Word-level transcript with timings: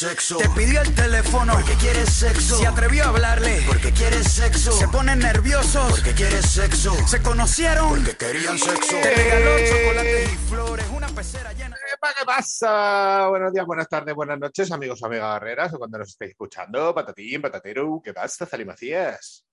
Sexo. 0.00 0.38
Te 0.38 0.48
pidió 0.50 0.80
el 0.80 0.94
teléfono 0.94 1.52
porque 1.52 1.74
quiere 1.74 2.06
sexo. 2.06 2.56
Se 2.56 2.66
atrevió 2.66 3.04
a 3.04 3.08
hablarle 3.08 3.60
porque 3.66 3.92
quiere 3.92 4.24
sexo. 4.24 4.72
Se 4.72 4.88
ponen 4.88 5.18
nerviosos 5.18 5.90
porque 5.90 6.14
quiere 6.14 6.40
sexo. 6.40 6.94
Se 7.06 7.20
conocieron 7.20 7.90
porque 7.90 8.16
querían 8.16 8.58
sexo. 8.58 8.96
Te 9.02 9.14
regaló 9.14 9.50
chocolates 9.68 10.32
y 10.32 10.36
flores. 10.48 10.86
Una 10.96 11.06
pecera 11.08 11.52
llena. 11.52 11.76
Epa, 11.94 12.14
¿Qué 12.18 12.24
pasa? 12.24 13.28
Buenos 13.28 13.52
días, 13.52 13.66
buenas 13.66 13.88
tardes, 13.90 14.14
buenas 14.14 14.38
noches, 14.38 14.72
amigos, 14.72 15.02
amigas 15.02 15.34
guerreras, 15.34 15.74
o 15.74 15.78
cuando 15.78 15.98
nos 15.98 16.08
estéis 16.08 16.30
escuchando, 16.30 16.94
patatín, 16.94 17.42
patatero, 17.42 18.00
¿qué 18.02 18.14
pasa, 18.14 18.46
Zali 18.46 18.64
Macías? 18.64 19.44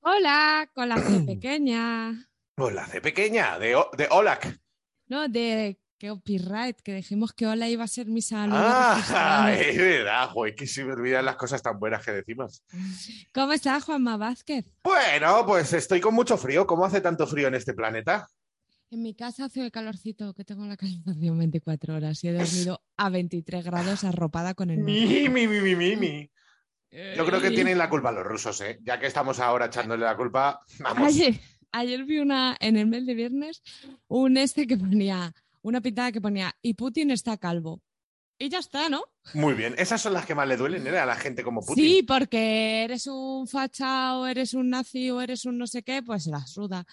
Hola, 0.00 0.68
con 0.74 0.90
la 0.90 0.98
C 0.98 1.20
pequeña. 1.20 2.12
Hola, 2.58 2.86
C 2.86 3.00
pequeña, 3.00 3.58
de, 3.58 3.76
O- 3.76 3.90
de 3.96 4.08
Olac. 4.10 4.46
No, 5.06 5.26
de 5.26 5.79
copyright, 6.00 6.80
que 6.80 6.94
dijimos 6.94 7.32
que 7.32 7.46
hola 7.46 7.68
iba 7.68 7.84
a 7.84 7.88
ser 7.88 8.06
mi 8.06 8.22
salud. 8.22 8.54
Ah, 8.56 9.52
es 9.58 9.76
verdad, 9.76 10.28
joder, 10.30 10.54
que 10.54 10.66
se 10.66 10.84
me 10.84 10.92
olvidan 10.92 11.24
las 11.24 11.36
cosas 11.36 11.62
tan 11.62 11.78
buenas 11.78 12.04
que 12.04 12.12
decimos. 12.12 12.64
¿Cómo 13.32 13.52
está 13.52 13.80
Juanma 13.80 14.16
Vázquez? 14.16 14.64
Bueno, 14.82 15.44
pues 15.46 15.72
estoy 15.72 16.00
con 16.00 16.14
mucho 16.14 16.36
frío. 16.36 16.66
¿Cómo 16.66 16.84
hace 16.84 17.00
tanto 17.00 17.26
frío 17.26 17.48
en 17.48 17.54
este 17.54 17.74
planeta? 17.74 18.28
En 18.90 19.02
mi 19.02 19.14
casa 19.14 19.44
hace 19.44 19.64
el 19.64 19.70
calorcito 19.70 20.34
que 20.34 20.44
tengo 20.44 20.66
la 20.66 20.76
calefacción 20.76 21.38
24 21.38 21.94
horas 21.94 22.24
y 22.24 22.28
he 22.28 22.32
dormido 22.32 22.82
a 22.96 23.08
23 23.08 23.64
grados 23.64 24.02
arropada 24.02 24.54
con 24.54 24.70
el 24.70 24.78
Mi, 24.78 25.28
mi, 25.28 25.46
mi, 25.46 25.60
mi, 25.60 25.96
mi. 25.96 26.30
Yo 27.16 27.24
creo 27.24 27.40
que 27.40 27.50
tienen 27.50 27.78
la 27.78 27.88
culpa 27.88 28.10
los 28.10 28.24
rusos, 28.24 28.60
¿eh? 28.62 28.80
Ya 28.82 28.98
que 28.98 29.06
estamos 29.06 29.38
ahora 29.38 29.66
echándole 29.66 30.04
la 30.04 30.16
culpa, 30.16 30.60
vamos. 30.80 31.06
Ayer, 31.06 31.38
ayer 31.70 32.04
vi 32.04 32.18
una 32.18 32.56
en 32.58 32.76
el 32.76 32.88
mes 32.88 33.06
de 33.06 33.14
viernes 33.14 33.62
un 34.08 34.36
este 34.36 34.66
que 34.66 34.76
ponía 34.76 35.32
una 35.62 35.80
pintada 35.80 36.12
que 36.12 36.20
ponía 36.20 36.54
y 36.62 36.74
Putin 36.74 37.10
está 37.10 37.36
calvo. 37.36 37.82
Y 38.38 38.48
ya 38.48 38.58
está, 38.58 38.88
¿no? 38.88 39.02
Muy 39.34 39.52
bien. 39.52 39.74
Esas 39.76 40.00
son 40.00 40.14
las 40.14 40.24
que 40.24 40.34
más 40.34 40.48
le 40.48 40.56
duelen, 40.56 40.86
¿eh? 40.86 40.98
A 40.98 41.04
la 41.04 41.14
gente 41.16 41.42
como 41.42 41.60
Putin. 41.60 41.84
Sí, 41.84 42.02
porque 42.02 42.84
eres 42.84 43.06
un 43.06 43.46
facha 43.46 44.16
o 44.16 44.26
eres 44.26 44.54
un 44.54 44.70
nazi 44.70 45.10
o 45.10 45.20
eres 45.20 45.44
un 45.44 45.58
no 45.58 45.66
sé 45.66 45.82
qué, 45.82 46.02
pues 46.02 46.26
la 46.26 46.46
suda. 46.46 46.86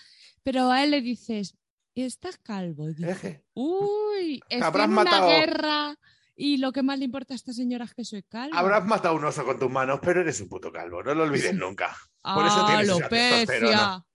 Pero 0.44 0.70
a 0.70 0.84
él 0.84 0.92
le 0.92 1.02
dices, 1.02 1.56
estás 1.96 2.38
calvo. 2.38 2.90
Y 2.90 2.96
dice, 2.96 3.46
uy, 3.54 4.42
habrás 4.62 4.88
en 4.88 4.98
una 4.98 5.26
guerra 5.26 5.96
y 6.36 6.58
lo 6.58 6.74
que 6.74 6.84
más 6.84 7.00
le 7.00 7.06
importa 7.06 7.34
a 7.34 7.38
esta 7.38 7.54
señora 7.54 7.86
es 7.86 7.94
que 7.94 8.04
soy 8.04 8.24
calvo. 8.24 8.54
Habrás 8.56 8.86
matado 8.86 9.16
un 9.16 9.24
oso 9.24 9.46
con 9.46 9.58
tus 9.58 9.72
manos, 9.72 10.00
pero 10.04 10.20
eres 10.20 10.42
un 10.42 10.50
puto 10.50 10.70
calvo, 10.70 11.02
no 11.02 11.16
lo 11.16 11.24
olvides 11.24 11.54
nunca. 11.56 11.96
Por 12.22 12.46
eso 12.46 12.66
tienes 12.66 12.90
esa 12.90 13.08
testosterona. 13.08 13.78
alopecia. 13.94 14.06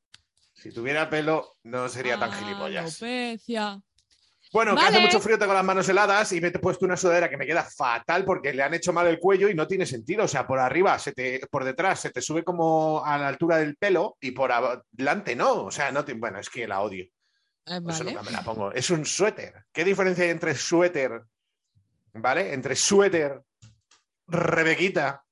Si 0.53 0.71
tuviera 0.71 1.09
pelo, 1.09 1.57
no 1.63 1.89
sería 1.89 2.19
tan 2.19 2.31
Ah, 2.31 2.37
gilipollas. 2.37 3.03
Alopecia. 3.03 3.83
Bueno, 4.53 4.75
que 4.75 4.83
hace 4.83 4.93
Vale. 4.93 5.07
mucho 5.07 5.21
frío, 5.21 5.39
tengo 5.39 5.55
las 5.55 5.65
manos 5.65 5.89
heladas 5.89 6.31
y 6.33 6.41
me 6.41 6.49
he 6.49 6.59
puesto 6.59 6.85
una 6.85 6.97
sudadera 6.97 7.31
que 7.31 7.39
me 7.39 7.47
queda 7.47 7.65
fatal 7.65 8.25
porque 8.25 8.53
le 8.53 8.63
han 8.63 8.75
hecho 8.75 8.93
mal 8.93 9.07
el 9.07 9.19
cuello 9.19 9.49
y 9.49 9.55
no 9.55 9.67
tiene 9.67 9.87
sentido. 9.87 10.25
O 10.25 10.29
sea, 10.29 10.47
por 10.47 10.59
arriba, 10.59 10.99
se 10.99 11.13
te, 11.13 11.41
por 11.51 11.65
detrás, 11.65 12.01
se 12.01 12.11
te 12.11 12.21
sube 12.21 12.45
como 12.45 13.03
a 13.05 13.17
la 13.17 13.29
altura 13.29 13.57
del 13.57 13.77
pelo 13.77 14.17
y 14.21 14.33
por 14.33 14.53
adelante 14.53 15.35
no. 15.35 15.65
O 15.65 15.71
sea, 15.71 15.91
no 15.91 16.05
te- 16.05 16.13
bueno, 16.15 16.39
es 16.39 16.51
que 16.51 16.69
la 16.69 16.83
odio. 16.83 17.05
Eh, 17.65 17.81
Por 17.81 17.93
eso 17.93 18.01
vale. 18.05 18.11
nunca 18.17 18.23
me 18.25 18.31
la 18.33 18.43
pongo. 18.43 18.73
Es 18.73 18.91
un 18.91 19.07
suéter. 19.07 19.65
¿Qué 19.73 19.85
diferencia 19.85 20.25
hay 20.25 20.31
entre 20.31 20.55
suéter, 20.55 21.23
¿vale? 22.13 22.53
Entre 22.53 22.77
suéter, 22.77 23.41
rebequita 24.27 25.25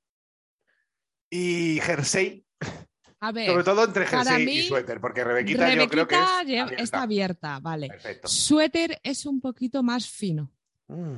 y 1.29 1.79
jersey. 1.81 2.43
A 3.23 3.31
ver, 3.31 3.47
Sobre 3.47 3.63
todo 3.63 3.83
entre 3.85 4.05
jersey 4.07 4.49
y 4.49 4.67
suéter, 4.67 4.99
porque 4.99 5.23
rebequita, 5.23 5.73
yo 5.75 5.87
creo 5.87 6.07
que 6.07 6.15
es 6.15 6.21
abierta. 6.21 6.75
está 6.75 7.01
abierta, 7.03 7.59
vale. 7.59 7.87
Perfecto. 7.87 8.27
Suéter 8.27 8.99
es 9.03 9.25
un 9.25 9.39
poquito 9.39 9.83
más 9.83 10.07
fino, 10.09 10.51
Mm. 10.87 11.15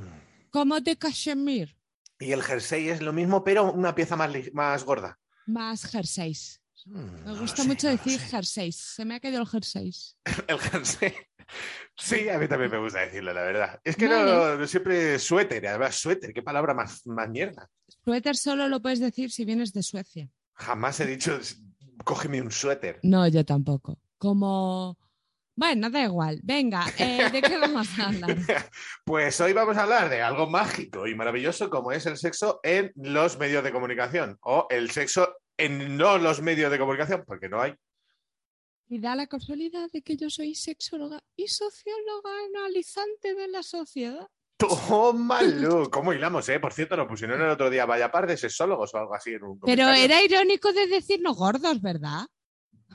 como 0.49 0.79
de 0.81 0.95
cachemir, 0.97 1.75
Y 2.19 2.31
el 2.31 2.43
jersey 2.43 2.89
es 2.89 3.01
lo 3.01 3.11
mismo, 3.11 3.43
pero 3.43 3.71
una 3.71 3.95
pieza 3.95 4.15
más, 4.15 4.31
más 4.53 4.83
gorda. 4.83 5.17
más 5.45 5.85
jerseys. 5.85 6.61
Mm, 6.85 6.99
Me 6.99 7.21
no 7.25 7.39
gusta 7.39 7.61
sé, 7.63 7.67
mucho 7.67 7.87
no 7.87 7.93
decir 7.97 8.19
jerseys. 8.19 8.75
Se 8.75 9.03
me 9.05 9.15
ha 9.15 9.19
caído 9.21 9.39
el 9.41 9.47
jerseys. 9.47 10.17
El 10.47 10.59
jersey. 10.59 11.13
Sí, 11.97 12.27
a 12.29 12.37
mí 12.37 12.47
también 12.47 12.71
me 12.71 12.77
gusta 12.79 12.99
decirlo, 13.01 13.33
la 13.33 13.41
verdad. 13.43 13.79
Es 13.83 13.95
que 13.95 14.07
no, 14.07 14.15
Vale. 14.15 14.57
no 14.57 14.67
siempre 14.67 15.17
suéter, 15.19 15.65
además 15.67 15.95
suéter, 15.95 16.33
qué 16.33 16.41
palabra 16.41 16.73
más, 16.73 17.05
más 17.07 17.29
mierda. 17.29 17.69
Suéter 18.03 18.35
solo 18.35 18.67
lo 18.67 18.81
puedes 18.81 18.99
decir 18.99 19.31
si 19.31 19.43
vienes 19.45 19.71
de 19.73 19.83
Suecia. 19.83 20.29
Jamás 20.55 20.99
he 20.99 21.05
dicho, 21.05 21.37
cógeme 22.03 22.41
un 22.41 22.51
suéter. 22.51 22.99
No, 23.03 23.27
yo 23.27 23.45
tampoco. 23.45 23.99
Como... 24.17 24.97
Bueno, 25.55 25.89
da 25.89 26.03
igual. 26.03 26.39
Venga, 26.43 26.85
eh, 26.97 27.29
¿de 27.31 27.41
qué 27.41 27.57
vamos 27.59 27.87
a 27.99 28.07
hablar? 28.07 28.35
Pues 29.05 29.39
hoy 29.39 29.53
vamos 29.53 29.77
a 29.77 29.83
hablar 29.83 30.09
de 30.09 30.21
algo 30.21 30.49
mágico 30.49 31.05
y 31.07 31.13
maravilloso 31.13 31.69
como 31.69 31.91
es 31.91 32.05
el 32.07 32.17
sexo 32.17 32.59
en 32.63 32.91
los 32.95 33.37
medios 33.37 33.63
de 33.63 33.71
comunicación 33.71 34.37
o 34.41 34.65
el 34.71 34.89
sexo 34.89 35.35
en 35.57 35.97
no 35.97 36.17
los 36.17 36.41
medios 36.41 36.71
de 36.71 36.79
comunicación, 36.79 37.23
porque 37.27 37.49
no 37.49 37.61
hay. 37.61 37.75
Y 38.87 38.99
da 38.99 39.15
la 39.15 39.27
casualidad 39.27 39.89
de 39.91 40.01
que 40.01 40.17
yo 40.17 40.29
soy 40.29 40.55
sexóloga 40.55 41.23
y 41.35 41.47
socióloga 41.47 42.31
analizante 42.47 43.33
de 43.35 43.47
la 43.47 43.63
sociedad. 43.63 44.27
Tómalo. 44.57 45.89
¿Cómo 45.89 46.13
hilamos, 46.13 46.47
eh? 46.49 46.59
Por 46.59 46.73
cierto, 46.73 46.95
nos 46.95 47.07
pusieron 47.07 47.41
el 47.41 47.49
otro 47.49 47.69
día 47.69 47.85
vaya 47.85 48.11
par 48.11 48.27
de 48.27 48.37
sexólogos 48.37 48.93
o 48.93 48.97
algo 48.97 49.15
así 49.15 49.31
en 49.33 49.43
un 49.43 49.59
Pero 49.59 49.89
era 49.89 50.21
irónico 50.23 50.71
de 50.71 50.87
decirnos 50.87 51.35
gordos, 51.37 51.81
¿verdad? 51.81 52.25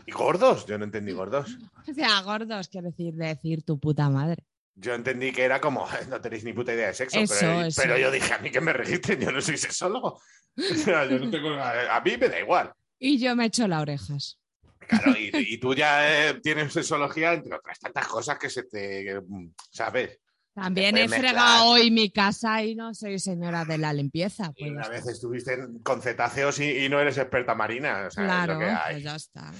¿Y 0.07 0.13
gordos? 0.13 0.67
Yo 0.67 0.79
no 0.79 0.85
entendí 0.85 1.13
gordos. 1.13 1.59
O 1.89 1.95
sea, 1.95 2.21
gordos 2.21 2.69
quiere 2.69 2.89
decir 2.89 3.15
decir 3.15 3.63
tu 3.63 3.81
puta 3.81 4.11
madre. 4.11 4.45
Yo 4.75 4.95
entendí 4.95 5.33
que 5.33 5.43
era 5.43 5.59
como, 5.59 5.87
no 6.11 6.21
tenéis 6.21 6.45
ni 6.45 6.53
puta 6.53 6.75
idea 6.75 6.89
de 6.89 6.95
sexo, 6.95 7.19
Eso, 7.19 7.35
pero, 7.41 7.63
eso. 7.63 7.83
pero 7.83 7.99
yo 7.99 8.11
dije, 8.11 8.35
a 8.35 8.39
mí 8.39 8.51
que 8.51 8.61
me 8.61 8.73
registren, 8.75 9.19
yo 9.21 9.33
no 9.33 9.41
soy 9.41 9.57
sexólogo. 9.57 10.21
O 10.59 10.75
sea, 10.75 11.07
yo 11.07 11.19
no 11.21 11.31
tengo, 11.31 11.51
a, 11.51 11.97
a 11.97 12.01
mí 12.01 12.17
me 12.17 12.29
da 12.29 12.41
igual. 12.41 12.73
Y 12.99 13.19
yo 13.19 13.35
me 13.37 13.47
echo 13.47 13.69
las 13.69 13.81
orejas. 13.81 14.39
Claro, 14.81 15.13
y, 15.17 15.31
y 15.33 15.59
tú 15.59 15.75
ya 15.75 16.29
eh, 16.31 16.41
tienes 16.41 16.73
sexología, 16.73 17.35
entre 17.35 17.55
otras 17.55 17.79
tantas 17.79 18.07
cosas 18.09 18.39
que 18.39 18.51
se 18.51 18.65
te, 18.65 19.05
que, 19.05 19.21
mm, 19.25 19.53
¿sabes? 19.71 20.19
También 20.63 20.97
he 20.99 21.09
fregado 21.09 21.67
hoy 21.67 21.91
mi 21.91 22.11
casa 22.11 22.63
y 22.63 22.75
no 22.75 22.93
soy 22.95 23.19
señora 23.19 23.65
de 23.65 23.79
la 23.79 23.93
limpieza. 23.93 24.53
Y 24.57 24.65
Pues 24.65 24.73
una 24.73 24.89
vez 24.89 25.07
estuviste 25.07 25.57
con 25.83 26.03
cetáceos 26.03 26.59
y, 26.59 26.85
y 26.85 26.89
no 26.89 26.99
eres 27.01 27.17
experta 27.19 27.55
marina, 27.55 28.07
o 28.07 28.11
sea, 28.11 28.25
es 28.25 28.29
Claro, 28.29 28.55
lo 28.55 28.61
que 28.61 28.67
hay. 28.67 28.95
pues 28.95 29.05
ya 29.05 29.15
está. 29.17 29.53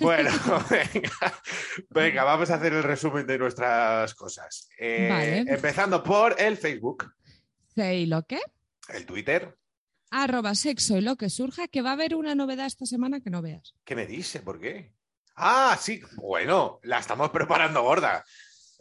Bueno, 0.00 0.30
venga, 0.70 1.42
venga, 1.90 2.24
vamos 2.24 2.50
a 2.50 2.54
hacer 2.54 2.72
el 2.72 2.82
resumen 2.82 3.26
de 3.26 3.38
nuestras 3.38 4.14
cosas. 4.14 4.68
Eh, 4.78 5.08
Vale. 5.10 5.38
Empezando 5.54 6.02
por 6.02 6.40
el 6.40 6.56
Facebook, 6.56 7.12
¿Sí, 7.74 7.82
¿Y 7.82 8.06
lo 8.06 8.22
qué? 8.24 8.40
el 8.90 9.06
Twitter, 9.06 9.56
arroba 10.10 10.54
sexo 10.54 10.96
y 10.96 11.00
lo 11.00 11.16
que 11.16 11.28
surja, 11.30 11.66
que 11.66 11.82
va 11.82 11.90
a 11.90 11.94
haber 11.94 12.14
una 12.14 12.34
novedad 12.36 12.66
esta 12.66 12.86
semana 12.86 13.20
que 13.20 13.30
no 13.30 13.42
veas. 13.42 13.74
¿Qué 13.84 13.96
me 13.96 14.06
dice? 14.06 14.40
¿Por 14.40 14.60
qué? 14.60 14.92
Ah, 15.34 15.76
sí. 15.80 16.00
Bueno, 16.16 16.78
la 16.84 17.00
estamos 17.00 17.30
preparando 17.30 17.82
gorda. 17.82 18.24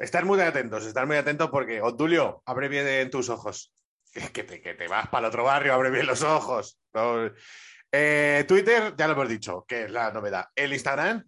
Estar 0.04 0.26
muy 0.26 0.40
atentos, 0.42 0.86
estar 0.86 1.08
muy 1.08 1.16
atentos 1.18 1.50
porque, 1.50 1.82
Otulio, 1.82 2.44
abre 2.46 2.68
bien 2.70 2.88
en 2.88 3.10
tus 3.10 3.30
ojos. 3.30 3.74
Que, 4.12 4.30
que 4.32 4.44
te, 4.44 4.62
que 4.62 4.74
te 4.76 4.88
vas 4.88 5.08
para 5.10 5.26
el 5.26 5.30
otro 5.30 5.44
barrio, 5.44 5.74
abre 5.74 5.90
bien 5.90 6.06
los 6.06 6.22
ojos. 6.22 6.78
No. 6.94 7.32
Eh, 7.92 8.46
Twitter, 8.48 8.94
ya 8.98 9.08
lo 9.08 9.14
hemos 9.14 9.30
dicho, 9.30 9.66
que 9.68 9.84
es 9.86 9.92
la 9.92 10.12
novedad. 10.12 10.46
El 10.56 10.74
Instagram, 10.74 11.24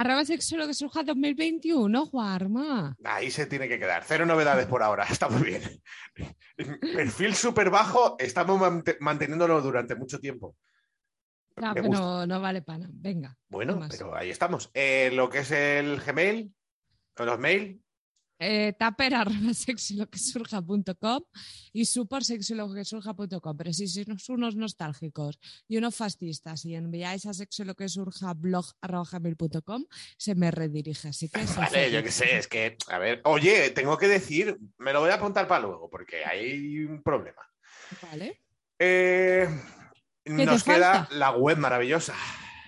Arroba 0.00 0.24
sexo 0.24 0.56
lo 0.56 0.66
que 0.68 0.74
surja 0.74 1.02
2021, 1.02 2.06
Juarma. 2.06 2.94
ahí 3.02 3.30
se 3.32 3.46
tiene 3.46 3.66
que 3.68 3.80
quedar. 3.80 4.04
Cero 4.06 4.24
novedades 4.26 4.66
por 4.66 4.82
ahora, 4.82 5.04
está 5.10 5.28
muy 5.28 5.42
bien. 5.42 5.62
Perfil 6.80 7.34
súper 7.34 7.68
bajo, 7.70 8.16
estamos 8.18 8.60
mant- 8.60 8.96
manteniéndolo 9.00 9.60
durante 9.60 9.96
mucho 9.96 10.20
tiempo. 10.20 10.54
Me 11.56 11.74
pero 11.74 11.86
gusta. 11.88 12.00
no, 12.02 12.26
no 12.26 12.40
vale 12.40 12.62
pana. 12.62 12.86
Venga. 12.92 13.36
Bueno, 13.48 13.80
pero 13.90 14.14
ahí 14.14 14.30
estamos. 14.30 14.70
Eh, 14.74 15.10
lo 15.12 15.28
que 15.28 15.38
es 15.40 15.50
el 15.50 16.00
Gmail, 16.00 16.54
los 17.16 17.38
mail, 17.40 17.82
Eh, 18.40 18.72
taper 18.78 19.14
arroba 19.14 19.52
sexo 19.52 19.94
y 19.94 19.96
lo 19.96 20.06
que 20.08 20.18
surja.com 20.18 21.22
y 21.72 21.84
super 21.84 22.22
sexo 22.22 22.54
y 22.54 22.56
lo 22.56 22.72
que 22.72 22.84
surja.com. 22.84 23.56
Pero 23.56 23.72
si 23.72 23.88
sois 23.88 24.28
unos 24.28 24.54
nostálgicos 24.54 25.38
y 25.66 25.76
unos 25.76 25.96
fascistas 25.96 26.64
y 26.64 26.74
enviáis 26.74 27.26
a 27.26 27.34
sexo 27.34 27.62
y 27.62 27.66
lo 27.66 27.74
que 27.74 27.88
surja 27.88 28.34
blog 28.34 28.66
se 30.16 30.34
me 30.34 30.50
redirige. 30.50 31.08
Así 31.08 31.28
que 31.28 31.44
Vale, 31.56 31.90
yo 31.90 32.02
qué 32.02 32.10
sé, 32.10 32.38
es 32.38 32.46
que, 32.46 32.76
a 32.88 32.98
ver, 32.98 33.20
oye, 33.24 33.70
tengo 33.70 33.98
que 33.98 34.08
decir, 34.08 34.58
me 34.78 34.92
lo 34.92 35.00
voy 35.00 35.10
a 35.10 35.14
apuntar 35.14 35.48
para 35.48 35.66
luego, 35.66 35.90
porque 35.90 36.24
hay 36.24 36.84
un 36.84 37.02
problema. 37.02 37.42
Vale. 38.02 38.42
Eh, 38.78 39.48
nos 40.26 40.62
queda 40.62 41.06
falta? 41.06 41.14
la 41.14 41.30
web 41.32 41.58
maravillosa. 41.58 42.14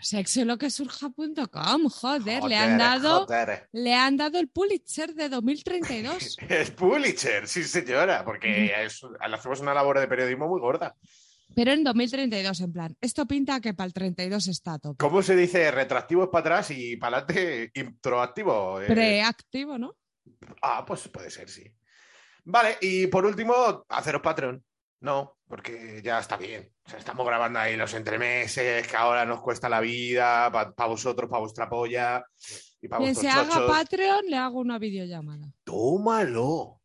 Sexo 0.00 0.40
y 0.40 0.44
lo 0.44 0.58
que 0.58 0.70
surja.com. 0.70 1.88
Joder, 1.88 2.24
le 2.24 2.40
Joder, 2.40 2.58
han 2.58 2.78
dado. 2.78 3.26
joder. 3.26 3.68
Le 3.72 3.94
han 3.94 4.16
dado 4.16 4.38
el 4.38 4.48
Pulitzer 4.48 5.14
de 5.14 5.28
2032. 5.28 6.36
Es 6.48 6.70
Pulitzer, 6.70 7.46
sí 7.48 7.64
señora, 7.64 8.24
porque 8.24 8.72
es- 8.84 9.00
hacemos 9.20 9.60
una 9.60 9.74
labor 9.74 9.98
de 10.00 10.08
periodismo 10.08 10.48
muy 10.48 10.60
gorda. 10.60 10.94
Pero 11.54 11.72
en 11.72 11.82
2032, 11.82 12.60
en 12.60 12.72
plan, 12.72 12.96
esto 13.00 13.26
pinta 13.26 13.60
que 13.60 13.74
para 13.74 13.86
el 13.86 13.92
32 13.92 14.46
está 14.48 14.74
a 14.74 14.78
tope. 14.78 14.96
¿Cómo 14.98 15.20
se 15.20 15.34
dice? 15.34 15.68
Retroactivo 15.72 16.22
es 16.24 16.28
para 16.30 16.40
atrás 16.58 16.70
y 16.70 16.96
para 16.96 17.18
adelante 17.18 17.72
introactivo. 17.74 18.80
eh. 18.80 18.86
Preactivo, 18.86 19.76
¿no? 19.76 19.96
Ah, 20.62 20.84
pues 20.86 21.08
puede 21.08 21.28
ser, 21.30 21.48
sí. 21.48 21.64
Vale, 22.44 22.78
y 22.80 23.08
por 23.08 23.26
último, 23.26 23.84
haceros 23.88 24.22
Patreon. 24.22 24.62
No, 25.00 25.38
porque 25.48 26.00
ya 26.04 26.18
está 26.18 26.36
bien. 26.36 26.70
O 26.84 26.90
sea, 26.90 26.98
estamos 26.98 27.26
grabando 27.26 27.58
ahí 27.58 27.76
los 27.76 27.94
entremeses, 27.94 28.86
que 28.86 28.96
ahora 28.96 29.24
nos 29.24 29.40
cuesta 29.40 29.68
la 29.68 29.80
vida, 29.80 30.50
para 30.52 30.88
vosotros, 30.88 31.28
para 31.28 31.40
vuestra 31.40 31.68
polla 31.68 32.22
y 32.80 32.88
para 32.88 33.02
Quien 33.02 33.14
se 33.14 33.28
haga 33.28 33.48
chochos. 33.48 33.70
Patreon, 33.70 34.26
le 34.26 34.36
hago 34.36 34.58
una 34.60 34.78
videollamada. 34.78 35.46
Tómalo. 35.64 36.80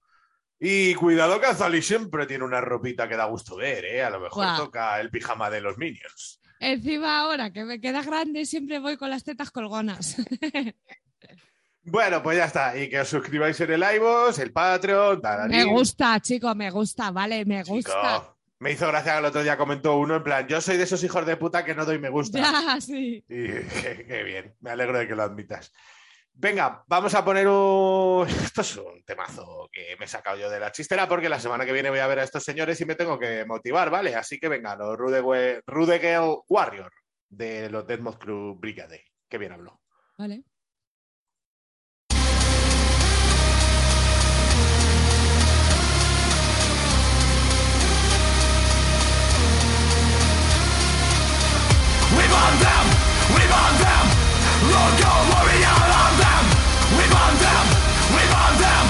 Y 0.58 0.96
cuidado 0.96 1.40
que 1.40 1.48
Azali 1.48 1.82
siempre 1.82 2.26
tiene 2.26 2.46
una 2.46 2.62
ropita 2.62 3.10
que 3.10 3.18
da 3.18 3.26
gusto 3.26 3.58
ver, 3.58 3.84
¿eh? 3.86 4.04
A 4.04 4.10
lo 4.10 4.22
mejor 4.22 4.46
Guau. 4.46 4.66
toca 4.66 5.00
el 5.02 5.12
pijama 5.12 5.50
de 5.50 5.62
los 5.62 5.78
Minions. 5.78 6.42
Encima 6.60 7.20
ahora 7.20 7.52
que 7.52 7.66
me 7.66 7.82
queda 7.82 8.02
grande, 8.02 8.46
siempre 8.46 8.80
voy 8.80 8.96
con 8.96 9.10
las 9.10 9.26
tetas 9.26 9.52
colgonas. 9.52 10.16
Bueno, 11.86 12.24
pues 12.24 12.38
ya 12.38 12.46
está. 12.46 12.78
Y 12.78 12.90
que 12.90 13.00
os 13.00 13.08
suscribáis 13.08 13.60
en 13.62 13.72
el 13.72 13.84
iVoox, 13.96 14.40
el 14.40 14.52
Patreon, 14.52 15.22
me 15.50 15.66
gusta, 15.66 16.20
chico, 16.20 16.54
me 16.56 16.72
gusta, 16.72 17.12
vale, 17.12 17.46
me 17.46 17.64
Chico, 17.64 17.76
gusta. 17.76 18.36
Me 18.60 18.72
hizo 18.72 18.88
gracia 18.88 19.14
que 19.14 19.20
el 19.20 19.26
otro 19.26 19.44
día 19.44 19.58
comentó 19.58 19.98
uno 19.98 20.16
en 20.16 20.24
plan, 20.24 20.48
yo 20.48 20.60
soy 20.62 20.78
de 20.78 20.84
esos 20.84 21.04
hijos 21.04 21.26
de 21.26 21.38
puta 21.38 21.64
que 21.64 21.76
no 21.76 21.86
doy 21.86 22.00
me 22.00 22.10
gusta. 22.10 22.40
Ya, 22.40 22.82
sí. 22.82 23.24
Y 23.30 23.48
qué, 24.08 24.24
bien, 24.26 24.56
me 24.62 24.72
alegro 24.72 24.98
de 24.98 25.08
que 25.08 25.16
lo 25.16 25.24
admitas. 25.24 25.72
Venga, 26.34 26.84
vamos 26.88 27.14
a 27.14 27.24
poner 27.24 27.48
un... 27.48 28.28
Esto 28.44 28.62
es 28.62 28.78
un 28.78 29.04
temazo 29.06 29.70
que 29.72 29.96
me 30.00 30.06
he 30.06 30.08
sacado 30.08 30.38
yo 30.38 30.50
de 30.50 30.60
la 30.60 30.72
chistera 30.72 31.08
porque 31.08 31.30
la 31.30 31.40
semana 31.40 31.66
que 31.66 31.72
viene 31.74 31.90
voy 31.92 32.00
a 32.00 32.08
ver 32.08 32.20
a 32.20 32.24
estos 32.24 32.44
señores 32.44 32.82
y 32.82 32.86
me 32.86 32.96
tengo 32.96 33.20
que 33.20 33.46
motivar, 33.46 33.90
¿vale? 33.90 34.16
Así 34.16 34.40
que 34.40 34.48
venga, 34.50 34.76
los 34.76 34.98
Rude, 34.98 36.00
Girl 36.00 36.40
Warrior 36.50 36.92
de 37.30 37.70
los 37.70 37.86
Deadmouth 37.86 38.18
Crew 38.18 38.56
Brigade. 38.56 39.04
Qué 39.30 39.38
bien 39.38 39.52
hablo. 39.52 39.82
Vale. 40.18 40.44
Want 52.36 52.58
them, 52.60 52.86
we 53.32 53.44
want 53.48 53.76
them. 53.80 54.06
Logo 54.68 55.12
warrior 55.32 55.78
on 55.88 56.14
them. 56.20 56.44
We 57.00 57.06
want 57.08 57.38
them, 57.40 57.66
we 58.12 58.24
want 58.28 58.56
them. 58.60 58.84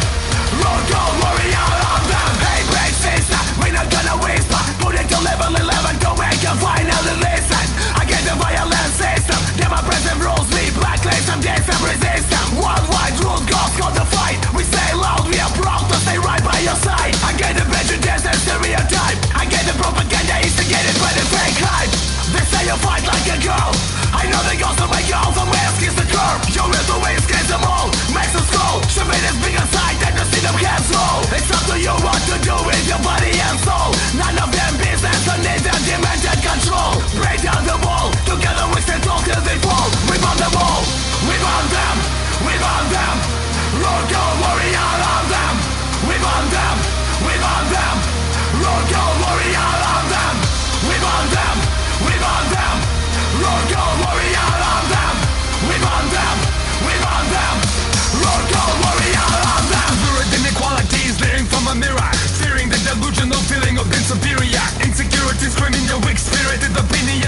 Logo 0.66 1.02
warrior 1.22 1.68
on 1.94 2.02
them. 2.10 2.30
Hey, 2.42 2.62
big 2.74 2.94
sister, 3.06 3.42
we're 3.62 3.70
not 3.70 3.86
gonna 3.94 4.18
whisper. 4.18 4.62
Put 4.82 4.98
it 4.98 5.06
to 5.14 5.20
level 5.22 5.54
11 5.54 5.62
to 5.62 6.10
make 6.18 6.42
you 6.42 6.56
finally 6.58 7.16
listen. 7.22 7.66
Against 8.02 8.26
the 8.26 8.36
violent 8.42 8.92
system, 8.98 9.40
democracy 9.62 10.14
rules 10.18 10.50
me. 10.50 10.74
Black 10.82 11.06
lives 11.06 11.30
and 11.30 11.42
some 11.46 11.84
resistance. 11.86 12.50
Worldwide 12.58 13.16
rules, 13.22 13.46
gods 13.46 13.78
got 13.78 13.94
the 13.94 14.06
fight. 14.10 14.42
We 14.58 14.66
stay 14.66 14.92
loud, 14.98 15.22
we 15.30 15.38
are 15.38 15.54
proud 15.54 15.86
to 15.86 15.98
stay 16.02 16.18
right 16.18 16.42
by 16.42 16.58
your 16.66 16.78
side. 16.82 17.14
Against 17.30 17.62
the 17.62 17.66
prejudice 17.70 18.26
and 18.26 18.40
stereotype. 18.42 19.18
Against 19.38 19.70
the 19.70 19.76
propaganda 19.78 20.34
instigated 20.42 20.98
by 20.98 21.14
the 21.14 21.26
fake 21.30 21.62
hype. 21.62 22.25
They 22.36 22.44
say 22.52 22.68
you 22.68 22.78
fight 22.84 23.08
like 23.08 23.28
a 23.32 23.38
girl. 23.40 23.72
I 24.12 24.28
know 24.28 24.42
they 24.44 24.60
to 24.60 24.86
my 24.92 25.00
girl, 25.08 25.32
the 25.32 25.46
mask 25.48 25.80
is 25.88 25.96
the 25.96 26.04
curve. 26.04 26.42
Your 26.52 26.68
little 26.68 27.00
way 27.00 27.16
scares 27.24 27.48
them 27.48 27.64
all. 27.64 27.88
Makes 28.12 28.36
us 28.36 28.48
cold. 28.52 28.84
Should 28.92 29.08
be 29.08 29.16
this 29.24 29.38
big 29.40 29.56
aside 29.56 30.04
and 30.04 30.16
to 30.20 30.26
see 30.28 30.44
them 30.44 30.56
roll. 30.60 31.24
It's 31.32 31.50
up 31.52 31.64
to 31.72 31.76
you 31.80 31.96
what 32.04 32.20
to 32.28 32.36
do 32.44 32.56
with 32.68 32.84
your 32.88 33.00
body 33.00 33.32
and 33.32 33.58
soul. 33.64 33.90
None 34.20 34.38
of 34.44 34.50
them 34.52 34.74
business 34.84 35.22
and 35.32 35.42
need 35.48 35.62
their 35.64 35.80
demented 35.88 36.40
control. 36.44 37.00
Break 37.16 37.40
down 37.40 37.64
the 37.64 37.78
wall. 37.80 38.12
Together 38.28 38.66
we 38.74 38.80
stand 38.84 39.04
tall 39.04 39.22
till 39.24 39.42
they 39.48 39.58
fall. 39.64 39.88
We 40.12 40.16
want 40.20 40.38
them 40.40 40.56
all. 40.60 40.84
We 41.24 41.36
want 41.40 41.68
them. 41.72 41.96
We 42.44 42.54
want 42.60 42.88
them. 42.92 43.16
Road 43.80 44.06
go 44.12 44.24
warrior 44.44 44.92
on 45.16 45.24
them. 45.32 45.56
We 46.08 46.16
want 46.20 46.48
them. 46.52 46.76
We 47.24 47.34
want 47.40 47.68
them. 47.72 47.96
Road 48.60 48.86
go 48.92 49.04
warrior 49.24 49.72
on 49.96 50.04
them. 50.12 50.15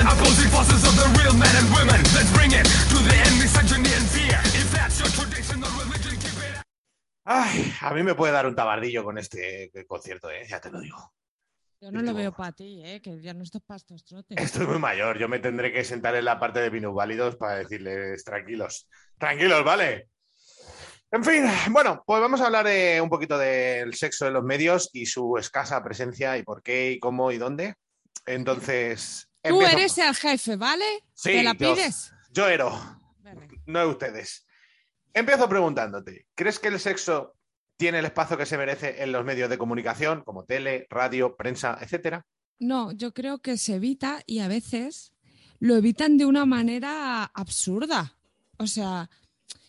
Opposing 0.08 0.50
forces 0.50 0.82
of 0.88 0.96
the 0.96 1.08
real 1.20 1.34
men 1.36 1.54
and 1.60 1.68
women 1.76 2.00
Let's 2.16 2.32
bring 2.32 2.52
it 2.52 2.64
to 2.64 2.98
the 3.04 3.16
end, 3.26 3.36
misogyny 3.40 3.92
and 3.92 4.08
fear 4.08 4.40
If 4.56 4.72
that's 4.72 5.00
your 5.00 5.10
traditional 5.10 5.70
religion, 5.82 6.16
keep 6.16 6.38
it 6.40 6.64
Ay, 7.26 7.74
a 7.82 7.94
mí 7.94 8.04
me 8.04 8.16
puede 8.16 8.32
dar 8.32 8.48
un 8.48 8.56
tabardillo 8.56 9.04
con 9.04 9.18
este 9.18 9.70
concierto, 9.86 10.32
¿eh? 10.32 10.46
Ya 10.48 10.62
te 10.62 10.72
lo 10.72 10.80
digo. 10.80 11.14
Yo 11.82 11.92
no 11.92 12.02
lo 12.02 12.14
veo 12.14 12.32
para 12.32 12.54
ti, 12.54 12.82
¿eh? 12.84 13.02
que 13.02 13.22
ya 13.22 13.34
no 13.34 13.44
estás 13.44 13.62
para 13.62 13.76
estos 13.78 14.04
trotes. 14.04 14.38
Estoy 14.40 14.66
muy 14.66 14.80
mayor, 14.80 15.20
yo 15.20 15.28
me 15.28 15.40
tendré 15.40 15.72
que 15.72 15.84
sentar 15.84 16.16
en 16.16 16.26
la 16.26 16.40
parte 16.40 16.60
de 16.60 16.72
minusválidos 16.72 17.36
para 17.36 17.58
decirles 17.58 18.24
tranquilos, 18.24 18.88
tranquilos, 19.20 19.64
¿vale? 19.64 20.10
En 21.12 21.24
fin, 21.24 21.44
bueno, 21.70 22.04
pues 22.06 22.20
vamos 22.20 22.42
a 22.42 22.48
hablar 22.48 22.66
de 22.66 23.00
un 23.00 23.10
poquito 23.10 23.38
del 23.38 23.94
sexo 23.94 24.26
en 24.26 24.34
los 24.34 24.44
medios 24.44 24.90
y 24.92 25.06
su 25.06 25.38
escasa 25.38 25.84
presencia 25.84 26.38
y 26.38 26.44
por 26.44 26.64
qué 26.64 26.94
y 26.94 27.00
cómo 27.00 27.32
y 27.32 27.38
dónde. 27.38 27.76
Entonces, 28.26 29.27
Tú 29.50 29.62
empiezo. 29.62 29.78
eres 29.78 29.98
el 29.98 30.16
jefe, 30.16 30.56
¿vale? 30.56 30.86
Sí, 31.14 31.30
¿Te 31.32 31.44
la 31.44 31.54
pides? 31.54 32.12
Yo 32.32 32.48
ero, 32.48 32.72
Vale. 33.24 33.48
no 33.66 33.88
ustedes. 33.88 34.46
Empiezo 35.14 35.50
preguntándote, 35.50 36.28
¿crees 36.36 36.60
que 36.60 36.68
el 36.68 36.80
sexo 36.80 37.34
tiene 37.78 38.00
el 38.00 38.06
espacio 38.06 38.38
que 38.38 38.46
se 38.46 38.58
merece 38.58 39.02
en 39.04 39.12
los 39.12 39.24
medios 39.26 39.50
de 39.50 39.58
comunicación, 39.58 40.24
como 40.24 40.44
tele, 40.46 40.88
radio, 40.90 41.36
prensa, 41.36 41.78
etcétera? 41.82 42.26
No, 42.60 42.92
yo 42.92 43.14
creo 43.14 43.40
que 43.40 43.58
se 43.58 43.76
evita 43.76 44.22
y 44.26 44.40
a 44.40 44.48
veces 44.48 45.14
lo 45.60 45.76
evitan 45.76 46.18
de 46.18 46.26
una 46.26 46.46
manera 46.46 47.24
absurda. 47.26 48.18
O 48.58 48.68
sea, 48.68 49.10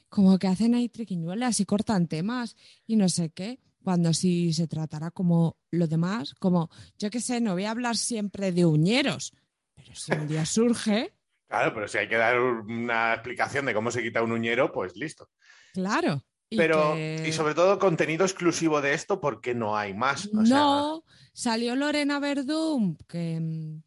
como 0.08 0.38
que 0.38 0.48
hacen 0.48 0.74
ahí 0.74 0.88
triquiñuelas 0.88 1.60
y 1.60 1.64
cortan 1.66 2.08
temas 2.08 2.56
y 2.86 2.96
no 2.96 3.08
sé 3.08 3.30
qué. 3.30 3.60
Cuando 3.84 4.12
si 4.12 4.52
se 4.52 4.66
tratará 4.66 5.10
como 5.10 5.56
lo 5.70 5.86
demás, 5.86 6.34
como 6.34 6.68
yo 6.98 7.08
qué 7.10 7.20
sé, 7.20 7.40
no 7.40 7.52
voy 7.54 7.64
a 7.64 7.70
hablar 7.70 7.96
siempre 7.96 8.52
de 8.52 8.66
uñeros, 8.66 9.32
pero 9.78 9.94
si 9.94 10.12
un 10.12 10.28
día 10.28 10.44
surge, 10.44 11.12
Claro, 11.48 11.72
pero 11.72 11.88
si 11.88 11.96
hay 11.96 12.08
que 12.08 12.16
dar 12.16 12.38
una 12.38 13.14
explicación 13.14 13.64
de 13.64 13.72
cómo 13.72 13.90
se 13.90 14.02
quita 14.02 14.22
un 14.22 14.32
uñero, 14.32 14.70
pues 14.70 14.94
listo. 14.96 15.30
claro. 15.72 16.22
y 16.50 16.56
Pero, 16.58 16.92
que- 16.94 17.24
y 17.26 17.32
sobre 17.32 17.54
todo, 17.54 17.78
contenido 17.78 18.24
exclusivo 18.24 18.80
de 18.82 18.92
esto, 18.94 19.18
porque 19.20 19.54
no 19.54 19.76
hay 19.76 19.94
más. 19.94 20.26
O 20.26 20.44
sea, 20.44 20.56
no, 20.58 21.04
salió 21.32 21.74
Lorena 21.74 22.20
Verdún, 22.20 22.96
que, 23.08 23.80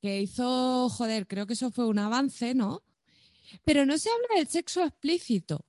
que 0.00 0.20
hizo, 0.20 0.88
joder, 0.90 1.26
creo 1.26 1.46
que 1.46 1.54
eso 1.54 1.70
fue 1.72 1.86
un 1.86 1.98
avance, 1.98 2.54
¿no? 2.54 2.82
Pero 3.64 3.84
no 3.84 3.98
se 3.98 4.08
habla 4.10 4.36
del 4.36 4.46
sexo 4.48 4.82
explícito. 4.84 5.64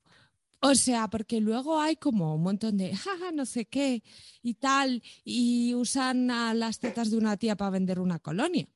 O 0.60 0.75
sea, 0.75 1.08
porque 1.10 1.41
luego 1.41 1.79
hay 1.82 1.96
como 1.98 2.36
un 2.36 2.43
montón 2.43 2.77
de, 2.77 2.96
jaja, 2.96 3.32
no 3.34 3.46
sé 3.46 3.65
qué 3.65 4.01
y 4.41 4.53
tal, 4.53 5.03
y 5.25 5.74
usan 5.75 6.32
a 6.32 6.53
las 6.53 6.79
tetas 6.79 7.12
de 7.12 7.17
una 7.17 7.38
tía 7.38 7.55
para 7.58 7.72
vender 7.72 8.00
una 8.00 8.20
colonia, 8.20 8.67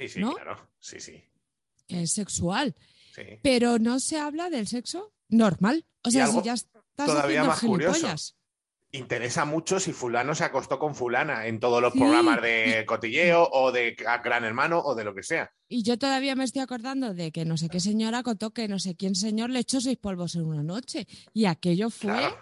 Sí, 0.00 0.08
sí, 0.08 0.20
¿no? 0.20 0.32
claro. 0.34 0.68
Sí, 0.78 0.98
sí. 1.00 1.22
es 1.88 2.12
sexual. 2.12 2.74
sí. 3.14 3.22
Pero 3.42 3.78
no 3.78 4.00
se 4.00 4.18
habla 4.18 4.48
del 4.50 4.66
sexo 4.66 5.12
normal. 5.28 5.84
O 6.02 6.10
sea, 6.10 6.26
si 6.28 6.42
ya 6.42 6.54
estás 6.54 6.72
todavía 6.96 7.42
haciendo 7.42 7.48
más 7.48 7.60
curioso. 7.60 8.34
Interesa 8.92 9.44
mucho 9.44 9.78
si 9.78 9.92
fulano 9.92 10.34
se 10.34 10.42
acostó 10.42 10.78
con 10.80 10.96
fulana 10.96 11.46
en 11.46 11.60
todos 11.60 11.80
los 11.80 11.92
Sí. 11.92 12.00
programas 12.00 12.42
de 12.42 12.84
cotilleo 12.86 13.48
o 13.52 13.70
de 13.70 13.92
Gran 13.92 14.42
Hermano 14.44 14.80
o 14.80 14.96
de 14.96 15.04
lo 15.04 15.14
que 15.14 15.22
sea. 15.22 15.52
Y 15.68 15.84
yo 15.84 15.96
todavía 15.96 16.34
me 16.34 16.42
estoy 16.42 16.62
acordando 16.62 17.14
de 17.14 17.30
que 17.30 17.44
no 17.44 17.56
sé 17.56 17.68
qué 17.68 17.78
señora 17.78 18.24
contó 18.24 18.50
que 18.52 18.66
no 18.66 18.80
sé 18.80 18.96
quién 18.96 19.14
señor 19.14 19.50
le 19.50 19.60
echó 19.60 19.80
seis 19.80 19.96
polvos 19.96 20.34
en 20.34 20.44
una 20.46 20.64
noche. 20.64 21.06
Y 21.32 21.44
aquello 21.44 21.90
fue 21.90 22.10
Claro. 22.10 22.40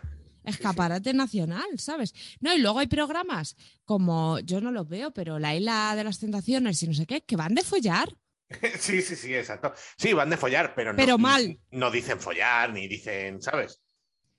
Escaparate 0.49 1.13
nacional, 1.15 1.67
¿sabes? 1.79 2.15
No, 2.41 2.55
y 2.55 2.59
luego 2.59 2.79
hay 2.79 2.87
programas 2.87 3.57
como, 3.85 4.39
yo 4.41 4.61
no 4.61 4.71
los 4.73 4.89
veo, 4.89 5.13
pero 5.13 5.39
La 5.39 5.55
Isla 5.55 5.95
de 5.97 6.05
las 6.05 6.19
Tentaciones 6.19 6.83
y 6.83 6.89
no 6.89 6.95
sé 6.95 7.07
qué, 7.07 7.21
que 7.23 7.37
van 7.37 7.55
de 7.55 7.63
follar. 7.63 8.09
Sí, 8.79 9.03
sí, 9.03 9.15
sí, 9.15 9.35
exacto. 9.35 9.75
Sí, 9.99 10.13
van 10.15 10.31
de 10.31 10.37
follar, 10.39 10.75
pero 10.75 10.93
no, 10.93 10.97
Pero 10.97 11.19
mal. 11.19 11.61
no 11.71 11.91
dicen 11.91 12.19
follar 12.19 12.73
ni 12.73 12.89
dicen, 12.89 13.43
¿sabes? 13.43 13.83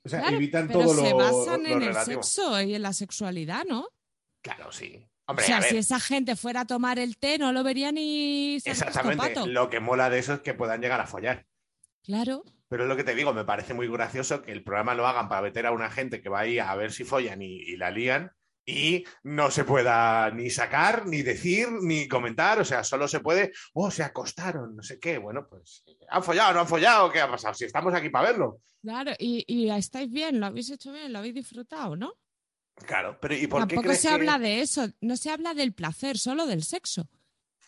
O 0.03 0.09
sea, 0.09 0.21
Claro, 0.21 0.37
evitan 0.37 0.67
pero 0.67 0.79
todo 0.81 0.95
se 0.95 1.09
lo, 1.11 1.17
basan 1.17 1.63
lo 1.63 1.69
en 1.69 1.81
el 1.83 1.95
sexo 1.95 2.61
y 2.61 2.73
en 2.73 2.81
la 2.81 2.93
sexualidad, 2.93 3.65
¿no? 3.67 3.87
Claro, 4.41 4.71
sí. 4.71 5.05
O 5.27 5.37
sea, 5.37 5.57
a 5.57 5.59
ver, 5.59 5.69
si 5.69 5.77
esa 5.77 5.99
gente 5.99 6.35
fuera 6.35 6.61
a 6.61 6.65
tomar 6.65 6.97
el 6.97 7.17
té, 7.17 7.37
no 7.37 7.53
lo 7.53 7.63
vería 7.63 7.91
ni 7.91 8.55
exactamente. 8.55 9.45
Lo 9.45 9.69
que 9.69 9.79
mola 9.79 10.09
de 10.09 10.17
eso 10.17 10.33
es 10.33 10.39
que 10.39 10.55
puedan 10.55 10.81
llegar 10.81 10.99
a 10.99 11.05
follar. 11.05 11.45
Claro. 12.03 12.43
Pero 12.69 12.83
es 12.83 12.89
lo 12.89 12.95
que 12.95 13.03
te 13.03 13.15
digo, 13.15 13.33
me 13.33 13.43
parece 13.45 13.73
muy 13.73 13.87
gracioso 13.87 14.41
que 14.41 14.51
el 14.51 14.63
programa 14.63 14.93
lo 14.95 15.07
hagan 15.07 15.27
para 15.27 15.41
meter 15.41 15.65
a 15.65 15.71
una 15.71 15.89
gente 15.89 16.21
que 16.21 16.29
va 16.29 16.41
ahí 16.41 16.59
a 16.59 16.73
ver 16.75 16.91
si 16.91 17.03
follan 17.03 17.41
y, 17.41 17.57
y 17.61 17.75
la 17.77 17.89
lían 17.91 18.31
y 18.65 19.03
no 19.23 19.49
se 19.49 19.63
pueda 19.63 20.29
ni 20.29 20.51
sacar, 20.51 21.07
ni 21.07 21.23
decir, 21.23 21.67
ni 21.81 22.07
comentar. 22.07 22.59
O 22.59 22.63
sea, 22.65 22.83
solo 22.83 23.07
se 23.07 23.19
puede, 23.21 23.51
oh, 23.73 23.89
se 23.89 24.03
acostaron, 24.03 24.75
no 24.75 24.83
sé 24.83 24.99
qué. 24.99 25.17
Bueno, 25.17 25.47
pues, 25.49 25.83
¿han 26.09 26.21
follado 26.23 26.53
no 26.53 26.59
han 26.59 26.67
follado? 26.67 27.11
¿Qué 27.11 27.19
ha 27.19 27.29
pasado? 27.31 27.55
Si 27.55 27.65
estamos 27.65 27.91
aquí 27.95 28.09
para 28.09 28.29
verlo. 28.29 28.61
Claro, 28.83 29.11
y, 29.17 29.43
y 29.47 29.69
estáis 29.71 30.11
bien, 30.11 30.39
lo 30.39 30.45
habéis 30.45 30.69
hecho 30.69 30.91
bien, 30.93 31.11
lo 31.11 31.19
habéis 31.19 31.33
disfrutado, 31.33 31.95
¿no? 31.95 32.13
Claro, 32.85 33.17
pero 33.19 33.33
¿y 33.35 33.47
por 33.47 33.61
qué 33.63 33.75
Tampoco 33.75 33.81
crees 33.87 34.01
se 34.01 34.07
que- 34.07 34.13
habla 34.13 34.37
de 34.39 34.61
eso, 34.61 34.87
no 35.01 35.17
se 35.17 35.31
habla 35.31 35.53
del 35.55 35.73
placer, 35.73 36.17
solo 36.19 36.45
del 36.45 36.63
sexo. 36.63 37.09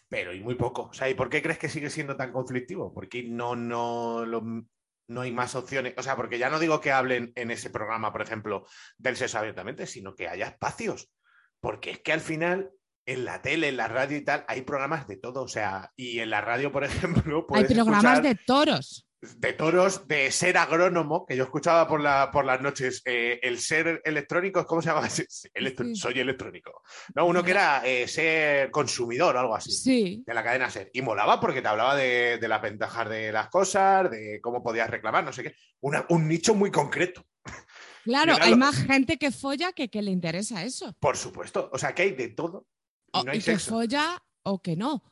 Pero 0.07 0.33
y 0.33 0.39
muy 0.41 0.55
poco. 0.55 0.83
O 0.83 0.93
sea, 0.93 1.09
¿y 1.09 1.15
por 1.15 1.29
qué 1.29 1.41
crees 1.41 1.57
que 1.57 1.67
sigue 1.69 1.89
siendo 1.89 2.15
tan 2.15 2.31
conflictivo? 2.31 2.93
Porque 2.93 3.23
no, 3.23 3.55
no, 3.55 4.23
lo- 4.25 4.65
no 5.11 5.21
hay 5.21 5.31
más 5.31 5.55
opciones. 5.55 5.93
O 5.97 6.03
sea, 6.03 6.15
porque 6.15 6.39
ya 6.39 6.49
no 6.49 6.59
digo 6.59 6.81
que 6.81 6.91
hablen 6.91 7.31
en 7.35 7.51
ese 7.51 7.69
programa, 7.69 8.11
por 8.11 8.21
ejemplo, 8.21 8.65
del 8.97 9.17
sexo 9.17 9.37
abiertamente, 9.37 9.85
sino 9.85 10.15
que 10.15 10.27
haya 10.27 10.47
espacios. 10.47 11.11
Porque 11.59 11.91
es 11.91 11.99
que 11.99 12.13
al 12.13 12.21
final, 12.21 12.71
en 13.05 13.25
la 13.25 13.41
tele, 13.41 13.69
en 13.69 13.77
la 13.77 13.87
radio 13.87 14.17
y 14.17 14.23
tal, 14.23 14.45
hay 14.47 14.61
programas 14.61 15.07
de 15.07 15.17
todo. 15.17 15.43
O 15.43 15.47
sea, 15.47 15.91
y 15.95 16.19
en 16.19 16.29
la 16.29 16.41
radio, 16.41 16.71
por 16.71 16.83
ejemplo, 16.85 17.45
Hay 17.53 17.65
programas 17.65 18.03
escuchar 18.03 18.23
de 18.23 18.35
toros. 18.45 19.07
De 19.21 19.53
toros, 19.53 20.07
de 20.07 20.31
ser 20.31 20.57
agrónomo, 20.57 21.25
que 21.27 21.35
yo 21.35 21.43
escuchaba 21.43 21.87
por, 21.87 22.01
la, 22.01 22.31
por 22.31 22.43
las 22.43 22.59
noches, 22.59 23.03
eh, 23.05 23.39
el 23.43 23.59
ser 23.59 24.01
electrónico, 24.03 24.65
¿cómo 24.65 24.81
se 24.81 24.89
llama? 24.89 25.07
Electro-. 25.53 25.93
Soy 25.95 26.19
electrónico. 26.19 26.81
No, 27.13 27.25
uno 27.27 27.43
que 27.43 27.51
era 27.51 27.85
eh, 27.85 28.07
ser 28.07 28.71
consumidor 28.71 29.35
o 29.35 29.39
algo 29.39 29.55
así 29.55 29.71
Sí, 29.71 30.23
de 30.25 30.33
la 30.33 30.43
cadena 30.43 30.69
SER. 30.71 30.89
Y 30.93 31.01
molaba 31.03 31.39
porque 31.39 31.61
te 31.61 31.67
hablaba 31.67 31.95
de, 31.95 32.39
de 32.39 32.47
las 32.47 32.61
ventajas 32.63 33.07
de 33.09 33.31
las 33.31 33.49
cosas, 33.49 34.09
de 34.09 34.39
cómo 34.41 34.63
podías 34.63 34.89
reclamar, 34.89 35.23
no 35.23 35.31
sé 35.33 35.43
qué. 35.43 35.55
Una- 35.81 36.05
un 36.09 36.27
nicho 36.27 36.55
muy 36.55 36.71
concreto, 36.71 37.23
claro, 38.03 38.35
hay 38.41 38.51
lo- 38.51 38.57
más 38.57 38.75
gente 38.75 39.17
que 39.17 39.29
folla 39.31 39.71
que 39.73 39.89
que 39.89 40.01
le 40.01 40.09
interesa 40.11 40.63
eso. 40.63 40.93
por 40.99 41.15
supuesto. 41.15 41.69
O 41.71 41.77
sea, 41.77 41.93
que 41.93 42.01
hay 42.03 42.11
de 42.13 42.29
todo 42.29 42.65
y 43.13 43.19
O- 43.19 43.23
no 43.23 43.31
hay 43.31 43.37
y 43.37 43.41
que 43.43 43.59
folla 43.59 44.21
o 44.43 44.61
que 44.63 44.75
no. 44.75 45.03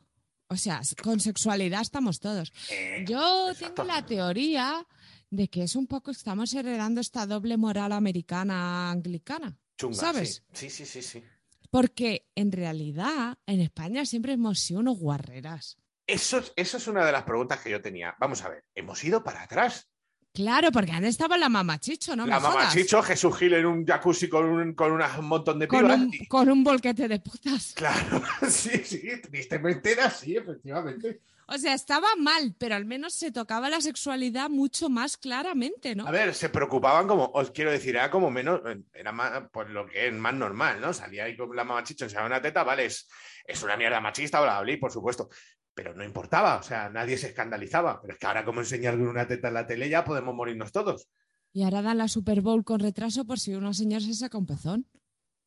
O 0.52 0.56
sea, 0.56 0.80
con 1.02 1.20
sexualidad 1.20 1.80
estamos 1.80 2.18
todos. 2.20 2.52
Eh, 2.70 3.04
Yo 3.08 3.50
exacto. 3.50 3.82
tengo 3.84 3.88
la 3.94 4.04
teoría 4.04 4.86
de 5.30 5.48
que 5.48 5.62
es 5.62 5.76
un 5.76 5.86
poco, 5.86 6.10
estamos 6.10 6.52
heredando 6.54 7.00
esta 7.00 7.24
doble 7.24 7.56
moral 7.56 7.92
americana 7.92 8.90
anglicana. 8.90 9.56
chunga, 9.78 9.96
¿sabes? 9.96 10.42
Sí, 10.52 10.68
sí, 10.68 10.84
sí, 10.84 11.02
sí. 11.02 11.20
sí. 11.20 11.24
Porque 11.70 12.26
en 12.34 12.50
realidad 12.50 13.38
en 13.46 13.60
España 13.60 14.04
siempre 14.04 14.32
hemos 14.32 14.58
sido 14.58 14.80
unos 14.80 14.98
guarreras. 14.98 15.78
Eso, 16.06 16.38
es- 16.38 16.52
eso 16.56 16.76
es 16.78 16.88
una 16.88 17.06
de 17.06 17.12
las 17.12 17.22
preguntas 17.22 17.60
que 17.60 17.70
yo 17.70 17.80
tenía. 17.80 18.16
Vamos 18.18 18.42
a 18.42 18.48
ver, 18.48 18.64
hemos 18.74 19.02
ido 19.04 19.22
para 19.22 19.42
atrás. 19.44 19.88
Claro, 20.32 20.70
porque 20.70 20.92
antes 20.92 21.10
estaba 21.10 21.36
la 21.36 21.48
mamachicho, 21.48 22.14
¿no? 22.14 22.24
la 22.26 22.36
me 22.36 22.40
jodas. 22.46 22.54
mamá 22.58 22.72
Chicho, 22.72 23.02
Jesús 23.02 23.36
Gil 23.36 23.54
en 23.54 23.66
un 23.66 23.84
jacuzzi 23.84 24.28
con 24.28 24.44
un, 24.46 24.74
con 24.74 24.92
una- 24.92 25.18
un 25.18 25.26
montón 25.26 25.58
de 25.58 25.66
con 25.66 25.80
pibas. 25.80 25.98
un, 26.00 26.10
y- 26.14 26.26
con 26.28 26.48
un 26.48 26.62
bolquete 26.62 27.08
de 27.08 27.18
putas. 27.20 27.72
Claro, 27.74 28.22
sí, 28.48 28.78
sí, 28.84 29.02
tristemente 29.22 29.92
era 29.92 30.06
así, 30.06 30.36
efectivamente. 30.36 31.20
O 31.52 31.58
sea, 31.58 31.74
estaba 31.74 32.06
mal, 32.16 32.54
pero 32.56 32.76
al 32.76 32.84
menos 32.84 33.12
se 33.12 33.32
tocaba 33.32 33.68
la 33.68 33.80
sexualidad 33.80 34.48
mucho 34.48 34.88
más 34.88 35.16
claramente, 35.16 35.96
¿no? 35.96 36.06
A 36.06 36.12
ver, 36.12 36.32
se 36.32 36.48
preocupaban 36.48 37.08
como, 37.08 37.24
os 37.34 37.50
quiero 37.50 37.72
decir, 37.72 37.96
era 37.96 38.08
como 38.08 38.30
menos, 38.30 38.60
era 38.94 39.10
más, 39.10 39.42
pues 39.52 39.68
lo 39.68 39.84
que 39.88 40.06
es 40.06 40.14
más 40.14 40.32
normal, 40.32 40.80
¿no? 40.80 40.92
Salía 40.92 41.24
ahí 41.24 41.36
con 41.36 41.56
la 41.56 41.64
mamá 41.64 41.82
chicho, 41.82 42.04
enseñaba 42.04 42.28
una 42.28 42.40
teta, 42.40 42.62
vale, 42.62 42.84
es, 42.84 43.08
es 43.44 43.60
una 43.64 43.76
mierda 43.76 44.00
machista, 44.00 44.40
bla, 44.40 44.60
bla, 44.60 44.62
bla, 44.72 44.78
por 44.80 44.92
supuesto. 44.92 45.28
Pero 45.74 45.94
no 45.94 46.04
importaba, 46.04 46.56
o 46.56 46.62
sea, 46.62 46.90
nadie 46.90 47.16
se 47.16 47.28
escandalizaba. 47.28 48.00
Pero 48.00 48.14
es 48.14 48.18
que 48.18 48.26
ahora, 48.26 48.44
como 48.44 48.60
enseñar 48.60 48.98
una 48.98 49.26
teta 49.26 49.48
en 49.48 49.54
la 49.54 49.66
tele, 49.66 49.88
ya 49.88 50.04
podemos 50.04 50.34
morirnos 50.34 50.72
todos. 50.72 51.08
Y 51.52 51.62
ahora 51.62 51.82
dan 51.82 51.98
la 51.98 52.08
Super 52.08 52.40
Bowl 52.40 52.64
con 52.64 52.80
retraso 52.80 53.24
por 53.24 53.38
si 53.38 53.54
una 53.54 53.72
señora 53.72 54.04
se 54.04 54.14
saca 54.14 54.38
un 54.38 54.46
pezón. 54.46 54.86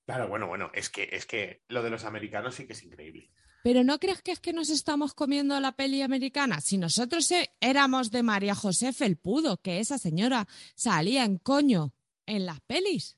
Claro, 0.05 0.27
bueno, 0.27 0.47
bueno, 0.47 0.69
es 0.73 0.89
que, 0.89 1.09
es 1.11 1.25
que 1.25 1.63
lo 1.69 1.81
de 1.81 1.89
los 1.89 2.03
americanos 2.03 2.55
sí 2.55 2.67
que 2.67 2.73
es 2.73 2.83
increíble. 2.83 3.31
Pero 3.63 3.85
¿no 3.85 3.97
crees 3.97 4.21
que 4.21 4.33
es 4.33 4.41
que 4.41 4.51
nos 4.51 4.69
estamos 4.69 5.13
comiendo 5.13 5.57
la 5.61 5.71
peli 5.71 6.01
americana? 6.01 6.59
Si 6.59 6.77
nosotros 6.77 7.31
eh, 7.31 7.49
éramos 7.61 8.11
de 8.11 8.21
María 8.21 8.55
José 8.55 8.91
Felpudo, 8.91 9.61
que 9.61 9.79
esa 9.79 9.97
señora 9.97 10.47
salía 10.75 11.23
en 11.23 11.37
coño 11.37 11.93
en 12.25 12.45
las 12.45 12.59
pelis. 12.61 13.17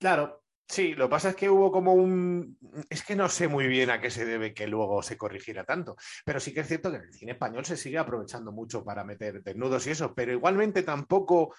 Claro, 0.00 0.39
sí, 0.70 0.94
lo 0.94 1.06
que 1.06 1.10
pasa 1.10 1.30
es 1.30 1.36
que 1.36 1.50
hubo 1.50 1.72
como 1.72 1.94
un... 1.94 2.58
Es 2.88 3.02
que 3.02 3.16
no 3.16 3.28
sé 3.28 3.48
muy 3.48 3.66
bien 3.66 3.90
a 3.90 4.00
qué 4.00 4.10
se 4.10 4.24
debe 4.24 4.54
que 4.54 4.66
luego 4.66 5.02
se 5.02 5.16
corrigiera 5.16 5.64
tanto, 5.64 5.96
pero 6.24 6.40
sí 6.40 6.54
que 6.54 6.60
es 6.60 6.68
cierto 6.68 6.90
que 6.90 6.98
en 6.98 7.04
el 7.04 7.12
cine 7.12 7.32
español 7.32 7.64
se 7.64 7.76
sigue 7.76 7.98
aprovechando 7.98 8.52
mucho 8.52 8.84
para 8.84 9.04
meter 9.04 9.42
desnudos 9.42 9.86
y 9.86 9.90
eso, 9.90 10.14
pero 10.14 10.32
igualmente 10.32 10.82
tampoco 10.82 11.54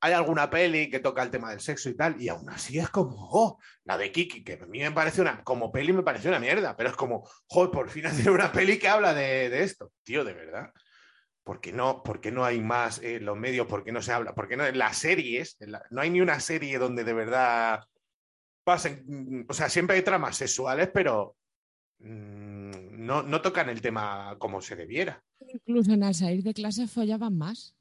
hay 0.00 0.12
alguna 0.12 0.48
peli 0.48 0.90
que 0.90 1.00
toca 1.00 1.22
el 1.22 1.30
tema 1.30 1.50
del 1.50 1.60
sexo 1.60 1.88
y 1.88 1.96
tal, 1.96 2.20
y 2.20 2.28
aún 2.28 2.48
así 2.50 2.78
es 2.78 2.88
como, 2.88 3.16
oh, 3.16 3.58
la 3.84 3.98
de 3.98 4.12
Kiki, 4.12 4.44
que 4.44 4.58
a 4.60 4.66
mí 4.66 4.80
me 4.80 4.92
parece 4.92 5.20
una, 5.20 5.42
como 5.42 5.72
peli 5.72 5.92
me 5.92 6.02
parece 6.02 6.28
una 6.28 6.38
mierda, 6.38 6.76
pero 6.76 6.90
es 6.90 6.96
como, 6.96 7.28
joder, 7.46 7.70
por 7.70 7.90
fin 7.90 8.06
hacer 8.06 8.30
una 8.30 8.52
peli 8.52 8.78
que 8.78 8.88
habla 8.88 9.14
de, 9.14 9.62
esto, 9.62 9.92
tío, 10.04 10.24
de 10.24 10.34
verdad. 10.34 10.72
¿Por 11.42 11.60
qué 11.60 11.72
no, 11.72 12.02
por 12.02 12.20
qué 12.20 12.30
no 12.30 12.44
hay 12.44 12.60
más 12.60 13.00
en 13.02 13.24
los 13.24 13.36
medios? 13.36 13.66
¿Por 13.66 13.82
qué 13.82 13.90
no 13.90 14.02
se 14.02 14.12
habla? 14.12 14.34
¿Por 14.34 14.48
qué 14.48 14.56
no 14.58 14.66
en 14.66 14.76
las 14.76 14.98
series? 14.98 15.56
no 15.90 16.02
hay 16.02 16.10
ni 16.10 16.20
una 16.20 16.40
serie 16.40 16.78
donde 16.78 17.04
de 17.04 17.14
verdad 17.14 17.80
pasen. 18.68 19.02
mm, 19.06 19.44
O 19.48 19.52
sea, 19.54 19.68
siempre 19.68 19.96
hay 19.96 20.02
tramas 20.02 20.36
sexuales, 20.36 20.90
pero 20.92 21.36
mm, 22.00 23.04
no, 23.06 23.22
no 23.22 23.40
tocan 23.40 23.68
el 23.68 23.80
tema 23.80 24.36
como 24.38 24.60
se 24.60 24.76
debiera. 24.76 25.22
Incluso 25.40 25.92
en 25.92 26.04
al 26.04 26.14
salir 26.14 26.42
de 26.42 26.54
clase 26.54 26.86
follaban 26.86 27.36
más. 27.36 27.74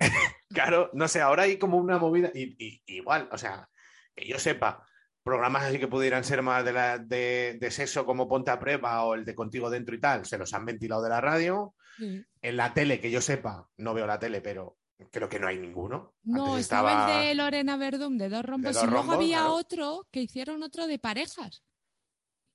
Claro, 0.48 0.90
no 0.94 1.08
sé, 1.08 1.20
ahora 1.20 1.42
hay 1.42 1.58
como 1.58 1.76
una 1.76 1.98
movida. 1.98 2.30
Y, 2.32 2.54
y- 2.64 2.82
igual, 2.86 3.28
o 3.32 3.36
sea, 3.36 3.68
que 4.14 4.26
yo 4.26 4.38
sepa, 4.38 4.86
programas 5.24 5.64
así 5.64 5.78
que 5.78 5.88
pudieran 5.88 6.22
ser 6.24 6.40
más 6.40 6.64
de, 6.64 6.72
la, 6.72 6.98
de, 6.98 7.58
de 7.60 7.70
sexo 7.72 8.06
como 8.06 8.28
Ponte 8.28 8.52
a 8.52 8.58
Prueba 8.58 9.04
o 9.04 9.14
el 9.14 9.24
de 9.24 9.34
Contigo 9.34 9.68
Dentro 9.68 9.94
y 9.96 10.00
tal, 10.00 10.24
se 10.24 10.38
los 10.38 10.54
han 10.54 10.64
ventilado 10.64 11.02
de 11.02 11.08
la 11.10 11.20
radio. 11.20 11.74
En 11.98 12.56
la 12.56 12.72
tele, 12.74 13.00
que 13.00 13.10
yo 13.10 13.20
sepa, 13.20 13.66
no 13.78 13.92
veo 13.92 14.06
la 14.06 14.18
tele, 14.20 14.40
pero 14.40 14.76
creo 15.10 15.28
que 15.28 15.38
no 15.38 15.46
hay 15.48 15.58
ninguno. 15.58 16.14
No, 16.24 16.46
Antes 16.46 16.62
estaba 16.62 17.20
el 17.20 17.28
de 17.28 17.34
Lorena 17.34 17.76
Verdum, 17.76 18.16
de 18.16 18.28
dos 18.28 18.44
rombos. 18.44 18.74
dos 18.74 18.82
y 18.82 18.86
luego 18.86 19.02
rombos, 19.02 19.16
había 19.16 19.38
claro. 19.38 19.54
otro 19.54 20.08
que 20.10 20.22
hicieron 20.22 20.62
otro 20.62 20.86
de 20.86 20.98
parejas. 20.98 21.62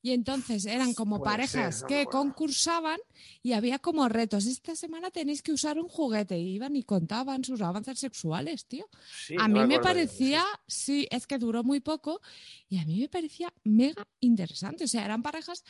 Y 0.04 0.14
entonces 0.14 0.66
eran 0.66 0.96
como 0.96 1.20
Puede 1.20 1.32
parejas 1.32 1.76
ser, 1.76 1.84
no 1.84 1.90
me 1.90 2.04
que 2.06 2.06
concursaban 2.10 3.00
y 3.44 3.54
había 3.54 3.78
como 3.78 4.10
retos. 4.10 4.48
Esta 4.48 4.76
semana 4.76 5.12
tenéis 5.12 5.44
que 5.44 5.52
usar 5.54 5.78
un 5.78 5.88
juguete. 5.88 6.40
Y 6.40 6.56
iban 6.56 6.76
y 6.76 6.82
contaban 6.82 7.44
sus 7.44 7.62
avances 7.62 8.00
sexuales, 8.00 8.66
tío. 8.66 8.90
Sí, 9.28 9.36
a 9.40 9.48
no 9.48 9.62
mí 9.62 9.68
me 9.68 9.80
parecía, 9.80 10.44
sí, 10.68 11.08
es 11.12 11.28
que 11.28 11.38
duró 11.38 11.64
muy 11.64 11.82
poco. 11.82 12.20
Y 12.68 12.80
a 12.80 12.86
mí 12.86 13.00
me 13.00 13.10
parecía 13.10 13.54
mega 13.64 14.08
interesante. 14.20 14.86
O 14.86 14.88
sea, 14.88 15.06
eran 15.06 15.22
parejas 15.22 15.64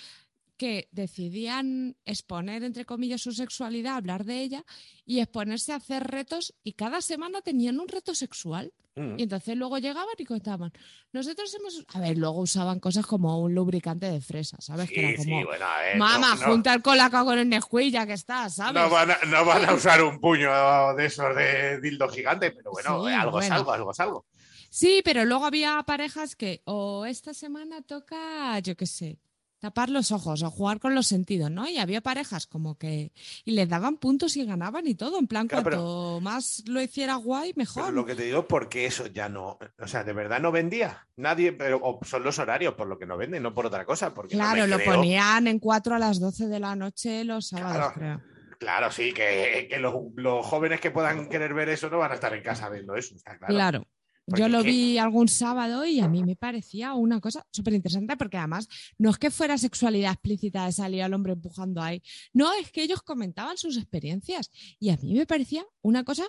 que 0.61 0.87
decidían 0.91 1.95
exponer, 2.05 2.63
entre 2.63 2.85
comillas, 2.85 3.21
su 3.21 3.31
sexualidad, 3.31 3.95
hablar 3.95 4.25
de 4.25 4.41
ella 4.43 4.63
y 5.05 5.19
exponerse 5.19 5.73
a 5.73 5.77
hacer 5.77 6.03
retos 6.03 6.53
y 6.63 6.73
cada 6.73 7.01
semana 7.01 7.41
tenían 7.41 7.79
un 7.79 7.87
reto 7.87 8.13
sexual. 8.13 8.71
Mm. 8.95 9.15
Y 9.17 9.23
entonces 9.23 9.55
luego 9.57 9.79
llegaban 9.79 10.13
y 10.19 10.25
contaban, 10.25 10.71
nosotros 11.13 11.51
hemos... 11.55 11.83
A 11.95 11.99
ver, 11.99 12.15
luego 12.17 12.41
usaban 12.41 12.79
cosas 12.79 13.07
como 13.07 13.39
un 13.39 13.55
lubricante 13.55 14.05
de 14.11 14.21
fresa, 14.21 14.57
¿sabes? 14.59 14.87
que 14.91 14.99
era 14.99 15.09
Sí, 15.17 15.23
sí, 15.23 15.29
como, 15.31 15.45
bueno, 15.45 15.65
a 15.65 15.79
ver, 15.79 15.97
mamá, 15.97 16.35
no, 16.35 16.41
no- 16.41 16.45
junta 16.51 16.73
el 16.75 16.81
colacao 16.83 17.25
con 17.25 17.39
el 17.39 17.49
Nesquik 17.49 17.91
ya 17.91 18.05
que 18.05 18.13
está, 18.13 18.47
¿sabes? 18.51 18.75
No 18.79 18.89
van, 18.91 19.09
a, 19.11 19.17
no 19.27 19.43
van 19.45 19.65
a 19.67 19.73
usar 19.73 20.03
un 20.03 20.19
puño 20.19 20.51
de 20.95 21.05
esos 21.07 21.35
de 21.35 21.79
dildo 21.81 22.07
gigante, 22.09 22.51
pero 22.51 22.69
bueno, 22.71 23.03
Sí, 23.03 23.11
algo 23.13 23.39
es 23.39 23.45
bueno. 23.47 23.55
algo, 23.55 23.71
algo 23.73 23.91
es 23.93 23.99
algo. 23.99 24.25
Sí, 24.69 25.01
pero 25.03 25.25
luego 25.25 25.45
había 25.45 25.81
parejas 25.87 26.35
que 26.35 26.61
o 26.65 27.05
esta 27.05 27.33
semana 27.33 27.81
toca, 27.81 28.59
yo 28.59 28.75
qué 28.77 28.85
sé, 28.85 29.17
tapar 29.61 29.89
los 29.91 30.11
ojos 30.11 30.41
o 30.43 30.49
jugar 30.49 30.79
con 30.79 30.95
los 30.95 31.05
sentidos, 31.07 31.51
¿no? 31.51 31.69
Y 31.69 31.77
había 31.77 32.01
parejas 32.01 32.47
como 32.47 32.77
que 32.77 33.11
y 33.45 33.51
les 33.51 33.69
daban 33.69 33.97
puntos 33.97 34.35
y 34.35 34.43
ganaban 34.43 34.87
y 34.87 34.95
todo, 34.95 35.19
en 35.19 35.27
plan 35.27 35.47
Claro, 35.47 35.63
pero- 35.63 35.77
cuanto 35.77 36.19
más 36.21 36.63
lo 36.67 36.81
hiciera 36.81 37.15
guay, 37.15 37.53
mejor. 37.55 37.83
Pero 37.83 37.95
lo 37.95 38.05
que 38.05 38.15
te 38.15 38.23
digo, 38.23 38.47
porque 38.47 38.85
eso 38.87 39.05
ya 39.07 39.29
no, 39.29 39.59
o 39.79 39.87
sea, 39.87 40.03
de 40.03 40.13
verdad 40.13 40.41
no 40.41 40.51
vendía. 40.51 41.07
Nadie, 41.15 41.53
pero 41.53 41.79
o 41.81 41.99
son 42.03 42.23
los 42.23 42.39
horarios 42.39 42.73
por 42.73 42.87
lo 42.87 42.97
que 42.97 43.05
no 43.05 43.15
venden, 43.15 43.43
no 43.43 43.53
por 43.53 43.67
otra 43.67 43.85
cosa. 43.85 44.13
Porque 44.13 44.35
no 44.35 44.43
Claro, 44.43 44.63
me 44.63 44.67
lo 44.67 44.77
creo- 44.77 44.95
ponían 44.95 45.45
en 45.47 45.59
4 45.59 45.95
a 45.95 45.99
las 45.99 46.19
12 46.19 46.47
de 46.47 46.59
la 46.59 46.75
noche 46.75 47.23
los 47.23 47.47
sábados, 47.49 47.93
Claro. 47.93 48.19
creo. 48.19 48.21
Claro, 48.57 48.91
sí, 48.91 49.11
que, 49.13 49.67
que 49.69 49.77
los, 49.79 49.93
los 50.15 50.45
jóvenes 50.45 50.79
que 50.81 50.91
puedan 50.91 51.29
querer 51.29 51.53
ver 51.53 51.69
eso 51.69 51.89
no 51.89 51.97
van 51.99 52.11
a 52.11 52.15
estar 52.15 52.33
en 52.35 52.43
casa 52.43 52.69
viendo 52.69 52.95
eso, 52.95 53.15
está 53.15 53.37
claro. 53.37 53.53
Claro. 53.53 53.87
Porque 54.31 54.41
Yo 54.41 54.49
lo 54.49 54.63
vi 54.63 54.97
algún 54.97 55.27
sábado 55.27 55.85
y 55.85 55.99
a 55.99 56.07
mí 56.07 56.23
me 56.23 56.35
parecía 56.35 56.93
una 56.93 57.19
cosa 57.19 57.45
súper 57.51 57.73
interesante 57.73 58.17
porque 58.17 58.37
además 58.37 58.67
no 58.97 59.09
es 59.11 59.17
que 59.17 59.29
fuera 59.31 59.57
sexualidad 59.57 60.13
explícita 60.13 60.65
de 60.65 60.71
salir 60.71 61.03
al 61.03 61.13
hombre 61.13 61.33
empujando 61.33 61.81
ahí, 61.81 62.01
no, 62.33 62.51
es 62.53 62.71
que 62.71 62.83
ellos 62.83 63.01
comentaban 63.03 63.57
sus 63.57 63.77
experiencias 63.77 64.49
y 64.79 64.89
a 64.89 64.97
mí 64.97 65.13
me 65.13 65.25
parecía 65.25 65.63
una 65.81 66.03
cosa 66.03 66.23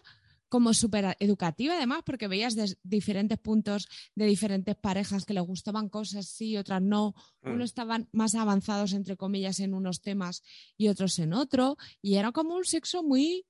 como 0.49 0.75
súper 0.75 1.17
educativa 1.19 1.75
además 1.77 2.03
porque 2.05 2.29
veías 2.29 2.55
de 2.55 2.77
diferentes 2.83 3.39
puntos 3.39 3.89
de 4.15 4.27
diferentes 4.27 4.77
parejas 4.77 5.25
que 5.25 5.33
les 5.33 5.43
gustaban 5.45 5.89
cosas 5.89 6.27
sí, 6.27 6.59
otras 6.59 6.83
no, 6.83 7.15
Mm. 7.43 7.55
unos 7.55 7.71
estaban 7.71 8.09
más 8.13 8.35
avanzados 8.35 8.93
entre 8.93 9.17
comillas 9.17 9.61
en 9.61 9.73
unos 9.75 10.03
temas 10.03 10.43
y 10.77 10.89
otros 10.89 11.19
en 11.19 11.33
otro 11.33 11.77
y 12.03 12.17
era 12.17 12.33
como 12.33 12.55
un 12.55 12.65
sexo 12.65 13.03
muy 13.03 13.47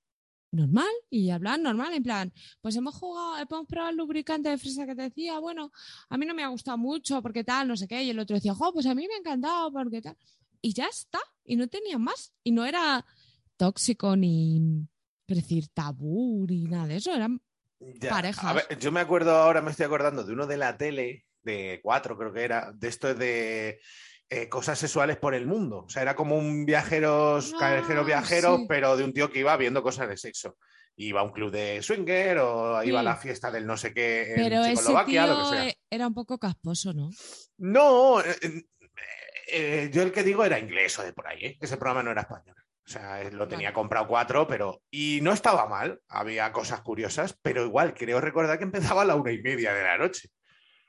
normal 0.52 0.92
y 1.10 1.30
hablaban 1.30 1.62
normal 1.62 1.94
en 1.94 2.02
plan 2.02 2.32
pues 2.60 2.76
hemos 2.76 2.94
jugado, 2.94 3.38
hemos 3.38 3.66
probado 3.66 3.90
el 3.90 3.96
lubricante 3.96 4.50
de 4.50 4.58
fresa 4.58 4.86
que 4.86 4.94
te 4.94 5.02
decía, 5.02 5.38
bueno, 5.38 5.72
a 6.08 6.16
mí 6.16 6.26
no 6.26 6.34
me 6.34 6.44
ha 6.44 6.48
gustado 6.48 6.78
mucho 6.78 7.20
porque 7.22 7.42
tal, 7.42 7.68
no 7.68 7.76
sé 7.76 7.88
qué, 7.88 8.02
y 8.04 8.10
el 8.10 8.18
otro 8.18 8.36
decía, 8.36 8.54
jo, 8.54 8.72
pues 8.72 8.86
a 8.86 8.94
mí 8.94 9.06
me 9.08 9.14
ha 9.14 9.18
encantado 9.18 9.72
porque 9.72 10.00
tal. 10.00 10.16
Y 10.60 10.74
ya 10.74 10.86
está, 10.86 11.18
y 11.44 11.56
no 11.56 11.66
tenía 11.68 11.98
más, 11.98 12.32
y 12.44 12.52
no 12.52 12.64
era 12.64 13.04
tóxico 13.56 14.14
ni, 14.14 14.86
decir, 15.26 15.68
tabú 15.68 16.46
ni 16.48 16.64
nada 16.64 16.86
de 16.86 16.96
eso, 16.96 17.12
eran 17.12 17.40
Ya, 17.80 18.10
parejas. 18.10 18.44
a 18.44 18.52
ver, 18.52 18.78
yo 18.78 18.92
me 18.92 19.00
acuerdo 19.00 19.32
ahora, 19.32 19.62
me 19.62 19.70
estoy 19.70 19.86
acordando 19.86 20.22
de 20.22 20.32
uno 20.32 20.46
de 20.46 20.56
la 20.56 20.76
tele, 20.76 21.26
de 21.42 21.80
cuatro 21.82 22.16
creo 22.16 22.32
que 22.32 22.44
era, 22.44 22.72
de 22.72 22.88
esto 22.88 23.14
de 23.14 23.80
eh, 24.34 24.48
cosas 24.48 24.78
sexuales 24.78 25.16
por 25.18 25.34
el 25.34 25.46
mundo. 25.46 25.84
O 25.86 25.88
sea, 25.88 26.02
era 26.02 26.16
como 26.16 26.36
un 26.36 26.64
viajero, 26.64 27.38
Ah, 27.38 27.56
callejeros 27.58 28.06
viajero, 28.06 28.56
sí. 28.58 28.66
pero 28.68 28.96
de 28.96 29.04
un 29.04 29.12
tío 29.12 29.30
que 29.30 29.40
iba 29.40 29.56
viendo 29.56 29.82
cosas 29.82 30.08
de 30.08 30.16
sexo. 30.16 30.56
Iba 30.96 31.20
a 31.20 31.24
un 31.24 31.32
club 31.32 31.50
de 31.50 31.80
swinger 31.82 32.38
o 32.38 32.82
iba 32.82 33.00
a 33.00 33.02
la 33.02 33.16
fiesta 33.16 33.50
del 33.50 33.66
no 33.66 33.76
sé 33.76 33.94
qué 33.94 34.34
en 34.34 34.34
Pero 34.36 34.60
ese 34.60 34.70
Checoslovaquia, 34.70 35.26
lo 35.26 35.34
que 35.36 35.40
tío 35.42 35.50
sea. 35.50 35.68
eh, 35.68 35.76
era 35.90 36.06
un 36.06 36.14
poco 36.14 36.38
casposo, 36.38 36.92
¿no? 36.92 37.10
No, 37.58 38.20
eh, 38.20 38.64
eh, 39.48 39.90
yo 39.92 40.02
el 40.02 40.12
que 40.12 40.22
digo 40.22 40.44
era 40.44 40.58
inglés 40.58 40.98
o 40.98 41.02
de 41.02 41.12
por 41.12 41.26
ahí, 41.26 41.44
¿eh? 41.44 41.58
ese 41.60 41.76
programa 41.76 42.02
no 42.02 42.10
era 42.10 42.22
español. 42.22 42.56
O 42.84 42.90
sea, 42.90 43.22
lo 43.30 43.46
tenía 43.46 43.68
Vale. 43.68 43.74
comprado 43.74 44.08
cuatro, 44.08 44.46
pero. 44.48 44.82
Y 44.90 45.20
no 45.22 45.32
estaba 45.32 45.66
mal, 45.68 46.00
había 46.08 46.50
cosas 46.52 46.80
curiosas, 46.80 47.38
pero 47.40 47.64
igual 47.64 47.94
creo 47.94 48.20
recordar 48.20 48.58
que 48.58 48.64
empezaba 48.64 49.02
a 49.02 49.04
la 49.04 49.14
una 49.14 49.30
y 49.30 49.40
media 49.40 49.72
de 49.72 49.82
la 49.84 49.98
noche. 49.98 50.30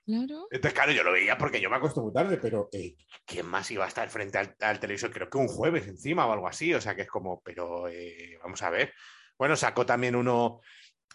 Claro. 0.06 0.48
Entonces, 0.52 0.74
claro, 0.74 0.92
yo 0.92 1.04
lo 1.04 1.14
veía 1.14 1.38
porque 1.38 1.62
yo 1.62 1.70
me 1.70 1.78
acuesto 1.78 2.02
muy 2.02 2.12
tarde, 2.12 2.38
pero 2.38 2.70
eh, 2.74 2.96
¿quién 3.26 3.46
más 3.46 3.72
iba 3.72 3.86
a 3.86 3.88
estar 3.88 4.10
frente 4.10 4.38
al, 4.38 4.56
al 4.60 4.80
televisor? 4.80 5.12
Creo 5.12 5.30
que 5.30 5.38
un 5.38 5.48
jueves 5.48 5.88
encima 5.88 6.26
o 6.26 6.34
algo 6.34 6.48
así, 6.48 6.74
o 6.74 6.82
sea 6.82 6.96
que 6.96 7.04
es 7.04 7.08
como, 7.08 7.42
pero 7.42 7.88
eh, 7.88 8.38
vamos 8.44 8.62
a 8.64 8.70
ver. 8.70 8.94
Bueno, 9.38 9.56
sacó 9.56 9.86
también 9.86 10.16
uno 10.16 10.62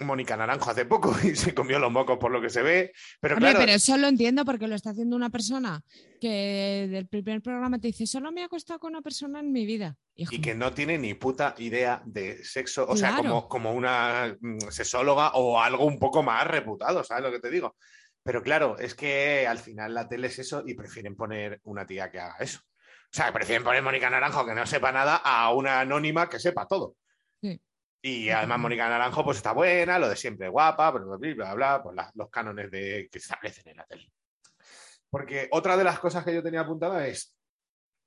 Mónica 0.05 0.37
Naranjo 0.37 0.71
hace 0.71 0.85
poco 0.85 1.13
y 1.25 1.35
se 1.35 1.55
comió 1.55 1.79
los 1.79 1.93
mocos 1.93 2.19
por 2.19 2.31
lo 2.31 2.41
que 2.41 2.51
se 2.51 2.63
ve, 2.63 2.93
pero 3.21 3.35
Hombre, 3.35 3.51
claro, 3.51 3.65
pero 3.65 3.77
eso 3.77 3.97
lo 3.97 4.07
entiendo 4.07 4.45
porque 4.45 4.69
lo 4.69 4.75
está 4.75 4.91
haciendo 4.91 5.17
una 5.17 5.31
persona 5.31 5.83
que 6.21 6.89
del 6.91 7.07
primer 7.07 7.43
programa 7.43 7.79
te 7.79 7.89
dice, 7.89 8.07
solo 8.07 8.33
me 8.33 8.43
he 8.43 8.45
acostado 8.45 8.79
con 8.79 8.91
una 8.91 9.03
persona 9.03 9.41
en 9.41 9.53
mi 9.53 9.67
vida. 9.67 9.97
Y, 10.15 10.41
que 10.41 10.55
no 10.55 10.73
tiene 10.73 10.99
ni 10.99 11.15
puta 11.15 11.55
idea 11.59 12.03
de 12.05 12.45
sexo, 12.45 12.87
o 12.89 12.97
sea, 12.97 13.17
como, 13.17 13.49
como 13.49 13.73
una 13.73 14.37
mm, 14.41 14.71
sexóloga 14.71 15.31
o 15.35 15.61
algo 15.61 15.85
un 15.85 15.99
poco 15.99 16.23
más 16.23 16.47
reputado, 16.47 17.05
¿sabes 17.05 17.25
lo 17.25 17.31
que 17.31 17.41
te 17.41 17.51
digo? 17.51 17.77
Pero 18.23 18.43
claro, 18.43 18.79
es 18.79 18.95
que 18.95 19.47
al 19.47 19.59
final 19.59 19.95
la 19.95 20.09
tele 20.09 20.27
es 20.27 20.39
eso 20.39 20.63
y 20.67 20.75
prefieren 20.75 21.17
poner 21.17 21.61
una 21.65 21.87
tía 21.87 22.11
que 22.11 22.21
haga 22.21 22.37
eso. 22.41 22.61
O 22.61 23.11
sea, 23.17 23.33
prefieren 23.33 23.65
poner 23.65 23.83
Mónica 23.83 24.11
Naranjo 24.11 24.45
que 24.45 24.55
no 24.55 24.67
sepa 24.67 24.93
nada 24.93 25.17
a 25.17 25.53
una 25.55 25.81
anónima 25.81 26.29
que 26.29 26.39
sepa 26.39 26.67
todo. 26.67 26.97
Sí. 27.41 27.59
Y 28.03 28.29
además 28.31 28.59
Mónica 28.59 28.89
Naranjo 28.89 29.25
pues 29.25 29.39
está 29.39 29.53
buena, 29.53 29.99
lo 29.99 30.09
de 30.09 30.17
siempre 30.17 30.49
guapa, 30.49 30.91
bla, 30.91 31.05
bla, 31.05 31.17
bla, 31.17 31.35
bla, 31.35 31.55
bla, 31.55 31.83
pues 31.83 31.97
la- 31.97 32.11
los 32.15 32.29
cánones 32.31 32.71
de, 32.71 33.09
que 33.11 33.19
establecen 33.19 33.69
en 33.69 33.77
la 33.79 33.85
tele. 33.85 34.13
Porque 35.11 35.49
otra 35.53 35.77
de 35.77 35.85
las 35.85 35.99
cosas 35.99 36.23
que 36.25 36.35
yo 36.35 36.43
tenía 36.43 36.61
apuntada 36.61 37.07
es 37.07 37.35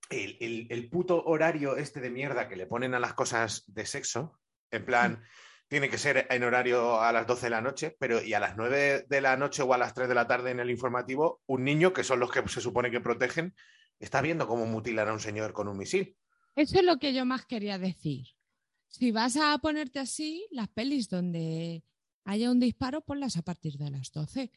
el, 0.10 0.38
el- 0.40 0.68
el 0.70 0.90
puto 0.90 1.24
horario 1.24 1.78
este 1.78 2.00
de 2.00 2.12
mierda 2.12 2.48
que 2.48 2.56
le 2.56 2.68
ponen 2.68 2.94
a 2.94 3.00
las 3.00 3.14
cosas 3.16 3.64
de 3.68 3.86
sexo. 3.88 4.40
En 4.70 4.86
plan, 4.86 5.24
tiene 5.72 5.90
que 5.90 5.98
ser 5.98 6.28
en 6.30 6.44
horario 6.44 7.00
a 7.00 7.14
las 7.14 7.26
12 7.26 7.46
de 7.46 7.50
la 7.50 7.62
noche, 7.62 7.96
pero 7.98 8.22
y 8.22 8.34
a 8.34 8.42
las 8.42 8.58
9 8.58 9.06
de 9.08 9.22
la 9.22 9.38
noche 9.38 9.64
o 9.64 9.74
a 9.74 9.78
las 9.78 9.94
3 9.94 10.10
de 10.10 10.16
la 10.16 10.28
tarde 10.28 10.52
en 10.52 10.60
el 10.60 10.70
informativo, 10.70 11.42
un 11.46 11.64
niño, 11.64 11.94
que 11.94 12.04
son 12.04 12.20
los 12.20 12.30
que 12.30 12.46
se 12.50 12.60
supone 12.60 12.92
que 12.92 13.00
protegen, 13.00 13.56
está 13.98 14.20
viendo 14.20 14.50
cómo 14.50 14.66
mutilar 14.66 15.08
a 15.08 15.14
un 15.14 15.22
señor 15.22 15.54
con 15.54 15.70
un 15.70 15.78
misil. 15.78 16.18
Eso 16.58 16.80
es 16.80 16.84
lo 16.84 16.98
que 16.98 17.14
yo 17.14 17.26
más 17.26 17.46
quería 17.46 17.78
decir. 17.78 18.28
Si 18.90 19.14
vas 19.14 19.38
a 19.38 19.58
ponerte 19.60 20.00
así, 20.00 20.46
las 20.52 20.68
pelis 20.68 21.08
donde 21.08 21.86
haya 22.26 22.52
un 22.52 22.60
disparo, 22.60 23.00
ponlas 23.00 23.38
a 23.38 23.42
partir 23.42 23.78
de 23.78 23.92
las 23.92 24.12
12. 24.12 24.52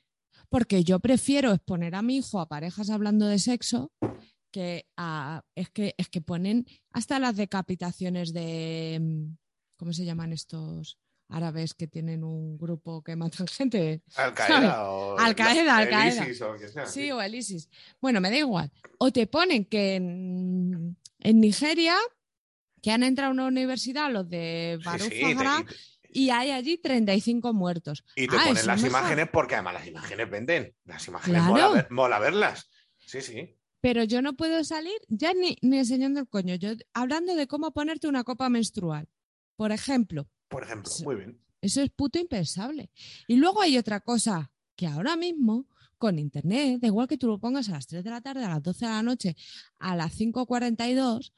Porque 0.48 0.82
yo 0.82 0.98
prefiero 0.98 1.52
exponer 1.52 1.94
a 1.94 2.02
mi 2.02 2.16
hijo 2.16 2.40
a 2.40 2.48
parejas 2.48 2.90
hablando 2.90 3.28
de 3.28 3.38
sexo 3.38 3.92
que 4.50 4.88
a. 4.96 5.44
Es 5.54 5.70
que, 5.70 5.94
es 5.96 6.08
que 6.08 6.20
ponen 6.20 6.66
hasta 6.90 7.20
las 7.20 7.36
decapitaciones 7.36 8.32
de. 8.32 8.98
mm, 9.00 9.36
¿Cómo 9.76 9.92
se 9.92 10.04
llaman 10.04 10.32
estos 10.32 10.98
árabes 11.36 11.74
que 11.74 11.86
tienen 11.86 12.24
un 12.24 12.56
grupo 12.58 13.02
que 13.02 13.16
matan 13.16 13.46
gente? 13.48 14.02
Al 14.16 14.34
Qaeda 14.34 14.88
o 14.90 15.18
Al 15.18 15.34
Qaeda, 15.34 15.76
Al 15.76 15.88
Qaeda. 15.88 16.24
ISIS 16.28 16.42
o 16.42 16.56
quien 16.56 16.70
sea, 16.72 16.86
Sí, 16.86 17.10
o 17.10 17.20
el 17.20 17.34
ISIS. 17.34 17.68
Bueno, 18.00 18.20
me 18.20 18.30
da 18.30 18.36
igual. 18.38 18.70
O 18.98 19.10
te 19.12 19.26
ponen 19.26 19.64
que 19.64 19.96
en, 19.96 20.96
en 21.20 21.40
Nigeria, 21.40 21.96
que 22.82 22.90
han 22.90 23.02
entrado 23.02 23.30
a 23.30 23.34
una 23.34 23.46
universidad 23.46 24.10
los 24.10 24.28
de 24.28 24.78
Sí, 24.82 24.98
sí, 25.10 25.22
y 26.16 26.26
te- 26.26 26.32
hay 26.32 26.50
allí 26.52 26.78
35 26.78 27.52
muertos. 27.52 28.04
Y 28.14 28.28
te 28.28 28.36
Ah, 28.36 28.42
ponen 28.46 28.66
las 28.66 28.82
mejor. 28.82 28.88
imágenes 29.00 29.28
porque 29.32 29.54
además 29.56 29.74
las 29.74 29.86
imágenes 29.88 30.30
venden. 30.30 30.74
Las 30.84 31.08
imágenes 31.08 31.42
Claro. 31.42 31.52
mola, 31.52 31.68
ver- 31.70 31.90
mola 31.90 32.18
verlas. 32.20 32.70
Sí, 32.98 33.20
sí. 33.20 33.56
Pero 33.80 34.04
yo 34.04 34.22
no 34.22 34.34
puedo 34.34 34.62
salir 34.64 34.94
ya 35.08 35.32
ni, 35.34 35.56
ni 35.60 35.78
enseñando 35.78 36.20
el 36.20 36.28
coño, 36.28 36.54
yo 36.54 36.70
hablando 36.94 37.34
de 37.34 37.46
cómo 37.46 37.72
ponerte 37.72 38.06
una 38.08 38.22
copa 38.24 38.48
menstrual. 38.48 39.08
Por 39.56 39.72
ejemplo, 39.72 40.28
Por 40.48 40.62
ejemplo, 40.64 40.90
Sí. 40.90 41.04
muy 41.04 41.16
bien. 41.16 41.40
eso 41.60 41.80
es 41.82 41.90
puto 41.90 42.18
impensable. 42.18 42.90
Y 43.26 43.36
luego 43.36 43.62
hay 43.62 43.78
otra 43.78 44.00
cosa 44.00 44.50
que 44.76 44.86
ahora 44.86 45.16
mismo 45.16 45.66
con 45.98 46.18
internet, 46.18 46.78
da 46.80 46.88
igual 46.88 47.08
que 47.08 47.16
tú 47.16 47.26
lo 47.28 47.38
pongas 47.38 47.68
a 47.68 47.72
las 47.72 47.86
3 47.86 48.04
de 48.04 48.10
la 48.10 48.20
tarde, 48.20 48.44
a 48.44 48.48
las 48.50 48.62
12 48.62 48.84
de 48.84 48.90
la 48.90 49.02
noche, 49.02 49.36
a 49.78 49.96
las 49.96 50.12
5.42, 50.14 51.32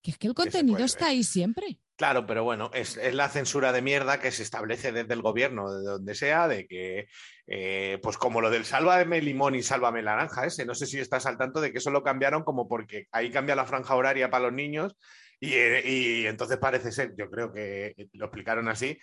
que 0.00 0.12
es 0.12 0.18
que 0.18 0.28
el 0.28 0.34
contenido 0.34 0.78
está 0.84 1.06
ver. 1.06 1.10
ahí 1.16 1.24
siempre. 1.24 1.78
Claro, 1.96 2.24
pero 2.26 2.44
bueno, 2.44 2.70
es, 2.74 2.96
es 2.96 3.12
la 3.12 3.28
censura 3.28 3.72
de 3.72 3.82
mierda 3.82 4.20
que 4.20 4.30
se 4.30 4.44
establece 4.44 4.92
desde 4.92 5.12
el 5.14 5.20
gobierno, 5.20 5.70
de 5.72 5.82
donde 5.84 6.14
sea, 6.14 6.46
de 6.46 6.66
que, 6.68 7.08
eh, 7.48 7.98
pues 8.02 8.16
como 8.16 8.40
lo 8.40 8.50
del 8.50 8.64
sálvame 8.64 9.20
limón 9.20 9.56
y 9.56 9.62
sálvame 9.62 10.00
naranja, 10.02 10.46
ese, 10.46 10.64
no 10.64 10.74
sé 10.76 10.86
si 10.86 11.00
estás 11.00 11.26
al 11.26 11.36
tanto 11.36 11.60
de 11.60 11.72
que 11.72 11.78
eso 11.78 11.90
lo 11.90 12.04
cambiaron 12.04 12.44
como 12.44 12.68
porque 12.68 13.08
ahí 13.10 13.30
cambia 13.32 13.56
la 13.56 13.66
franja 13.66 13.96
horaria 13.96 14.30
para 14.30 14.44
los 14.44 14.52
niños 14.52 14.94
y, 15.40 15.52
eh, 15.54 15.82
y 15.84 16.26
entonces 16.26 16.58
parece 16.58 16.92
ser, 16.92 17.14
yo 17.16 17.30
creo 17.30 17.52
que 17.52 17.94
lo 18.14 18.26
explicaron 18.26 18.68
así, 18.68 18.98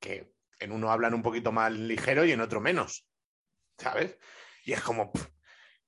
que 0.00 0.32
en 0.60 0.72
uno 0.72 0.90
hablan 0.90 1.14
un 1.14 1.22
poquito 1.22 1.52
más 1.52 1.72
ligero 1.72 2.24
y 2.24 2.32
en 2.32 2.40
otro 2.40 2.60
menos, 2.60 3.06
¿sabes? 3.78 4.18
Y 4.64 4.72
es 4.72 4.80
como... 4.82 5.12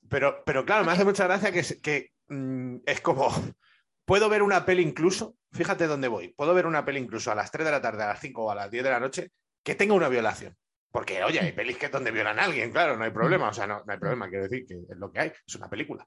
Pero, 0.08 0.42
pero 0.44 0.64
claro, 0.64 0.84
me 0.84 0.92
hace 0.92 1.04
mucha 1.04 1.24
gracia 1.24 1.52
que, 1.52 1.60
es- 1.60 1.80
que 1.82 2.10
mm, 2.28 2.78
es 2.86 3.00
como 3.00 3.28
puedo 4.04 4.28
ver 4.28 4.42
una 4.42 4.64
peli 4.64 4.82
incluso, 4.82 5.36
fíjate 5.52 5.86
dónde 5.86 6.08
voy, 6.08 6.28
puedo 6.34 6.54
ver 6.54 6.66
una 6.66 6.84
peli 6.84 7.00
incluso 7.00 7.30
a 7.30 7.34
las 7.34 7.50
3 7.52 7.64
de 7.66 7.70
la 7.72 7.82
tarde, 7.82 8.02
a 8.02 8.08
las 8.08 8.20
5 8.20 8.44
o 8.44 8.50
a 8.50 8.54
las 8.54 8.70
10 8.70 8.82
de 8.84 8.90
la 8.90 9.00
noche 9.00 9.30
que 9.62 9.74
tenga 9.74 9.94
una 9.94 10.08
violación. 10.08 10.56
Porque, 10.92 11.22
oye, 11.22 11.38
hay 11.38 11.52
pelis 11.52 11.76
que 11.76 11.86
es 11.86 11.92
donde 11.92 12.10
violan 12.10 12.40
a 12.40 12.44
alguien, 12.44 12.72
claro, 12.72 12.96
no 12.96 13.04
hay 13.04 13.12
problema, 13.12 13.50
o 13.50 13.52
sea, 13.54 13.66
no, 13.66 13.84
no 13.86 13.92
hay 13.92 13.98
problema, 13.98 14.28
quiero 14.28 14.48
decir 14.48 14.66
que 14.66 14.74
es 14.74 14.96
lo 14.98 15.12
que 15.12 15.20
hay, 15.20 15.32
es 15.46 15.54
una 15.54 15.70
película. 15.70 16.04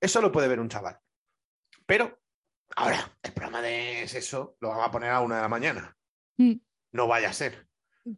Eso 0.00 0.20
lo 0.20 0.30
puede 0.30 0.46
ver 0.46 0.60
un 0.60 0.68
chaval. 0.68 0.98
Pero 1.86 2.20
ahora, 2.76 3.10
el 3.22 3.32
programa 3.32 3.62
de 3.62 4.06
sexo 4.08 4.56
lo 4.60 4.68
vamos 4.68 4.86
a 4.86 4.90
poner 4.90 5.10
a 5.10 5.20
una 5.20 5.36
de 5.36 5.42
la 5.42 5.48
mañana. 5.48 5.96
Mm. 6.36 6.54
No 6.92 7.06
vaya 7.06 7.30
a 7.30 7.32
ser. 7.32 7.66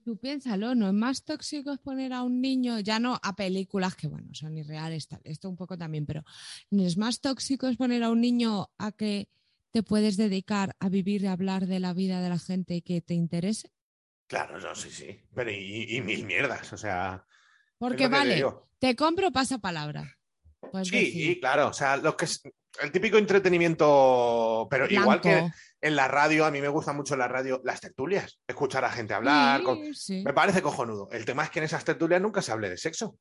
Tú 0.04 0.16
piénsalo, 0.16 0.74
¿no 0.74 0.88
es 0.88 0.94
más 0.94 1.22
tóxico 1.22 1.72
exponer 1.72 2.12
a 2.12 2.22
un 2.22 2.40
niño, 2.40 2.80
ya 2.80 2.98
no 2.98 3.20
a 3.22 3.36
películas 3.36 3.94
que, 3.94 4.08
bueno, 4.08 4.34
son 4.34 4.56
irreales, 4.56 5.06
tal, 5.06 5.20
esto 5.22 5.48
un 5.48 5.56
poco 5.56 5.78
también, 5.78 6.06
pero 6.06 6.24
¿no 6.70 6.84
es 6.84 6.96
más 6.96 7.20
tóxico 7.20 7.68
exponer 7.68 8.02
a 8.02 8.10
un 8.10 8.20
niño 8.20 8.68
a 8.78 8.90
que 8.90 9.28
te 9.70 9.84
puedes 9.84 10.16
dedicar 10.16 10.74
a 10.80 10.88
vivir 10.88 11.22
y 11.22 11.26
hablar 11.28 11.66
de 11.66 11.78
la 11.78 11.92
vida 11.92 12.20
de 12.20 12.30
la 12.30 12.38
gente 12.38 12.82
que 12.82 13.00
te 13.00 13.14
interese? 13.14 13.70
Claro, 14.26 14.58
no, 14.58 14.74
sí, 14.74 14.90
sí. 14.90 15.20
Pero 15.34 15.52
y, 15.52 15.96
y 15.96 16.00
mil 16.00 16.26
mierdas, 16.26 16.72
o 16.72 16.76
sea. 16.76 17.24
es 17.24 17.76
Porque 17.78 18.08
vale, 18.08 18.44
te 18.80 18.96
compro 18.96 19.30
pasapalabra. 19.30 20.18
Sí, 21.12 21.40
claro, 21.40 21.68
o 21.68 21.72
sea, 21.72 21.96
lo 21.96 22.16
que 22.16 22.24
es 22.26 22.42
el 22.80 22.92
típico 22.92 23.16
entretenimiento, 23.18 24.66
pero 24.70 24.86
igual 25.02 25.20
que 25.20 25.50
en 25.80 25.96
la 25.96 26.08
radio, 26.08 26.44
a 26.44 26.50
mí 26.50 26.60
me 26.60 26.68
gusta 26.68 26.92
mucho 26.92 27.14
en 27.14 27.20
la 27.20 27.28
radio 27.28 27.60
las 27.64 27.80
tertulias, 27.80 28.38
escuchar 28.46 28.84
a 28.84 28.90
gente 28.90 29.14
hablar, 29.14 29.62
con- 29.62 29.80
me 30.24 30.32
parece 30.32 30.62
cojonudo. 30.62 31.08
El 31.12 31.24
tema 31.24 31.44
es 31.44 31.50
que 31.50 31.58
en 31.60 31.64
esas 31.66 31.84
tertulias 31.84 32.20
nunca 32.20 32.42
se 32.42 32.52
hable 32.52 32.70
de 32.70 32.76
sexo. 32.76 33.16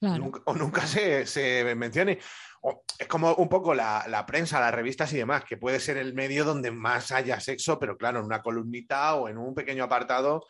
claro. 0.00 0.24
Nunca- 0.24 0.40
o 0.44 0.54
nunca 0.54 0.86
se, 0.86 1.24
se 1.26 1.74
mencione. 1.74 2.18
O 2.62 2.82
es 2.98 3.06
como 3.06 3.32
un 3.34 3.48
poco 3.48 3.74
la, 3.74 4.04
la 4.08 4.26
prensa, 4.26 4.60
las 4.60 4.74
revistas 4.74 5.12
y 5.12 5.16
demás, 5.18 5.44
que 5.44 5.56
puede 5.56 5.78
ser 5.80 5.96
el 5.98 6.12
medio 6.14 6.44
donde 6.44 6.70
más 6.70 7.12
haya 7.12 7.38
sexo, 7.40 7.78
pero 7.78 7.96
claro, 7.96 8.18
en 8.20 8.26
una 8.26 8.42
columnita 8.42 9.14
o 9.14 9.28
en 9.28 9.38
un 9.38 9.54
pequeño 9.54 9.84
apartado 9.84 10.44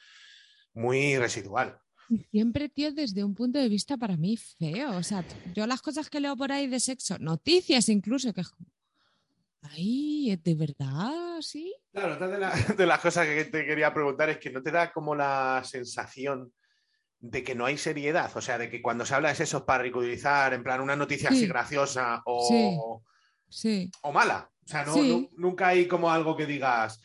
muy 0.75 1.17
residual. 1.19 1.79
Siempre, 2.31 2.69
tío, 2.69 2.93
desde 2.93 3.25
un 3.25 3.35
punto 3.35 3.59
de 3.59 3.69
vista 3.69 3.97
para 3.97 4.17
mí 4.17 4.37
feo. 4.37 4.97
O 4.97 5.03
sea, 5.03 5.25
yo 5.55 5.67
las 5.67 5.83
cosas 5.83 6.09
que 6.09 6.21
leo 6.21 6.37
por 6.37 6.53
ahí 6.53 6.67
de 6.69 6.79
sexo, 6.81 7.17
noticias 7.19 7.89
incluso, 7.89 8.33
que 8.33 8.43
es 8.43 8.49
como, 8.51 8.69
ay, 9.63 10.31
¿es 10.31 10.43
de 10.43 10.55
verdad? 10.55 11.41
¿Sí? 11.41 11.75
Claro, 11.93 12.15
otra 12.15 12.29
de, 12.29 12.39
la- 12.39 12.53
de 12.77 12.87
las 12.87 13.01
cosas 13.01 13.27
que 13.27 13.45
te 13.47 13.65
quería 13.67 13.93
preguntar 13.93 14.31
es 14.31 14.39
que 14.39 14.51
no 14.51 14.63
te 14.63 14.71
da 14.71 14.93
como 14.93 15.15
la 15.15 15.63
sensación 15.65 16.53
de 17.19 17.43
que 17.43 17.55
no 17.55 17.65
hay 17.65 17.79
seriedad, 17.79 18.31
o 18.37 18.41
sea, 18.41 18.59
de 18.59 18.69
que 18.71 18.83
cuando 18.83 19.05
se 19.07 19.15
habla 19.15 19.31
de 19.31 19.35
sexo 19.35 19.59
es 19.59 19.63
para 19.65 19.83
ridiculizar, 19.83 20.53
en 20.55 20.63
plan 20.63 20.81
una 20.81 20.95
noticia 20.97 21.31
Sí. 21.31 21.37
así 21.39 21.47
graciosa 21.47 22.23
o, 22.27 23.03
Sí. 23.49 23.89
Sí. 23.89 23.91
o 24.03 24.13
mala. 24.13 24.51
O 24.65 24.69
sea, 24.69 24.85
no, 24.85 25.29
nunca 25.37 25.69
hay 25.69 25.87
como 25.87 26.11
algo 26.11 26.37
que 26.37 26.45
digas, 26.47 27.01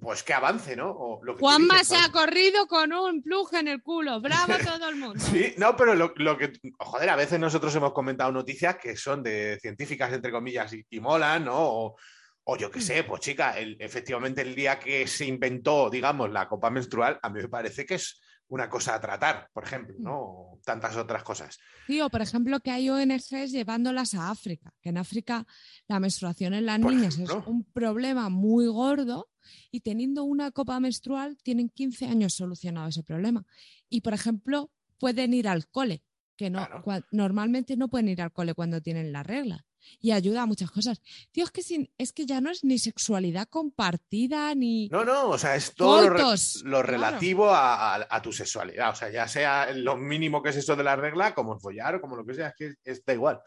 pues 0.00 0.22
que 0.22 0.32
avance, 0.34 0.76
¿no? 0.76 0.90
O 0.90 1.24
lo 1.24 1.34
que 1.34 1.40
tú 1.40 1.44
Juanma 1.46 1.74
dices, 1.78 1.88
se 1.88 1.96
ha 1.96 2.10
corrido 2.10 2.66
con 2.66 2.92
un 2.92 3.22
plug 3.22 3.54
en 3.54 3.68
el 3.68 3.82
culo. 3.82 4.20
¡Bravo 4.20 4.52
todo 4.64 4.88
el 4.88 4.96
mundo! 4.96 5.18
Sí, 5.18 5.54
no, 5.58 5.76
pero 5.76 5.94
lo, 5.94 6.12
lo 6.16 6.36
que, 6.38 6.52
joder, 6.78 7.10
a 7.10 7.16
veces 7.16 7.38
nosotros 7.40 7.74
hemos 7.74 7.92
comentado 7.92 8.30
noticias 8.32 8.76
que 8.76 8.96
son 8.96 9.22
de 9.22 9.58
científicas, 9.60 10.12
entre 10.12 10.30
comillas, 10.30 10.72
y, 10.72 10.84
y 10.90 11.00
molan, 11.00 11.44
¿no? 11.44 11.56
O, 11.58 11.96
o 12.44 12.56
yo 12.56 12.70
qué 12.70 12.80
sé, 12.80 13.04
pues 13.04 13.20
chica, 13.20 13.58
el- 13.58 13.76
efectivamente 13.80 14.42
el 14.42 14.54
día 14.54 14.78
que 14.78 15.06
se 15.06 15.26
inventó, 15.26 15.90
digamos, 15.90 16.30
la 16.30 16.48
copa 16.48 16.70
menstrual, 16.70 17.18
a 17.22 17.28
mí 17.30 17.42
me 17.42 17.48
parece 17.48 17.84
que 17.84 17.94
es 17.96 18.20
una 18.48 18.68
cosa 18.70 18.94
a 18.94 19.00
tratar, 19.00 19.50
por 19.52 19.64
ejemplo, 19.64 19.94
¿no? 19.98 20.18
O 20.20 20.60
tantas 20.64 20.96
otras 20.96 21.22
cosas. 21.22 21.58
Tío, 21.86 22.08
por 22.08 22.22
ejemplo, 22.22 22.60
que 22.60 22.70
hay 22.70 22.88
ONGs 22.88 23.52
llevándolas 23.52 24.14
a 24.14 24.30
África, 24.30 24.72
que 24.80 24.88
en 24.88 24.98
África 24.98 25.46
la 25.86 26.00
menstruación 26.00 26.54
en 26.54 26.66
las 26.66 26.78
Por 26.80 26.92
niñas 26.94 27.14
ejemplo. 27.14 27.40
es 27.40 27.46
un 27.46 27.64
problema 27.64 28.28
muy 28.30 28.66
gordo 28.66 29.28
y 29.70 29.80
teniendo 29.80 30.24
una 30.24 30.50
copa 30.50 30.80
menstrual 30.80 31.36
tienen 31.42 31.68
15 31.68 32.06
años 32.06 32.34
solucionado 32.34 32.88
ese 32.88 33.02
problema. 33.02 33.44
Y, 33.88 34.00
por 34.00 34.14
ejemplo, 34.14 34.70
pueden 34.98 35.34
ir 35.34 35.46
al 35.48 35.68
cole, 35.68 36.02
que 36.36 36.50
no, 36.50 36.66
Claro. 36.82 37.04
normalmente 37.12 37.76
no 37.76 37.88
pueden 37.88 38.08
ir 38.08 38.22
al 38.22 38.32
cole 38.32 38.54
cuando 38.54 38.80
tienen 38.80 39.12
la 39.12 39.22
regla. 39.22 39.64
Y 40.00 40.12
ayuda 40.12 40.42
a 40.42 40.46
muchas 40.46 40.70
cosas. 40.70 41.00
Tío, 41.32 41.44
es 41.44 41.50
que, 41.50 41.62
sin- 41.62 41.90
es 41.98 42.12
que 42.12 42.26
ya 42.26 42.40
no 42.40 42.50
es 42.50 42.64
ni 42.64 42.78
sexualidad 42.78 43.48
compartida, 43.48 44.54
ni... 44.54 44.88
No, 44.88 45.04
no, 45.04 45.28
o 45.30 45.38
sea, 45.38 45.56
es 45.56 45.74
todo 45.74 46.02
lo, 46.02 46.10
re- 46.10 46.18
lo 46.20 46.36
claro. 46.64 46.82
relativo 46.82 47.50
a, 47.50 47.96
a- 47.96 48.06
a 48.10 48.22
tu 48.22 48.32
sexualidad. 48.32 48.90
O 48.90 48.94
sea, 48.94 49.10
ya 49.10 49.26
sea 49.28 49.72
lo 49.72 49.96
mínimo 49.96 50.42
que 50.42 50.50
es 50.50 50.56
eso 50.56 50.76
de 50.76 50.84
la 50.84 50.96
regla, 50.96 51.34
como 51.34 51.58
follar 51.58 51.94
o 51.96 52.00
como 52.00 52.16
lo 52.16 52.24
que 52.26 52.34
sea, 52.34 52.48
es 52.48 52.54
que 52.56 52.74
es, 52.84 53.04
da 53.04 53.14
igual. 53.14 53.40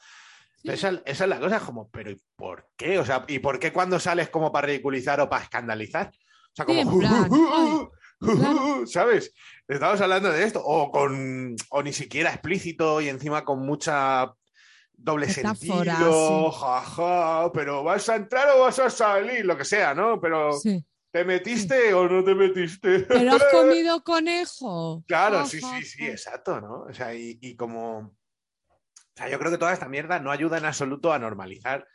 Sí. 0.61 0.69
Esa, 0.69 0.89
esa 1.05 1.23
es 1.23 1.29
la 1.29 1.39
cosa, 1.39 1.57
es 1.57 1.63
como, 1.63 1.89
pero 1.89 2.11
¿y 2.11 2.21
por 2.35 2.69
qué? 2.77 2.99
O 2.99 3.05
sea, 3.05 3.25
¿y 3.27 3.39
por 3.39 3.59
qué 3.59 3.73
cuando 3.73 3.99
sales 3.99 4.29
como 4.29 4.51
para 4.51 4.67
ridiculizar 4.67 5.19
o 5.19 5.29
para 5.29 5.43
escandalizar? 5.43 6.09
O 6.09 6.55
sea, 6.55 6.65
como, 6.65 6.99
plan. 6.99 7.29
¿sabes? 8.85 9.33
Estamos 9.67 9.99
hablando 10.01 10.29
de 10.31 10.43
esto, 10.43 10.61
o 10.63 10.91
con, 10.91 11.55
o 11.69 11.81
ni 11.83 11.93
siquiera 11.93 12.29
explícito 12.31 13.01
y 13.01 13.09
encima 13.09 13.43
con 13.43 13.65
mucha 13.65 14.33
doble 15.03 15.29
sentido, 15.29 16.51
jaja, 16.51 17.51
pero 17.53 17.83
¿vas 17.83 18.07
a 18.09 18.15
entrar 18.15 18.49
o 18.55 18.61
vas 18.61 18.79
a 18.79 18.89
salir? 18.89 19.45
Lo 19.45 19.57
que 19.57 19.65
sea, 19.65 19.93
¿no? 19.93 20.19
Pero 20.21 20.53
Sí. 20.53 20.83
¿te 21.11 21.25
metiste 21.25 21.93
o 21.93 22.07
no 22.07 22.23
te 22.23 22.35
metiste? 22.35 22.99
Pero 23.01 23.33
has 23.33 23.43
comido 23.51 24.03
conejo. 24.03 25.03
Claro, 25.07 25.39
Ja, 25.39 25.45
sí, 25.45 25.59
ja, 25.61 25.77
sí, 25.79 25.83
sí, 25.85 26.05
exacto, 26.07 26.61
¿no? 26.61 26.83
O 26.89 26.93
sea, 26.93 27.13
y, 27.13 27.37
y 27.41 27.55
como. 27.55 27.97
O 27.99 29.13
sea, 29.15 29.27
yo 29.29 29.37
creo 29.39 29.51
que 29.51 29.57
toda 29.57 29.73
esta 29.73 29.89
mierda 29.89 30.19
no 30.19 30.31
ayuda 30.31 30.57
en 30.57 30.65
absoluto 30.65 31.11
a 31.11 31.19
normalizar, 31.19 31.85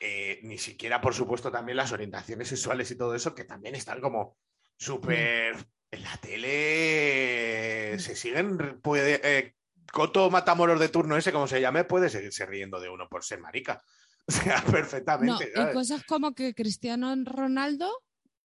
eh, 0.00 0.40
ni 0.42 0.58
siquiera, 0.58 1.00
por 1.00 1.14
supuesto, 1.14 1.50
también 1.52 1.76
las 1.76 1.92
orientaciones 1.92 2.48
sexuales 2.48 2.90
y 2.90 2.96
todo 2.98 3.14
eso, 3.14 3.34
que 3.34 3.44
también 3.44 3.74
están 3.74 4.00
como 4.00 4.36
súper. 4.76 5.56
En 5.90 6.02
la 6.02 6.16
tele 6.18 7.98
se 7.98 8.14
siguen. 8.14 8.78
Puede, 8.82 9.20
eh, 9.22 9.54
Coto 9.92 10.30
Matamoros 10.30 10.78
de 10.80 10.88
turno 10.88 11.16
ese, 11.16 11.32
como 11.32 11.46
se 11.48 11.60
llame, 11.60 11.84
puede 11.84 12.08
seguirse 12.08 12.44
riendo 12.46 12.80
de 12.80 12.88
uno 12.88 13.08
por 13.08 13.24
ser 13.24 13.40
marica. 13.40 13.82
O 14.28 14.30
sea, 14.30 14.60
No, 14.66 14.72
perfectamente. 14.72 15.50
y 15.50 15.56
¿sabes? 15.56 15.74
cosas 15.74 16.04
como 16.04 16.34
que 16.34 16.54
Cristiano 16.54 17.14
Ronaldo 17.24 17.90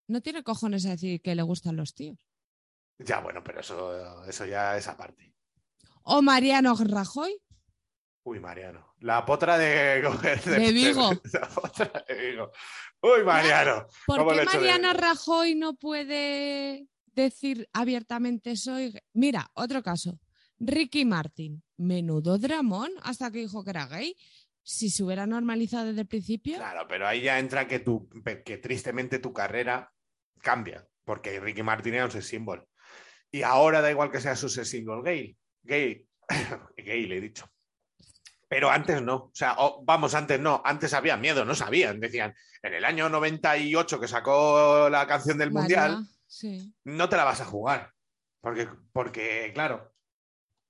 no 0.08 0.22
tiene 0.22 0.42
cojones 0.42 0.86
a 0.86 0.92
decir 0.92 1.22
que 1.22 1.36
le 1.36 1.42
gustan 1.42 1.76
los 1.76 1.94
tíos. 1.94 2.18
Ya, 3.00 3.20
bueno, 3.20 3.44
pero 3.44 3.60
eso, 3.60 4.24
eso 4.24 4.46
ya 4.46 4.78
es 4.78 4.88
aparte. 4.88 5.34
O 6.04 6.22
Mariano 6.22 6.74
Rajoy. 6.80 7.38
Uy, 8.24 8.40
Mariano. 8.40 8.94
La 9.00 9.26
potra 9.26 9.58
de 9.58 10.02
coger 10.06 10.42
De 10.42 10.72
Vigo. 10.72 11.12
La 11.34 11.50
potra 11.50 12.06
de 12.08 12.16
Vigo. 12.32 12.52
Uy, 13.02 13.24
Mariano. 13.26 13.86
¿Por 14.08 14.20
¿Cómo 14.20 14.30
qué 14.32 14.46
de 14.46 14.60
menos? 14.60 14.96
Rajoy 14.96 15.56
no 15.56 15.74
puede 15.76 16.88
decir 17.08 17.68
abiertamente 17.74 18.56
soy? 18.56 18.98
Mira, 19.12 19.50
otro 19.56 19.84
caso. 19.84 20.18
Ricky 20.66 21.06
Martin. 21.06 21.64
Menudo 21.78 22.38
dramón 22.38 22.90
hasta 23.04 23.32
que 23.32 23.40
dijo 23.40 23.64
que 23.64 23.72
era 23.72 23.88
gay. 23.88 24.16
Si 24.62 24.90
se 24.90 25.04
hubiera 25.04 25.28
normalizado 25.28 25.88
desde 25.88 26.02
el 26.02 26.08
principio. 26.08 26.56
Claro, 26.56 26.86
pero 26.88 27.06
ahí 27.06 27.22
ya 27.22 27.38
entra 27.40 27.68
que, 27.68 27.80
tu, 27.80 28.10
que 28.46 28.58
tristemente 28.58 29.20
tu 29.20 29.34
carrera 29.34 29.92
cambia, 30.40 30.88
porque 31.04 31.40
Ricky 31.40 31.64
Martin 31.64 31.96
era 31.96 32.06
un 32.06 32.12
sex 32.12 32.28
symbol. 32.28 32.66
Y 33.30 33.42
ahora 33.42 33.82
da 33.82 33.92
igual 33.92 34.10
que 34.10 34.22
sea 34.22 34.36
su 34.36 34.48
sex 34.48 34.70
symbol 34.70 35.04
gay. 35.04 35.36
Gay, 35.64 36.08
gay 36.78 37.06
le 37.08 37.18
he 37.18 37.22
dicho. 37.22 37.46
Pero 38.48 38.70
antes 38.70 39.02
no, 39.02 39.16
o 39.16 39.32
sea, 39.34 39.58
vamos, 39.84 40.14
antes 40.14 40.40
no, 40.40 40.62
antes 40.64 40.94
había 40.94 41.18
miedo, 41.18 41.44
no 41.44 41.56
sabían. 41.56 42.00
Decían, 42.00 42.34
en 42.62 42.74
el 42.76 42.86
año 42.86 43.10
98 43.10 44.00
que 44.00 44.08
sacó 44.08 44.90
la 44.90 45.08
canción 45.08 45.38
del 45.38 45.52
María, 45.52 45.88
Mundial, 45.88 46.08
Sí. 46.28 46.74
no 46.86 47.10
te 47.10 47.18
la 47.18 47.24
vas 47.26 47.42
a 47.42 47.46
jugar. 47.46 47.92
Porque, 48.40 48.70
porque 48.92 49.52
claro. 49.54 49.93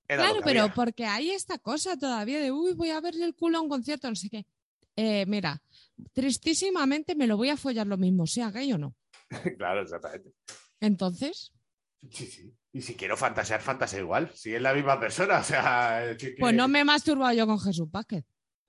Claro, 0.08 0.40
pero 0.44 0.64
había. 0.64 0.74
porque 0.74 1.06
hay 1.06 1.32
esta 1.32 1.58
cosa 1.58 1.98
todavía 1.98 2.40
de, 2.40 2.52
uy, 2.52 2.74
voy 2.74 2.90
a 2.90 3.02
verle 3.02 3.26
el 3.26 3.36
culo 3.36 3.58
a 3.58 3.62
un 3.62 3.70
concierto, 3.70 4.10
no 4.10 4.16
sé 4.16 4.30
qué. 4.30 4.46
Eh, 4.96 5.26
mira, 5.28 5.62
tristísimamente 6.14 7.16
me 7.16 7.28
lo 7.28 7.38
voy 7.38 7.50
a 7.50 7.58
follar 7.58 7.88
lo 7.88 7.98
mismo, 7.98 8.28
sea 8.28 8.52
gay 8.52 8.72
o 8.74 8.78
no. 8.78 8.96
claro, 9.58 9.82
exactamente. 9.82 10.32
Entonces, 10.80 11.52
Sí, 12.12 12.26
sí. 12.28 12.54
Y 12.74 12.82
si 12.82 12.96
quiero 12.96 13.16
fantasear, 13.16 13.62
fantaseo 13.62 14.02
igual. 14.02 14.32
Si 14.34 14.54
es 14.54 14.62
la 14.62 14.74
misma 14.74 15.00
persona, 15.00 15.38
o 15.40 15.44
sea. 15.44 16.16
que- 16.18 16.36
pues 16.40 16.54
no 16.54 16.68
me 16.68 16.82
he 16.82 16.84
masturbado 16.84 17.34
yo 17.34 17.46
con 17.48 17.60
Jesús 17.60 17.90
Vázquez. 17.90 18.26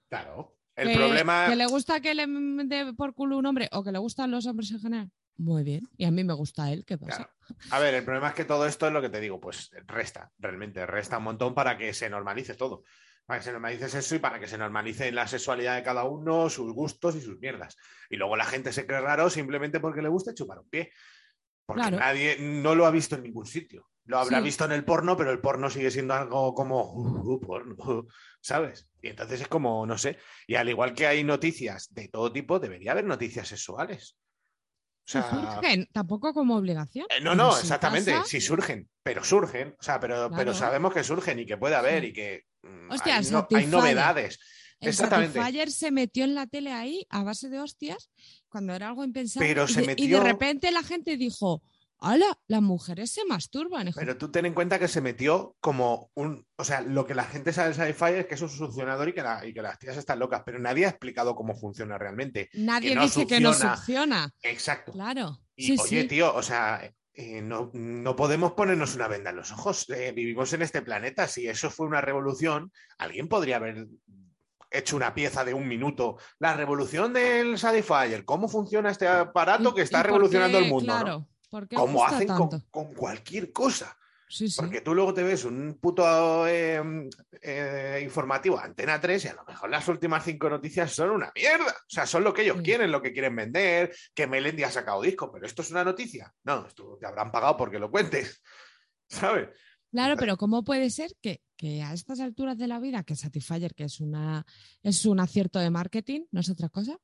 Claro. 0.09 0.57
El 0.77 0.89
que, 0.89 0.95
problema. 0.97 1.47
que 1.49 1.57
le 1.57 1.67
gusta 1.67 2.01
que 2.01 2.15
le 2.15 2.27
dé 2.67 2.93
por 2.95 3.15
culo 3.15 3.39
un 3.39 3.47
hombre 3.47 3.69
o 3.73 3.85
que 3.85 3.93
le 3.93 3.99
gustan 3.99 4.31
los 4.31 4.47
hombres 4.47 4.71
en 4.73 4.81
general. 4.81 5.11
Muy 5.37 5.65
bien. 5.65 5.89
Y 5.97 6.05
a 6.05 6.11
mí 6.11 6.23
me 6.25 6.33
gusta 6.35 6.73
él, 6.73 6.85
¿qué 6.85 6.97
pasa? 6.97 7.17
Claro. 7.17 7.61
A 7.71 7.79
ver, 7.81 7.95
el 7.95 8.05
problema 8.05 8.29
es 8.29 8.35
que 8.35 8.45
todo 8.45 8.67
esto 8.67 8.87
es 8.87 8.93
lo 8.93 9.03
que 9.03 9.09
te 9.09 9.21
digo, 9.21 9.41
pues 9.41 9.71
resta, 9.87 10.31
realmente, 10.39 10.87
resta 10.87 11.19
un 11.19 11.25
montón 11.25 11.55
para 11.55 11.77
que 11.77 11.93
se 11.93 12.09
normalice 12.09 12.55
todo. 12.55 12.85
Para 13.27 13.41
que 13.41 13.45
se 13.47 13.53
normalice 13.53 13.87
eso 13.99 14.15
y 14.15 14.19
para 14.19 14.39
que 14.39 14.47
se 14.47 14.59
normalice 14.59 15.11
la 15.11 15.27
sexualidad 15.27 15.77
de 15.77 15.83
cada 15.83 16.05
uno, 16.05 16.49
sus 16.51 16.73
gustos 16.73 17.17
y 17.17 17.21
sus 17.23 17.39
mierdas. 17.39 17.77
Y 18.11 18.17
luego 18.17 18.37
la 18.37 18.45
gente 18.45 18.73
se 18.73 18.87
cree 18.87 19.01
raro 19.01 19.31
simplemente 19.31 19.81
porque 19.81 20.03
le 20.03 20.09
gusta 20.09 20.35
chupar 20.35 20.59
un 20.61 20.69
pie. 20.69 20.93
Porque 21.67 21.81
Claro. 21.81 21.99
nadie 21.99 22.37
no 22.39 22.75
lo 22.75 22.85
ha 22.87 22.91
visto 22.91 23.17
en 23.17 23.23
ningún 23.23 23.47
sitio. 23.47 23.89
Lo 24.05 24.19
habrá 24.19 24.39
Sí. 24.39 24.45
visto 24.45 24.67
en 24.67 24.73
el 24.73 24.85
porno, 24.85 25.17
pero 25.17 25.31
el 25.31 25.41
porno 25.41 25.71
sigue 25.71 25.91
siendo 25.91 26.13
algo 26.13 26.55
como 26.55 26.93
uh, 26.93 27.33
uh, 27.33 27.41
porno, 27.41 27.77
¿sabes? 28.43 28.87
Y 29.01 29.09
entonces 29.09 29.41
es 29.41 29.49
como, 29.49 29.87
no 29.87 29.97
sé. 29.97 30.19
Y 30.47 30.57
al 30.57 30.69
igual 30.69 30.93
que 30.93 31.07
hay 31.07 31.25
noticias 31.25 31.89
de 31.95 32.09
todo 32.09 32.31
tipo, 32.31 32.61
debería 32.61 32.93
haber 32.93 33.07
noticias 33.07 33.49
sexuales. 33.49 34.19
O 35.07 35.11
sea, 35.11 35.29
surgen, 35.31 35.87
tampoco 35.93 36.33
como 36.33 36.57
obligación. 36.57 37.07
eh, 37.11 37.21
no, 37.21 37.35
no, 37.35 37.53
si 37.53 37.61
exactamente, 37.63 38.13
pasa- 38.13 38.25
sí 38.27 38.41
surgen, 38.41 38.89
pero 39.03 39.23
surgen, 39.23 39.77
o 39.79 39.83
sea, 39.83 40.01
pero, 40.01 40.31
pero 40.35 40.55
sabemos 40.55 40.95
que 40.95 41.05
surgen 41.05 41.39
y 41.41 41.47
que 41.47 41.59
puede 41.59 41.75
haber 41.75 42.03
Sí. 42.03 42.09
y 42.09 42.13
que 42.15 42.45
mm, 42.63 42.91
Hostia, 42.91 43.17
hay, 43.17 43.25
no- 43.27 43.39
hay 43.39 43.43
Satisfyer. 43.43 43.69
novedades. 43.69 44.39
El 44.81 44.89
Exactamente. 44.89 45.39
Satisfyer 45.39 45.71
se 45.71 45.91
metió 45.91 46.25
en 46.25 46.35
la 46.35 46.47
tele 46.47 46.73
ahí 46.73 47.07
a 47.11 47.23
base 47.23 47.49
de 47.49 47.61
hostias 47.61 48.11
cuando 48.49 48.75
era 48.75 48.89
algo 48.89 49.05
impensable. 49.05 49.47
Pero 49.49 49.65
y, 49.65 49.69
se 49.69 49.83
de 49.83 50.21
repente 50.21 50.71
la 50.73 50.83
gente 50.83 51.17
dijo, 51.17 51.63
¡Hala! 52.05 52.39
Las 52.49 52.63
mujeres 52.63 53.11
se 53.11 53.25
masturban. 53.25 53.89
hijo". 53.89 53.99
Pero 54.01 54.17
tú 54.17 54.31
ten 54.31 54.47
en 54.47 54.55
cuenta 54.55 54.79
que 54.79 54.89
se 54.89 55.01
metió 55.01 55.57
como 55.61 56.11
un. 56.15 56.47
O 56.57 56.65
sea, 56.65 56.81
lo 56.81 57.07
que 57.07 57.15
la 57.15 57.25
gente 57.25 57.53
sabe 57.53 57.69
de 57.71 57.75
Sci-Fi 57.75 58.13
es 58.21 58.27
que 58.27 58.35
es 58.35 58.43
un 58.43 58.49
succionador 58.51 59.09
y 59.09 59.13
que, 59.15 59.23
la- 59.23 59.45
y 59.47 59.53
que 59.55 59.63
las 59.63 59.79
tías 59.79 59.97
están 59.97 60.19
locas, 60.19 60.43
pero 60.45 60.59
nadie 60.59 60.87
ha 60.87 60.91
explicado 60.91 61.35
cómo 61.35 61.55
funciona 61.55 61.99
realmente. 61.99 62.49
Nadie 62.55 62.95
no 62.95 63.03
dice 63.03 63.27
que 63.27 63.41
no 63.41 63.53
succiona. 63.53 64.31
Exacto. 64.43 64.93
Claro. 64.93 65.41
Y 65.57 65.67
sí, 65.67 65.77
oye, 65.81 66.03
sí. 66.03 66.09
tío, 66.09 66.35
o 66.35 66.43
sea, 66.43 66.81
eh, 67.17 67.41
no, 67.43 67.71
no 67.75 68.17
podemos 68.17 68.53
ponernos 68.53 68.95
una 68.97 69.07
venda 69.09 69.31
en 69.31 69.37
los 69.37 69.53
ojos. 69.53 69.89
Eh, 69.91 70.13
vivimos 70.13 70.53
en 70.53 70.63
este 70.63 70.83
planeta. 70.83 71.29
Si 71.29 71.47
eso 71.47 71.71
fue 71.71 71.87
una 71.87 72.01
revolución, 72.01 72.73
alguien 72.99 73.29
podría 73.29 73.57
haber 73.57 73.87
hecho 74.73 74.97
una 74.97 75.15
pieza 75.15 75.45
de 75.45 75.55
un 75.55 75.69
minuto. 75.69 76.17
La 76.41 76.55
revolución 76.55 77.13
del 77.13 77.57
Satisfyer, 77.59 78.25
cómo 78.25 78.49
funciona 78.49 78.91
este 78.91 79.07
aparato 79.07 79.71
¿Y- 79.71 79.75
que 79.75 79.83
está 79.83 80.03
revolucionando 80.03 80.59
qué? 80.59 80.65
el 80.65 80.71
mundo. 80.71 80.93
¿no? 80.93 81.01
Claro. 81.01 81.19
¿Por 81.19 81.27
qué 81.29 81.34
Como 81.75 82.05
hacen 82.05 82.29
con, 82.71 82.95
cualquier 82.95 83.53
cosa. 83.53 83.97
Sí, 84.29 84.49
sí. 84.49 84.57
Porque 84.61 84.81
tú 84.81 84.95
luego 84.95 85.15
te 85.15 85.23
ves 85.23 85.45
un 85.45 85.79
puto 85.81 86.47
eh, 86.49 86.83
eh, 87.41 88.01
informativo 88.03 88.59
Antena 88.59 89.01
3 89.01 89.25
y 89.25 89.29
a 89.29 89.35
lo 89.35 89.45
mejor 89.45 89.71
las 89.71 89.87
últimas 89.87 90.25
cinco 90.25 90.49
noticias 90.49 90.93
son 90.93 91.11
una 91.11 91.31
mierda. 91.35 91.71
O 91.71 91.89
sea, 91.89 92.07
son 92.07 92.25
lo 92.25 92.33
que 92.33 92.43
ellos 92.43 92.57
Sí. 92.57 92.63
quieren, 92.65 92.91
lo 92.91 93.01
que 93.01 93.13
quieren 93.13 93.37
vender, 93.37 93.95
que 94.15 94.27
Melendi 94.27 94.65
ha 94.65 94.71
sacado 94.71 95.03
disco, 95.03 95.31
pero 95.31 95.47
esto 95.47 95.63
es 95.63 95.71
una 95.71 95.85
noticia. 95.85 96.35
No, 96.43 96.67
esto 96.67 96.97
te 96.99 97.07
habrán 97.07 97.31
pagado 97.31 97.57
porque 97.57 97.79
lo 97.79 97.91
cuentes. 97.91 98.43
¿Sabes? 99.09 99.51
Claro, 99.93 100.17
pero 100.17 100.37
¿cómo 100.37 100.65
puede 100.65 100.91
ser 100.91 101.13
que, 101.21 101.41
que 101.57 101.83
a 101.83 101.93
estas 101.93 102.19
alturas 102.19 102.59
de 102.59 102.67
la 102.67 102.81
vida, 102.81 103.05
que 103.05 103.15
Satisfyer, 103.15 103.75
que 103.75 103.85
es, 103.85 104.01
una, 104.01 104.45
es 104.83 105.07
un 105.07 105.21
acierto 105.21 105.61
de 105.61 105.71
marketing, 105.71 106.23
no 106.33 106.41
es 106.41 106.51
otra 106.51 106.69
cosa, 106.69 106.99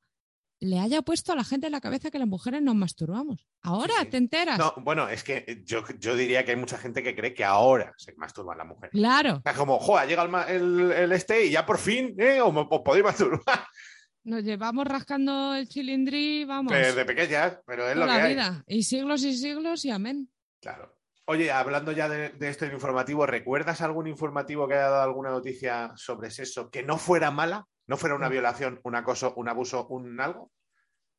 le 0.61 0.79
haya 0.79 1.01
puesto 1.01 1.33
a 1.33 1.35
la 1.35 1.43
gente 1.43 1.65
en 1.65 1.73
la 1.73 1.81
cabeza 1.81 2.09
que 2.09 2.19
las 2.19 2.27
mujeres 2.27 2.61
nos 2.61 2.75
masturbamos? 2.75 3.45
Ahora 3.61 3.93
Sí, 3.99 4.03
sí. 4.05 4.09
te 4.11 4.17
enteras. 4.17 4.57
No, 4.57 4.73
bueno, 4.77 5.09
es 5.09 5.23
que 5.23 5.61
yo, 5.65 5.83
yo 5.99 6.15
diría 6.15 6.45
que 6.45 6.51
hay 6.51 6.57
mucha 6.57 6.77
gente 6.77 7.03
que 7.03 7.15
cree 7.15 7.33
que 7.33 7.43
ahora 7.43 7.93
se 7.97 8.13
masturba 8.15 8.55
la 8.55 8.63
mujer. 8.63 8.89
Claro, 8.91 9.41
Es 9.43 9.53
como, 9.57 9.77
joder, 9.79 10.07
llega 10.07 10.23
el, 10.23 10.61
el- 10.61 10.91
el 10.91 11.11
este 11.11 11.45
y 11.45 11.51
ya 11.51 11.65
por 11.65 11.77
fin, 11.79 12.15
¿eh? 12.17 12.39
O, 12.41 12.47
os 12.49 12.81
podéis 12.81 13.03
masturbar 13.03 13.41
nos 14.23 14.43
llevamos 14.43 14.85
rascando 14.85 15.55
el 15.55 15.67
chilindrí, 15.67 16.45
vamos, 16.45 16.71
desde 16.71 17.05
pequeñas, 17.05 17.57
pero 17.65 17.89
es 17.89 17.95
lo 17.95 18.03
que 18.03 18.07
la 18.07 18.23
hay. 18.23 18.33
vida. 18.33 18.63
Y 18.67 18.83
siglos 18.83 19.23
y 19.23 19.35
siglos 19.35 19.83
y 19.83 19.89
amén. 19.89 20.29
Claro. 20.61 20.95
Oye, 21.25 21.51
hablando 21.51 21.91
ya 21.91 22.07
de, 22.07 22.29
de 22.29 22.49
este 22.49 22.67
informativo, 22.67 23.25
¿recuerdas 23.25 23.81
algún 23.81 24.05
informativo 24.07 24.67
que 24.67 24.75
haya 24.75 24.89
dado 24.89 25.03
alguna 25.03 25.29
noticia 25.31 25.91
sobre 25.95 26.29
sexo 26.29 26.69
que 26.69 26.83
no 26.83 26.97
fuera 26.97 27.31
mala? 27.31 27.65
¿No 27.87 27.97
fuera 27.97 28.15
una 28.15 28.27
No. 28.27 28.31
violación, 28.31 28.79
un 28.83 28.95
acoso, 28.95 29.33
un 29.35 29.49
abuso, 29.49 29.87
un 29.87 30.19
algo? 30.19 30.51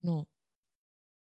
No. 0.00 0.28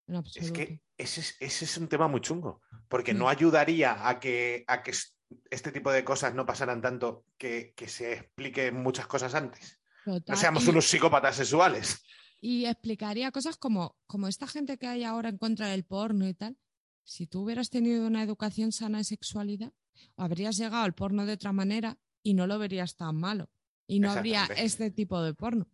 En 0.09 0.23
Es 0.37 0.53
que 0.53 0.81
ese 0.97 1.21
es, 1.21 1.37
ese 1.41 1.65
es 1.65 1.77
un 1.79 1.89
tema 1.89 2.07
muy 2.09 2.21
chungo, 2.21 2.63
porque 2.89 3.13
Mm. 3.15 3.19
no 3.19 3.29
ayudaría 3.29 4.09
a 4.09 4.21
que, 4.21 4.65
a 4.69 4.83
que 4.83 4.93
es- 4.93 5.17
este 5.51 5.73
tipo 5.73 5.91
de 5.91 6.05
cosas 6.05 6.35
no 6.35 6.47
pasaran 6.47 6.81
tanto 6.81 7.25
que, 7.37 7.73
que 7.77 7.89
se 7.89 8.13
explique 8.13 8.71
muchas 8.71 9.07
cosas 9.09 9.35
antes. 9.35 9.81
No 10.05 10.37
seamos 10.37 10.65
Y- 10.67 10.71
unos 10.71 10.87
psicópatas 10.87 11.35
sexuales. 11.37 12.01
Y 12.41 12.67
explicaría 12.67 13.33
cosas 13.33 13.57
como, 13.57 13.97
como 14.07 14.29
esta 14.29 14.47
gente 14.47 14.79
que 14.79 14.87
hay 14.87 15.03
ahora 15.03 15.29
en 15.31 15.39
contra 15.39 15.67
del 15.69 15.85
porno 15.85 16.29
y 16.29 16.35
tal. 16.35 16.57
Si 17.03 17.27
tú 17.27 17.43
hubieras 17.43 17.71
tenido 17.71 18.07
una 18.07 18.23
educación 18.23 18.71
sana 18.71 18.99
en 18.99 19.05
sexualidad, 19.05 19.73
habrías 20.17 20.57
llegado 20.57 20.85
al 20.85 20.95
porno 20.95 21.27
de 21.27 21.33
otra 21.33 21.53
manera 21.53 21.99
y 22.23 22.35
no 22.35 22.47
lo 22.47 22.59
verías 22.61 22.95
tan 22.97 23.17
malo. 23.17 23.51
Y 23.87 24.01
no 24.01 24.11
habría 24.11 24.47
este 24.57 24.91
tipo 24.91 25.23
de 25.23 25.35
porno. 25.35 25.69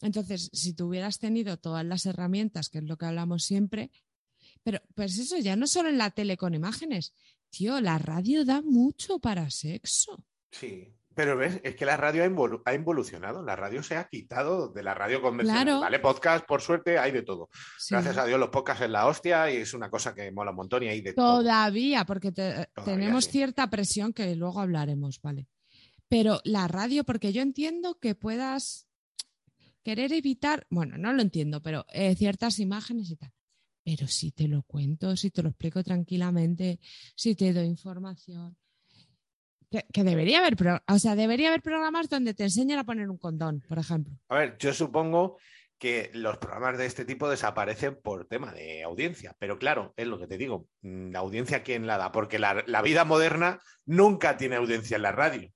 Entonces, 0.00 0.48
si 0.52 0.74
tú 0.74 0.86
hubieras 0.86 1.18
tenido 1.18 1.56
todas 1.56 1.84
las 1.84 2.06
herramientas, 2.06 2.68
que 2.68 2.78
es 2.78 2.84
lo 2.84 2.96
que 2.96 3.06
hablamos 3.06 3.44
siempre, 3.44 3.90
pero 4.62 4.80
pues 4.94 5.18
eso 5.18 5.38
ya 5.38 5.56
no 5.56 5.66
solo 5.66 5.88
en 5.88 5.98
la 5.98 6.10
tele 6.10 6.36
con 6.36 6.54
imágenes. 6.54 7.14
Tío, 7.50 7.80
la 7.80 7.98
radio 7.98 8.44
da 8.44 8.62
mucho 8.62 9.18
para 9.18 9.50
sexo. 9.50 10.24
Sí. 10.52 10.94
Pero 11.14 11.36
ves, 11.36 11.60
es 11.64 11.74
que 11.74 11.84
la 11.84 11.96
radio 11.96 12.22
ha, 12.22 12.28
involu- 12.28 12.62
ha 12.64 12.74
involucionado. 12.74 13.42
La 13.42 13.56
radio 13.56 13.82
se 13.82 13.96
ha 13.96 14.06
quitado 14.06 14.68
de 14.68 14.84
la 14.84 14.94
radio 14.94 15.20
convencional. 15.20 15.64
Claro. 15.64 15.80
¿Vale? 15.80 15.98
Podcast, 15.98 16.46
por 16.46 16.60
suerte, 16.62 16.96
hay 16.96 17.10
de 17.10 17.22
todo. 17.22 17.48
Sí. 17.76 17.92
Gracias 17.94 18.18
a 18.18 18.24
Dios, 18.24 18.38
los 18.38 18.50
podcasts 18.50 18.84
es 18.84 18.90
la 18.90 19.04
hostia 19.08 19.50
y 19.50 19.56
es 19.56 19.74
una 19.74 19.90
cosa 19.90 20.14
que 20.14 20.30
mola 20.30 20.50
un 20.52 20.58
montón 20.58 20.84
y 20.84 20.88
hay 20.88 21.00
de 21.00 21.14
todo. 21.14 21.38
Todavía, 21.38 22.04
porque 22.04 22.30
Todavía 22.30 22.68
tenemos 22.84 23.24
sí. 23.24 23.32
cierta 23.32 23.68
presión 23.68 24.12
que 24.12 24.32
luego 24.36 24.60
hablaremos, 24.60 25.20
¿vale? 25.20 25.48
Pero 26.08 26.40
la 26.44 26.68
radio, 26.68 27.04
porque 27.04 27.32
yo 27.32 27.42
entiendo 27.42 27.98
que 27.98 28.14
puedas 28.14 28.86
querer 29.82 30.12
evitar, 30.12 30.66
bueno, 30.70 30.98
no 30.98 31.12
lo 31.12 31.22
entiendo, 31.22 31.62
pero 31.62 31.84
eh, 31.92 32.14
ciertas 32.14 32.58
imágenes 32.58 33.10
y 33.10 33.16
tal. 33.16 33.32
Pero 33.84 34.06
si 34.06 34.32
te 34.32 34.48
lo 34.48 34.62
cuento, 34.62 35.16
si 35.16 35.30
te 35.30 35.42
lo 35.42 35.50
explico 35.50 35.82
tranquilamente, 35.82 36.78
si 37.14 37.34
te 37.34 37.52
doy 37.52 37.66
información. 37.66 38.56
Que, 39.70 40.02
debería 40.02 40.38
haber, 40.38 40.56
o 40.88 40.98
sea, 40.98 41.14
debería 41.14 41.48
haber 41.48 41.60
programas 41.60 42.08
donde 42.08 42.32
te 42.32 42.44
enseñan 42.44 42.78
a 42.78 42.84
poner 42.84 43.10
un 43.10 43.18
condón, 43.18 43.62
por 43.68 43.78
ejemplo. 43.78 44.14
A 44.28 44.38
ver, 44.38 44.56
yo 44.58 44.72
supongo 44.72 45.36
que 45.78 46.10
los 46.12 46.38
programas 46.38 46.76
de 46.76 46.86
este 46.86 47.04
tipo 47.04 47.28
desaparecen 47.28 47.96
por 47.96 48.26
tema 48.26 48.52
de 48.52 48.82
audiencia, 48.82 49.34
pero 49.38 49.58
claro, 49.58 49.94
es 49.96 50.06
lo 50.06 50.18
que 50.18 50.26
te 50.26 50.36
digo, 50.36 50.66
mm, 50.82 51.10
la 51.12 51.20
audiencia 51.20 51.62
quién 51.62 51.86
la 51.86 51.98
da, 51.98 52.12
porque 52.12 52.38
la, 52.38 52.82
vida 52.82 53.04
moderna 53.04 53.60
nunca 53.86 54.36
tiene 54.36 54.56
audiencia 54.56 54.96
en 54.96 55.02
la 55.02 55.12
radio. 55.12 55.50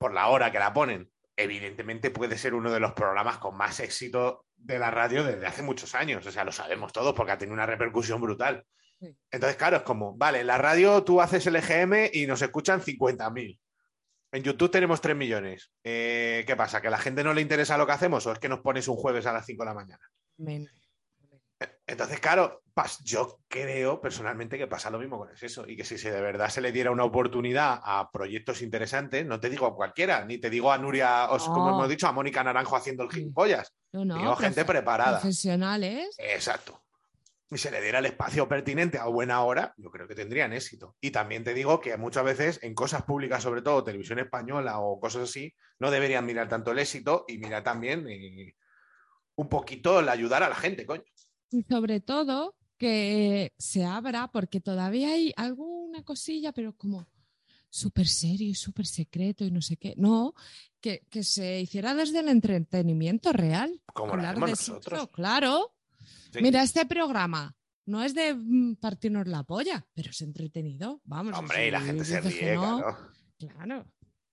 Por 0.00 0.14
la 0.14 0.28
hora 0.28 0.50
que 0.50 0.58
la 0.58 0.72
ponen. 0.72 1.10
Evidentemente 1.36 2.10
puede 2.10 2.38
ser 2.38 2.54
uno 2.54 2.72
de 2.72 2.80
los 2.80 2.94
programas 2.94 3.36
con 3.36 3.54
más 3.54 3.80
éxito 3.80 4.46
de 4.56 4.78
la 4.78 4.90
radio 4.90 5.22
desde 5.22 5.46
hace 5.46 5.62
muchos 5.62 5.94
años, 5.94 6.26
o 6.26 6.32
sea, 6.32 6.44
lo 6.44 6.52
sabemos 6.52 6.92
todos 6.92 7.14
porque 7.14 7.32
ha 7.32 7.38
tenido 7.38 7.54
una 7.54 7.66
repercusión 7.66 8.20
brutal. 8.20 8.64
Sí. 8.98 9.14
Entonces, 9.30 9.56
claro, 9.56 9.76
es 9.78 9.82
como, 9.82 10.16
vale, 10.16 10.40
en 10.40 10.46
la 10.46 10.58
radio 10.58 11.04
tú 11.04 11.20
haces 11.20 11.46
el 11.46 11.56
EGM 11.56 12.10
y 12.12 12.26
nos 12.26 12.40
escuchan 12.40 12.80
50.000. 12.80 13.58
En 14.32 14.42
YouTube 14.42 14.70
tenemos 14.70 15.00
3 15.00 15.16
millones. 15.16 15.70
Eh, 15.84 16.44
¿Qué 16.46 16.56
pasa? 16.56 16.80
¿Que 16.80 16.88
a 16.88 16.92
la 16.92 16.98
gente 16.98 17.22
no 17.22 17.34
le 17.34 17.42
interesa 17.42 17.76
lo 17.76 17.86
que 17.86 17.92
hacemos 17.92 18.26
o 18.26 18.32
es 18.32 18.38
que 18.38 18.48
nos 18.48 18.60
pones 18.60 18.88
un 18.88 18.96
jueves 18.96 19.26
a 19.26 19.32
las 19.32 19.44
5 19.44 19.62
de 19.62 19.68
la 19.68 19.74
mañana? 19.74 20.10
Men. 20.38 20.68
Entonces, 21.90 22.20
claro, 22.20 22.62
yo 23.02 23.40
creo 23.48 24.00
personalmente 24.00 24.56
que 24.56 24.68
pasa 24.68 24.90
lo 24.90 25.00
mismo 25.00 25.18
con 25.18 25.28
el 25.28 25.36
sexo 25.36 25.64
y 25.66 25.76
que 25.76 25.84
si 25.84 25.98
se 25.98 26.12
de 26.12 26.20
verdad 26.20 26.48
se 26.48 26.60
le 26.60 26.70
diera 26.70 26.92
una 26.92 27.02
oportunidad 27.02 27.80
a 27.82 28.10
proyectos 28.12 28.62
interesantes, 28.62 29.26
no 29.26 29.40
te 29.40 29.50
digo 29.50 29.66
a 29.66 29.74
cualquiera, 29.74 30.24
ni 30.24 30.38
te 30.38 30.50
digo 30.50 30.70
a 30.70 30.78
Nuria, 30.78 31.26
como 31.46 31.70
hemos 31.70 31.88
dicho, 31.88 32.06
a 32.06 32.12
Mónica 32.12 32.44
Naranjo 32.44 32.76
haciendo 32.76 33.02
el 33.02 33.10
gilipollas. 33.10 33.74
No, 33.90 34.04
no, 34.04 34.18
digo 34.18 34.36
gente 34.36 34.64
preparada. 34.64 35.18
Profesionales. 35.18 36.14
Exacto. 36.18 36.80
Y 37.50 37.58
se 37.58 37.72
le 37.72 37.80
diera 37.80 37.98
el 37.98 38.06
espacio 38.06 38.48
pertinente 38.48 38.96
a 38.98 39.06
buena 39.06 39.42
hora, 39.42 39.74
yo 39.76 39.90
creo 39.90 40.06
que 40.06 40.14
tendrían 40.14 40.52
éxito. 40.52 40.94
Y 41.00 41.10
también 41.10 41.42
te 41.42 41.54
digo 41.54 41.80
que 41.80 41.96
muchas 41.96 42.22
veces 42.22 42.60
en 42.62 42.74
cosas 42.74 43.02
públicas, 43.02 43.42
sobre 43.42 43.62
todo 43.62 43.82
televisión 43.82 44.20
española 44.20 44.78
o 44.78 45.00
cosas 45.00 45.24
así, 45.24 45.52
no 45.80 45.90
deberían 45.90 46.24
mirar 46.24 46.48
tanto 46.48 46.70
el 46.70 46.78
éxito 46.78 47.24
y 47.26 47.38
mirar 47.38 47.64
también 47.64 48.08
eh, 48.08 48.54
un 49.34 49.48
poquito 49.48 49.98
el 49.98 50.08
ayudar 50.08 50.44
a 50.44 50.48
la 50.48 50.54
gente, 50.54 50.86
coño. 50.86 51.02
Y 51.50 51.62
sobre 51.62 52.00
todo 52.00 52.56
que 52.78 53.52
se 53.58 53.84
abra, 53.84 54.30
porque 54.32 54.60
todavía 54.60 55.12
hay 55.12 55.32
alguna 55.36 56.02
cosilla, 56.02 56.52
pero 56.52 56.74
como 56.76 57.06
súper 57.68 58.08
serio 58.08 58.48
y 58.48 58.54
súper 58.54 58.86
secreto 58.86 59.44
y 59.44 59.50
no 59.50 59.60
sé 59.60 59.76
qué. 59.76 59.94
No, 59.96 60.34
que, 60.80 61.06
que 61.10 61.22
se 61.22 61.60
hiciera 61.60 61.94
desde 61.94 62.20
el 62.20 62.28
entretenimiento 62.28 63.32
real. 63.32 63.80
Como 63.92 64.12
hablar 64.12 64.34
de 64.36 64.40
nosotros. 64.40 65.00
sexo, 65.00 65.10
claro. 65.10 65.74
Sí. 66.32 66.40
Mira, 66.42 66.62
este 66.62 66.86
programa 66.86 67.54
no 67.86 68.02
es 68.02 68.14
de 68.14 68.34
mm, 68.34 68.76
partirnos 68.76 69.26
la 69.26 69.42
polla, 69.42 69.86
pero 69.94 70.10
es 70.10 70.20
entretenido. 70.22 71.00
Vamos. 71.04 71.38
Hombre, 71.38 71.68
y 71.68 71.70
la 71.70 71.80
gente 71.80 72.04
se 72.04 72.20
ríe, 72.20 72.54
no, 72.54 72.78
claro. 72.78 72.98
Claro. 73.38 73.86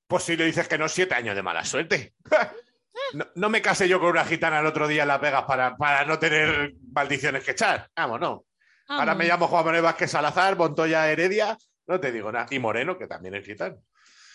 Pues 0.08 0.24
si 0.24 0.38
le 0.38 0.46
dices 0.46 0.68
que 0.68 0.78
no, 0.78 0.88
siete 0.88 1.16
años 1.16 1.36
de 1.36 1.44
mala 1.44 1.66
suerte. 1.66 2.16
No, 3.14 3.26
no 3.36 3.50
me 3.50 3.62
casé 3.62 3.88
yo 3.88 4.00
con 4.00 4.10
una 4.10 4.26
gitana 4.26 4.60
el 4.60 4.66
otro 4.66 4.88
día 4.88 5.04
en 5.04 5.08
Las 5.08 5.22
Vegas 5.22 5.44
para, 5.46 5.78
para 5.78 6.06
no 6.06 6.20
tener 6.20 6.74
maldiciones 6.92 7.44
que 7.44 7.52
echar. 7.52 7.90
Vamos, 7.96 8.20
no. 8.20 8.46
Ahora 8.90 9.16
me 9.16 9.26
llamo 9.26 9.48
Juan 9.48 9.66
Manuel 9.66 9.84
Vázquez 9.84 10.12
Salazar, 10.12 10.58
Montoya 10.58 11.12
Heredia, 11.12 11.58
no 11.88 12.00
te 12.00 12.12
digo 12.12 12.32
nada. 12.32 12.48
Y 12.50 12.60
Moreno, 12.60 12.98
que 12.98 13.08
también 13.08 13.36
es 13.36 13.46
gitano. 13.46 13.78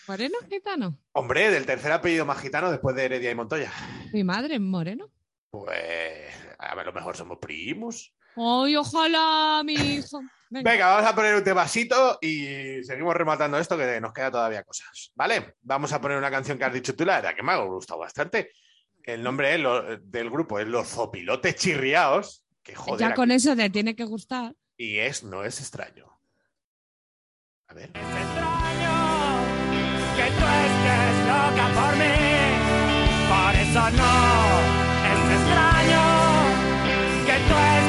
Moreno 0.07 0.37
gitano. 0.49 0.99
Hombre, 1.13 1.49
del 1.49 1.65
tercer 1.65 1.91
apellido 1.91 2.25
más 2.25 2.39
gitano 2.39 2.69
después 2.69 2.95
de 2.95 3.05
Heredia 3.05 3.31
y 3.31 3.35
Montoya. 3.35 3.71
Mi 4.11 4.23
madre, 4.23 4.59
moreno. 4.59 5.09
Pues 5.49 6.33
a 6.59 6.75
ver, 6.75 6.83
a 6.83 6.85
lo 6.85 6.93
mejor 6.93 7.15
somos 7.15 7.37
primos. 7.39 8.13
¡Ay, 8.35 8.75
ojalá, 8.75 9.61
mi 9.63 9.73
hijo! 9.73 10.21
Venga. 10.49 10.71
Venga, 10.71 10.87
vamos 10.95 11.09
a 11.11 11.15
poner 11.15 11.35
un 11.35 11.43
temacito 11.43 12.19
y 12.21 12.83
seguimos 12.83 13.15
rematando 13.15 13.57
esto 13.57 13.75
que 13.75 13.99
nos 13.99 14.13
queda 14.13 14.29
todavía 14.29 14.63
cosas. 14.63 15.11
¿Vale? 15.15 15.55
Vamos 15.61 15.91
a 15.93 15.99
poner 15.99 16.17
una 16.17 16.29
canción 16.29 16.57
que 16.59 16.63
has 16.65 16.73
dicho 16.73 16.95
tú, 16.95 17.05
la 17.05 17.15
verdad 17.15 17.35
que 17.35 17.41
me 17.41 17.53
ha 17.53 17.57
gustado 17.57 17.99
bastante. 18.01 18.51
El 19.03 19.23
nombre 19.23 19.55
es 19.55 19.59
lo- 19.59 19.97
del 19.97 20.29
grupo 20.29 20.59
es 20.59 20.67
Los 20.67 20.87
Zopilotes 20.89 21.55
Chirriaos, 21.55 22.43
que 22.61 22.75
joder, 22.75 23.09
ya 23.09 23.15
con 23.15 23.31
eso 23.31 23.55
te 23.55 23.69
tiene 23.71 23.95
que 23.95 24.03
gustar. 24.05 24.53
y 24.77 24.97
es, 24.99 25.23
no 25.23 25.43
es 25.43 25.59
extraño. 25.59 26.05
A 27.67 27.73
ver. 27.73 27.85
extraño 27.85 28.93
que 30.15 30.23
tú 30.37 30.45
estés 30.45 31.15
loca 31.25 31.65
por 31.73 31.95
mí. 31.97 32.15
Por 33.29 33.55
eso 33.55 33.83
no 33.97 34.13
es 35.09 35.19
extraño 35.35 36.03
que 37.25 37.35
tú 37.49 37.55
estés 37.57 37.82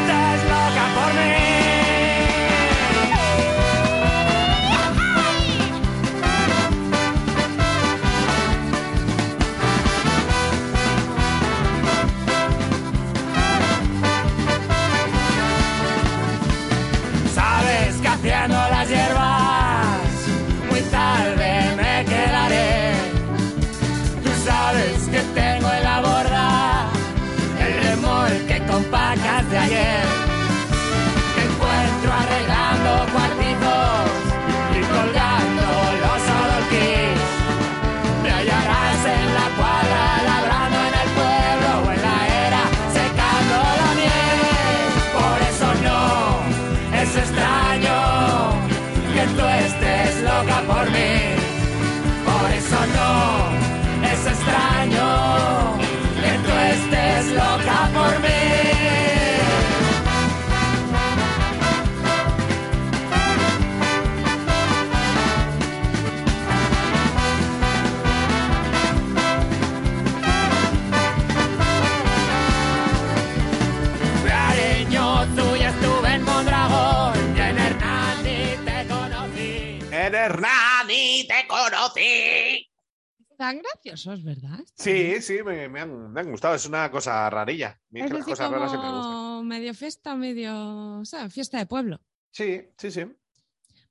Tan 83.44 83.60
graciosos, 83.60 84.24
¿verdad? 84.24 84.58
Sí, 84.74 85.20
sí, 85.20 85.42
me, 85.42 85.68
me 85.68 85.80
han, 85.80 86.10
me 86.10 86.20
han 86.22 86.30
gustado. 86.30 86.54
Es 86.54 86.64
una 86.64 86.90
cosa 86.90 87.28
rarilla. 87.28 87.78
Es 87.92 88.08
raras 88.10 88.72
me 88.72 88.90
gustan. 88.90 89.46
medio 89.46 89.74
fiesta, 89.74 90.16
medio, 90.16 91.00
o 91.00 91.04
sea, 91.04 91.28
fiesta 91.28 91.58
de 91.58 91.66
pueblo. 91.66 92.00
Sí, 92.30 92.62
sí, 92.78 92.90
sí. 92.90 93.04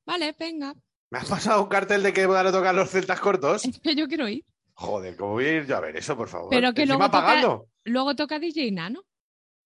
Vale, 0.07 0.35
venga. 0.39 0.73
¿Me 1.11 1.19
has 1.19 1.29
pasado 1.29 1.61
un 1.61 1.69
cartel 1.69 2.01
de 2.01 2.13
que 2.13 2.25
van 2.25 2.47
a 2.47 2.51
tocar 2.51 2.73
los 2.73 2.89
celtas 2.89 3.19
cortos? 3.19 3.63
Es 3.63 3.79
que 3.79 3.93
yo 3.95 4.07
quiero 4.07 4.27
ir. 4.27 4.43
Joder, 4.73 5.15
¿cómo 5.15 5.33
voy 5.33 5.45
a 5.45 5.51
ir 5.57 5.67
yo 5.67 5.77
a 5.77 5.81
ver 5.81 5.95
eso, 5.97 6.17
por 6.17 6.29
favor? 6.29 6.49
Pero 6.49 6.73
que 6.73 6.87
luego 6.87 7.05
toca- 7.05 7.11
pagando. 7.21 7.67
Luego 7.83 8.15
toca 8.15 8.39
DJ 8.39 8.71
Nano. 8.71 9.03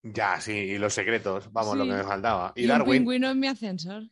Ya, 0.02 0.38
sí, 0.38 0.52
y 0.52 0.76
los 0.76 0.92
secretos. 0.92 1.50
Vamos, 1.50 1.78
lo 1.78 1.84
que 1.86 1.92
me 1.92 2.04
faltaba. 2.04 2.52
Y, 2.54 2.60
Y, 2.60 2.64
un 2.64 2.68
Darwin. 2.68 2.92
pingüino 3.00 3.30
en 3.30 3.40
mi 3.40 3.46
ascensor. 3.46 4.02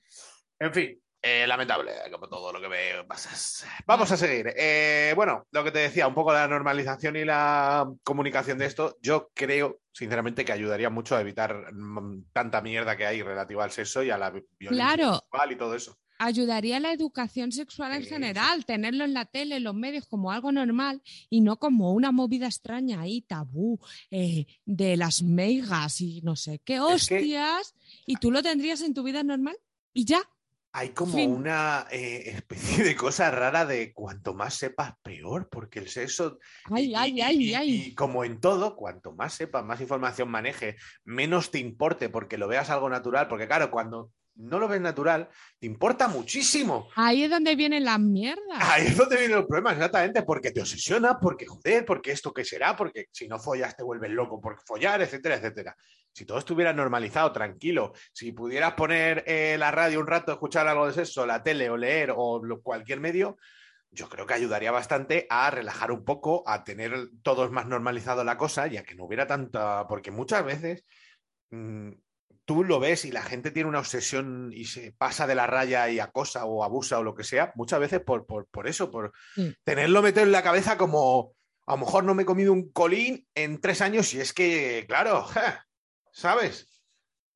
En 0.59 0.73
fin, 0.73 0.99
eh, 1.23 1.47
lamentable, 1.47 1.93
como 2.13 2.29
todo 2.29 2.53
lo 2.53 2.61
que 2.61 2.69
me 2.69 3.05
pasas. 3.05 3.67
Vamos 3.87 4.11
a 4.13 4.17
seguir. 4.17 4.53
Eh, 4.57 5.13
bueno, 5.17 5.47
lo 5.51 5.65
que 5.65 5.71
te 5.73 5.79
decía, 5.81 6.07
un 6.07 6.15
poco 6.15 6.33
la 6.33 6.47
normalización 6.47 7.17
y 7.17 7.25
la 7.25 7.91
comunicación 8.05 8.59
de 8.59 8.67
esto, 8.67 8.97
yo 9.03 9.31
creo, 9.35 9.81
sinceramente, 9.93 10.45
que 10.45 10.53
ayudaría 10.53 10.91
mucho 10.91 11.17
a 11.17 11.21
evitar 11.21 11.73
mm, 11.73 12.27
tanta 12.33 12.61
mierda 12.63 12.97
que 12.97 13.07
hay 13.07 13.23
relativa 13.23 13.65
al 13.65 13.73
sexo 13.73 14.03
y 14.03 14.11
a 14.11 14.19
la 14.19 14.31
vi- 14.31 14.45
violencia 14.59 14.95
Claro. 14.97 15.15
sexual 15.19 15.53
y 15.53 15.57
todo 15.57 15.75
eso. 15.75 15.97
Ayudaría 16.19 16.79
a 16.79 16.81
la 16.81 16.93
educación 16.93 17.53
sexual 17.53 17.93
en 17.93 18.03
Sí, 18.05 18.09
general, 18.09 18.65
tenerlo 18.65 19.05
en 19.05 19.13
la 19.13 19.27
tele, 19.27 19.57
en 19.57 19.65
los 19.65 19.75
medios 19.75 20.07
como 20.07 20.33
algo 20.33 20.51
normal 20.51 21.03
y 21.29 21.43
no 21.43 21.59
como 21.59 21.93
una 21.93 22.11
movida 22.11 22.47
extraña 22.47 23.03
ahí, 23.03 23.21
tabú, 23.21 23.79
eh, 24.11 24.47
de 24.65 24.97
las 24.97 25.23
meigas 25.23 26.01
y 26.01 26.23
no 26.23 26.35
sé 26.35 26.61
qué 26.65 26.77
Es 26.77 27.07
que- 27.09 27.17
hostias. 27.17 27.75
Y 28.07 28.17
tú 28.17 28.31
lo 28.31 28.43
tendrías 28.43 28.81
en 28.81 28.95
tu 28.95 29.03
vida 29.03 29.23
normal 29.25 29.59
y 29.93 30.07
ya. 30.07 30.21
Hay 30.79 30.91
como 30.91 31.17
una 31.25 31.87
eh, 31.91 32.33
especie 32.37 32.85
de 32.85 32.95
cosa 32.95 33.31
rara 33.31 33.65
de 33.65 33.95
cuanto 33.95 34.35
más 34.35 34.53
sepas, 34.55 34.93
peor, 35.03 35.49
porque 35.49 35.79
el 35.79 35.89
sexo 35.89 36.39
Ay, 36.71 36.91
Y- 36.91 36.95
ay, 36.95 37.11
y- 37.13 37.21
ay, 37.23 37.37
y- 37.43 37.55
ay. 37.55 37.71
Y 37.87 37.95
como 37.95 38.25
en 38.25 38.41
todo, 38.41 38.77
cuanto 38.77 39.13
más 39.13 39.33
sepas, 39.33 39.65
más 39.65 39.81
información 39.81 40.31
maneje, 40.31 40.77
menos 41.03 41.51
te 41.51 41.61
importe 41.61 42.11
porque 42.11 42.37
lo 42.37 42.47
veas 42.47 42.69
algo 42.69 42.91
natural. 42.91 43.27
Porque 43.27 43.47
claro, 43.47 43.71
cuando 43.71 44.11
no 44.37 44.59
lo 44.59 44.69
ves 44.69 44.81
natural, 44.81 45.29
te 45.59 45.67
importa 45.67 46.09
muchísimo. 46.09 46.89
Ahí 46.95 47.25
es 47.25 47.31
donde 47.31 47.57
vienen 47.57 47.85
las 47.85 47.99
mierdas. 48.01 48.59
Ahí 48.61 48.87
es 48.87 48.97
donde 48.97 49.17
vienen 49.17 49.37
los 49.39 49.47
problemas, 49.47 49.75
exactamente, 49.75 50.23
porque 50.23 50.51
te 50.51 50.61
obsesiona, 50.61 51.19
porque 51.19 51.47
joder, 51.47 51.85
porque 51.85 52.13
esto 52.13 52.33
qué 52.33 52.45
será, 52.45 52.77
porque 52.77 53.07
si 53.13 53.29
no 53.29 53.39
follas 53.39 53.77
te 53.77 53.83
vuelves 53.83 54.11
loco 54.11 54.41
por 54.41 54.61
follar, 54.61 55.01
etcétera, 55.03 55.37
etcétera. 55.37 55.77
Si 56.13 56.25
todo 56.25 56.39
estuviera 56.39 56.73
normalizado, 56.73 57.31
tranquilo, 57.33 57.93
si 58.13 58.33
pudieras 58.33 58.73
poner 58.75 59.23
eh, 59.27 59.57
la 59.59 59.71
radio 59.71 60.01
un 60.01 60.07
rato, 60.07 60.33
escuchar 60.33 60.67
algo 60.67 60.87
de 60.87 60.93
sexo, 60.95 61.27
la 61.27 61.43
tele 61.43 61.69
o 61.69 61.77
leer 61.77 62.13
o 62.17 62.43
lo- 62.43 62.63
cualquier 62.63 63.01
medio, 63.01 63.37
yo 63.91 64.09
creo 64.09 64.27
que 64.27 64.35
ayudaría 64.35 64.71
bastante 64.71 65.27
a 65.31 65.51
relajar 65.51 65.93
un 65.93 66.05
poco, 66.05 66.43
a 66.47 66.65
tener 66.65 67.09
todos 67.23 67.51
más 67.51 67.67
normalizado 67.67 68.25
la 68.25 68.37
cosa 68.37 68.67
y 68.67 68.77
a 68.77 68.83
que 68.83 68.95
no 68.95 69.05
hubiera 69.05 69.27
tanta, 69.27 69.87
porque 69.89 70.11
muchas 70.11 70.45
veces 70.45 70.85
mm, 71.51 71.91
tú 72.47 72.65
lo 72.65 72.81
ves 72.81 73.05
y 73.05 73.13
la 73.13 73.23
gente 73.23 73.51
tiene 73.51 73.69
una 73.69 73.81
obsesión 73.81 74.51
y 74.55 74.65
se 74.65 74.93
pasa 74.93 75.27
de 75.27 75.35
la 75.35 75.47
raya 75.47 75.91
y 75.91 75.99
acosa 76.01 76.47
o 76.47 76.65
abusa 76.65 76.99
o 76.99 77.03
lo 77.03 77.15
que 77.15 77.25
sea, 77.25 77.53
muchas 77.57 77.81
veces 77.81 78.01
por, 78.01 78.25
por, 78.25 78.47
por 78.49 78.67
eso, 78.67 78.91
por 78.91 79.13
Sí. 79.35 79.53
tenerlo 79.65 80.01
metido 80.01 80.23
en 80.25 80.33
la 80.33 80.43
cabeza 80.43 80.79
como 80.79 81.35
a 81.67 81.73
lo 81.73 81.79
mejor 81.79 82.05
no 82.05 82.15
me 82.15 82.23
he 82.23 82.27
comido 82.27 82.53
un 82.53 82.71
colín 82.71 83.27
en 83.35 83.61
tres 83.61 83.81
años 83.83 84.15
y 84.15 84.21
es 84.21 84.33
que, 84.33 84.85
claro, 84.89 85.23
ja, 85.35 85.67
¿sabes? 86.13 86.69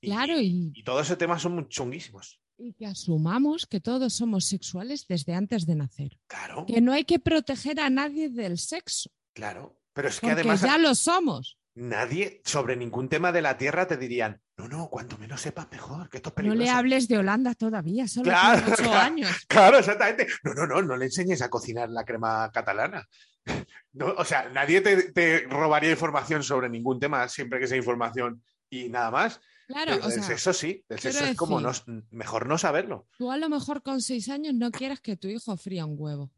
Y- 0.00 0.06
Claro, 0.10 0.40
y, 0.40 0.70
y 0.74 0.82
todos 0.84 1.06
esos 1.06 1.18
temas 1.18 1.42
son 1.42 1.68
chunguísimos. 1.68 2.40
y 2.56 2.72
que 2.74 2.86
asumamos 2.86 3.66
que 3.66 3.80
todos 3.80 4.12
somos 4.14 4.44
sexuales 4.46 5.06
desde 5.08 5.34
antes 5.34 5.66
de 5.66 5.74
nacer. 5.74 6.18
Claro, 6.26 6.64
Que 6.66 6.80
no 6.80 6.92
hay 6.92 7.04
que 7.04 7.18
proteger 7.18 7.80
a 7.80 7.90
nadie 7.90 8.28
del 8.30 8.58
sexo, 8.58 9.10
claro. 9.34 9.76
Pero 9.92 10.08
es 10.08 10.20
que 10.20 10.28
porque 10.28 10.32
además 10.40 10.60
ya 10.62 10.78
lo 10.78 10.94
somos. 10.94 11.58
Nadie 11.74 12.40
sobre 12.44 12.76
ningún 12.76 13.08
tema 13.08 13.32
de 13.32 13.42
la 13.42 13.56
Tierra 13.56 13.86
te 13.86 13.96
dirían, 13.96 14.40
no, 14.56 14.68
no, 14.68 14.88
cuanto 14.88 15.16
menos 15.18 15.40
sepas 15.40 15.70
mejor, 15.70 16.08
que 16.10 16.18
esto 16.18 16.32
es 16.36 16.44
No 16.44 16.54
le 16.54 16.68
hables 16.68 17.08
de 17.08 17.18
Holanda 17.18 17.54
todavía, 17.54 18.06
solo 18.08 18.24
Claro, 18.24 18.58
tiene 18.62 18.72
ocho 18.74 18.94
años. 18.94 19.30
Claro, 19.48 19.78
exactamente. 19.78 20.26
No, 20.42 20.54
no, 20.54 20.66
no, 20.66 20.82
no 20.82 20.96
le 20.96 21.06
enseñes 21.06 21.40
a 21.42 21.48
cocinar 21.48 21.88
la 21.90 22.04
crema 22.04 22.50
catalana. 22.52 23.06
No, 23.92 24.06
o 24.16 24.24
sea, 24.24 24.48
nadie 24.50 24.82
te, 24.82 25.10
te 25.12 25.40
robaría 25.48 25.90
información 25.90 26.44
sobre 26.44 26.68
ningún 26.68 27.00
tema, 27.00 27.26
siempre 27.28 27.58
que 27.58 27.66
sea 27.66 27.76
información 27.76 28.40
y 28.68 28.88
nada 28.88 29.10
más. 29.10 29.40
Claro, 29.66 29.92
Pero 29.94 30.06
o 30.06 30.08
del 30.08 30.18
sea, 30.18 30.22
sexo 30.28 30.52
sí, 30.52 30.84
del 30.88 31.00
sexo 31.00 31.24
es 31.24 31.36
como 31.36 31.60
no, 31.60 31.72
mejor 32.10 32.46
no 32.46 32.56
saberlo. 32.56 33.08
tú 33.18 33.32
a 33.32 33.36
lo 33.36 33.48
mejor 33.48 33.82
con 33.82 34.00
seis 34.00 34.28
años 34.28 34.54
no 34.54 34.70
quieres 34.70 35.00
que 35.00 35.16
tu 35.16 35.26
hijo 35.26 35.56
fría 35.56 35.86
un 35.86 35.96
huevo, 35.98 36.30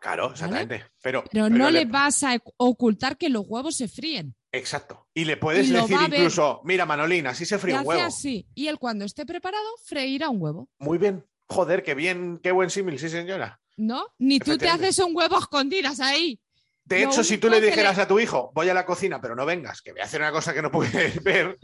Claro, 0.00 0.30
exactamente. 0.32 0.84
Pero, 1.02 1.24
pero 1.30 1.46
pero 1.46 1.48
no 1.48 1.70
le- 1.70 1.84
le 1.84 1.90
vas 1.90 2.22
a 2.22 2.36
ocultar 2.56 3.16
que 3.16 3.28
los 3.28 3.44
huevos 3.46 3.76
se 3.76 3.88
fríen. 3.88 4.34
Exacto. 4.52 5.06
Y 5.12 5.24
le 5.24 5.36
puedes 5.36 5.68
Y 5.68 5.72
decir 5.72 5.96
incluso, 6.06 6.60
mira, 6.64 6.86
Manolín, 6.86 7.26
así 7.26 7.44
se 7.44 7.56
Y 7.56 7.58
fríe 7.58 7.74
un 7.74 7.80
hace 7.80 7.88
huevo. 7.88 8.02
así. 8.06 8.46
Y 8.54 8.68
él 8.68 8.78
cuando 8.78 9.04
esté 9.04 9.26
preparado, 9.26 9.66
freirá 9.84 10.28
un 10.30 10.40
huevo. 10.40 10.68
Muy 10.78 10.98
bien. 10.98 11.24
Joder, 11.48 11.82
qué 11.82 11.94
bien, 11.94 12.38
qué 12.42 12.52
buen 12.52 12.70
símil, 12.70 12.98
sí, 12.98 13.08
señora. 13.08 13.60
¿No? 13.76 14.04
Ni 14.18 14.38
tú 14.38 14.56
te 14.58 14.68
haces 14.68 14.98
un 14.98 15.14
huevo 15.16 15.36
a 15.36 15.40
escondidas 15.40 16.00
ahí. 16.00 16.40
De 16.88 17.02
hecho, 17.02 17.22
si 17.22 17.38
tú 17.38 17.48
le 17.50 17.60
dijeras 17.60 17.96
le- 17.96 18.02
a 18.02 18.08
tu 18.08 18.18
hijo, 18.18 18.50
voy 18.54 18.68
a 18.68 18.74
la 18.74 18.86
cocina, 18.86 19.20
pero 19.20 19.36
no 19.36 19.44
vengas, 19.44 19.82
que 19.82 19.92
voy 19.92 20.00
a 20.00 20.04
hacer 20.04 20.20
una 20.20 20.32
cosa 20.32 20.54
que 20.54 20.62
no 20.62 20.70
puedes 20.70 21.22
ver, 21.22 21.58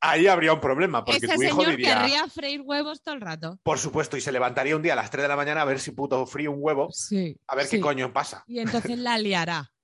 ahí 0.00 0.26
habría 0.26 0.52
un 0.54 0.60
problema, 0.60 1.04
porque 1.04 1.26
Ese 1.26 1.34
tu 1.34 1.42
hijo 1.42 1.60
señor 1.60 1.76
diría, 1.76 1.98
querría 1.98 2.26
freír 2.28 2.62
huevos 2.62 3.02
todo 3.02 3.14
el 3.14 3.20
rato. 3.20 3.58
por 3.62 3.78
supuesto, 3.78 4.16
y 4.16 4.20
se 4.20 4.32
levantaría 4.32 4.74
un 4.76 4.82
día 4.82 4.94
a 4.94 4.96
las 4.96 5.10
3 5.10 5.22
de 5.22 5.28
la 5.28 5.36
mañana 5.36 5.62
a 5.62 5.64
ver 5.66 5.80
si 5.80 5.90
puto 5.90 6.24
frío 6.26 6.50
un 6.52 6.58
huevo, 6.60 6.88
Sí. 6.92 7.36
a 7.46 7.54
ver 7.56 7.66
sí. 7.66 7.76
qué 7.76 7.82
coño 7.82 8.12
pasa. 8.12 8.42
Y 8.46 8.60
entonces 8.60 8.98
la 8.98 9.18
liará. 9.18 9.70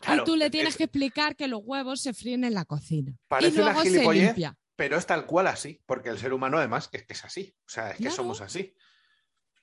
Claro, 0.00 0.22
y 0.22 0.24
tú 0.26 0.36
le 0.36 0.48
tienes 0.48 0.74
es- 0.74 0.76
que 0.76 0.84
explicar 0.84 1.34
que 1.34 1.48
los 1.48 1.60
huevos 1.64 2.00
se 2.00 2.14
fríen 2.14 2.44
en 2.44 2.54
la 2.54 2.64
cocina. 2.64 3.12
Parece 3.26 3.56
y 3.56 3.60
una 3.62 3.72
luego 3.72 3.82
se 3.82 3.90
gilipollez, 3.90 4.24
limpia. 4.26 4.54
Pero 4.76 4.96
es 4.96 5.06
tal 5.06 5.26
cual 5.26 5.48
así, 5.48 5.80
porque 5.86 6.08
el 6.10 6.18
ser 6.18 6.32
humano 6.32 6.56
además 6.58 6.88
es 6.92 7.02
que 7.04 7.12
es 7.12 7.24
así, 7.24 7.52
o 7.66 7.68
sea, 7.68 7.90
es 7.90 7.96
que 7.96 8.02
Claro. 8.04 8.14
somos 8.14 8.40
así. 8.40 8.72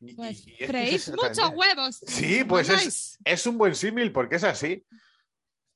Y- 0.07 0.13
Pues 0.15 0.47
y 0.47 0.53
exactamente- 0.61 1.41
muchos 1.41 1.51
huevos. 1.55 2.01
Sí, 2.07 2.43
pues 2.43 2.69
es, 2.69 3.17
es 3.23 3.45
un 3.47 3.57
buen 3.57 3.75
símil 3.75 4.11
porque 4.11 4.35
es 4.37 4.43
así. 4.43 4.83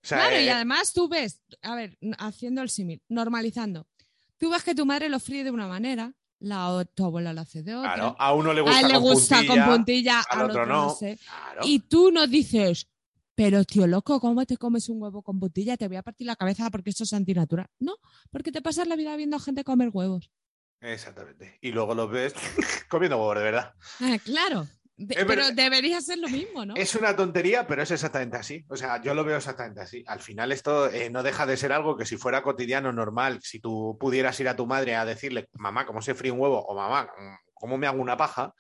O 0.02 0.08
sea, 0.08 0.20
Claro, 0.20 0.36
y 0.40 0.46
eh, 0.48 0.52
además 0.52 0.94
tú 0.94 1.08
ves, 1.10 1.42
a 1.62 1.76
ver, 1.76 1.98
haciendo 2.18 2.62
el 2.62 2.70
símil, 2.70 3.02
normalizando. 3.10 3.88
Tú 4.38 4.50
ves 4.50 4.64
que 4.64 4.74
tu 4.76 4.86
madre 4.86 5.10
lo 5.10 5.20
fríe 5.20 5.44
de 5.44 5.52
una 5.52 5.68
manera, 5.68 6.14
la, 6.40 6.86
tu 6.96 7.04
abuela 7.04 7.34
lo 7.34 7.42
hace 7.42 7.64
de 7.64 7.76
otra. 7.76 7.96
claro, 7.96 8.16
a 8.18 8.34
uno 8.34 8.54
le 8.54 8.62
a 8.62 8.64
gusta, 8.64 8.88
le 8.88 8.94
con, 8.94 9.02
gusta 9.04 9.36
puntilla, 9.40 9.66
con 9.66 9.76
puntilla, 9.76 10.22
al 10.22 10.50
otro 10.50 10.66
no. 10.66 10.90
sé. 10.96 11.20
Claro. 11.22 11.62
Y 11.66 11.80
tú 11.80 12.12
no 12.12 12.28
dices, 12.28 12.88
Pero, 13.36 13.64
tío, 13.64 13.88
loco, 13.88 14.20
¿cómo 14.20 14.46
te 14.46 14.58
comes 14.58 14.90
un 14.90 15.02
huevo 15.02 15.22
con 15.22 15.40
botella? 15.40 15.78
Te 15.78 15.88
voy 15.88 15.96
a 15.96 16.02
partir 16.04 16.28
la 16.28 16.36
cabeza 16.36 16.70
porque 16.70 16.90
esto 16.90 17.06
es 17.06 17.14
antinatural. 17.14 17.68
No, 17.80 17.96
porque 18.32 18.52
te 18.52 18.62
pasas 18.62 18.86
la 18.88 18.98
vida 18.98 19.16
viendo 19.16 19.40
gente 19.40 19.64
comer 19.64 19.90
huevos. 19.94 20.30
Exactamente. 20.82 21.58
Y 21.62 21.72
luego 21.72 21.94
los 21.96 22.10
ves 22.10 22.34
comiendo 22.90 23.18
huevos, 23.18 23.38
de 23.38 23.44
verdad. 23.44 23.74
Ah, 24.00 24.18
claro. 24.24 24.68
De- 24.96 25.16
Es 25.16 25.26
pero 25.26 25.44
verdad. 25.44 25.54
debería 25.54 26.02
ser 26.02 26.18
lo 26.18 26.28
mismo, 26.28 26.66
¿no? 26.66 26.76
Es 26.76 26.94
una 26.96 27.16
tontería, 27.16 27.66
pero 27.68 27.82
es 27.84 27.92
exactamente 27.92 28.36
así. 28.38 28.66
O 28.68 28.76
sea, 28.76 29.02
yo 29.02 29.14
lo 29.14 29.24
veo 29.24 29.38
exactamente 29.38 29.80
así. 29.82 30.04
Al 30.08 30.20
final 30.20 30.52
esto 30.52 30.90
eh, 30.90 31.10
no 31.10 31.24
deja 31.24 31.46
de 31.46 31.56
ser 31.56 31.72
algo 31.72 31.96
que 31.96 32.06
si 32.06 32.18
fuera 32.18 32.44
cotidiano, 32.44 32.92
normal, 32.92 33.40
si 33.42 33.60
tú 33.62 33.98
pudieras 34.00 34.38
ir 34.42 34.50
a 34.50 34.56
tu 34.58 34.66
madre 34.68 34.96
a 34.96 35.06
decirle, 35.06 35.48
mamá, 35.54 35.86
¿cómo 35.86 36.02
se 36.02 36.16
fríe 36.16 36.32
un 36.32 36.40
huevo? 36.42 36.66
O 36.66 36.76
mamá, 36.76 37.10
¿cómo 37.54 37.78
me 37.78 37.88
hago 37.88 38.02
una 38.02 38.18
paja? 38.18 38.54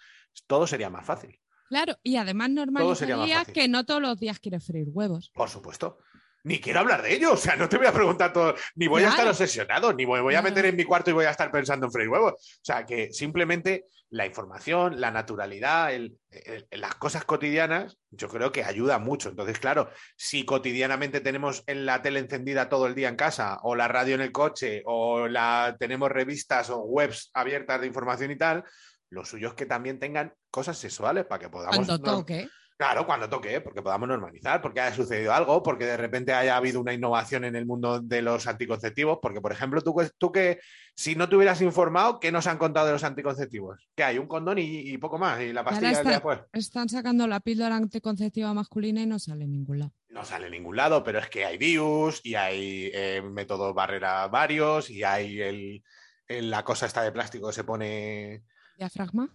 Todo 0.48 0.66
sería 0.66 0.90
más 0.90 1.06
fácil. 1.06 1.38
Claro, 1.68 1.98
y 2.04 2.16
además 2.16 2.50
normalizaría 2.50 3.46
que 3.46 3.68
no 3.68 3.86
todos 3.86 4.02
los 4.02 4.20
días 4.20 4.40
quieres 4.40 4.66
freír 4.66 4.88
huevos. 4.90 5.32
Por 5.36 5.50
supuesto. 5.50 6.00
Ni 6.44 6.60
quiero 6.62 6.80
hablar 6.80 7.02
de 7.02 7.14
ello, 7.14 7.34
o 7.34 7.38
sea, 7.38 7.56
no 7.56 7.68
te 7.68 7.78
voy 7.78 7.88
a 7.88 7.92
preguntar 7.92 8.32
todo, 8.32 8.56
ni 8.76 8.88
voy 8.88 9.04
a 9.04 9.10
estar 9.10 9.28
obsesionado, 9.28 9.92
ni 9.94 10.06
me 10.06 10.22
voy 10.22 10.36
a 10.36 10.42
meter 10.42 10.66
en 10.66 10.76
mi 10.76 10.86
cuarto 10.86 11.10
y 11.10 11.14
voy 11.14 11.26
a 11.26 11.32
estar 11.32 11.52
pensando 11.52 11.86
en 11.88 11.92
freír 11.92 12.10
huevos. 12.10 12.34
O 12.34 12.60
sea, 12.64 12.86
que 12.86 13.12
simplemente 13.12 13.86
la 14.12 14.26
información, 14.26 15.00
la 15.00 15.12
naturalidad, 15.12 15.94
el- 15.94 16.18
el- 16.32 16.66
las 16.72 16.96
cosas 16.96 17.26
cotidianas, 17.26 17.98
yo 18.10 18.28
creo 18.30 18.52
que 18.52 18.64
ayuda 18.64 18.98
mucho. 19.00 19.30
Entonces, 19.30 19.60
claro, 19.60 19.90
si 20.16 20.46
cotidianamente 20.46 21.20
tenemos 21.22 21.64
en 21.68 21.86
la 21.86 22.02
tele 22.02 22.20
encendida 22.20 22.70
todo 22.70 22.88
el 22.88 22.96
día 22.96 23.10
en 23.10 23.16
casa, 23.18 23.60
o 23.64 23.76
la 23.76 23.88
radio 23.88 24.16
en 24.16 24.22
el 24.22 24.32
coche, 24.32 24.82
o 24.86 25.28
la, 25.28 25.76
tenemos 25.80 26.10
revistas 26.10 26.70
o 26.70 26.80
webs 26.80 27.30
abiertas 27.34 27.82
de 27.82 27.88
información 27.88 28.32
y 28.32 28.38
tal, 28.38 28.64
lo 29.12 29.26
suyo 29.26 29.50
es 29.50 29.54
que 29.56 29.66
también 29.66 30.00
tengan 30.00 30.34
cosas 30.50 30.78
sexuales 30.78 31.26
para 31.26 31.40
que 31.42 31.50
podamos... 31.50 31.76
Cuando 31.76 31.98
no- 31.98 32.18
toque. 32.20 32.48
Claro, 32.80 33.06
cuando 33.06 33.28
toque, 33.28 33.60
porque 33.60 33.82
podamos 33.82 34.08
normalizar, 34.08 34.62
porque 34.62 34.80
haya 34.80 34.96
sucedido 34.96 35.34
algo, 35.34 35.62
porque 35.62 35.84
de 35.86 35.98
repente 35.98 36.32
haya 36.34 36.56
habido 36.56 36.80
una 36.80 36.94
innovación 36.94 37.44
en 37.44 37.58
el 37.58 37.66
mundo 37.66 38.00
de 38.00 38.22
los 38.22 38.48
anticonceptivos, 38.48 39.20
porque, 39.22 39.42
por 39.42 39.52
ejemplo, 39.52 39.82
tú, 39.82 39.94
que- 39.94 40.10
tú 40.18 40.32
que 40.32 40.62
si 40.96 41.14
no 41.14 41.28
te 41.28 41.36
hubieras 41.36 41.62
informado, 41.62 42.22
¿qué 42.22 42.32
nos 42.32 42.48
han 42.48 42.58
contado 42.58 42.86
de 42.88 42.94
los 42.94 43.04
anticonceptivos? 43.04 43.86
Que 43.98 44.06
hay 44.06 44.18
un 44.18 44.28
condón 44.28 44.60
y, 44.60 44.64
y 44.92 44.98
poco 44.98 45.18
más, 45.18 45.42
y 45.42 45.52
la 45.52 45.66
pastilla 45.66 45.88
del 45.90 45.98
está- 45.98 46.04
día 46.10 46.12
después. 46.20 46.40
Están 46.54 46.88
sacando 46.88 47.28
la 47.28 47.42
píldora 47.42 47.76
anticonceptiva 47.76 48.54
masculina 48.54 49.02
y 49.02 49.08
no 49.08 49.20
sale 49.20 49.44
en 49.44 49.52
ningún 49.52 49.80
lado. 49.80 49.92
No 50.08 50.24
sale 50.24 50.46
en 50.46 50.54
ningún 50.54 50.78
lado, 50.78 51.04
pero 51.04 51.20
es 51.20 51.28
que 51.28 51.44
hay 51.44 51.58
DIUs 51.58 52.22
y 52.24 52.36
hay 52.36 52.92
eh, 52.94 53.22
métodos 53.22 53.76
barrera 53.76 54.26
varios 54.30 54.90
y 54.90 55.04
hay 55.04 55.42
el, 55.42 55.84
el- 56.30 56.50
la 56.50 56.64
cosa 56.64 56.86
esta 56.86 57.04
de 57.04 57.12
plástico 57.12 57.48
que 57.50 57.54
se 57.56 57.66
pone... 57.66 58.44
¿Diafragma? 58.78 59.28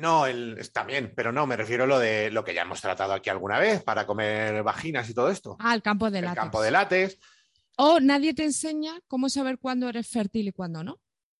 No, 0.00 0.26
el, 0.26 0.58
también, 0.72 1.12
pero 1.14 1.32
no, 1.32 1.46
me 1.46 1.56
refiero 1.56 1.84
a 1.84 1.86
lo 1.86 1.98
de 1.98 2.30
lo 2.30 2.44
que 2.44 2.54
ya 2.54 2.62
hemos 2.62 2.80
tratado 2.80 3.12
aquí 3.12 3.30
alguna 3.30 3.58
vez 3.58 3.82
para 3.82 4.06
comer 4.06 4.62
vaginas 4.62 5.08
y 5.10 5.14
todo 5.14 5.30
esto. 5.30 5.56
Ah, 5.58 5.74
el 5.74 5.82
campo 5.82 6.10
de 6.10 6.20
el 6.20 6.24
látex. 6.26 6.40
campo 6.40 6.62
de 6.62 6.70
látex. 6.70 7.18
O 7.76 8.00
nadie 8.00 8.34
te 8.34 8.44
enseña 8.44 9.00
cómo 9.06 9.28
saber 9.28 9.58
cuándo 9.58 9.88
eres 9.88 10.06
fértil 10.08 10.48
y 10.48 10.52
cuándo 10.52 10.82
no. 10.84 10.98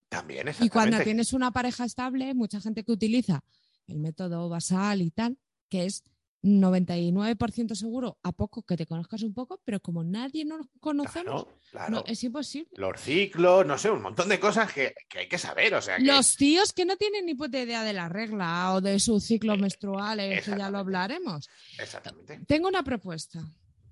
También, 0.09 0.47
Y 0.47 0.51
exactamente. 0.51 0.73
cuando 0.73 0.99
tienes 1.05 1.33
una 1.33 1.51
pareja 1.51 1.85
estable, 1.85 2.33
mucha 2.35 2.61
gente 2.61 2.83
que 2.85 2.93
utiliza 2.93 3.41
el 3.87 3.99
método 3.99 4.49
basal 4.49 5.03
y 5.03 5.11
tal, 5.11 5.37
que 5.69 5.85
es 5.85 6.03
99% 6.43 7.75
seguro, 7.75 8.19
a 8.23 8.33
poco 8.33 8.63
que 8.63 8.77
te 8.77 8.87
conozcas 8.87 9.23
un 9.23 9.35
poco, 9.35 9.61
pero 9.65 9.81
como 9.81 10.05
nadie 10.05 10.45
nos 10.45 10.67
conocemos, 10.81 11.45
Claro, 11.45 11.59
claro. 11.71 11.91
no, 11.91 12.05
es 12.07 12.23
imposible. 12.25 12.69
Los 12.77 13.01
ciclos, 13.01 13.67
no 13.67 13.77
sé, 13.79 13.91
un 13.91 14.03
montón 14.03 14.29
de 14.29 14.39
cosas 14.39 14.73
que, 14.73 14.95
que 15.09 15.21
hay 15.21 15.29
que 15.29 15.39
saber. 15.39 15.75
O 15.75 15.83
sea, 15.83 15.97
que- 15.99 16.05
Los 16.05 16.37
tíos 16.37 16.73
que 16.73 16.85
no 16.85 16.97
tienen 16.97 17.27
ni 17.27 17.35
puta 17.35 17.61
idea 17.61 17.83
de 17.83 17.93
la 17.93 18.09
regla 18.09 18.73
o 18.75 18.81
de 18.81 19.01
sus 19.01 19.25
ciclos 19.25 19.59
Eh, 19.59 19.61
menstruales, 19.61 20.45
que 20.45 20.51
ya 20.57 20.71
lo 20.71 20.79
hablaremos. 20.79 21.49
Exactamente. 21.79 22.41
Tengo 22.47 22.69
una 22.69 22.83
propuesta. 22.83 23.41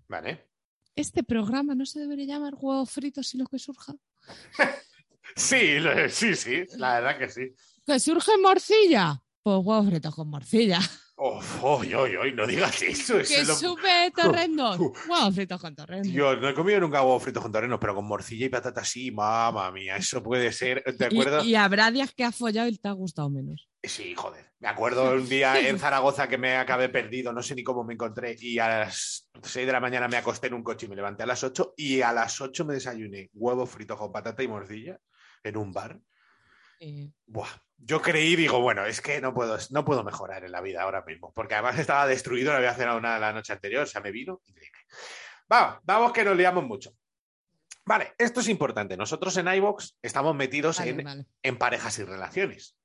Vale. 0.08 0.46
Este 0.94 1.22
programa 1.24 1.74
no 1.74 1.84
se 1.84 2.00
debería 2.00 2.26
llamar 2.36 2.54
huevos 2.54 2.90
fritos 2.90 3.34
y 3.34 3.38
lo 3.38 3.46
que 3.46 3.58
surja. 3.58 3.94
Sí, 5.34 5.60
sí, 6.08 6.34
sí, 6.34 6.62
la 6.78 6.94
verdad 7.00 7.18
que 7.18 7.28
sí. 7.28 7.52
¿Que 7.84 8.00
surge 8.00 8.30
morcilla? 8.40 9.22
Pues 9.42 9.56
huevos 9.62 9.86
fritos 9.86 10.14
con 10.14 10.28
morcilla. 10.30 10.78
Uf, 11.18 11.64
oy, 11.64 11.94
oy, 11.94 12.14
oy, 12.16 12.32
no 12.34 12.46
digas 12.46 12.82
eso. 12.82 13.18
eso 13.18 13.34
Que 13.34 13.40
es 13.40 13.48
lo- 13.48 13.54
sube. 13.54 14.12
Huevos 15.08 15.34
fritos 15.34 15.58
con 15.60 15.74
torrendos. 15.74 16.12
Dios, 16.12 16.38
no 16.42 16.48
he 16.50 16.54
comido 16.54 16.78
nunca 16.80 17.00
huevos 17.02 17.22
fritos 17.22 17.42
con 17.42 17.50
torrenos, 17.50 17.78
pero 17.80 17.94
con 17.94 18.04
morcilla 18.06 18.44
y 18.44 18.48
patata 18.50 18.84
sí, 18.84 19.10
mamá 19.10 19.72
mía, 19.72 19.96
eso 19.96 20.22
puede 20.22 20.52
ser, 20.52 20.84
¿de 20.84 21.06
acuerdo? 21.06 21.42
Y, 21.42 21.52
y 21.52 21.54
habrá 21.54 21.90
días 21.90 22.12
que 22.12 22.22
has 22.24 22.36
follado 22.36 22.68
y 22.68 22.76
te 22.76 22.88
ha 22.88 22.92
gustado 22.92 23.30
menos. 23.30 23.66
Sí, 23.82 24.14
joder. 24.14 24.44
Me 24.58 24.68
acuerdo 24.68 25.14
un 25.14 25.26
día 25.28 25.58
en 25.66 25.78
Zaragoza 25.78 26.28
que 26.28 26.36
me 26.36 26.56
acabé 26.56 26.90
perdido, 26.90 27.32
no 27.32 27.42
sé 27.42 27.54
ni 27.54 27.64
cómo 27.64 27.82
me 27.82 27.94
encontré, 27.94 28.36
y 28.38 28.58
a 28.58 28.68
las 28.80 29.30
6 29.42 29.64
de 29.66 29.72
la 29.72 29.80
mañana 29.80 30.08
me 30.08 30.18
acosté 30.18 30.48
en 30.48 30.54
un 30.54 30.62
coche 30.62 30.84
y 30.84 30.88
me 30.90 30.96
levanté 30.96 31.22
a 31.22 31.26
las 31.26 31.42
8 31.42 31.72
y 31.78 32.02
a 32.02 32.12
las 32.12 32.38
8 32.42 32.66
me 32.66 32.74
desayuné 32.74 33.30
huevos 33.32 33.70
fritos 33.70 33.98
con 33.98 34.12
patata 34.12 34.42
y 34.42 34.48
morcilla 34.48 34.98
en 35.42 35.56
un 35.56 35.72
bar. 35.72 35.98
Eh, 36.80 37.08
Buah. 37.26 37.48
Yo 37.78 38.00
creí, 38.02 38.36
digo, 38.36 38.60
bueno, 38.60 38.84
es 38.86 39.00
que 39.00 39.20
no 39.20 39.34
puedo, 39.34 39.58
no 39.70 39.84
puedo 39.84 40.02
mejorar 40.02 40.44
en 40.44 40.52
la 40.52 40.60
vida 40.60 40.82
ahora 40.82 41.02
mismo, 41.02 41.32
porque 41.34 41.54
además 41.54 41.78
estaba 41.78 42.06
destruido, 42.06 42.52
no 42.52 42.58
había 42.58 42.74
cenado 42.74 43.00
nada 43.00 43.18
la 43.18 43.32
noche 43.32 43.52
anterior, 43.52 43.84
o 43.84 43.86
sea, 43.86 44.00
me 44.00 44.10
vino 44.10 44.40
y 44.46 44.52
dije, 44.52 44.72
vamos, 45.48 45.80
vamos 45.84 46.12
que 46.12 46.24
nos 46.24 46.36
liamos 46.36 46.64
mucho. 46.64 46.92
Vale, 47.84 48.14
esto 48.18 48.40
es 48.40 48.48
importante. 48.48 48.96
Nosotros 48.96 49.36
en 49.36 49.46
iVox 49.46 49.96
estamos 50.02 50.34
metidos 50.34 50.78
vale, 50.78 50.90
en, 50.90 51.04
vale. 51.04 51.26
en 51.42 51.56
parejas 51.56 51.98
y 52.00 52.04
relaciones. 52.04 52.76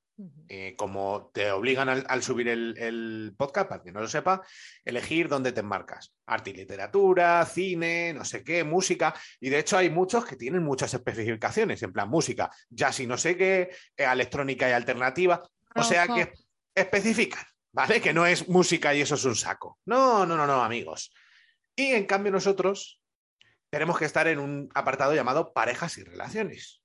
Eh, 0.49 0.75
como 0.77 1.31
te 1.33 1.51
obligan 1.51 1.89
al, 1.89 2.05
al 2.07 2.23
subir 2.23 2.47
el, 2.47 2.75
el 2.77 3.33
podcast, 3.37 3.69
para 3.69 3.81
quien 3.81 3.93
no 3.93 4.01
lo 4.01 4.07
sepa, 4.07 4.41
elegir 4.83 5.27
dónde 5.27 5.51
te 5.51 5.61
enmarcas. 5.61 6.13
Arte 6.25 6.49
y 6.49 6.53
literatura, 6.53 7.45
cine, 7.45 8.13
no 8.13 8.25
sé 8.25 8.43
qué, 8.43 8.63
música. 8.63 9.13
Y 9.39 9.49
de 9.49 9.59
hecho 9.59 9.77
hay 9.77 9.89
muchos 9.89 10.25
que 10.25 10.35
tienen 10.35 10.63
muchas 10.63 10.93
especificaciones, 10.93 11.81
en 11.83 11.93
plan 11.93 12.09
música, 12.09 12.49
jazz 12.69 12.99
y 12.99 13.07
no 13.07 13.17
sé 13.17 13.37
qué, 13.37 13.69
eh, 13.95 14.03
electrónica 14.03 14.69
y 14.69 14.73
alternativa. 14.73 15.41
O 15.75 15.83
sea 15.83 16.07
que 16.07 16.33
especifican, 16.75 17.43
¿vale? 17.71 18.01
Que 18.01 18.13
no 18.13 18.25
es 18.25 18.49
música 18.49 18.93
y 18.93 19.01
eso 19.01 19.15
es 19.15 19.25
un 19.25 19.35
saco. 19.35 19.79
No, 19.85 20.25
no, 20.25 20.35
no, 20.35 20.45
no, 20.45 20.63
amigos. 20.63 21.13
Y 21.75 21.91
en 21.93 22.05
cambio 22.05 22.31
nosotros 22.31 23.01
tenemos 23.69 23.97
que 23.97 24.05
estar 24.05 24.27
en 24.27 24.39
un 24.39 24.69
apartado 24.75 25.15
llamado 25.15 25.53
parejas 25.53 25.97
y 25.97 26.03
relaciones. 26.03 26.80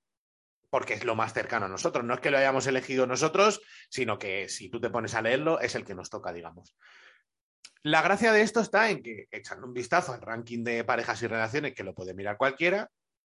Porque 0.69 0.93
es 0.93 1.05
lo 1.05 1.15
más 1.15 1.33
cercano 1.33 1.65
a 1.65 1.69
nosotros. 1.69 2.03
No 2.03 2.13
es 2.13 2.19
que 2.19 2.31
lo 2.31 2.37
hayamos 2.37 2.67
elegido 2.67 3.07
nosotros, 3.07 3.61
sino 3.89 4.19
que 4.19 4.49
si 4.49 4.69
tú 4.69 4.81
te 4.81 4.89
pones 4.89 5.13
a 5.15 5.21
leerlo, 5.21 5.59
es 5.59 5.75
el 5.75 5.85
que 5.85 5.95
nos 5.95 6.09
toca, 6.09 6.33
digamos. 6.33 6.75
La 7.83 8.01
gracia 8.01 8.33
de 8.33 8.41
esto 8.41 8.59
está 8.59 8.89
en 8.89 9.01
que, 9.01 9.27
echando 9.31 9.65
un 9.65 9.73
vistazo 9.73 10.13
al 10.13 10.21
ranking 10.21 10.63
de 10.63 10.83
parejas 10.83 11.21
y 11.21 11.27
relaciones, 11.27 11.73
que 11.73 11.83
lo 11.83 11.95
puede 11.95 12.13
mirar 12.13 12.37
cualquiera, 12.37 12.89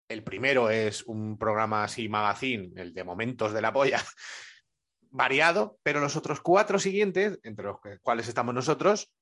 el 0.08 0.24
primero 0.24 0.70
es 0.70 1.02
un 1.04 1.36
programa 1.36 1.84
así, 1.84 2.08
magazine, 2.08 2.72
el 2.80 2.94
de 2.94 3.04
momentos 3.04 3.52
de 3.52 3.60
la 3.60 3.72
polla, 3.72 4.02
variado, 5.10 5.78
pero 5.82 6.00
los 6.00 6.16
otros 6.16 6.40
cuatro 6.40 6.78
siguientes, 6.78 7.38
entre 7.42 7.66
los 7.66 7.76
cuales 8.02 8.26
estamos 8.28 8.54
nosotros, 8.54 9.12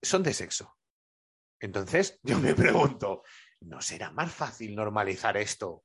son 0.00 0.22
de 0.22 0.32
sexo. 0.32 0.76
Entonces, 1.60 2.20
yo 2.22 2.38
me 2.38 2.54
pregunto, 2.54 3.24
¿no 3.60 3.80
será 3.80 4.12
más 4.12 4.32
fácil 4.32 4.76
normalizar 4.76 5.36
esto? 5.36 5.82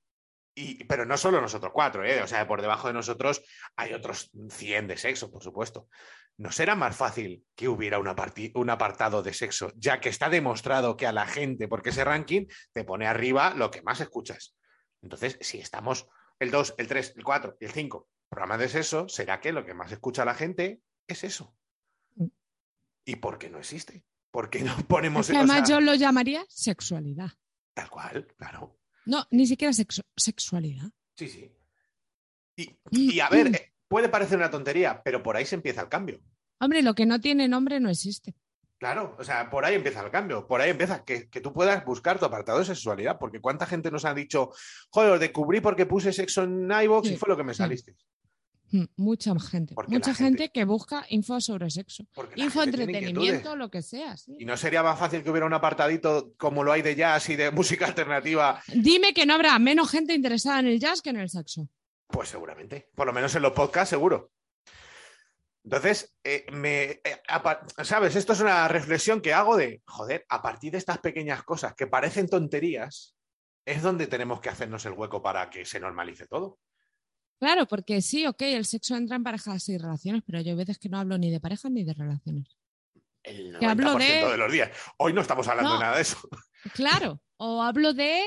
Y, 0.55 0.83
pero 0.83 1.05
no 1.05 1.17
solo 1.17 1.41
nosotros 1.41 1.71
cuatro, 1.73 2.05
¿eh? 2.05 2.21
o 2.21 2.27
sea, 2.27 2.47
por 2.47 2.61
debajo 2.61 2.87
de 2.87 2.93
nosotros 2.93 3.41
hay 3.75 3.93
otros 3.93 4.29
100 4.49 4.87
de 4.87 4.97
sexo, 4.97 5.31
por 5.31 5.41
supuesto. 5.41 5.87
¿No 6.37 6.51
será 6.51 6.75
más 6.75 6.95
fácil 6.95 7.45
que 7.55 7.67
hubiera 7.67 7.97
una 7.99 8.15
parti- 8.15 8.51
un 8.55 8.69
apartado 8.69 9.23
de 9.23 9.33
sexo, 9.33 9.71
ya 9.75 9.99
que 9.99 10.09
está 10.09 10.29
demostrado 10.29 10.95
que 10.95 11.07
a 11.07 11.11
la 11.11 11.25
gente, 11.25 11.67
porque 11.67 11.89
ese 11.89 12.03
ranking 12.03 12.45
te 12.71 12.83
pone 12.83 13.07
arriba 13.07 13.53
lo 13.55 13.71
que 13.71 13.81
más 13.81 13.99
escuchas? 13.99 14.55
Entonces, 15.01 15.37
si 15.41 15.59
estamos 15.59 16.07
el 16.39 16.51
2, 16.51 16.75
el 16.77 16.87
3, 16.87 17.13
el 17.17 17.23
4 17.23 17.57
y 17.59 17.65
el 17.65 17.71
5 17.71 18.07
programas 18.29 18.59
de 18.59 18.69
sexo, 18.69 19.07
será 19.09 19.39
que 19.39 19.51
lo 19.53 19.65
que 19.65 19.73
más 19.73 19.91
escucha 19.91 20.23
la 20.25 20.33
gente 20.35 20.81
es 21.07 21.23
eso. 21.23 21.55
Mm. 22.15 22.27
¿Y 23.05 23.15
por 23.17 23.37
qué 23.37 23.49
no 23.49 23.57
existe? 23.59 24.03
¿Por 24.31 24.49
qué 24.49 24.61
no 24.61 24.75
ponemos 24.87 25.29
Es 25.29 25.35
que 25.35 25.43
o 25.43 25.45
sea, 25.45 25.53
además 25.53 25.69
yo 25.69 25.81
lo 25.81 25.93
llamaría 25.95 26.43
sexualidad. 26.47 27.31
tal 27.73 27.89
cual? 27.89 28.27
Claro. 28.37 28.79
No, 29.05 29.25
ni 29.31 29.47
siquiera 29.47 29.73
sexo- 29.73 30.05
sexualidad. 30.15 30.89
Sí, 31.15 31.27
sí. 31.27 31.51
Y, 32.55 32.69
y 32.91 33.19
a 33.19 33.29
ver, 33.29 33.47
eh, 33.47 33.73
puede 33.87 34.09
parecer 34.09 34.37
una 34.37 34.49
tontería, 34.51 35.01
pero 35.03 35.23
por 35.23 35.35
ahí 35.35 35.45
se 35.45 35.55
empieza 35.55 35.81
el 35.81 35.89
cambio. 35.89 36.21
Hombre, 36.59 36.81
lo 36.81 36.93
que 36.93 37.05
no 37.05 37.19
tiene 37.19 37.47
nombre 37.47 37.79
no 37.79 37.89
existe. 37.89 38.35
Claro, 38.77 39.15
o 39.17 39.23
sea, 39.23 39.49
por 39.49 39.63
ahí 39.63 39.75
empieza 39.75 40.03
el 40.03 40.11
cambio, 40.11 40.45
por 40.45 40.59
ahí 40.59 40.69
empieza 40.69 41.05
que, 41.05 41.29
que 41.29 41.39
tú 41.39 41.53
puedas 41.53 41.83
buscar 41.85 42.19
tu 42.19 42.25
apartado 42.25 42.59
de 42.59 42.65
sexualidad, 42.65 43.17
porque 43.17 43.39
cuánta 43.39 43.65
gente 43.65 43.89
nos 43.89 44.03
ha 44.03 44.13
dicho, 44.13 44.51
joder, 44.89 45.11
os 45.13 45.19
descubrí 45.21 45.61
porque 45.61 45.85
puse 45.85 46.11
sexo 46.11 46.43
en 46.43 46.69
iVoox 46.69 47.09
y 47.11 47.15
fue 47.17 47.29
lo 47.29 47.37
que 47.37 47.43
me 47.43 47.53
sí. 47.53 47.59
saliste. 47.59 47.95
Mm, 48.71 48.85
Mucha 48.97 49.33
gente. 49.39 49.75
Porque 49.75 49.91
Mucha 49.93 50.13
gente- 50.15 50.39
gente 50.43 50.51
que 50.51 50.65
busca 50.65 51.05
info 51.09 51.39
sobre 51.39 51.69
sexo. 51.69 52.05
Info, 52.35 52.63
entretenimiento, 52.63 53.55
lo 53.55 53.69
que 53.69 53.81
sea. 53.81 54.17
sí. 54.17 54.35
Y 54.39 54.45
no 54.45 54.57
sería 54.57 54.81
más 54.81 54.97
fácil 54.97 55.23
que 55.23 55.29
hubiera 55.29 55.45
un 55.45 55.53
apartadito 55.53 56.33
como 56.37 56.63
lo 56.63 56.71
hay 56.71 56.81
de 56.81 56.95
jazz 56.95 57.29
y 57.29 57.35
de 57.35 57.51
música 57.51 57.85
alternativa, 57.85 58.61
Dime 58.73 59.13
que 59.13 59.25
no 59.25 59.35
habrá 59.35 59.57
menos 59.59 59.91
gente 59.91 60.13
interesada 60.13 60.59
en 60.59 60.67
el 60.67 60.79
jazz 60.79 61.01
que 61.01 61.11
en 61.11 61.17
el 61.17 61.29
sexo. 61.29 61.67
pues 62.07 62.29
seguramente, 62.29 62.89
por 62.95 63.05
lo 63.07 63.13
menos 63.13 63.35
en 63.35 63.41
los 63.43 63.51
podcasts 63.53 63.89
seguro. 63.91 64.31
Entonces, 65.63 66.13
eh, 66.23 66.45
me, 66.51 66.83
eh, 66.83 67.01
¿sabes? 67.83 68.15
Esto 68.15 68.33
es 68.33 68.41
una 68.41 68.67
reflexión 68.67 69.21
que 69.21 69.33
hago 69.33 69.55
de, 69.55 69.81
joder, 69.85 70.25
a 70.27 70.41
partir 70.41 70.71
de 70.73 70.77
estas 70.77 70.97
pequeñas 70.97 71.43
cosas 71.43 71.73
que 71.73 71.87
parecen 71.87 72.27
tonterías, 72.27 73.15
es 73.65 73.81
donde 73.81 74.07
tenemos 74.07 74.41
que 74.41 74.49
hacernos 74.49 74.85
el 74.85 74.91
hueco 74.93 75.21
para 75.21 75.49
que 75.49 75.63
se 75.65 75.79
normalice 75.79 76.27
todo. 76.27 76.59
Claro, 77.43 77.65
porque 77.67 78.01
sí, 78.01 78.25
ok, 78.25 78.41
el 78.43 78.65
sexo 78.65 78.95
entra 78.95 79.17
en 79.17 79.23
parejas 79.23 79.67
y 79.67 79.77
relaciones, 79.77 80.23
pero 80.25 80.39
yo 80.41 80.51
hay 80.51 80.55
veces 80.57 80.77
que 80.79 80.87
no 80.87 80.97
hablo 80.97 81.17
ni 81.17 81.29
de 81.29 81.41
parejas 81.41 81.71
ni 81.71 81.83
de 81.83 81.93
relaciones. 81.93 82.57
El 83.21 83.53
90% 83.55 83.59
Que 83.59 83.65
hablo 83.65 83.95
de- 83.97 84.31
de 84.31 84.37
los 84.37 84.51
días. 84.51 84.69
Hoy 84.97 85.11
no 85.11 85.19
estamos 85.21 85.45
hablando 85.49 85.71
No. 85.71 85.77
de 85.77 85.83
nada 85.83 85.95
de 85.97 86.01
eso. 86.03 86.17
Claro, 86.73 87.21
o 87.37 87.61
hablo 87.61 87.93
de 87.93 88.21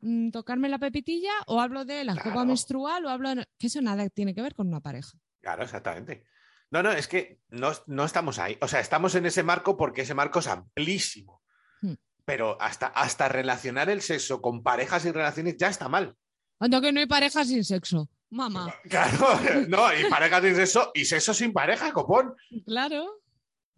mm, 0.00 0.30
tocarme 0.30 0.68
la 0.68 0.78
pepitilla, 0.78 1.32
o 1.46 1.60
hablo 1.60 1.84
de 1.84 2.04
la 2.04 2.14
copa 2.14 2.30
Claro. 2.30 2.46
menstrual, 2.46 3.04
o 3.06 3.08
hablo 3.08 3.34
de... 3.34 3.44
que 3.58 3.66
eso 3.66 3.82
nada 3.82 4.08
tiene 4.08 4.34
que 4.34 4.42
ver 4.42 4.54
con 4.54 4.68
una 4.68 4.80
pareja. 4.80 5.18
Claro, 5.40 5.64
exactamente. 5.64 6.24
No, 6.70 6.82
no, 6.84 6.92
es 6.92 7.08
que 7.08 7.40
no, 7.48 7.72
no 7.88 8.04
estamos 8.04 8.38
ahí. 8.38 8.56
O 8.60 8.68
sea, 8.68 8.78
estamos 8.78 9.16
en 9.16 9.26
ese 9.26 9.42
marco 9.42 9.76
porque 9.76 10.02
ese 10.02 10.14
marco 10.14 10.38
es 10.38 10.46
amplísimo. 10.46 11.42
Hmm. 11.80 11.94
Pero 12.24 12.56
hasta, 12.62 12.86
hasta 12.86 13.28
relacionar 13.28 13.90
el 13.90 14.00
sexo 14.02 14.40
con 14.40 14.62
parejas 14.62 15.04
y 15.06 15.10
relaciones 15.10 15.56
ya 15.56 15.66
está 15.68 15.88
mal. 15.88 16.14
Anda 16.60 16.80
que 16.80 16.92
no 16.92 17.00
hay 17.00 17.06
pareja 17.06 17.44
sin 17.44 17.64
sexo. 17.64 18.08
Mamá, 18.30 18.72
Claro, 18.88 19.40
no, 19.68 19.92
y 19.92 20.04
parejas 20.08 20.42
sin 20.42 20.54
sexo 20.56 20.90
y 20.94 21.04
sexo 21.04 21.34
sin 21.34 21.52
pareja, 21.52 21.92
copón. 21.92 22.34
claro. 22.66 23.16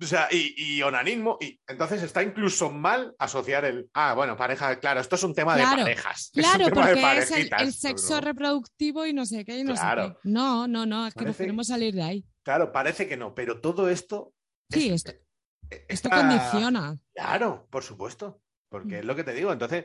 O 0.01 0.05
sea, 0.05 0.27
y, 0.33 0.55
y 0.57 0.83
onanismo. 0.83 1.39
Y 1.41 1.61
entonces 1.69 2.03
está 2.03 2.25
incluso 2.25 2.71
mal 2.73 3.15
asociar 3.21 3.65
el. 3.65 3.89
Ah, 3.95 4.15
bueno, 4.15 4.37
pareja, 4.37 4.81
claro, 4.81 5.01
esto 5.01 5.15
es 5.15 5.23
un 5.23 5.33
tema 5.33 5.55
de 5.57 5.63
parejas. 5.63 6.31
Claro, 6.35 6.65
es 6.65 6.71
porque 6.73 7.19
es 7.19 7.31
el, 7.31 7.73
sexo 7.73 8.21
reproductivo 8.21 9.07
y 9.07 9.13
no 9.13 9.25
sé 9.25 9.45
qué 9.45 9.59
y 9.59 9.65
no 9.65 9.75
Claro. 9.75 10.09
sé 10.09 10.13
qué. 10.15 10.19
No, 10.31 10.67
no, 10.67 10.87
no, 10.87 11.07
es 11.07 11.15
que 11.15 11.21
Parece- 11.21 11.45
queremos 11.45 11.69
salir 11.69 11.95
de 11.95 12.03
ahí. 12.03 12.27
Claro, 12.43 12.73
parece 12.73 13.07
que 13.09 13.17
no, 13.17 13.33
pero 13.33 13.61
todo 13.61 13.89
esto. 13.89 14.33
Sí, 14.71 14.89
es- 14.89 15.05
esto, 15.07 15.11
eh, 15.71 15.87
esto 15.89 16.09
está- 16.09 16.17
condiciona. 16.17 16.99
Claro, 17.15 17.69
por 17.71 17.85
supuesto. 17.85 18.41
Porque 18.69 18.97
Mm. 18.97 18.99
es 19.01 19.05
lo 19.05 19.15
que 19.15 19.23
te 19.25 19.35
digo. 19.35 19.53
Entonces, 19.53 19.85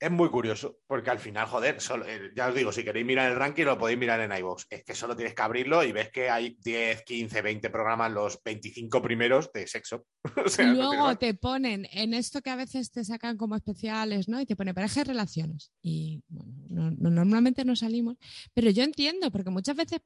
es 0.00 0.10
muy 0.10 0.28
curioso. 0.28 0.78
Porque 0.86 1.10
al 1.10 1.18
final, 1.18 1.46
joder, 1.46 1.80
solo- 1.80 2.04
eh, 2.06 2.30
ya 2.36 2.48
os 2.48 2.54
digo, 2.54 2.72
si 2.72 2.84
queréis 2.84 3.06
mirar 3.06 3.30
el 3.30 3.38
ranking, 3.38 3.64
lo 3.64 3.78
podéis 3.78 3.98
mirar 3.98 4.20
en 4.20 4.36
iVoox. 4.36 4.66
Es 4.70 4.84
que 4.84 4.94
solo 4.94 5.16
tienes 5.16 5.34
que 5.34 5.42
abrirlo 5.42 5.82
y 5.84 5.92
ves 5.92 6.10
que 6.10 6.28
hay 6.30 6.56
10, 6.62 7.02
15, 7.04 7.42
20 7.42 7.70
programas, 7.70 8.12
los 8.12 8.40
25 8.44 9.00
primeros 9.02 9.50
de 9.52 9.66
sexo. 9.66 10.04
O 10.46 10.48
sea, 10.48 10.64
Y 10.66 10.76
no 10.76 10.92
luego 10.92 11.16
te 11.16 11.34
ponen 11.34 11.86
en 11.92 12.14
esto 12.14 12.42
que 12.42 12.50
a 12.50 12.56
veces 12.56 12.90
te 12.90 13.04
sacan 13.04 13.36
como 13.36 13.56
especiales, 13.56 14.28
¿no? 14.28 14.40
Y 14.40 14.46
te 14.46 14.56
pone 14.56 14.74
pareja 14.74 15.00
y 15.00 15.04
relaciones. 15.04 15.72
Y 15.82 16.22
bueno, 16.28 16.52
no- 16.68 16.90
no- 16.90 17.10
normalmente 17.10 17.64
no 17.64 17.76
salimos. 17.76 18.16
Pero 18.52 18.70
yo 18.70 18.82
entiendo, 18.82 19.30
porque 19.30 19.50
muchas 19.50 19.76
veces 19.76 20.00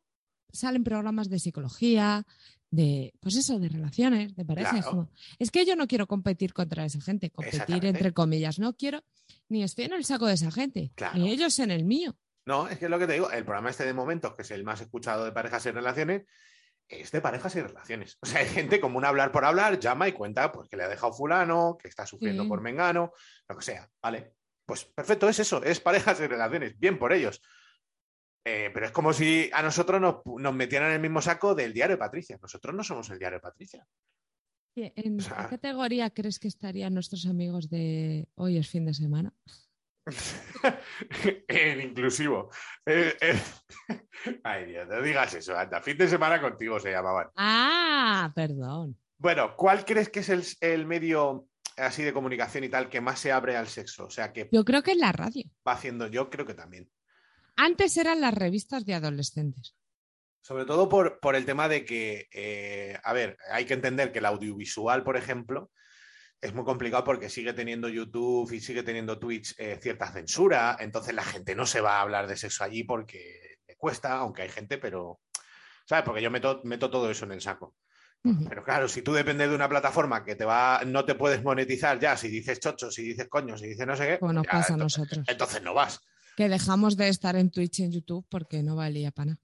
salen 0.52 0.82
programas 0.84 1.28
de 1.28 1.38
psicología, 1.38 2.24
de, 2.70 3.14
pues 3.20 3.36
eso, 3.36 3.58
de 3.58 3.68
relaciones, 3.68 4.34
de 4.36 4.44
parejas. 4.44 4.82
Claro. 4.84 5.10
es 5.38 5.50
que 5.50 5.64
yo 5.64 5.74
no 5.76 5.86
quiero 5.86 6.06
competir 6.06 6.52
contra 6.52 6.84
esa 6.84 7.00
gente, 7.00 7.30
competir 7.30 7.84
entre 7.86 8.12
comillas. 8.12 8.58
No 8.58 8.74
quiero, 8.76 9.02
ni 9.48 9.62
estoy 9.62 9.86
en 9.86 9.94
el 9.94 10.04
saco 10.04 10.26
de 10.26 10.34
esa 10.34 10.50
gente, 10.50 10.92
Claro. 10.94 11.18
ni 11.18 11.30
ellos 11.30 11.58
en 11.58 11.70
el 11.70 11.84
mío. 11.84 12.16
No, 12.46 12.68
es 12.68 12.78
que 12.78 12.86
es 12.86 12.90
lo 12.90 12.98
que 12.98 13.06
te 13.06 13.14
digo. 13.14 13.30
El 13.30 13.44
programa 13.44 13.70
este 13.70 13.84
de 13.84 13.92
momentos, 13.94 14.34
que 14.34 14.42
es 14.42 14.50
el 14.50 14.64
más 14.64 14.80
escuchado 14.80 15.24
de 15.24 15.32
parejas 15.32 15.64
y 15.66 15.70
relaciones, 15.70 16.22
es 16.88 17.10
de 17.10 17.20
parejas 17.20 17.54
y 17.56 17.60
relaciones. 17.60 18.16
O 18.22 18.26
sea, 18.26 18.40
hay 18.40 18.46
gente 18.48 18.80
como 18.80 18.96
un 18.96 19.04
hablar 19.04 19.30
por 19.32 19.44
hablar, 19.44 19.78
llama 19.78 20.08
y 20.08 20.12
cuenta 20.12 20.50
pues, 20.52 20.68
que 20.70 20.76
le 20.78 20.84
ha 20.84 20.88
dejado 20.88 21.12
fulano, 21.12 21.76
que 21.80 21.88
está 21.88 22.06
sufriendo 22.06 22.44
Sí. 22.44 22.48
por 22.48 22.62
mengano, 22.62 23.12
lo 23.48 23.56
que 23.56 23.62
sea. 23.64 23.90
Vale. 24.02 24.32
Pues 24.64 24.84
perfecto, 24.84 25.28
es 25.28 25.38
eso, 25.38 25.62
es 25.62 25.80
parejas 25.80 26.20
y 26.20 26.26
relaciones. 26.26 26.78
Bien 26.78 26.98
por 26.98 27.12
ellos. 27.12 27.42
Eh, 28.44 28.70
pero 28.72 28.86
es 28.86 28.92
como 28.92 29.12
si 29.12 29.50
a 29.52 29.62
nosotros 29.62 30.00
nos, 30.00 30.16
nos 30.24 30.54
metieran 30.54 30.88
en 30.88 30.94
el 30.94 31.00
mismo 31.00 31.20
saco 31.20 31.54
del 31.54 31.72
diario 31.72 31.96
de 31.96 32.00
Patricia. 32.00 32.38
Nosotros 32.40 32.74
no 32.74 32.82
somos 32.82 33.10
el 33.10 33.18
diario 33.18 33.38
de 33.38 33.42
Patricia. 33.42 33.86
¿En 34.76 35.18
O 35.18 35.22
sea- 35.22 35.36
qué 35.44 35.56
categoría 35.56 36.10
crees 36.10 36.38
que 36.38 36.48
estarían 36.48 36.94
nuestros 36.94 37.26
amigos 37.26 37.68
de 37.68 38.28
hoy 38.36 38.56
es 38.58 38.68
fin 38.68 38.86
de 38.86 38.94
semana? 38.94 39.34
en 41.48 41.80
inclusivo. 41.80 42.50
Ay, 44.44 44.66
Dios, 44.66 44.88
no 44.88 45.02
digas 45.02 45.34
eso, 45.34 45.56
anda. 45.56 45.80
Fin 45.80 45.96
de 45.98 46.08
semana 46.08 46.40
contigo 46.40 46.78
se 46.80 46.90
llamaban. 46.90 47.28
Ah, 47.36 48.32
perdón. 48.34 48.96
Bueno, 49.18 49.56
¿cuál 49.56 49.84
crees 49.84 50.08
que 50.08 50.20
es 50.20 50.28
el, 50.28 50.44
el 50.60 50.86
medio 50.86 51.48
así 51.76 52.02
de 52.02 52.12
comunicación 52.12 52.64
y 52.64 52.68
tal 52.68 52.88
que 52.88 53.00
más 53.00 53.18
se 53.20 53.32
abre 53.32 53.56
al 53.56 53.66
sexo? 53.68 54.06
O 54.06 54.10
sea, 54.10 54.32
que 54.32 54.48
Yo 54.52 54.64
creo 54.64 54.82
que 54.82 54.92
es 54.92 54.98
la 54.98 55.12
radio. 55.12 55.44
va 55.66 55.72
haciendo, 55.72 56.06
yo 56.06 56.30
creo 56.30 56.46
que 56.46 56.54
también. 56.54 56.88
Antes 57.60 57.96
eran 57.96 58.20
las 58.20 58.32
revistas 58.34 58.84
de 58.86 58.94
adolescentes. 58.94 59.74
Sobre 60.40 60.64
todo 60.64 60.88
por, 60.88 61.18
por 61.18 61.34
el 61.34 61.44
tema 61.44 61.68
de 61.68 61.84
que, 61.84 62.28
eh, 62.32 62.96
a 63.02 63.12
ver, 63.12 63.36
hay 63.50 63.64
que 63.64 63.74
entender 63.74 64.12
que 64.12 64.20
el 64.20 64.26
audiovisual, 64.26 65.02
por 65.02 65.16
ejemplo, 65.16 65.72
es 66.40 66.54
muy 66.54 66.64
complicado 66.64 67.02
porque 67.02 67.28
sigue 67.28 67.52
teniendo 67.52 67.88
YouTube 67.88 68.52
y 68.52 68.60
sigue 68.60 68.84
teniendo 68.84 69.18
Twitch 69.18 69.56
eh, 69.58 69.76
cierta 69.82 70.10
censura, 70.12 70.76
entonces 70.78 71.12
la 71.14 71.24
gente 71.24 71.56
no 71.56 71.66
se 71.66 71.80
va 71.80 71.98
a 71.98 72.02
hablar 72.02 72.28
de 72.28 72.36
sexo 72.36 72.62
allí 72.62 72.84
porque 72.84 73.56
le 73.66 73.74
cuesta, 73.76 74.12
aunque 74.18 74.42
hay 74.42 74.48
gente, 74.50 74.78
pero, 74.78 75.20
¿sabes? 75.84 76.04
Porque 76.04 76.22
yo 76.22 76.30
meto, 76.30 76.60
meto 76.62 76.88
todo 76.88 77.10
eso 77.10 77.24
en 77.24 77.32
el 77.32 77.40
saco. 77.40 77.74
Pero 78.48 78.62
claro, 78.64 78.88
si 78.88 79.02
tú 79.02 79.12
dependes 79.12 79.48
de 79.48 79.54
una 79.54 79.68
plataforma 79.68 80.24
que 80.24 80.34
te 80.36 80.44
va, 80.44 80.82
no 80.86 81.04
te 81.04 81.14
puedes 81.14 81.42
monetizar 81.42 81.98
ya, 81.98 82.16
si 82.16 82.28
dices 82.28 82.60
chocho, 82.60 82.90
si 82.90 83.02
dices 83.02 83.26
coño, 83.28 83.56
si 83.58 83.66
dices 83.68 83.86
no 83.86 83.96
sé 83.96 84.06
qué, 84.06 84.18
Como 84.18 84.32
nos 84.32 84.44
ya, 84.44 84.50
pasa 84.52 84.74
a 84.74 84.76
ento- 84.76 84.80
nosotros. 84.80 85.24
entonces 85.28 85.62
no 85.62 85.72
vas. 85.74 86.00
Que 86.38 86.48
dejamos 86.48 86.96
de 86.96 87.08
estar 87.08 87.34
en 87.34 87.50
Twitch 87.50 87.80
y 87.80 87.82
en 87.82 87.90
YouTube 87.90 88.24
porque 88.28 88.62
no 88.62 88.76
valía 88.76 89.10
para 89.10 89.32
nada. 89.32 89.40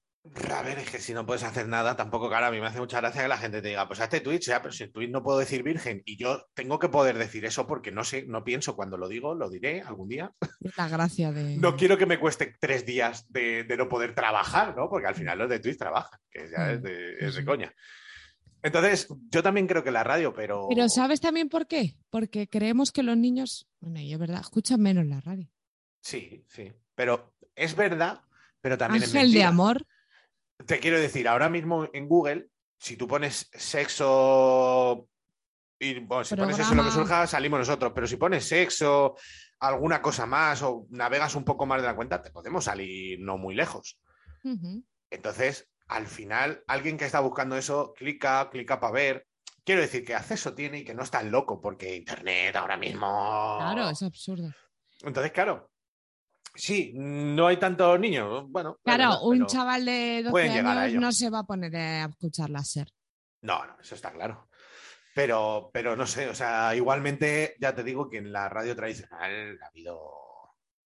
A 0.56 0.62
ver, 0.62 0.78
es 0.78 0.88
que 0.88 1.00
si 1.00 1.12
no 1.12 1.26
puedes 1.26 1.42
hacer 1.42 1.66
nada, 1.66 1.96
tampoco, 1.96 2.28
claro, 2.28 2.46
a 2.46 2.50
mí 2.52 2.60
me 2.60 2.66
hace 2.68 2.78
mucha 2.78 3.00
gracia 3.00 3.22
que 3.22 3.26
la 3.28 3.36
gente 3.36 3.60
te 3.60 3.66
diga, 3.70 3.88
pues 3.88 3.98
hazte 3.98 4.20
Twitch, 4.20 4.46
ya, 4.46 4.62
pero 4.62 4.72
si 4.72 4.84
en 4.84 4.92
Twitch 4.92 5.10
no 5.10 5.24
puedo 5.24 5.40
decir 5.40 5.64
virgen 5.64 6.02
y 6.04 6.16
yo 6.16 6.46
tengo 6.54 6.78
que 6.78 6.88
poder 6.88 7.18
decir 7.18 7.44
eso 7.46 7.66
porque 7.66 7.90
no 7.90 8.04
sé, 8.04 8.24
no 8.28 8.44
pienso 8.44 8.76
cuando 8.76 8.96
lo 8.96 9.08
digo, 9.08 9.34
lo 9.34 9.50
diré 9.50 9.82
algún 9.82 10.08
día. 10.08 10.32
La 10.76 10.88
gracia 10.88 11.32
de. 11.32 11.56
No 11.56 11.74
quiero 11.76 11.98
que 11.98 12.06
me 12.06 12.20
cueste 12.20 12.54
tres 12.60 12.86
días 12.86 13.26
de, 13.28 13.64
de 13.64 13.76
no 13.76 13.88
poder 13.88 14.14
trabajar, 14.14 14.76
¿no? 14.76 14.88
Porque 14.88 15.08
al 15.08 15.16
final 15.16 15.36
los 15.36 15.50
de 15.50 15.58
Twitch 15.58 15.76
trabajan, 15.78 16.20
que 16.30 16.48
ya 16.48 16.70
es 16.74 16.80
de, 16.80 17.14
es 17.18 17.34
de 17.34 17.40
Sí. 17.40 17.44
coña. 17.44 17.74
Entonces, 18.62 19.08
yo 19.32 19.42
también 19.42 19.66
creo 19.66 19.82
que 19.82 19.90
la 19.90 20.04
radio, 20.04 20.32
pero... 20.32 20.68
Pero 20.68 20.88
¿sabes 20.88 21.20
también 21.20 21.48
por 21.48 21.66
qué? 21.66 21.96
Porque 22.08 22.48
creemos 22.48 22.92
que 22.92 23.02
los 23.02 23.16
niños, 23.16 23.66
bueno, 23.80 23.98
y 24.00 24.12
es 24.12 24.18
verdad, 24.18 24.40
escuchan 24.40 24.80
menos 24.80 25.04
la 25.06 25.20
radio. 25.20 25.50
Sí, 26.00 26.44
sí. 26.48 26.72
Pero 26.94 27.34
es 27.54 27.74
verdad, 27.74 28.22
pero 28.60 28.78
también 28.78 29.02
es 29.02 29.10
Ángel 29.10 29.28
de 29.28 29.38
mentira. 29.38 29.48
amor. 29.48 29.86
Te 30.66 30.78
quiero 30.78 30.98
decir, 30.98 31.28
ahora 31.28 31.48
mismo 31.48 31.88
en 31.92 32.08
Google, 32.08 32.48
si 32.78 32.96
tú 32.96 33.08
pones 33.08 33.50
sexo 33.52 35.08
y 35.78 35.98
bueno, 36.00 36.24
si 36.24 36.36
pones 36.36 36.58
eso 36.58 36.74
lo 36.74 36.82
que 36.82 36.90
Programa. 36.90 36.90
surja, 36.92 37.26
salimos 37.26 37.58
nosotros. 37.58 37.92
Pero 37.94 38.06
si 38.06 38.16
pones 38.16 38.46
sexo, 38.46 39.16
alguna 39.60 40.00
cosa 40.00 40.26
más 40.26 40.62
o 40.62 40.86
navegas 40.90 41.34
un 41.34 41.44
poco 41.44 41.66
más 41.66 41.80
de 41.80 41.88
la 41.88 41.96
cuenta, 41.96 42.22
te 42.22 42.30
podemos 42.30 42.64
salir 42.64 43.18
no 43.20 43.36
muy 43.38 43.54
lejos. 43.54 43.98
Entonces, 45.10 45.68
al 45.88 46.06
final, 46.06 46.62
alguien 46.66 46.96
que 46.96 47.04
está 47.04 47.20
buscando 47.20 47.56
eso, 47.56 47.92
clica, 47.94 48.48
clica 48.50 48.80
para 48.80 48.92
ver. 48.92 49.26
Quiero 49.64 49.80
decir 49.80 50.04
que 50.04 50.14
acceso 50.14 50.54
tiene 50.54 50.80
y 50.80 50.84
que 50.84 50.94
no 50.94 51.02
es 51.02 51.10
tan 51.10 51.30
loco, 51.30 51.60
porque 51.60 51.96
Internet 51.96 52.54
ahora 52.56 52.76
mismo. 52.76 53.56
Claro, 53.58 53.88
es 53.88 54.02
absurdo. 54.02 54.50
Entonces, 55.02 55.32
claro. 55.32 55.70
Sí, 56.54 56.92
no 56.94 57.48
hay 57.48 57.56
tantos 57.56 57.98
niños. 57.98 58.44
Bueno, 58.48 58.78
Claro, 58.84 59.22
un 59.22 59.46
chaval 59.46 59.84
de 59.84 60.22
12 60.22 60.30
pueden 60.30 60.52
llegar 60.52 60.78
a 60.78 60.82
años 60.82 61.00
no 61.02 61.12
se 61.12 61.30
va 61.30 61.40
a 61.40 61.46
poner 61.46 61.74
a 61.76 62.04
escuchar 62.04 62.50
láser. 62.50 62.88
No, 63.42 63.64
no, 63.66 63.76
eso 63.80 63.94
está 63.94 64.12
claro. 64.12 64.48
Pero, 65.14 65.70
pero 65.72 65.96
no 65.96 66.06
sé, 66.06 66.28
o 66.28 66.34
sea, 66.34 66.74
igualmente 66.74 67.54
ya 67.60 67.74
te 67.74 67.84
digo 67.84 68.08
que 68.08 68.18
en 68.18 68.32
la 68.32 68.48
radio 68.48 68.74
tradicional 68.74 69.58
ha 69.62 69.66
habido. 69.66 70.00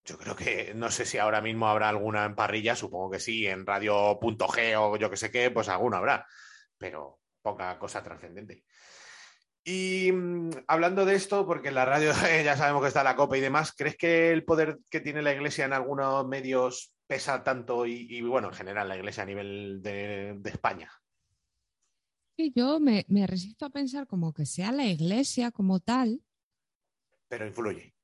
Yo 0.05 0.19
creo 0.19 0.35
que 0.35 0.73
no 0.75 0.91
sé 0.91 1.05
si 1.05 1.19
ahora 1.19 1.41
mismo 1.41 1.69
habrá 1.69 1.89
alguna 1.91 2.25
en 2.25 2.35
parrilla, 2.35 2.75
supongo 2.75 3.11
que 3.11 3.21
sí, 3.21 3.47
en 3.47 3.67
radio 3.67 4.19
punto 4.21 4.47
G 4.49 4.75
o 4.79 4.97
yo 4.97 5.11
que 5.11 5.17
sé 5.17 5.31
qué, 5.31 5.51
pues 5.51 5.69
alguna 5.69 5.99
habrá, 5.99 6.27
pero 6.79 7.21
poca 7.43 7.79
cosa 7.79 8.03
trascendente. 8.03 8.65
Y 9.71 10.11
mm, 10.13 10.51
hablando 10.67 11.05
de 11.05 11.15
esto, 11.15 11.45
porque 11.47 11.69
en 11.69 11.75
la 11.75 11.85
radio 11.85 12.13
ya 12.45 12.57
sabemos 12.57 12.81
que 12.81 12.89
está 12.89 13.05
la 13.05 13.17
copa 13.17 13.37
y 13.37 13.41
demás, 13.41 13.73
¿crees 13.77 13.97
que 13.99 14.33
el 14.33 14.43
poder 14.45 14.79
que 14.89 15.01
tiene 15.01 15.21
la 15.21 15.35
iglesia 15.35 15.67
en 15.67 15.75
algunos 15.75 16.27
medios 16.27 16.95
pesa 17.07 17.45
tanto 17.45 17.85
y, 17.85 18.07
y, 18.09 18.23
bueno, 18.23 18.49
en 18.49 18.55
general 18.55 18.89
la 18.89 18.97
iglesia 18.97 19.25
a 19.25 19.27
nivel 19.27 19.83
de, 19.83 20.37
de 20.39 20.51
España? 20.51 20.91
Y 22.39 22.53
yo 22.55 22.81
me, 22.81 23.05
me 23.09 23.27
resisto 23.27 23.67
a 23.67 23.71
pensar 23.71 24.07
como 24.07 24.33
que 24.33 24.47
sea 24.47 24.73
la 24.73 24.87
iglesia 24.87 25.51
como 25.51 25.81
tal, 25.81 26.23
Pero 27.29 27.47
influye. 27.47 27.95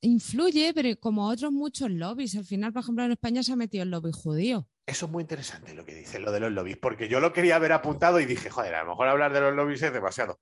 influye, 0.00 0.72
pero 0.74 0.98
como 1.00 1.28
otros 1.28 1.52
muchos 1.52 1.90
lobbies. 1.90 2.36
Al 2.36 2.44
final, 2.44 2.72
por 2.72 2.82
ejemplo, 2.82 3.04
en 3.04 3.12
España 3.12 3.42
se 3.42 3.52
ha 3.52 3.56
metido 3.56 3.82
el 3.82 3.90
lobby 3.90 4.10
judío. 4.12 4.68
Eso 4.86 5.04
es 5.06 5.12
muy 5.12 5.20
interesante 5.22 5.74
lo 5.74 5.84
que 5.84 5.94
dice, 5.94 6.18
lo 6.18 6.32
de 6.32 6.40
los 6.40 6.50
lobbies, 6.52 6.78
porque 6.78 7.08
yo 7.08 7.20
lo 7.20 7.32
quería 7.34 7.56
haber 7.56 7.72
apuntado 7.72 8.20
y 8.20 8.24
dije, 8.26 8.48
joder, 8.48 8.74
a 8.74 8.84
lo 8.84 8.90
mejor 8.90 9.08
hablar 9.08 9.32
de 9.34 9.40
los 9.42 9.54
lobbies 9.54 9.82
es 9.82 9.92
demasiado. 9.92 10.40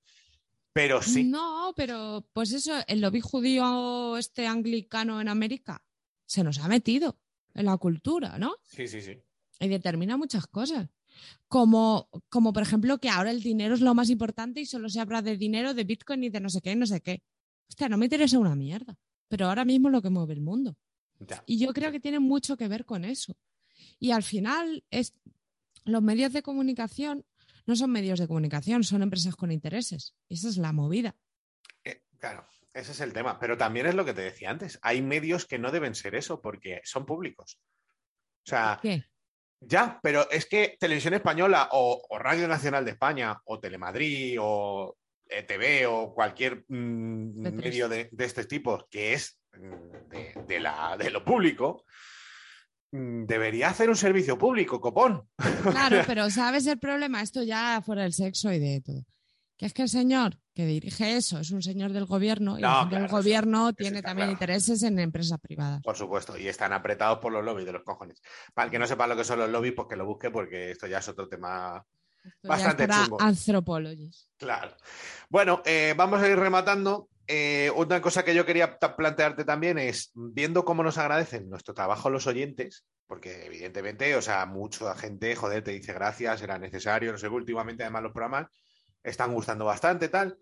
Pero 0.77 1.01
sí, 1.01 1.23
No, 1.23 1.73
pero 1.75 2.29
pues 2.33 2.51
eso, 2.51 2.71
el 2.87 3.01
lobby 3.01 3.19
judío 3.19 4.15
este 4.15 4.45
anglicano 4.45 5.19
en 5.19 5.27
América 5.27 5.83
se 6.27 6.43
nos 6.43 6.59
ha 6.59 6.67
metido 6.67 7.17
en 7.55 7.65
la 7.65 7.75
cultura, 7.77 8.37
¿no? 8.37 8.53
sí, 8.63 8.87
sí, 8.87 9.01
sí. 9.01 9.17
Y 9.59 9.69
determina 9.69 10.17
muchas 10.17 10.45
cosas. 10.45 10.87
Como, 11.47 12.09
como 12.29 12.53
por 12.53 12.61
ejemplo 12.61 12.99
que 12.99 13.09
ahora 13.09 13.31
el 13.31 13.41
dinero 13.41 13.73
es 13.73 13.81
lo 13.81 13.95
más 13.95 14.11
importante 14.11 14.61
y 14.61 14.67
solo 14.67 14.87
se 14.87 14.99
habla 14.99 15.23
de 15.23 15.35
dinero, 15.35 15.73
de 15.73 15.83
Bitcoin 15.83 16.23
y 16.23 16.29
de 16.29 16.39
no 16.39 16.49
sé 16.49 16.61
qué, 16.61 16.75
no 16.75 16.85
sé 16.85 17.01
qué. 17.01 17.23
Hostia, 17.67 17.89
no 17.89 17.97
me 17.97 18.05
interesa 18.05 18.37
una 18.37 18.55
mierda. 18.55 18.99
Pero 19.29 19.47
ahora 19.47 19.65
mismo 19.65 19.87
es 19.87 19.93
lo 19.93 20.03
que 20.03 20.11
mueve 20.11 20.35
el 20.35 20.41
mundo. 20.41 20.77
Ya. 21.19 21.43
Y 21.47 21.57
yo 21.57 21.73
creo 21.73 21.91
que 21.91 21.99
tiene 21.99 22.19
mucho 22.19 22.55
que 22.55 22.67
ver 22.67 22.85
con 22.85 23.03
eso. 23.03 23.35
Y 23.99 24.11
al 24.11 24.21
final, 24.21 24.83
es, 24.91 25.15
los 25.85 26.03
medios 26.03 26.33
de 26.33 26.43
comunicación 26.43 27.25
no 27.67 27.75
son 27.75 27.91
medios 27.91 28.19
de 28.19 28.27
comunicación, 28.27 28.83
son 28.83 29.03
empresas 29.03 29.35
con 29.35 29.51
intereses. 29.51 30.15
Esa 30.29 30.47
es 30.47 30.57
la 30.57 30.71
movida. 30.71 31.15
Eh, 31.83 32.01
claro, 32.17 32.47
ese 32.73 32.93
es 32.93 33.01
el 33.01 33.13
tema. 33.13 33.37
Pero 33.39 33.57
también 33.57 33.85
es 33.85 33.93
lo 33.93 34.05
que 34.05 34.13
te 34.13 34.21
decía 34.21 34.49
antes. 34.49 34.79
Hay 34.81 35.01
medios 35.01 35.45
que 35.45 35.59
no 35.59 35.71
deben 35.71 35.93
ser 35.93 36.15
eso 36.15 36.41
porque 36.41 36.81
son 36.85 37.05
públicos. 37.05 37.59
O 38.45 38.49
sea, 38.49 38.79
¿Qué? 38.81 39.03
ya, 39.59 39.99
pero 40.01 40.29
es 40.31 40.45
que 40.45 40.77
Televisión 40.79 41.13
Española 41.13 41.69
o, 41.73 42.01
o 42.09 42.17
Radio 42.17 42.47
Nacional 42.47 42.85
de 42.85 42.91
España 42.91 43.37
o 43.43 43.59
Telemadrid 43.59 44.37
o 44.39 44.97
ETV 45.25 45.89
o 45.89 46.13
cualquier 46.13 46.63
mm, 46.69 47.45
P3. 47.45 47.51
medio 47.51 47.89
de, 47.89 48.07
de 48.11 48.25
este 48.25 48.45
tipo 48.45 48.87
que 48.89 49.11
es 49.11 49.41
mm, 49.51 50.07
de, 50.09 50.43
de 50.47 50.59
la, 50.61 50.95
de 50.97 51.09
lo 51.09 51.25
público, 51.25 51.83
debería 52.91 53.69
hacer 53.69 53.89
un 53.89 53.95
servicio 53.95 54.37
público, 54.37 54.79
copón. 54.81 55.27
Claro, 55.63 56.01
pero 56.07 56.29
¿sabes 56.29 56.65
el 56.67 56.79
problema? 56.79 57.21
Esto 57.21 57.43
ya 57.43 57.81
fuera 57.85 58.03
del 58.03 58.13
sexo 58.13 58.51
y 58.51 58.59
de 58.59 58.81
todo. 58.81 59.03
Que 59.57 59.65
es 59.65 59.73
que 59.73 59.81
el 59.81 59.89
señor 59.89 60.37
que 60.53 60.65
dirige 60.67 61.17
eso 61.17 61.39
es 61.39 61.49
un 61.51 61.61
señor 61.63 61.91
del 61.91 62.05
gobierno 62.05 62.57
y 62.59 62.61
No, 62.61 62.87
claro, 62.89 63.05
eso- 63.05 63.15
gobierno 63.15 63.73
tiene 63.73 64.01
también 64.01 64.27
claro. 64.27 64.31
intereses 64.33 64.83
en 64.83 64.99
empresas 64.99 65.39
privadas. 65.39 65.81
Por 65.83 65.97
supuesto, 65.97 66.37
y 66.37 66.47
están 66.47 66.73
apretados 66.73 67.19
por 67.19 67.31
los 67.33 67.43
lobbies 67.43 67.65
de 67.65 67.73
los 67.73 67.83
cojones. 67.83 68.21
Para 68.53 68.65
el 68.67 68.71
que 68.71 68.79
no 68.79 68.85
sepa 68.87 69.07
lo 69.07 69.15
que 69.17 69.23
son 69.23 69.39
los 69.39 69.49
lobbies, 69.49 69.73
pues 69.75 69.87
que 69.89 69.95
lo 69.95 70.05
busque 70.05 70.29
porque 70.31 70.71
esto 70.71 70.85
ya 70.87 70.99
es 70.99 71.07
otro 71.07 71.27
tema 71.27 71.83
Esto 72.23 72.39
ya 72.43 72.49
Bastante 72.49 72.83
es 72.83 72.89
para 72.89 73.03
chungo. 73.03 73.21
antropólogos. 73.21 74.29
Claro. 74.37 74.75
Bueno, 75.29 75.61
eh, 75.65 75.93
vamos 75.97 76.21
a 76.21 76.27
ir 76.29 76.37
rematando. 76.37 77.09
Eh, 77.27 77.71
una 77.75 77.99
cosa 78.01 78.23
que 78.23 78.33
yo 78.33 78.45
quería 78.45 78.77
plantearte 78.79 79.43
también 79.43 79.77
es, 79.77 80.11
viendo 80.13 80.63
cómo 80.63 80.81
nos 80.83 80.97
agradecen 80.97 81.49
nuestro 81.49 81.73
trabajo 81.73 82.09
los 82.09 82.25
oyentes, 82.25 82.85
porque 83.05 83.45
evidentemente, 83.45 84.15
o 84.15 84.21
sea, 84.21 84.45
mucha 84.45 84.95
gente, 84.95 85.35
joder, 85.35 85.63
te 85.63 85.71
dice 85.71 85.91
gracias, 85.93 86.41
era 86.41 86.57
necesario, 86.57 87.11
no 87.11 87.17
sé, 87.17 87.27
últimamente 87.27 87.83
además 87.83 88.03
los 88.03 88.13
programas 88.13 88.47
están 89.03 89.33
gustando 89.33 89.65
bastante, 89.65 90.07
tal. 90.07 90.37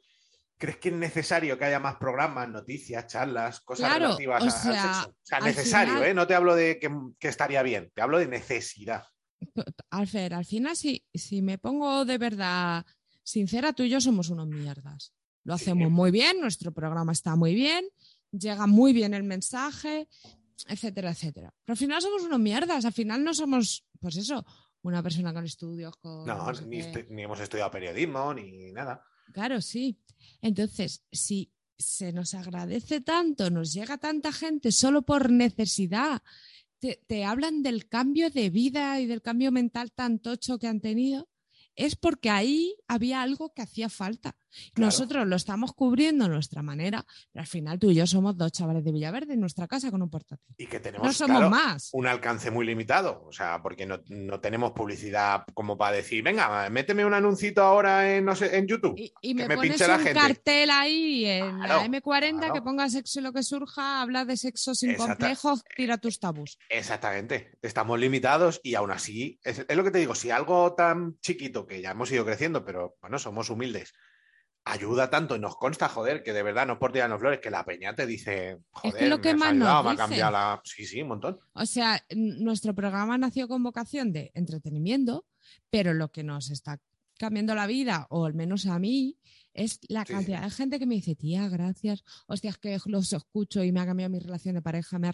¿Crees 0.58 0.78
que 0.78 0.90
es 0.90 0.96
necesario 0.96 1.58
que 1.58 1.66
haya 1.66 1.80
más 1.80 1.96
programas, 1.96 2.48
noticias, 2.50 3.08
charlas, 3.08 3.62
cosas 3.62 3.90
Claro, 3.90 4.06
relativas 4.06 4.44
o 4.44 4.48
a- 4.48 4.52
sea, 4.52 4.72
al 4.72 4.80
sexo? 4.94 5.10
O 5.10 5.16
sea, 5.24 5.40
necesario, 5.42 5.94
final- 5.96 6.08
¿eh? 6.08 6.14
No 6.14 6.28
te 6.28 6.36
hablo 6.36 6.56
de 6.56 6.80
que, 6.80 6.90
que 7.20 7.28
estaría 7.28 7.62
bien, 7.64 7.92
te 7.94 8.02
hablo 8.02 8.20
de 8.20 8.28
necesidad. 8.28 9.04
Alfer, 9.90 10.34
al 10.36 10.46
final, 10.46 10.76
si, 10.76 11.04
si 11.14 11.42
me 11.42 11.58
pongo 11.58 12.06
de 12.06 12.18
verdad 12.18 12.86
sincera, 13.24 13.74
tú 13.74 13.84
y 13.84 13.90
yo 13.90 14.00
somos 14.00 14.30
unos 14.30 14.48
mierdas. 14.48 15.14
Lo 15.46 15.54
hacemos 15.54 15.90
muy 15.92 16.12
bien, 16.12 16.42
nuestro 16.42 16.74
programa 16.74 17.12
está 17.14 17.36
muy 17.38 17.56
bien, 17.56 17.86
llega 18.32 18.68
muy 18.68 18.92
bien 18.94 19.14
el 19.14 19.24
mensaje, 19.24 20.10
etcétera, 20.68 21.12
etcétera. 21.12 21.54
Pero 21.64 21.74
al 21.74 21.78
final 21.78 22.02
somos 22.02 22.24
unos 22.24 22.40
mierdas, 22.40 22.84
al 22.84 22.92
final 22.94 23.24
no 23.24 23.34
somos, 23.34 23.86
pues 24.00 24.18
eso, 24.18 24.44
una 24.82 25.02
persona 25.02 25.34
con 25.34 25.46
estudios, 25.46 25.96
con... 25.98 26.26
No, 26.26 26.36
no 26.46 26.54
sé 26.54 26.66
ni, 26.66 26.78
qué. 26.78 26.92
estu- 26.92 27.08
ni 27.10 27.24
hemos 27.24 27.40
estudiado 27.40 27.72
periodismo, 27.72 28.34
ni 28.34 28.72
nada. 28.74 29.02
Claro, 29.32 29.62
sí. 29.62 29.98
Entonces, 30.42 31.04
si 31.12 31.52
se 31.78 32.12
nos 32.12 32.34
agradece 32.34 33.02
tanto, 33.02 33.50
nos 33.50 33.74
llega 33.74 33.98
tanta 33.98 34.32
gente 34.32 34.72
solo 34.72 35.04
por 35.04 35.30
necesidad, 35.32 36.22
te, 36.80 37.04
te 37.08 37.24
hablan 37.26 37.62
del 37.64 37.88
cambio 37.88 38.30
de 38.30 38.50
vida 38.50 39.00
y 39.00 39.06
del 39.06 39.22
cambio 39.22 39.52
mental 39.52 39.92
tan 39.92 40.20
tocho 40.20 40.58
que 40.58 40.68
han 40.68 40.82
tenido, 40.82 41.28
es 41.76 41.96
porque 41.96 42.30
ahí 42.30 42.76
había 42.88 43.22
algo 43.22 43.54
que 43.54 43.62
hacía 43.62 43.90
falta. 43.90 44.38
Claro. 44.74 44.88
Nosotros 44.88 45.28
lo 45.28 45.36
estamos 45.36 45.74
cubriendo 45.74 46.26
a 46.26 46.28
nuestra 46.28 46.62
manera, 46.62 47.06
pero 47.32 47.42
al 47.42 47.48
final 47.48 47.80
tú 47.80 47.92
y 47.92 47.96
yo 47.96 48.08
somos 48.08 48.38
dos 48.38 48.52
chavales 48.52 48.84
de 48.84 48.92
Villaverde 48.92 49.34
en 49.34 49.40
nuestra 49.40 49.68
casa 49.68 49.92
con 49.92 50.02
un 50.02 50.10
portátil. 50.10 50.46
Y 50.58 50.68
que 50.68 50.80
tenemos 50.80 51.06
No 51.06 51.14
somos 51.14 51.38
claro, 51.38 51.50
más. 51.50 51.90
un 51.94 52.08
alcance 52.08 52.52
muy 52.52 52.66
limitado, 52.66 53.24
o 53.28 53.32
sea, 53.32 53.62
porque 53.62 53.86
no, 53.86 54.02
no 54.08 54.40
tenemos 54.40 54.72
publicidad 54.72 55.44
como 55.54 55.78
para 55.78 55.98
decir, 55.98 56.24
venga, 56.24 56.70
méteme 56.70 57.06
un 57.06 57.14
anuncito 57.14 57.62
ahora 57.64 58.16
en, 58.16 58.26
no 58.26 58.36
sé, 58.36 58.58
en 58.58 58.68
YouTube. 58.68 58.96
Y, 58.98 59.14
y 59.22 59.36
que 59.36 59.44
me, 59.44 59.48
me 59.48 59.56
pones 59.56 59.72
pinche 59.72 59.88
la 59.88 59.96
un 59.98 60.04
gente. 60.04 60.20
cartel 60.20 60.70
ahí 60.72 61.26
en 61.26 61.56
Claro, 61.58 61.82
la 61.82 61.86
M40 61.88 62.38
claro. 62.40 62.54
que 62.54 62.62
ponga 62.62 62.90
sexo 62.90 63.20
y 63.20 63.24
lo 63.24 63.34
que 63.34 63.44
surja, 63.44 64.02
habla 64.02 64.26
de 64.26 64.38
sexo 64.38 64.74
sin 64.76 64.92
Exacta- 64.92 65.14
complejos, 65.16 65.64
tira 65.76 65.98
tus 65.98 66.20
tabús. 66.20 66.58
Exactamente, 66.70 67.58
estamos 67.62 68.00
limitados 68.00 68.60
y 68.64 68.76
aún 68.76 68.92
así, 68.92 69.40
es, 69.44 69.66
es 69.68 69.76
lo 69.78 69.84
que 69.84 69.92
te 69.92 70.00
digo, 70.00 70.16
si 70.16 70.32
algo 70.32 70.74
tan 70.76 71.20
chiquito 71.20 71.66
que 71.66 71.82
ya 71.82 71.92
hemos 71.92 72.12
ido 72.12 72.26
creciendo, 72.26 72.64
pero 72.64 72.96
bueno, 73.02 73.20
somos 73.20 73.50
humildes, 73.50 73.94
ayuda 74.66 75.10
tanto 75.10 75.36
y 75.36 75.40
nos 75.40 75.56
consta, 75.58 75.88
joder, 75.88 76.24
que 76.24 76.34
de 76.34 76.44
verdad 76.44 76.66
no 76.66 76.74
es 76.74 76.80
por 76.80 76.92
tirarnos 76.92 77.20
flores, 77.20 77.40
que 77.40 77.52
la 77.52 77.64
peña 77.64 77.96
te 77.96 78.06
dice, 78.06 78.60
joder, 78.72 79.08
lo 79.10 79.22
que 79.22 79.34
me 79.36 79.46
has 79.46 79.54
más 79.56 79.56
nos 79.56 79.68
ayudado, 79.68 79.84
me 79.84 79.90
ha 79.90 79.92
dicen. 79.92 80.06
cambiado 80.08 80.32
la... 80.32 80.62
Sí, 80.64 80.86
sí, 80.86 81.02
un 81.02 81.08
montón. 81.10 81.40
O 81.54 81.66
sea, 81.66 82.04
nuestro 82.16 82.74
programa 82.74 83.18
nació 83.18 83.48
con 83.48 83.62
vocación 83.64 84.12
de 84.12 84.32
entretenimiento, 84.34 85.26
pero 85.70 85.94
lo 85.94 86.12
que 86.12 86.24
nos 86.24 86.50
está 86.50 86.82
cambiando 87.18 87.56
la 87.56 87.68
vida, 87.68 88.08
o 88.10 88.26
al 88.26 88.34
menos 88.34 88.66
a 88.66 88.80
mí, 88.80 89.18
es 89.54 89.80
la 89.88 90.04
Sí, 90.04 90.12
cantidad 90.14 90.42
de 90.42 90.50
gente 90.50 90.80
que 90.80 90.86
me 90.86 90.96
dice, 90.96 91.16
tía, 91.16 91.48
gracias, 91.48 92.04
hostia, 92.28 92.50
es 92.50 92.58
que 92.58 92.78
los 92.88 93.14
escucho 93.14 93.64
y 93.64 93.72
me 93.72 93.80
ha 93.80 93.86
cambiado 93.86 94.10
mi 94.12 94.20
relación 94.20 94.56
de 94.56 94.62
pareja, 94.62 95.00
me 95.00 95.08
ha, 95.08 95.14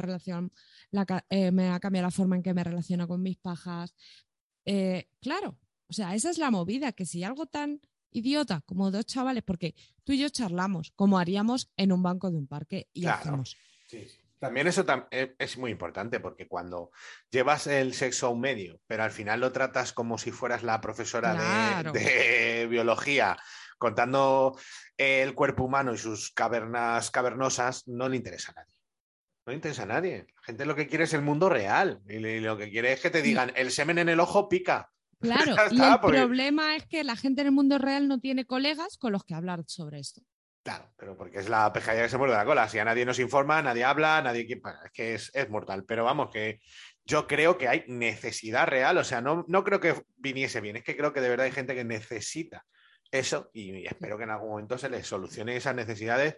la 0.91 1.25
eh, 1.29 1.51
me 1.51 1.69
ha 1.69 1.79
cambiado 1.79 2.07
la 2.07 2.11
forma 2.11 2.37
en 2.37 2.41
que 2.43 2.53
me 2.53 2.63
relaciono 2.63 3.07
con 3.07 3.21
mis 3.21 3.37
pajas. 3.37 3.93
Eh, 4.65 5.09
claro, 5.21 5.59
o 5.87 5.93
sea, 5.93 6.15
esa 6.15 6.29
es 6.29 6.37
la 6.37 6.49
movida, 6.49 6.93
que 6.93 7.05
si 7.05 7.23
algo 7.23 7.45
tan 7.45 7.81
idiota 8.11 8.61
como 8.65 8.91
dos 8.91 9.05
chavales, 9.05 9.43
porque 9.43 9.73
tú 10.03 10.13
y 10.13 10.19
yo 10.19 10.29
charlamos 10.29 10.91
como 10.95 11.17
haríamos 11.19 11.71
en 11.77 11.91
un 11.91 12.03
banco 12.03 12.29
de 12.31 12.37
un 12.37 12.47
parque 12.47 12.87
y 12.93 13.01
Claro. 13.01 13.19
hacemos. 13.19 13.57
Sí. 13.87 14.07
También 14.39 14.65
eso 14.65 14.83
tam- 14.83 15.07
e- 15.11 15.35
es 15.37 15.57
muy 15.59 15.69
importante 15.69 16.19
porque 16.19 16.47
cuando 16.47 16.89
llevas 17.29 17.67
el 17.67 17.93
sexo 17.93 18.25
a 18.25 18.29
un 18.29 18.39
medio, 18.41 18.79
pero 18.87 19.03
al 19.03 19.11
final 19.11 19.39
lo 19.39 19.51
tratas 19.51 19.93
como 19.93 20.17
si 20.17 20.31
fueras 20.31 20.63
la 20.63 20.81
profesora 20.81 21.33
de- 21.33 21.37
Claro. 21.37 21.91
de, 21.91 22.67
biología 22.67 23.37
contando 23.77 24.57
el 24.97 25.35
cuerpo 25.35 25.63
humano 25.65 25.93
y 25.93 25.97
sus 25.99 26.31
cavernas 26.31 27.11
cavernosas, 27.11 27.87
no 27.87 28.09
le 28.09 28.15
interesa 28.17 28.51
a 28.51 28.61
nadie. 28.61 28.75
No 29.45 29.51
le 29.51 29.55
interesa 29.55 29.83
a 29.83 29.87
nadie. 29.87 30.25
La 30.35 30.41
gente 30.43 30.65
lo 30.65 30.75
que 30.75 30.87
quiere 30.87 31.03
es 31.03 31.13
el 31.13 31.21
mundo 31.21 31.47
real 31.49 31.99
y 32.07 32.19
lo 32.39 32.57
que 32.57 32.69
quiere 32.71 32.93
es 32.93 32.99
que 33.01 33.09
te 33.11 33.21
digan, 33.21 33.51
el 33.55 33.71
semen 33.71 33.97
en 33.99 34.09
el 34.09 34.19
ojo 34.19 34.49
pica. 34.49 34.91
Claro, 35.21 35.55
y 35.71 35.81
el 35.81 35.99
porque- 36.01 36.17
problema 36.17 36.75
es 36.75 36.85
que 36.85 37.03
la 37.03 37.15
gente 37.15 37.41
en 37.41 37.47
el 37.47 37.53
mundo 37.53 37.77
real 37.77 38.07
no 38.07 38.19
tiene 38.19 38.45
colegas 38.45 38.97
con 38.97 39.11
los 39.11 39.23
que 39.23 39.33
hablar 39.35 39.63
sobre 39.67 39.99
esto. 39.99 40.21
Claro, 40.63 40.91
pero 40.95 41.17
porque 41.17 41.39
es 41.39 41.49
la 41.49 41.73
pesadilla 41.73 42.03
que 42.03 42.09
se 42.09 42.19
muerde 42.19 42.35
la 42.35 42.45
cola. 42.45 42.69
Si 42.69 42.77
a 42.77 42.85
nadie 42.85 43.03
nos 43.03 43.17
informa, 43.17 43.63
nadie 43.63 43.83
habla, 43.83 44.21
nadie... 44.21 44.41
es 44.47 44.91
que 44.93 45.15
es, 45.15 45.31
es 45.33 45.49
mortal. 45.49 45.85
Pero 45.87 46.03
vamos, 46.03 46.29
que 46.31 46.59
yo 47.03 47.25
creo 47.25 47.57
que 47.57 47.67
hay 47.67 47.83
necesidad 47.87 48.67
real. 48.67 48.95
O 48.99 49.03
sea, 49.03 49.21
no, 49.21 49.43
no 49.47 49.63
creo 49.63 49.79
que 49.79 50.03
viniese 50.17 50.61
bien. 50.61 50.75
Es 50.75 50.83
que 50.83 50.95
creo 50.95 51.13
que 51.13 51.21
de 51.21 51.29
verdad 51.29 51.47
hay 51.47 51.51
gente 51.51 51.73
que 51.73 51.83
necesita 51.83 52.63
eso 53.09 53.49
y 53.53 53.87
espero 53.87 54.17
que 54.19 54.23
en 54.25 54.29
algún 54.29 54.49
momento 54.51 54.77
se 54.77 54.89
les 54.89 55.07
solucione 55.07 55.55
esas 55.55 55.73
necesidades. 55.73 56.35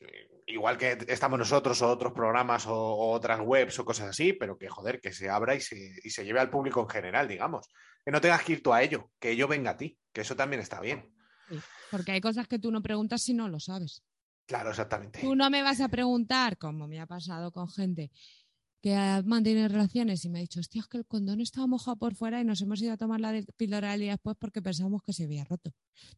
eh, 0.00 0.28
Igual 0.46 0.76
que 0.78 0.98
estamos 1.08 1.38
nosotros 1.38 1.80
o 1.82 1.88
otros 1.90 2.12
programas 2.14 2.66
o, 2.66 2.74
o 2.74 3.10
otras 3.12 3.40
webs 3.40 3.78
o 3.78 3.84
cosas 3.84 4.08
así, 4.08 4.32
pero 4.32 4.56
que 4.56 4.68
joder, 4.68 4.98
que 4.98 5.12
se 5.12 5.28
abra 5.28 5.54
y 5.54 5.60
se, 5.60 5.76
y 6.02 6.08
se 6.08 6.24
lleve 6.24 6.40
al 6.40 6.50
público 6.50 6.80
en 6.80 6.88
general, 6.88 7.28
digamos. 7.28 7.68
Que 8.04 8.10
no 8.10 8.20
tengas 8.20 8.42
que 8.42 8.52
ir 8.52 8.62
tú 8.62 8.72
a 8.72 8.82
ello, 8.82 9.10
que 9.18 9.30
ello 9.30 9.48
venga 9.48 9.72
a 9.72 9.76
ti, 9.76 9.98
que 10.12 10.22
eso 10.22 10.34
también 10.36 10.60
está 10.60 10.80
bien. 10.80 11.12
Porque 11.90 12.12
hay 12.12 12.20
cosas 12.20 12.48
que 12.48 12.58
tú 12.58 12.70
no 12.70 12.82
preguntas 12.82 13.22
si 13.22 13.34
no 13.34 13.48
lo 13.48 13.60
sabes. 13.60 14.02
Claro, 14.46 14.70
exactamente. 14.70 15.20
Tú 15.20 15.34
no 15.36 15.48
me 15.50 15.62
vas 15.62 15.80
a 15.80 15.88
preguntar, 15.88 16.58
como 16.58 16.88
me 16.88 17.00
ha 17.00 17.06
pasado 17.06 17.52
con 17.52 17.68
gente 17.68 18.10
que 18.82 18.96
ha 18.96 19.22
mantenido 19.24 19.68
relaciones 19.68 20.24
y 20.24 20.28
me 20.28 20.40
ha 20.40 20.42
dicho, 20.42 20.58
hostia, 20.58 20.80
es 20.80 20.88
que 20.88 20.98
el 20.98 21.06
condón 21.06 21.40
estaba 21.40 21.68
mojado 21.68 21.96
por 21.96 22.16
fuera 22.16 22.40
y 22.40 22.44
nos 22.44 22.60
hemos 22.62 22.82
ido 22.82 22.92
a 22.92 22.96
tomar 22.96 23.20
la 23.20 23.32
píldora 23.56 23.92
del 23.92 24.00
día 24.00 24.12
después 24.12 24.36
porque 24.38 24.60
pensamos 24.60 25.02
que 25.02 25.12
se 25.12 25.24
había 25.24 25.44
roto. 25.44 25.72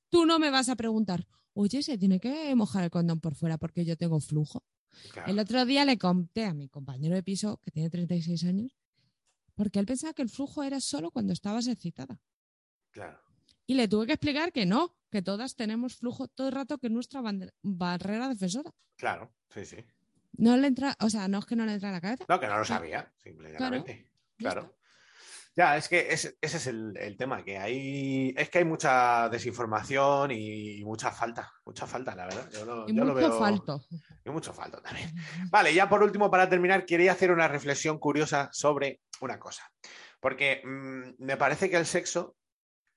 Tú 0.09 0.24
no 0.24 0.39
me 0.39 0.51
vas 0.51 0.70
a 0.70 0.76
preguntar, 0.76 1.26
oye, 1.53 1.82
se 1.82 1.99
tiene 1.99 2.20
que 2.20 2.55
mojar 2.55 2.85
el 2.85 2.91
condón 2.91 3.20
por 3.20 3.35
fuera 3.35 3.59
porque 3.59 3.85
yo 3.85 3.99
tengo 3.99 4.18
flujo. 4.18 4.64
Claro. 5.12 5.30
El 5.30 5.39
otro 5.39 5.66
día 5.66 5.85
le 5.85 5.99
conté 5.99 6.47
a 6.47 6.55
mi 6.55 6.68
compañero 6.68 7.14
de 7.14 7.22
piso, 7.22 7.59
que 7.59 7.70
tiene 7.70 7.91
36 7.91 8.45
años, 8.45 8.74
porque 9.55 9.78
él 9.78 9.86
pensaba 9.86 10.12
que 10.12 10.22
el 10.22 10.28
flujo 10.28 10.62
era 10.62 10.80
solo 10.80 11.11
cuando 11.11 11.32
estabas 11.32 11.66
excitada. 11.66 12.20
Claro. 12.90 13.20
Y 13.66 13.74
le 13.74 13.88
tuve 13.88 14.07
que 14.07 14.12
explicar 14.12 14.52
que 14.52 14.66
no, 14.66 14.96
que 15.11 15.22
todas 15.22 15.57
tenemos 15.57 15.96
flujo 15.96 16.28
todo 16.28 16.48
el 16.48 16.55
rato 16.55 16.78
que 16.78 16.88
es 16.88 16.92
nuestra 16.92 17.22
barrera 17.62 18.28
defensora. 18.28 18.70
Claro, 18.96 19.32
sí, 19.48 19.64
sí. 19.64 19.76
No 20.36 20.57
le 20.57 20.66
entra, 20.66 20.96
o 21.00 21.09
sea, 21.09 21.28
no 21.28 21.38
es 21.38 21.46
que 21.46 21.57
no 21.57 21.64
le 21.64 21.74
entra 21.74 21.90
a 21.90 21.92
la 21.92 22.00
cabeza. 22.00 22.24
No, 22.28 22.40
que 22.40 22.48
no 22.48 22.59
lo 22.59 22.64
sabía, 22.64 23.12
simplemente. 23.16 24.11
Claro. 24.36 24.61
está. 24.61 24.84
Ya, 25.57 25.76
es 25.76 25.88
que 25.88 26.12
ese, 26.12 26.36
ese 26.40 26.57
es 26.57 26.66
el, 26.66 26.96
el 26.96 27.16
tema, 27.16 27.44
que 27.44 27.59
hay, 27.59 28.34
es 28.36 28.50
que 28.50 28.59
hay 28.59 28.64
mucha 28.64 29.28
desinformación 29.28 30.32
y 30.32 30.82
mucha 30.84 31.12
falta, 31.12 31.52
mucha 31.64 31.86
falta, 31.86 32.14
la 32.16 32.24
verdad. 32.24 32.50
Yo 32.52 32.64
lo, 32.64 32.88
Y 32.88 32.94
yo 32.96 33.05
lo 33.05 33.14
mucho 33.14 33.28
veo- 33.28 33.38
falto. 33.38 33.80
Y 34.24 34.30
mucho 34.30 34.52
falta 34.52 34.80
también. 34.82 35.14
Vale, 35.50 35.72
ya 35.72 35.88
por 35.88 36.02
último, 36.02 36.28
para 36.30 36.48
terminar, 36.48 36.84
quería 36.84 37.12
hacer 37.12 37.30
una 37.30 37.46
reflexión 37.46 37.98
curiosa 37.98 38.48
sobre 38.52 39.00
una 39.20 39.38
cosa. 39.38 39.62
Porque 40.18 40.61
mm, 40.64 41.22
me 41.24 41.36
parece 41.36 41.70
que 41.70 41.76
el 41.76 41.86
sexo 41.86 42.34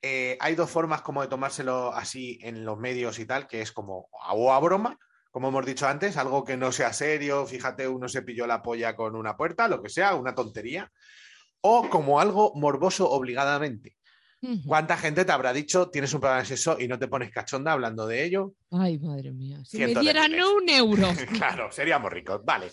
eh, 0.01 0.37
hay 0.39 0.55
dos 0.55 0.69
formas 0.71 1.01
como 1.03 1.21
de 1.21 1.27
tomárselo 1.27 1.93
así 1.93 2.39
en 2.41 2.65
los 2.65 2.77
medios 2.79 3.19
y 3.19 3.25
tal, 3.27 3.47
que 3.47 3.61
es 3.61 3.71
como 3.71 4.09
o 4.11 4.51
a 4.53 4.59
broma, 4.59 4.97
como 5.31 5.49
hemos 5.49 5.65
dicho 5.65 5.87
antes, 5.87 6.17
algo 6.17 6.43
que 6.43 6.57
no 6.57 6.71
sea 6.71 6.91
serio, 6.93 7.45
fíjate, 7.45 7.87
uno 7.87 8.07
se 8.07 8.23
pilló 8.23 8.47
la 8.47 8.63
polla 8.63 8.95
con 8.95 9.15
una 9.15 9.37
puerta, 9.37 9.67
lo 9.67 9.81
que 9.83 9.89
sea, 9.89 10.15
una 10.15 10.33
tontería, 10.33 10.91
o 11.61 11.89
como 11.89 12.19
algo 12.19 12.53
morboso 12.55 13.09
obligadamente. 13.09 13.95
¿Cuánta 14.67 14.95
gente 14.97 15.25
te 15.25 15.31
habrá 15.31 15.51
dicho 15.51 15.89
tienes 15.89 16.13
un 16.13 16.21
problema 16.21 16.41
de 16.41 16.45
sexo 16.47 16.77
y 16.79 16.87
no 16.87 16.99
te 16.99 17.07
pones 17.07 17.31
cachonda 17.31 17.71
hablando 17.71 18.05
de 18.05 18.23
ello? 18.23 18.53
Ay, 18.69 18.99
madre 18.99 19.31
mía. 19.31 19.57
Si 19.65 19.77
Cientos 19.77 19.95
me 20.05 20.11
dieran 20.13 20.31
un 20.35 20.69
euro. 20.69 21.09
claro, 21.33 21.71
seríamos 21.71 22.13
ricos. 22.13 22.45
Vale. 22.45 22.69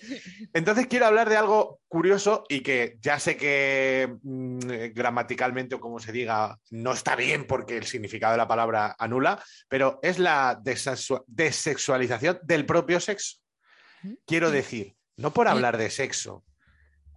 Entonces 0.53 0.87
quiero 0.89 1.07
hablar 1.07 1.29
de 1.31 1.39
algo 1.39 1.81
curioso 1.89 2.45
y 2.51 2.61
que 2.61 2.99
ya 3.01 3.19
sé 3.19 3.39
que 3.39 4.15
mm, 4.23 4.59
eh, 4.71 4.93
gramaticalmente 4.95 5.75
o 5.77 5.81
como 5.81 5.99
se 5.99 6.13
diga 6.13 6.61
no 6.71 6.93
está 6.93 7.17
bien 7.17 7.47
porque 7.47 7.79
el 7.79 7.85
significado 7.87 8.33
de 8.33 8.39
la 8.39 8.47
palabra 8.49 8.95
anula, 8.99 9.43
pero 9.67 9.99
es 10.03 10.19
la 10.19 10.61
desexua- 10.63 11.25
desexualización 11.27 12.41
del 12.43 12.67
propio 12.67 13.01
sexo. 13.01 13.39
Quiero 14.27 14.51
decir, 14.51 14.95
no 15.17 15.33
por 15.33 15.49
hablar 15.49 15.79
de 15.79 15.89
sexo 15.89 16.45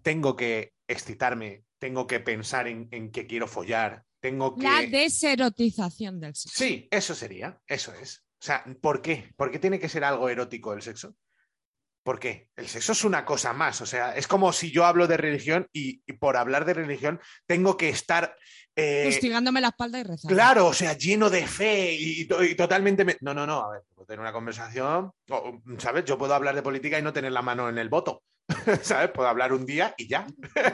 tengo 0.04 0.38
que 0.38 0.72
excitarme, 0.88 1.64
tengo 1.80 2.08
que 2.08 2.20
pensar 2.20 2.68
en, 2.68 2.88
en 2.92 3.12
que 3.12 3.28
quiero 3.28 3.48
follar, 3.48 4.04
tengo 4.20 4.56
que... 4.56 4.64
La 4.64 4.82
deserotización 4.82 6.20
del 6.20 6.36
sexo. 6.36 6.58
Sí, 6.58 6.88
eso 6.92 7.14
sería, 7.16 7.60
eso 7.68 7.94
es. 7.94 8.24
O 8.42 8.46
sea, 8.46 8.64
¿por 8.82 9.02
qué? 9.02 9.32
¿Por 9.36 9.52
qué 9.52 9.60
tiene 9.60 9.80
que 9.80 9.90
ser 9.90 10.04
algo 10.04 10.30
erótico 10.30 10.74
el 10.74 10.82
sexo? 10.82 11.16
¿Por 12.04 12.20
qué? 12.20 12.50
El 12.56 12.68
sexo 12.68 12.94
es 12.94 13.04
una 13.04 13.26
cosa 13.26 13.52
más. 13.52 13.82
O 13.82 13.86
sea, 13.86 14.16
es 14.16 14.28
como 14.28 14.54
si 14.54 14.72
yo 14.72 14.86
hablo 14.86 15.08
de 15.08 15.18
religión 15.18 15.68
y, 15.74 16.02
y 16.06 16.14
por 16.14 16.38
hablar 16.38 16.64
de 16.64 16.74
religión 16.74 17.20
tengo 17.46 17.76
que 17.76 17.90
estar. 17.90 18.34
eh, 18.76 19.10
la 19.22 19.68
espalda 19.68 20.00
y 20.00 20.04
rezando. 20.04 20.34
claro, 20.34 20.68
o 20.68 20.74
sea, 20.74 20.94
lleno 20.94 21.30
de 21.30 21.46
fe 21.46 21.94
y, 21.94 22.26
to- 22.26 22.44
y 22.44 22.56
totalmente. 22.56 23.04
me- 23.04 23.18
No, 23.22 23.34
no, 23.34 23.46
no. 23.46 23.66
A 23.66 23.72
ver, 23.74 23.82
puedo 23.94 24.06
tener 24.06 24.22
una 24.22 24.32
conversación. 24.32 25.12
o, 25.30 25.62
¿Sabes? 25.80 26.06
Yo 26.06 26.18
puedo 26.18 26.34
hablar 26.34 26.56
de 26.56 26.62
política 26.62 26.98
y 26.98 27.02
no 27.02 27.12
tener 27.12 27.32
la 27.34 27.42
mano 27.42 27.68
en 27.68 27.78
el 27.78 27.90
voto. 27.90 28.24
¿Sabes? 28.82 29.12
Puedo 29.12 29.28
hablar 29.28 29.52
un 29.54 29.66
día 29.66 29.94
y 29.98 30.08
ya. 30.08 30.26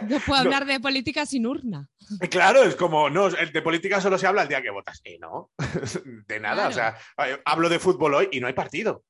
Yo 0.08 0.20
puedo 0.20 0.44
No. 0.44 0.50
hablar 0.50 0.66
de 0.66 0.80
política 0.80 1.26
sin 1.26 1.46
urna. 1.48 1.88
Claro, 2.30 2.64
es 2.64 2.76
como, 2.76 3.10
no, 3.10 3.30
de 3.30 3.62
política 3.62 4.00
solo 4.02 4.18
se 4.18 4.28
habla 4.28 4.44
el 4.44 4.48
día 4.50 4.62
que 4.62 4.70
votas. 4.70 5.02
Y 5.06 5.18
no, 5.18 5.52
de 6.28 6.40
nada. 6.40 6.70
Claro. 6.70 6.70
O 6.70 6.74
sea, 6.74 6.98
eh, 7.28 7.42
hablo 7.46 7.70
de 7.70 7.80
fútbol 7.80 8.14
hoy 8.14 8.30
y 8.32 8.40
no 8.40 8.48
hay 8.48 8.54
partido. 8.54 9.04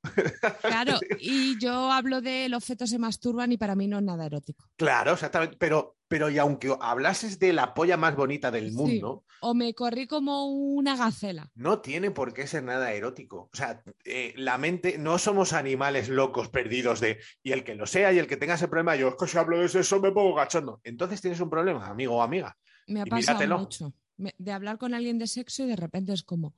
Claro, 0.62 1.00
y 1.20 1.58
yo 1.60 1.92
hablo 1.92 2.22
de 2.22 2.48
los 2.50 2.64
fetos 2.64 2.90
se 2.90 3.00
masturban 3.00 3.52
y 3.52 3.58
para 3.58 3.76
mí 3.76 3.88
no 3.88 3.98
es 3.98 4.04
nada 4.04 4.26
erótico. 4.26 4.70
Claro, 4.78 5.14
exactamente. 5.14 5.58
Pero, 5.60 5.96
pero 6.14 6.30
y 6.30 6.38
aunque 6.38 6.72
hablases 6.80 7.40
de 7.40 7.54
la 7.54 7.74
polla 7.74 7.98
más 7.98 8.16
bonita 8.16 8.52
del 8.52 8.70
Sí. 8.70 8.78
mundo, 8.78 9.26
O 9.42 9.56
me 9.56 9.74
corrí 9.74 10.06
como 10.06 10.46
una 10.46 10.96
gacela. 10.96 11.52
no 11.56 11.80
tiene 11.82 12.12
por 12.12 12.36
qué 12.36 12.46
ser 12.46 12.64
nada 12.64 12.94
erótico. 12.94 13.50
O 13.52 13.56
sea, 13.58 13.82
eh, 14.06 14.32
la 14.38 14.60
mente, 14.60 15.00
no 15.00 15.18
somos 15.18 15.54
animales 15.54 16.10
locos 16.10 16.50
perdidos 16.50 17.00
de, 17.00 17.18
y 17.42 17.52
el 17.52 17.64
que 17.64 17.74
lo 17.74 17.88
sea 17.88 18.14
y 18.14 18.20
el 18.20 18.28
que 18.28 18.38
tenga 18.38 18.54
ese 18.54 18.68
problema, 18.68 18.96
yo 18.96 19.08
es 19.08 19.16
que 19.20 19.26
si 19.28 19.40
hablo 19.40 19.58
de 19.58 19.66
eso 19.66 20.00
me 20.00 20.12
pongo 20.12 20.36
cachondo. 20.36 20.82
Entonces 20.84 21.20
tienes 21.20 21.40
un 21.40 21.50
problema, 21.50 21.88
amigo 21.88 22.16
o 22.18 22.22
amiga. 22.22 22.56
Me 22.86 23.02
ha 23.02 23.06
Y 23.08 23.10
pasado 23.10 23.40
míratelo. 23.40 23.58
mucho. 23.58 23.94
De 24.38 24.52
hablar 24.52 24.78
con 24.78 24.94
alguien 24.94 25.18
de 25.18 25.26
sexo 25.26 25.64
y 25.64 25.68
de 25.68 25.76
repente 25.78 26.14
es 26.14 26.22
como, 26.22 26.54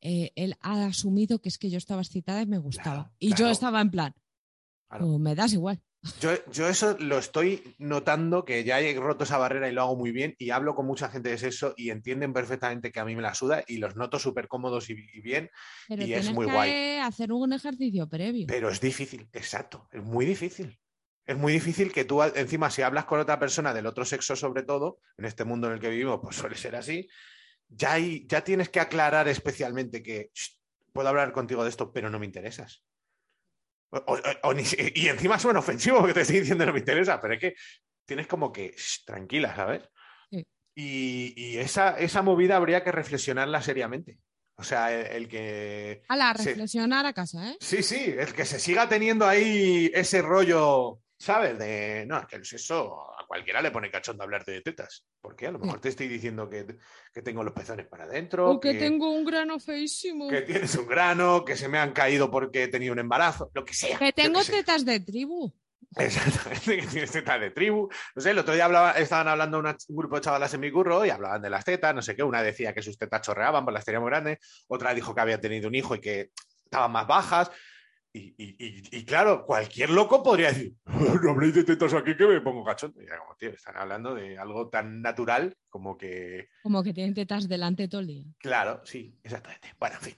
eh, 0.00 0.30
él 0.36 0.54
ha 0.60 0.86
asumido 0.86 1.40
que 1.40 1.48
es 1.48 1.58
que 1.58 1.70
yo 1.70 1.78
estaba 1.78 2.02
excitada 2.02 2.40
y 2.40 2.46
me 2.46 2.58
gustaba. 2.58 2.96
Claro, 3.06 3.14
y 3.18 3.34
yo 3.34 3.48
estaba 3.50 3.80
en 3.80 3.90
plan, 3.90 4.14
Claro. 4.88 5.08
"Oh, 5.08 5.18
me 5.18 5.34
das 5.34 5.52
igual. 5.54 5.82
Yo, 6.20 6.30
yo 6.50 6.68
eso 6.68 6.96
lo 6.98 7.18
estoy 7.18 7.74
notando, 7.78 8.44
que 8.44 8.64
ya 8.64 8.80
he 8.80 8.94
roto 8.94 9.24
esa 9.24 9.38
barrera 9.38 9.68
y 9.68 9.72
lo 9.72 9.82
hago 9.82 9.96
muy 9.96 10.12
bien, 10.12 10.34
y 10.38 10.50
hablo 10.50 10.74
con 10.74 10.86
mucha 10.86 11.08
gente 11.08 11.28
de 11.28 11.48
eso 11.48 11.74
y 11.76 11.90
entienden 11.90 12.32
perfectamente 12.32 12.90
que 12.92 13.00
a 13.00 13.04
mí 13.04 13.14
me 13.14 13.22
la 13.22 13.34
suda 13.34 13.62
y 13.66 13.78
los 13.78 13.96
noto 13.96 14.18
súper 14.18 14.48
cómodos 14.48 14.88
y, 14.90 14.94
y 15.12 15.20
bien, 15.20 15.50
Pero 15.88 16.04
Y 16.04 16.12
es 16.14 16.30
muy 16.32 16.46
que 16.46 16.52
guay. 16.52 16.70
hacer 17.02 17.32
un 17.32 17.52
ejercicio 17.52 18.08
previo. 18.08 18.46
pero 18.48 18.70
es 18.70 18.80
difícil, 18.80 19.28
exacto, 19.32 19.88
es 19.92 20.02
muy 20.02 20.24
difícil. 20.24 20.78
Es 21.26 21.36
muy 21.36 21.52
difícil 21.52 21.92
que 21.92 22.04
tú, 22.04 22.22
encima, 22.22 22.70
si 22.70 22.82
hablas 22.82 23.04
con 23.04 23.18
otra 23.18 23.38
persona 23.38 23.74
del 23.74 23.86
otro 23.86 24.04
sexo, 24.04 24.36
sobre 24.36 24.62
todo, 24.62 25.00
en 25.18 25.24
este 25.24 25.44
mundo 25.44 25.66
en 25.66 25.74
el 25.74 25.80
que 25.80 25.88
vivimos, 25.90 26.20
pues 26.22 26.36
suele 26.36 26.56
ser 26.56 26.76
así, 26.76 27.08
ya, 27.68 27.94
hay- 27.94 28.26
ya 28.28 28.44
tienes 28.44 28.68
que 28.68 28.78
aclarar 28.80 29.26
especialmente 29.28 30.02
que 30.04 30.30
"Shh, 30.32 30.60
puedo 30.92 31.08
hablar 31.08 31.32
contigo 31.32 31.64
de 31.64 31.70
esto, 31.70 31.92
pero 31.92 32.08
no 32.10 32.20
me 32.20 32.26
interesas. 32.26 32.84
O- 34.06 34.14
o- 34.14 34.48
o 34.48 34.54
ni 34.54 34.64
si- 34.64 34.76
y 34.94 35.08
encima 35.08 35.38
suena 35.38 35.60
ofensivo 35.60 36.04
que 36.06 36.12
te 36.14 36.20
estoy 36.22 36.40
diciendo 36.40 36.66
no 36.66 36.72
me 36.72 36.80
interesa, 36.80 37.20
pero 37.20 37.34
es 37.34 37.40
que 37.40 37.54
tienes 38.04 38.26
como 38.26 38.52
que 38.52 38.74
"Shh, 38.76 39.04
tranquila, 39.04 39.54
¿sabes? 39.56 39.82
Sí. 40.30 40.46
Y, 40.76 41.34
y 41.36 41.58
esa, 41.58 41.98
esa 41.98 42.22
movida 42.22 42.56
habría 42.56 42.84
que 42.84 42.92
reflexionarla 42.92 43.62
seriamente. 43.62 44.18
O 44.58 44.64
sea, 44.64 44.92
el, 44.92 45.06
el 45.24 45.28
que... 45.28 46.02
A 46.08 46.16
la 46.16 46.32
reflexionar 46.32 47.04
a 47.06 47.12
casa, 47.12 47.50
¿eh? 47.50 47.56
Sí, 47.60 47.82
sí, 47.82 48.14
el 48.18 48.32
que 48.32 48.44
se 48.46 48.58
siga 48.58 48.88
teniendo 48.88 49.26
ahí 49.26 49.90
ese 49.94 50.22
rollo, 50.22 51.00
¿sabes? 51.18 51.58
De, 51.58 52.04
no, 52.06 52.18
es 52.18 52.26
que 52.26 52.36
el 52.36 52.44
sexo 52.44 53.10
a 53.18 53.26
cualquiera 53.26 53.60
le 53.62 53.70
pone 53.70 53.90
cachondo 53.90 54.22
hablar 54.24 54.44
de 54.44 54.60
tetas. 54.60 55.04
¿Por 55.20 55.34
qué? 55.34 55.46
A 55.48 55.50
lo 55.52 55.58
mejor 55.58 55.80
te 55.80 55.88
estoy 55.88 56.08
diciendo 56.08 56.48
que, 56.48 56.66
que 57.12 57.22
tengo 57.22 57.42
los 57.42 57.52
pezones 57.52 57.86
para 57.86 58.04
adentro, 58.04 58.50
O 58.50 58.60
que 58.60 58.74
tengo 58.74 59.10
un 59.10 59.24
grano 59.24 59.58
feísimo. 59.58 60.28
que 60.28 60.42
tienes 60.42 60.74
un 60.76 60.86
grano, 60.86 61.44
que 61.44 61.56
se 61.56 61.68
me 61.68 61.78
han 61.78 61.92
caído 61.92 62.30
porque 62.30 62.64
he 62.64 62.68
tenido 62.68 62.92
un 62.92 62.98
embarazo, 63.00 63.50
lo 63.54 63.64
que 63.64 63.74
sea. 63.74 63.98
Que 63.98 64.12
tengo 64.12 64.42
sé. 64.42 64.52
tetas 64.52 64.84
de 64.84 65.00
tribu. 65.00 65.52
Exactamente, 65.96 66.76
que 66.80 66.86
tienes 66.86 67.10
tetas 67.10 67.40
de 67.40 67.50
tribu. 67.50 67.88
No 68.14 68.22
sé, 68.22 68.30
el 68.30 68.38
otro 68.38 68.54
día 68.54 68.66
hablaba, 68.66 68.92
estaban 68.92 69.28
hablando 69.28 69.58
una- 69.58 69.76
un 69.88 69.96
grupo 69.96 70.16
de 70.16 70.20
chavalas 70.22 70.52
en 70.54 70.60
mi 70.60 70.70
curro 70.70 71.04
y 71.06 71.10
hablaban 71.10 71.40
de 71.42 71.50
las 71.50 71.64
tetas, 71.64 71.94
no 71.94 72.02
sé 72.02 72.14
qué. 72.14 72.22
Una 72.22 72.42
decía 72.42 72.74
que 72.74 72.82
sus 72.82 72.98
tetas 72.98 73.22
chorreaban, 73.22 73.64
pues 73.64 73.74
las 73.74 73.84
tenía 73.84 74.00
muy 74.00 74.10
grandes. 74.10 74.38
Otra 74.68 74.92
dijo 74.94 75.14
que 75.14 75.20
había 75.22 75.40
tenido 75.40 75.68
un 75.68 75.74
hijo 75.74 75.94
y 75.94 76.00
que 76.00 76.30
estaban 76.64 76.92
más 76.92 77.06
bajas. 77.06 77.50
Y, 78.16 78.34
y- 78.38 78.56
y- 78.58 78.96
y 78.98 79.04
claro, 79.04 79.44
cualquier 79.44 79.90
loco 79.90 80.22
podría 80.22 80.48
decir, 80.48 80.72
no 81.22 81.30
habléis 81.32 81.54
de 81.54 81.64
tetas 81.64 81.92
aquí 81.92 82.16
que 82.16 82.26
me 82.26 82.40
pongo 82.40 82.64
era 82.66 83.18
como, 83.18 83.36
tío, 83.36 83.50
están 83.50 83.76
hablando 83.76 84.14
de 84.14 84.38
algo 84.38 84.70
tan 84.70 85.02
natural 85.02 85.54
como 85.68 85.98
que, 85.98 86.48
Como 86.62 86.82
que 86.82 86.94
tienen 86.94 87.12
tetas 87.12 87.46
delante 87.46 87.88
todo 87.88 88.00
el 88.00 88.06
día. 88.06 88.24
claro, 88.38 88.80
sí, 88.86 89.14
exactamente. 89.22 89.74
Bueno, 89.78 89.96
en 89.96 90.00
fin. 90.00 90.16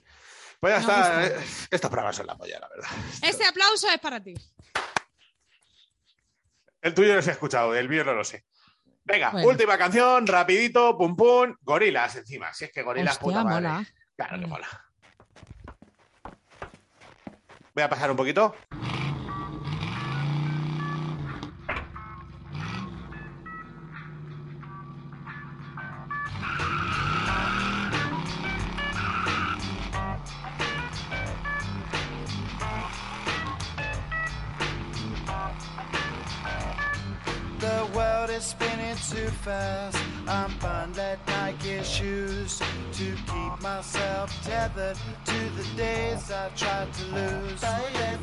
Pues 0.61 0.73
ya 0.75 0.79
está. 0.79 0.95
gusta. 0.97 1.27
eh, 1.27 1.45
Estos 1.71 1.89
programas 1.89 2.15
son 2.15 2.27
la 2.27 2.37
polla, 2.37 2.59
la 2.59 2.69
verdad. 2.69 2.89
Este 3.21 3.45
aplauso 3.45 3.89
es 3.89 3.99
para 3.99 4.23
ti. 4.23 4.33
El 6.81 6.93
tuyo 6.93 7.15
no 7.15 7.21
se 7.21 7.31
ha 7.31 7.33
escuchado, 7.33 7.75
el 7.75 7.89
mío 7.89 8.05
no 8.05 8.13
lo 8.13 8.23
sé. 8.23 8.45
Venga, 9.03 9.31
Bueno. 9.31 9.49
última 9.49 9.77
canción, 9.77 10.25
rapidito, 10.25 10.97
pum 10.97 11.15
pum, 11.17 11.53
gorilas 11.61 12.15
encima. 12.15 12.53
Si 12.53 12.65
es 12.65 12.71
que 12.71 12.81
gorilas 12.83 13.15
Hostia, 13.15 13.25
puta 13.25 13.43
madre. 13.43 13.67
mola. 13.67 13.85
Claro 14.15 14.39
que 14.39 14.45
Mm. 14.45 14.49
mola. 14.49 14.85
Voy 17.79 17.85
a 17.85 17.89
pasar 17.89 18.11
un 18.11 18.17
poquito. 18.17 18.53
Is 38.39 38.45
spinning 38.45 38.95
too 38.95 39.29
fast. 39.43 39.97
I'm 40.27 40.51
buying 40.59 40.93
that 40.93 41.19
Nike 41.27 41.83
shoes 41.83 42.61
to 42.93 43.07
keep 43.31 43.61
myself 43.61 44.27
tethered 44.43 44.97
to 45.25 45.39
the 45.57 45.65
days 45.75 46.31
I 46.31 46.49
tried 46.55 46.91
to 46.93 47.05
lose. 47.17 47.61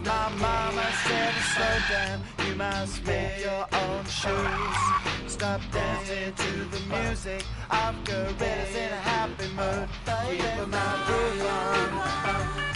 My 0.05 0.29
mama 0.41 0.87
said, 1.05 1.35
slow 1.53 1.77
down, 1.91 2.21
you 2.47 2.55
must 2.55 3.05
make 3.05 3.45
your 3.45 3.67
own 3.83 4.05
shoes. 4.07 4.79
Stop 5.27 5.61
dancing 5.71 6.33
to 6.35 6.53
the 6.75 6.81
music 6.95 7.45
of 7.71 7.93
gorillas 8.05 8.75
in 8.75 8.91
a 8.93 9.03
happy 9.13 9.49
mood. 9.59 9.89
Keep 10.07 10.69
my 10.69 10.93
groove 11.07 11.47
on. 11.47 12.76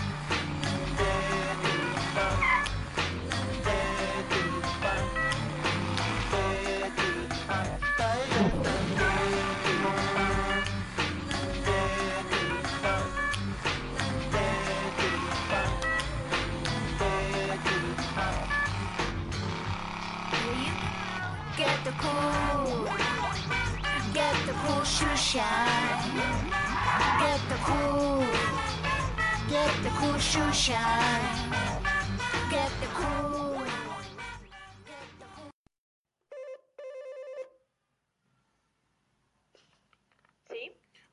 Get 25.01 25.09
the 27.49 27.57
cool, 27.65 28.21
get 29.49 29.73
the 29.83 29.89
cool 29.99 30.19
shoe 30.19 30.53
shine. 30.53 30.77
Get 32.51 32.71
the 32.81 32.87
cool. 32.93 33.63
Get 34.85 35.09
the 35.19 35.27
cool. 35.35 35.51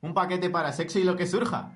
Un 0.02 0.12
paquete 0.12 0.50
para 0.50 0.70
sexo 0.72 0.98
y 0.98 1.04
lo 1.04 1.16
que 1.16 1.26
surja. 1.26 1.72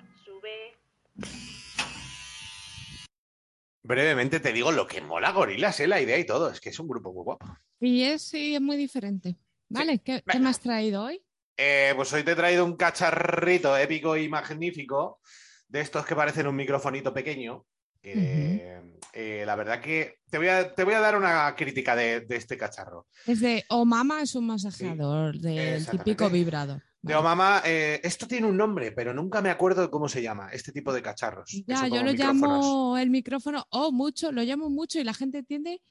Brevemente 3.83 4.39
te 4.41 4.53
digo 4.53 4.71
lo 4.71 4.87
que 4.87 5.01
mola 5.01 5.33
Gorilas, 5.33 5.81
¿eh? 5.81 5.87
la 5.87 5.99
idea 6.01 6.19
y 6.19 6.27
todo. 6.27 6.51
Es 6.51 6.61
que 6.61 6.69
es 6.69 6.79
un 6.79 6.89
grupo 6.89 7.11
muy 7.15 7.25
guapo. 7.25 7.47
Y 7.81 8.03
es, 8.03 8.23
sí, 8.23 8.55
es 8.55 8.61
muy 8.61 8.77
diferente. 8.77 9.39
Vale, 9.71 9.99
¿qué, 10.01 10.17
qué 10.19 10.23
Venga. 10.27 10.41
me 10.45 10.51
has 10.51 10.61
traído 10.61 11.05
hoy? 11.05 11.23
Eh, 11.57 11.92
pues 11.94 12.12
hoy 12.12 12.24
te 12.24 12.32
he 12.32 12.36
traído 12.36 12.64
un 12.64 12.76
cacharrito 12.76 13.76
épico 13.76 14.16
y 14.16 14.28
magnífico 14.28 15.20
de 15.68 15.80
estos 15.80 16.05
que 16.05 16.16
parecen 16.16 16.46
un 16.46 16.57
microfonito 16.57 17.12
pequeño. 17.12 17.64
Eh, 18.03 18.82
eh, 19.12 19.44
la 19.46 19.55
verdad 19.55 19.80
que 19.80 20.18
te 20.28 20.38
voy 20.38 20.48
a, 20.48 20.74
te 20.74 20.84
voy 20.84 20.94
a 20.94 21.00
dar 21.00 21.16
una 21.16 21.55
crítica 21.55 21.94
de, 21.94 22.22
de 22.22 22.36
este 22.36 22.57
cacharro. 22.57 23.07
Es 23.26 23.40
de 23.40 23.64
Omama, 23.68 24.22
es 24.22 24.34
un 24.34 24.46
masajeador 24.46 25.38
del 25.38 25.86
típico 25.86 26.28
vibrador. 26.28 26.82
De 27.00 27.14
Omama, 27.14 27.62
eh, 27.64 28.00
esto 28.05 28.26
tiene 28.28 28.46
un 28.46 28.57
nombre, 28.57 28.92
pero 28.92 29.12
nunca 29.12 29.42
me 29.42 29.50
acuerdo 29.50 29.82
de 29.82 29.90
cómo 29.90 30.09
se 30.09 30.22
llama, 30.22 30.50
este 30.53 30.72
tipo 30.72 30.92
de 30.92 31.03
cacharros. 31.03 31.50
Ya, 31.66 31.88
yo 31.88 32.03
lo 32.03 32.12
llamo 32.12 32.96
el 32.96 33.11
micrófono, 33.11 33.66
o 33.70 33.90
mucho, 33.90 34.30
lo 34.30 34.42
llamo 34.42 34.70
mucho 34.70 35.00
y 35.00 35.05
la 35.05 35.12
gente 35.12 35.38
entiende 35.38 35.82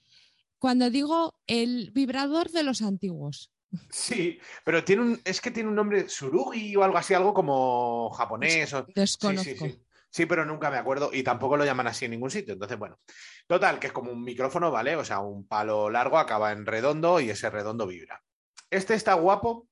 cuando 0.58 0.90
digo 0.90 1.36
el 1.48 1.92
vibrador 1.92 2.50
de 2.52 2.64
los 2.64 2.82
antiguos. 2.82 3.52
Sí, 3.90 4.40
pero 4.66 4.84
tiene 4.84 5.02
un, 5.04 5.22
es 5.24 5.40
que 5.42 5.52
tiene 5.52 5.70
un 5.70 5.76
nombre 5.76 6.10
surugi 6.10 6.76
o 6.76 6.84
algo 6.84 6.98
así, 6.98 7.14
algo 7.14 7.34
como 7.34 8.10
japonés. 8.12 8.74
O... 8.74 8.86
Desconozco. 8.94 9.44
Sí, 9.44 9.56
sí, 9.58 9.70
sí. 9.72 9.86
Sí, 10.14 10.26
pero 10.26 10.46
nunca 10.46 10.70
me 10.70 10.76
acuerdo 10.78 11.10
y 11.14 11.24
tampoco 11.24 11.56
lo 11.56 11.64
llaman 11.64 11.88
así 11.88 12.04
en 12.04 12.12
ningún 12.12 12.30
sitio. 12.30 12.54
Entonces, 12.54 12.78
bueno, 12.78 13.00
total, 13.48 13.80
que 13.80 13.88
es 13.88 13.94
como 13.94 14.12
un 14.12 14.22
micrófono, 14.22 14.70
¿vale? 14.70 14.98
O 14.98 15.06
sea, 15.06 15.20
un 15.20 15.48
palo 15.48 15.90
largo 15.90 16.18
acaba 16.18 16.52
en 16.52 16.66
redondo 16.66 17.22
y 17.22 17.30
ese 17.30 17.50
redondo 17.50 17.88
vibra. 17.88 18.22
Este 18.70 18.94
está 18.94 19.14
guapo, 19.14 19.70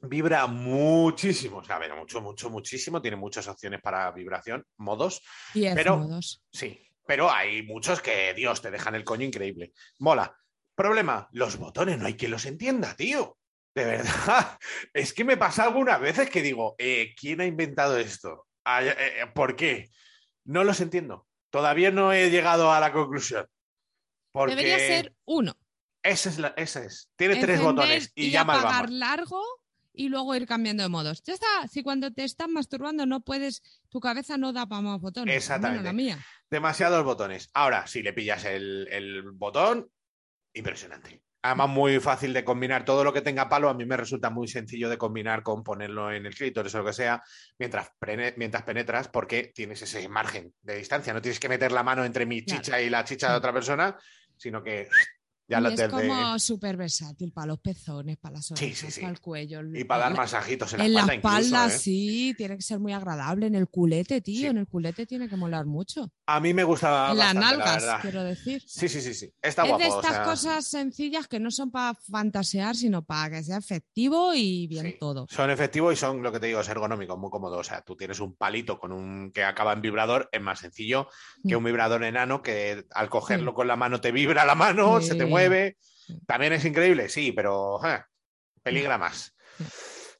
vibra 0.00 0.48
muchísimo, 0.48 1.58
o 1.58 1.64
sea, 1.64 1.78
bueno, 1.78 1.94
mucho, 1.96 2.20
mucho, 2.20 2.50
muchísimo. 2.50 3.00
Tiene 3.00 3.16
muchas 3.16 3.46
opciones 3.46 3.80
para 3.80 4.10
vibración, 4.10 4.64
modos, 4.78 5.22
10 5.54 5.76
Pero- 5.76 5.96
modos. 5.98 6.42
sí, 6.52 6.84
pero 7.06 7.30
hay 7.30 7.62
muchos 7.62 8.00
que, 8.02 8.34
Dios, 8.34 8.60
te 8.60 8.72
dejan 8.72 8.96
el 8.96 9.04
coño 9.04 9.24
increíble. 9.24 9.72
Mola. 10.00 10.36
Problema, 10.78 11.28
los 11.32 11.56
botones, 11.58 11.98
no 11.98 12.06
hay 12.06 12.14
quien 12.14 12.30
los 12.30 12.46
entienda, 12.46 12.94
tío. 12.94 13.36
De 13.74 13.84
verdad, 13.84 14.56
es 14.94 15.12
que 15.12 15.24
me 15.24 15.36
pasa 15.36 15.64
algunas 15.64 16.00
veces 16.00 16.30
que 16.30 16.40
digo, 16.40 16.76
eh, 16.78 17.14
¿quién 17.18 17.40
ha 17.40 17.46
inventado 17.46 17.98
esto? 17.98 18.46
Eh, 18.64 18.94
eh, 18.96 19.26
¿Por 19.34 19.56
qué? 19.56 19.90
No 20.44 20.62
los 20.62 20.80
entiendo. 20.80 21.26
Todavía 21.50 21.90
no 21.90 22.12
he 22.12 22.30
llegado 22.30 22.70
a 22.72 22.78
la 22.78 22.92
conclusión. 22.92 23.46
Porque 24.30 24.54
Debería 24.54 24.78
ser 24.78 25.14
uno. 25.24 25.56
Ese 26.00 26.28
es, 26.28 26.38
la- 26.38 26.54
ese 26.56 26.84
es. 26.86 27.10
Tiene 27.16 27.36
tres 27.40 27.60
botones 27.60 28.12
y, 28.14 28.28
y 28.28 28.32
mal 28.34 28.58
apagar 28.60 28.84
vamos. 28.84 28.90
largo 28.92 29.42
y 29.92 30.08
luego 30.08 30.36
ir 30.36 30.46
cambiando 30.46 30.84
de 30.84 30.88
modos. 30.88 31.24
Ya 31.24 31.34
está. 31.34 31.66
Si 31.68 31.82
cuando 31.82 32.12
te 32.12 32.22
estás 32.22 32.48
masturbando 32.48 33.04
no 33.04 33.20
puedes, 33.20 33.62
tu 33.88 33.98
cabeza 33.98 34.38
no 34.38 34.52
da 34.52 34.66
para 34.66 34.82
más 34.82 35.00
botones. 35.00 35.34
Exactamente. 35.34 35.82
Bueno, 35.82 35.88
la 35.88 35.92
mía. 35.92 36.26
Demasiados 36.48 37.04
botones. 37.04 37.50
Ahora, 37.52 37.84
si 37.88 38.00
le 38.02 38.12
pillas 38.12 38.44
el, 38.44 38.86
el 38.92 39.22
botón, 39.32 39.90
impresionante. 40.58 41.22
Además, 41.42 41.68
muy 41.68 42.00
fácil 42.00 42.32
de 42.32 42.44
combinar. 42.44 42.84
Todo 42.84 43.04
lo 43.04 43.12
que 43.12 43.20
tenga 43.22 43.48
palo 43.48 43.68
a 43.68 43.74
mí 43.74 43.86
me 43.86 43.96
resulta 43.96 44.28
muy 44.28 44.48
sencillo 44.48 44.88
de 44.90 44.98
combinar 44.98 45.42
con 45.44 45.62
ponerlo 45.62 46.12
en 46.12 46.26
el 46.26 46.34
clítoris 46.34 46.74
o 46.74 46.78
lo 46.78 46.84
que 46.84 46.92
sea 46.92 47.22
mientras, 47.58 47.92
mientras 48.36 48.64
penetras 48.64 49.08
porque 49.08 49.52
tienes 49.54 49.80
ese 49.80 50.08
margen 50.08 50.52
de 50.62 50.76
distancia. 50.76 51.12
No 51.14 51.22
tienes 51.22 51.38
que 51.38 51.48
meter 51.48 51.70
la 51.70 51.84
mano 51.84 52.04
entre 52.04 52.26
mi 52.26 52.44
Claro. 52.44 52.60
chicha 52.60 52.80
y 52.80 52.90
la 52.90 53.04
chicha 53.04 53.30
de 53.30 53.36
otra 53.38 53.52
persona, 53.52 53.96
sino 54.36 54.62
que 54.64 54.88
ya 55.48 55.58
y 55.58 55.62
lo 55.62 55.68
es 55.70 55.88
como 55.88 56.38
súper 56.38 56.76
versátil 56.76 57.32
para 57.32 57.46
los 57.48 57.58
pezones, 57.60 58.16
para 58.18 58.34
las 58.36 58.46
Sí, 58.46 58.52
orejas, 58.54 58.78
sí, 58.78 58.90
sí. 58.90 59.00
para 59.00 59.12
el 59.12 59.20
cuello. 59.20 59.60
Y 59.74 59.84
para 59.84 60.02
dar 60.04 60.12
la- 60.12 60.16
masajitos 60.18 60.72
en 60.74 60.78
la 60.80 60.84
En 60.86 60.92
la 60.94 61.00
espalda, 61.00 61.16
espalda, 61.18 61.58
incluso, 61.64 61.76
¿eh? 61.76 61.78
sí, 61.80 62.34
tiene 62.36 62.56
que 62.56 62.62
ser 62.62 62.78
muy 62.80 62.92
agradable. 62.92 63.46
En 63.46 63.54
el 63.54 63.68
culete, 63.68 64.20
tío, 64.20 64.40
Sí. 64.40 64.46
en 64.46 64.58
el 64.58 64.66
culete 64.66 65.06
tiene 65.06 65.28
que 65.28 65.36
molar 65.36 65.64
mucho. 65.66 66.12
A 66.26 66.40
mí 66.40 66.52
me 66.52 66.64
gusta 66.64 67.10
en 67.10 67.16
las 67.16 67.34
bastante, 67.34 67.40
la 67.40 67.50
nalgas, 67.56 67.82
verdad. 67.82 67.98
quiero 68.02 68.24
decir. 68.24 68.62
Sí, 68.66 68.88
sí, 68.88 69.00
sí, 69.00 69.14
sí. 69.14 69.32
Está 69.40 69.62
es 69.62 69.68
guapo. 69.68 69.82
de 69.84 69.90
o 69.90 69.96
estas 70.00 70.14
sea, 70.16 70.24
cosas 70.24 70.66
sencillas 70.66 71.26
que 71.26 71.40
no 71.40 71.50
son 71.50 71.70
para 71.70 71.94
fantasear, 71.94 72.76
sino 72.76 73.02
para 73.02 73.30
que 73.38 73.42
sea 73.44 73.56
efectivo 73.56 74.34
y 74.34 74.66
bien 74.66 74.84
Sí. 74.86 74.96
todo. 75.00 75.26
Son 75.30 75.50
efectivos 75.50 75.94
y 75.94 75.96
son, 75.96 76.22
lo 76.22 76.30
que 76.30 76.40
te 76.40 76.46
digo, 76.48 76.60
es 76.60 76.68
ergonómicos, 76.68 77.18
muy 77.18 77.30
cómodos. 77.30 77.58
O 77.60 77.64
sea, 77.64 77.80
tú 77.80 77.96
tienes 77.96 78.20
un 78.20 78.34
palito 78.34 78.78
con 78.78 78.92
un 78.92 79.30
que 79.32 79.44
acaba 79.44 79.72
en 79.72 79.80
vibrador, 79.80 80.28
es 80.30 80.40
más 80.42 80.58
sencillo 80.58 81.08
que 81.46 81.54
Mm. 81.54 81.58
un 81.58 81.64
vibrador 81.64 82.04
enano 82.04 82.42
que 82.42 82.84
al 82.92 83.08
cogerlo 83.08 83.54
con 83.54 83.66
la 83.66 83.76
mano 83.76 84.00
te 84.00 84.12
vibra 84.12 84.44
la 84.44 84.54
mano, 84.54 85.00
se 85.00 85.14
te 85.14 85.24
Sí. 85.24 85.30
mueve. 85.30 85.37
También 86.26 86.52
es 86.54 86.64
increíble, 86.64 87.08
sí, 87.08 87.32
pero 87.32 87.80
eh, 87.84 88.02
peligra 88.62 88.98
más. 88.98 89.34
Sí. 89.58 89.64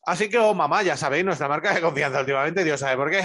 Así 0.09 0.31
que, 0.31 0.39
oh, 0.39 0.55
mamá, 0.55 0.83
ya 0.83 0.97
sabéis, 0.97 1.23
nuestra 1.23 1.49
marca 1.49 1.75
de 1.75 1.83
confianza 1.83 2.21
últimamente, 2.21 2.65
Dios 2.65 2.81
sabe 2.81 2.97
por 2.97 3.11
qué. 3.11 3.23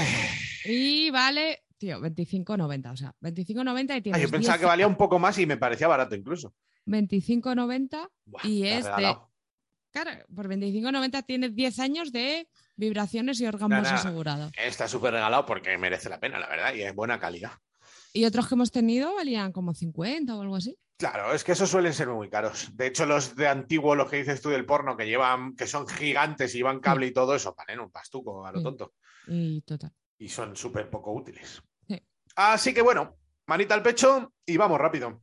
Y 0.66 1.10
vale, 1.12 1.64
tío, 1.78 2.00
25.90. 2.02 2.92
O 2.92 2.98
sea, 2.98 3.16
25.90 3.22 3.98
y 3.98 4.02
tienes. 4.02 4.22
yo 4.22 4.30
pensaba 4.30 4.58
10 4.58 4.60
que 4.60 4.66
valía 4.66 4.88
un 4.88 4.96
poco 4.96 5.20
más 5.20 5.38
y 5.38 5.46
me 5.46 5.58
parecía 5.58 5.88
barato 5.88 6.16
incluso. 6.16 6.54
25.90 6.86 8.10
Buah, 8.26 8.46
y 8.46 8.68
es 8.68 8.84
de. 8.84 9.16
Claro, 9.92 10.12
por 10.36 10.50
25.90 10.50 11.26
tienes 11.26 11.56
10 11.56 11.80
años 11.80 12.12
de 12.12 12.50
vibraciones 12.76 13.40
y 13.40 13.44
Nada. 13.46 13.94
asegurados. 13.94 14.52
Está 14.58 14.88
súper 14.88 15.14
regalado 15.14 15.46
porque 15.46 15.78
merece 15.78 16.10
la 16.10 16.20
pena, 16.20 16.40
la 16.40 16.50
verdad, 16.50 16.74
y 16.74 16.82
es 16.82 16.94
buena 16.96 17.20
calidad. 17.20 17.52
Y 18.12 18.26
otros 18.26 18.48
que 18.48 18.56
hemos 18.56 18.72
tenido 18.72 19.16
valían 19.16 19.52
como 19.52 19.74
50 19.74 20.36
o 20.36 20.42
algo 20.42 20.56
así. 20.56 20.78
Claro, 20.98 21.34
es 21.34 21.44
que 21.44 21.54
esos 21.54 21.70
suelen 21.70 21.94
ser 21.94 22.08
muy 22.08 22.30
caros. 22.30 22.70
De 22.78 22.88
hecho, 22.88 23.06
los 23.06 23.36
de 23.36 23.48
antiguo, 23.48 23.96
los 23.96 24.10
que 24.10 24.18
dices 24.18 24.42
tú 24.42 24.50
del 24.50 24.66
porno, 24.66 24.96
que 24.96 25.06
llevan, 25.08 25.56
que 25.56 25.68
son 25.68 25.88
gigantes 25.88 26.54
y 26.54 26.60
llevan 26.60 26.80
cable 26.80 27.08
y 27.08 27.12
todo 27.14 27.36
eso, 27.36 27.56
valen 27.58 27.80
un 27.80 27.92
pastuco 27.92 28.46
a 28.46 28.52
lo 28.52 28.60
Sí. 28.60 28.64
tonto. 28.64 28.94
Y 29.28 29.62
total. 29.62 29.92
Y 30.20 30.30
son 30.30 30.56
súper 30.56 30.90
poco 30.90 31.12
útiles. 31.12 31.62
Sí. 31.88 32.02
Así 32.36 32.74
que 32.74 32.82
bueno, 32.82 33.18
manita 33.48 33.74
al 33.74 33.82
pecho 33.84 34.34
y 34.46 34.56
vamos 34.56 34.80
rápido. 34.80 35.23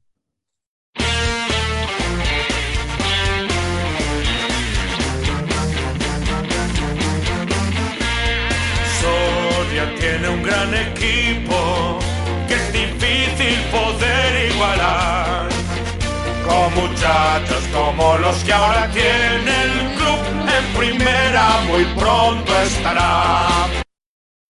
Como 17.91 18.19
los 18.19 18.45
que 18.45 18.53
ahora 18.53 18.89
tiene 18.93 19.63
el 19.65 19.97
club 19.97 20.21
en 20.49 20.79
primera, 20.79 21.61
muy 21.63 21.85
pronto 21.99 22.63
estará. 22.63 23.67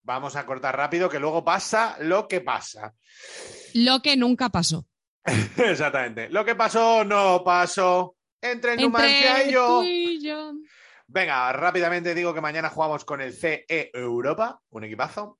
Vamos 0.02 0.36
a 0.36 0.44
cortar 0.44 0.76
rápido, 0.76 1.08
que 1.08 1.18
luego 1.18 1.42
pasa 1.42 1.96
lo 2.00 2.28
que 2.28 2.42
pasa. 2.42 2.94
Lo 3.74 4.02
que 4.02 4.16
nunca 4.16 4.50
pasó. 4.50 4.84
Exactamente. 5.56 6.28
Lo 6.28 6.44
que 6.44 6.54
pasó, 6.54 7.02
no 7.04 7.42
pasó. 7.42 8.16
Entre 8.42 8.76
Numancia 8.76 9.38
Entre 9.38 9.50
y 9.50 9.52
yo. 9.54 9.66
tú 9.66 9.82
y 9.84 10.22
yo. 10.22 10.52
Venga, 11.06 11.50
rápidamente 11.52 12.14
digo 12.14 12.34
que 12.34 12.42
mañana 12.42 12.68
jugamos 12.68 13.06
con 13.06 13.22
el 13.22 13.32
CE 13.32 13.64
Europa, 13.94 14.60
un 14.70 14.84
equipazo. 14.84 15.38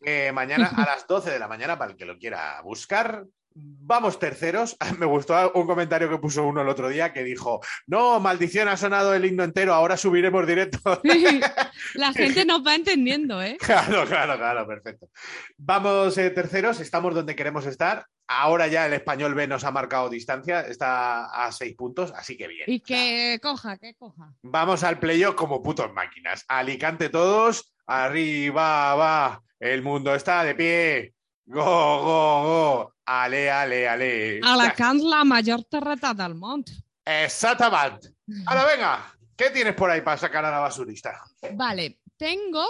Eh, 0.00 0.32
mañana 0.32 0.70
a 0.74 0.86
las 0.86 1.06
12 1.06 1.30
de 1.30 1.38
la 1.38 1.48
mañana, 1.48 1.76
para 1.76 1.90
el 1.90 1.96
que 1.98 2.06
lo 2.06 2.16
quiera 2.18 2.62
buscar. 2.62 3.26
Vamos 3.58 4.18
terceros. 4.18 4.76
Me 4.98 5.06
gustó 5.06 5.52
un 5.54 5.66
comentario 5.66 6.10
que 6.10 6.18
puso 6.18 6.46
uno 6.46 6.60
el 6.60 6.68
otro 6.68 6.88
día 6.88 7.12
que 7.12 7.24
dijo: 7.24 7.60
No, 7.86 8.20
maldición, 8.20 8.68
ha 8.68 8.76
sonado 8.76 9.14
el 9.14 9.24
himno 9.24 9.44
entero, 9.44 9.72
ahora 9.72 9.96
subiremos 9.96 10.46
directo. 10.46 11.00
La 11.94 12.12
gente 12.12 12.44
nos 12.44 12.66
va 12.66 12.74
entendiendo, 12.74 13.42
¿eh? 13.42 13.56
Claro, 13.58 14.04
claro, 14.06 14.36
claro, 14.36 14.66
perfecto. 14.66 15.08
Vamos 15.56 16.18
eh, 16.18 16.30
terceros, 16.30 16.80
estamos 16.80 17.14
donde 17.14 17.36
queremos 17.36 17.64
estar. 17.64 18.06
Ahora 18.28 18.66
ya 18.66 18.86
el 18.86 18.92
español 18.92 19.34
B 19.34 19.46
nos 19.46 19.64
ha 19.64 19.70
marcado 19.70 20.10
distancia, 20.10 20.62
está 20.62 21.26
a 21.26 21.52
seis 21.52 21.74
puntos, 21.76 22.12
así 22.12 22.36
que 22.36 22.48
bien. 22.48 22.64
Y 22.66 22.80
que 22.80 23.38
coja, 23.40 23.78
que 23.78 23.94
coja. 23.94 24.32
Vamos 24.42 24.82
al 24.82 24.98
playoff 24.98 25.36
como 25.36 25.62
putos 25.62 25.92
máquinas. 25.92 26.44
Alicante 26.48 27.08
todos, 27.08 27.72
arriba 27.86 28.94
va, 28.96 29.42
el 29.60 29.82
mundo 29.82 30.14
está 30.14 30.42
de 30.42 30.54
pie. 30.56 31.14
Go, 31.46 31.62
go, 31.62 32.42
go. 32.42 32.95
Ale, 33.06 33.50
ale, 33.50 33.88
ale. 33.88 34.40
Alacant, 34.42 35.00
la 35.02 35.24
mayor 35.24 35.62
terreta 35.64 36.12
del 36.12 36.34
món. 36.34 36.64
Exactamente. 37.04 38.10
Ahora 38.46 38.64
venga, 38.66 39.16
¿qué 39.36 39.50
tienes 39.50 39.74
por 39.74 39.90
ahí 39.90 40.00
para 40.00 40.16
sacar 40.18 40.44
a 40.44 40.50
la 40.50 40.58
basurista? 40.58 41.12
Vale, 41.54 42.00
tengo 42.16 42.64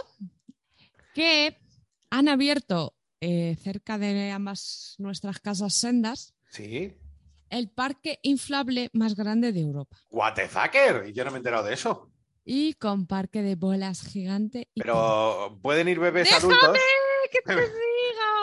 que 1.15 1.57
han 2.11 2.29
abierto 2.29 2.95
eh, 3.21 3.57
cerca 3.63 3.97
de 3.99 4.31
ambas 4.31 4.95
nuestras 4.99 5.41
casas 5.41 5.75
sendas 5.75 6.35
Sí. 6.51 6.95
el 7.51 7.71
parque 7.71 8.19
inflable 8.23 8.91
más 8.93 9.15
grande 9.17 9.53
de 9.53 9.61
Europa. 9.61 9.97
What 10.11 10.35
the 10.35 10.49
fucker? 10.49 11.13
Yo 11.13 11.25
no 11.25 11.31
me 11.31 11.37
he 11.37 11.39
enterado 11.39 11.65
de 11.65 11.75
eso. 11.75 12.11
Y 12.45 12.75
con 12.75 13.07
parque 13.07 13.43
de 13.43 13.55
bolas 13.57 14.03
gigante. 14.03 14.69
Y. 14.75 14.81
Pero 14.83 15.59
pueden 15.63 15.89
ir 15.89 15.99
bebés 15.99 16.29
¡Déjame 16.31 16.55
adultos. 16.55 16.79
que 17.33 17.41
te 17.41 17.55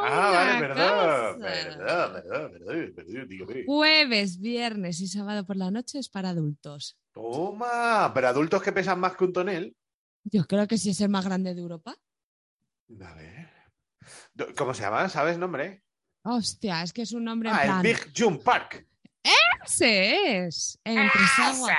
Ah, 0.05 0.31
vale, 0.31 0.67
cosa. 0.67 0.75
Perdón, 0.75 1.41
perdón, 1.41 2.13
perdón, 2.13 2.93
perdón, 2.95 3.27
dígame. 3.29 3.63
Jueves, 3.65 4.39
viernes 4.39 4.99
y 5.01 5.07
sábado 5.07 5.45
por 5.45 5.55
la 5.57 5.71
noche 5.71 5.99
es 5.99 6.09
para 6.09 6.29
adultos. 6.29 6.97
Toma, 7.11 8.11
pero 8.13 8.27
adultos 8.27 8.61
que 8.61 8.71
pesan 8.71 8.99
más 8.99 9.15
que 9.15 9.23
un 9.23 9.33
tonel. 9.33 9.75
Yo 10.25 10.45
creo 10.45 10.67
que 10.67 10.77
sí 10.77 10.89
es 10.91 11.01
el 11.01 11.09
más 11.09 11.25
grande 11.25 11.53
de 11.53 11.61
Europa. 11.61 11.95
A 13.01 13.13
ver. 13.15 13.49
¿Cómo 14.57 14.73
se 14.73 14.81
llama? 14.83 15.07
¿Sabes 15.09 15.37
nombre? 15.37 15.83
Hostia, 16.23 16.83
es 16.83 16.93
que 16.93 17.01
es 17.03 17.11
un 17.11 17.23
nombre 17.25 17.49
en 17.49 17.55
Ah, 17.55 17.61
el 17.61 17.67
plan. 17.67 17.81
Big 17.83 18.11
Jump 18.17 18.43
Park. 18.43 18.87
Ese 19.65 20.45
es. 20.45 20.79
En 20.83 20.97
Ah, 20.99 21.11
Tresagua. 21.13 21.77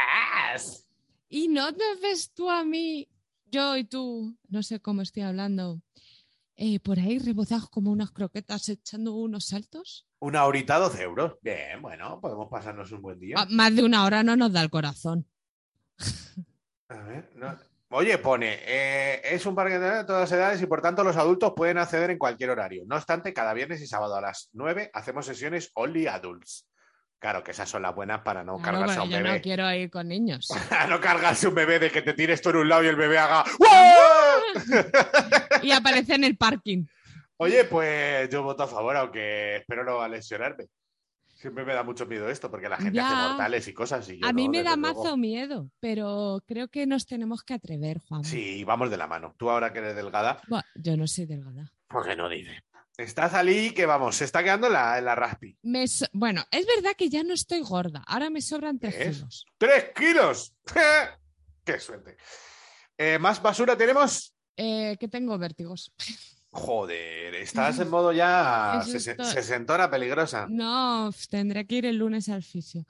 Y 1.29 1.49
no 1.49 1.73
te 1.75 1.85
ves 2.01 2.31
tú 2.33 2.49
a 2.51 2.65
mí, 2.65 3.09
yo 3.51 3.77
y 3.77 3.85
tú, 3.85 4.37
no 4.49 4.63
sé 4.63 4.81
cómo 4.81 5.03
estoy 5.03 5.23
hablando, 5.25 5.81
eh, 6.57 6.81
por 6.81 6.99
ahí 6.99 7.19
rebozados 7.19 7.69
como 7.71 7.91
unas 7.91 8.11
croquetas 8.13 8.69
echando 8.69 9.15
unos 9.15 9.47
saltos. 9.47 10.07
Una 10.21 10.45
horita, 10.45 10.79
12 10.79 11.03
euros. 11.03 11.35
Bien, 11.43 11.81
bueno, 11.83 12.21
podemos 12.21 12.49
pasarnos 12.51 12.91
un 12.93 13.03
buen 13.03 13.19
día. 13.21 13.37
Ah, 13.39 13.47
más 13.51 13.75
de 13.75 13.83
una 13.83 14.05
hora 14.05 14.23
no 14.23 14.37
nos 14.37 14.53
da 14.53 14.63
el 14.63 14.71
corazón. 14.71 15.27
A 16.89 16.97
ver, 17.03 17.31
no- 17.35 17.57
Oye, 17.91 18.19
pone, 18.19 18.59
eh, 18.67 19.21
es 19.23 19.47
un 19.47 19.55
parque 19.55 19.79
de 19.79 20.05
todas 20.05 20.31
edades 20.33 20.61
y 20.61 20.67
por 20.67 20.83
tanto 20.83 21.05
los 21.05 21.17
adultos 21.17 21.53
pueden 21.55 21.79
acceder 21.79 22.11
en 22.11 22.19
cualquier 22.19 22.51
horario. 22.51 22.83
No 22.87 22.97
obstante, 22.97 23.33
cada 23.33 23.55
viernes 23.55 23.81
y 23.83 23.87
sábado 23.87 24.17
a 24.17 24.21
las 24.21 24.49
9 24.53 24.91
hacemos 24.95 25.27
sesiones 25.27 25.71
Only 25.75 26.09
Adults. 26.09 26.67
Claro 27.25 27.43
que 27.43 27.53
esas 27.53 27.71
son 27.71 27.81
las 27.81 27.95
buenas 27.95 28.21
para 28.21 28.45
no 28.45 28.59
Claro, 28.59 28.81
cargarse 28.81 29.01
a 29.01 29.03
un 29.05 29.09
yo 29.09 29.17
bebé. 29.17 29.33
no 29.37 29.41
quiero 29.41 29.73
ir 29.73 29.91
con 29.91 30.09
niños. 30.09 30.47
A 30.79 30.87
no 30.87 31.01
cargarse 31.01 31.49
un 31.49 31.55
bebé 31.55 31.79
de 31.79 31.91
que 31.91 32.03
te 32.03 32.13
tires 32.13 32.43
tú 32.43 32.51
en 32.51 32.57
un 32.57 32.69
lado 32.69 32.85
y 32.85 32.89
el 32.89 32.97
bebé 32.97 33.17
haga 33.17 33.45
y 35.63 35.71
aparece 35.73 36.17
en 36.17 36.25
el 36.25 36.37
parking. 36.37 36.85
Oye, 37.39 37.65
pues 37.65 38.29
yo 38.29 38.43
voto 38.43 38.65
a 38.65 38.69
favor, 38.69 38.95
aunque 38.99 39.57
espero 39.57 39.85
no 39.85 40.07
lesionarme. 40.07 40.67
Siempre 41.35 41.65
me 41.65 41.73
da 41.73 41.83
mucho 41.83 42.05
miedo 42.05 42.29
esto, 42.29 42.51
porque 42.51 42.69
la 42.69 42.77
gente 42.77 42.93
Ya. 42.97 43.07
hace 43.07 43.17
mortales 43.29 43.69
y 43.69 43.73
cosas. 43.73 44.07
Y 44.11 44.21
yo 44.21 44.27
A 44.27 44.35
mí 44.35 44.45
no, 44.45 44.51
me 44.53 44.63
da 44.63 44.77
luego. 44.77 45.03
mazo 45.03 45.17
miedo, 45.17 45.71
pero 45.81 46.43
creo 46.47 46.69
que 46.69 46.87
nos 46.87 47.07
tenemos 47.07 47.43
que 47.43 47.55
atrever, 47.55 48.01
Juan. 48.01 48.23
Sí, 48.25 48.65
vamos 48.65 48.91
de 48.91 48.99
la 48.99 49.07
mano. 49.07 49.35
Tú 49.39 49.49
ahora 49.49 49.73
que 49.73 49.79
eres 49.79 49.97
delgada, 49.97 50.43
yo 50.75 50.95
no 50.99 51.07
soy 51.07 51.25
delgada. 51.25 51.73
¿por 51.89 52.07
qué 52.07 52.17
no 52.17 52.29
dice? 52.29 52.61
Está 52.97 53.29
Zalí 53.29 53.73
que 53.73 53.87
vamos, 53.87 54.15
se 54.17 54.25
está 54.25 54.45
quedando 54.45 54.69
en 54.69 54.75
la, 54.75 54.99
en 54.99 55.05
la 55.05 55.15
raspi. 55.17 55.59
Me 55.63 55.87
so- 55.89 56.07
bueno, 56.13 56.45
es 56.53 56.65
verdad 56.67 56.93
que 56.97 57.09
ya 57.11 57.25
no 57.25 57.35
estoy 57.35 57.61
gorda. 57.61 58.05
Ahora 58.07 58.31
me 58.31 58.41
sobran 58.41 58.79
tres 58.79 58.95
kilos. 58.95 59.47
¡Tres 59.59 59.87
kilos! 59.97 60.55
¡Qué 61.65 61.81
suerte! 61.81 62.17
Eh, 62.97 63.19
¿Más 63.19 63.43
basura 63.43 63.77
tenemos? 63.77 64.33
Eh, 64.57 64.97
que 65.01 65.09
tengo 65.09 65.37
vértigos. 65.39 65.93
Joder, 66.51 67.35
estás 67.35 67.81
en 67.81 67.89
modo 67.91 68.13
ya 68.13 68.81
Eso 68.81 68.93
sesen- 68.93 69.17
estoy- 69.19 69.33
sesentona 69.33 69.91
peligrosa. 69.91 70.47
No, 70.49 71.11
tendré 71.29 71.67
que 71.67 71.75
ir 71.77 71.87
el 71.87 71.97
lunes 71.97 72.29
al 72.29 72.45
fisio. 72.45 72.87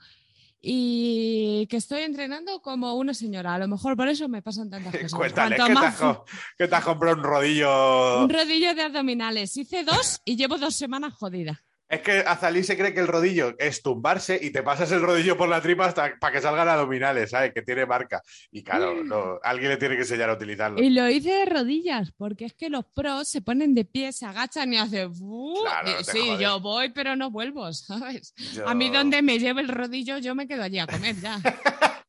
Y 0.67 1.67
que 1.67 1.77
estoy 1.77 2.01
entrenando 2.01 2.59
como 2.61 2.95
una 2.95 3.13
señora. 3.13 3.53
A 3.53 3.59
lo 3.59 3.67
mejor 3.67 3.95
por 3.95 4.07
eso 4.07 4.27
me 4.27 4.41
pasan 4.41 4.69
tantas 4.69 4.91
cosas. 4.95 5.13
Cuéntale, 5.13 5.55
Cuanto 5.57 5.63
¿qué 5.67 5.73
te, 5.73 5.73
más 5.85 5.93
has, 5.93 5.99
co- 6.17 6.25
qué 6.57 6.67
te 6.67 6.75
has 6.75 6.83
comprado 6.83 7.17
un 7.17 7.23
rodillo? 7.23 8.23
un 8.23 8.29
rodillo 8.29 8.73
de 8.73 8.81
abdominales. 8.81 9.55
Hice 9.57 9.83
dos 9.83 10.19
y 10.25 10.35
llevo 10.37 10.57
dos 10.57 10.75
semanas 10.75 11.13
jodida. 11.13 11.63
Es 11.87 12.01
que 12.01 12.19
Azalí 12.25 12.63
se 12.63 12.75
cree 12.75 12.95
que 12.95 12.99
el 12.99 13.07
rodillo 13.07 13.53
es 13.59 13.83
tumbarse 13.83 14.39
y 14.41 14.49
te 14.49 14.63
pasas 14.63 14.91
el 14.91 15.01
rodillo 15.01 15.37
por 15.37 15.47
la 15.47 15.61
tripa 15.61 15.85
hasta 15.85 16.15
para 16.19 16.33
que 16.33 16.41
salgan 16.41 16.67
abdominales, 16.67 17.29
¿sabes? 17.29 17.53
Que 17.53 17.61
tiene 17.61 17.85
marca. 17.85 18.23
Y 18.51 18.63
claro, 18.63 19.03
no, 19.03 19.39
alguien 19.43 19.69
le 19.69 19.77
tiene 19.77 19.93
que 19.95 20.01
enseñar 20.01 20.31
a 20.31 20.33
utilizarlo. 20.33 20.81
Y 20.81 20.89
lo 20.89 21.07
hice 21.07 21.29
de 21.31 21.45
rodillas, 21.45 22.11
porque 22.17 22.45
es 22.45 22.53
que 22.53 22.69
los 22.71 22.85
pros 22.85 23.29
se 23.29 23.41
ponen 23.41 23.75
de 23.75 23.85
pie, 23.85 24.11
se 24.13 24.25
agachan 24.25 24.73
y 24.73 24.77
hacen. 24.77 25.11
Claro, 25.13 25.89
y 25.89 25.91
no 25.91 25.97
te 25.99 26.03
sí, 26.05 26.37
yo 26.39 26.59
voy, 26.59 26.89
pero 26.89 27.15
no 27.15 27.29
vuelvo, 27.29 27.71
¿sabes? 27.73 28.33
Yo- 28.53 28.67
A 28.67 28.73
mí 28.73 28.89
donde 28.89 29.21
me 29.21 29.37
lleve 29.37 29.61
el 29.61 29.67
rodillo, 29.69 30.17
yo 30.17 30.33
me 30.33 30.47
quedo 30.47 30.63
allí 30.63 30.79
a 30.79 30.87
comer 30.87 31.15
ya. 31.21 31.39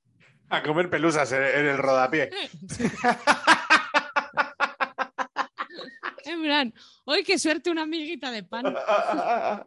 A 0.48 0.62
comer 0.62 0.88
pelusas 0.88 1.32
en, 1.32 1.42
en 1.42 1.66
el 1.66 1.76
rodapié. 1.76 2.30
En 6.32 6.42
plan, 6.42 6.74
¡ay, 7.06 7.22
qué 7.24 7.38
suerte 7.38 7.70
una 7.70 7.82
amiguita 7.82 8.30
de 8.30 8.42
pan! 8.42 8.64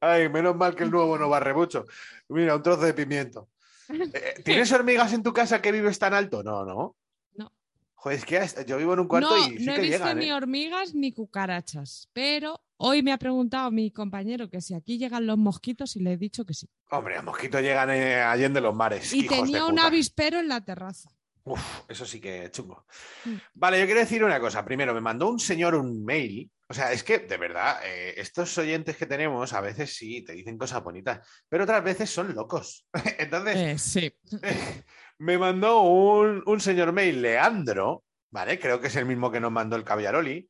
Ay, 0.00 0.28
menos 0.28 0.56
mal 0.56 0.74
que 0.74 0.84
el 0.84 0.90
nuevo 0.90 1.18
no 1.18 1.28
barre 1.28 1.54
mucho. 1.54 1.84
Mira, 2.28 2.56
un 2.56 2.62
trozo 2.62 2.82
de 2.82 2.94
pimiento. 2.94 3.48
Eh, 3.86 4.40
¿Tienes 4.42 4.72
hormigas 4.72 5.12
en 5.12 5.22
tu 5.22 5.34
casa 5.34 5.60
que 5.60 5.70
vives 5.70 5.98
tan 5.98 6.14
alto? 6.14 6.42
No, 6.42 6.64
no. 6.64 6.96
No. 7.34 7.52
Joder, 7.96 8.18
es 8.18 8.24
que 8.54 8.64
yo 8.64 8.78
vivo 8.78 8.94
en 8.94 9.00
un 9.00 9.08
cuarto 9.08 9.28
No, 9.28 9.46
y 9.46 9.58
sí 9.58 9.66
no 9.66 9.72
he 9.72 9.74
que 9.74 9.80
visto 9.82 9.98
llegan, 9.98 10.18
ni 10.18 10.30
¿eh? 10.30 10.32
hormigas 10.32 10.94
ni 10.94 11.12
cucarachas, 11.12 12.08
pero 12.14 12.62
hoy 12.78 13.02
me 13.02 13.12
ha 13.12 13.18
preguntado 13.18 13.70
mi 13.70 13.90
compañero 13.90 14.48
que 14.48 14.62
si 14.62 14.72
aquí 14.72 14.96
llegan 14.96 15.26
los 15.26 15.36
mosquitos 15.36 15.96
y 15.96 16.00
le 16.00 16.14
he 16.14 16.16
dicho 16.16 16.46
que 16.46 16.54
sí. 16.54 16.66
Hombre, 16.90 17.16
los 17.16 17.24
mosquitos 17.24 17.60
llegan 17.60 17.90
eh, 17.90 18.22
allende 18.22 18.62
los 18.62 18.74
mares. 18.74 19.12
Y 19.12 19.22
de 19.22 19.28
tenía 19.28 19.66
un 19.66 19.78
avispero 19.78 20.38
en 20.40 20.48
la 20.48 20.64
terraza. 20.64 21.10
Uf, 21.46 21.82
eso 21.88 22.06
sí 22.06 22.20
que 22.20 22.50
chungo. 22.50 22.86
Mm. 23.24 23.34
Vale, 23.54 23.78
yo 23.78 23.84
quiero 23.84 24.00
decir 24.00 24.24
una 24.24 24.40
cosa. 24.40 24.64
Primero, 24.64 24.94
me 24.94 25.00
mandó 25.00 25.28
un 25.28 25.38
señor 25.38 25.74
un 25.74 26.04
mail. 26.04 26.50
O 26.68 26.72
sea, 26.72 26.90
es 26.92 27.04
que, 27.04 27.18
de 27.18 27.36
verdad, 27.36 27.80
eh, 27.84 28.14
estos 28.16 28.56
oyentes 28.56 28.96
que 28.96 29.04
tenemos 29.04 29.52
a 29.52 29.60
veces 29.60 29.94
sí 29.94 30.22
te 30.24 30.32
dicen 30.32 30.56
cosas 30.56 30.82
bonitas, 30.82 31.26
pero 31.48 31.64
otras 31.64 31.84
veces 31.84 32.08
son 32.08 32.34
locos. 32.34 32.86
Entonces, 33.18 33.56
Eh, 33.56 33.78
sí. 33.78 34.12
me 35.18 35.36
mandó 35.36 35.82
un, 35.82 36.42
un 36.46 36.60
señor 36.60 36.92
mail, 36.92 37.20
Leandro, 37.20 38.04
¿vale? 38.30 38.58
Creo 38.58 38.80
que 38.80 38.86
es 38.86 38.96
el 38.96 39.04
mismo 39.04 39.30
que 39.30 39.40
nos 39.40 39.52
mandó 39.52 39.76
el 39.76 39.84
Caviaroli, 39.84 40.48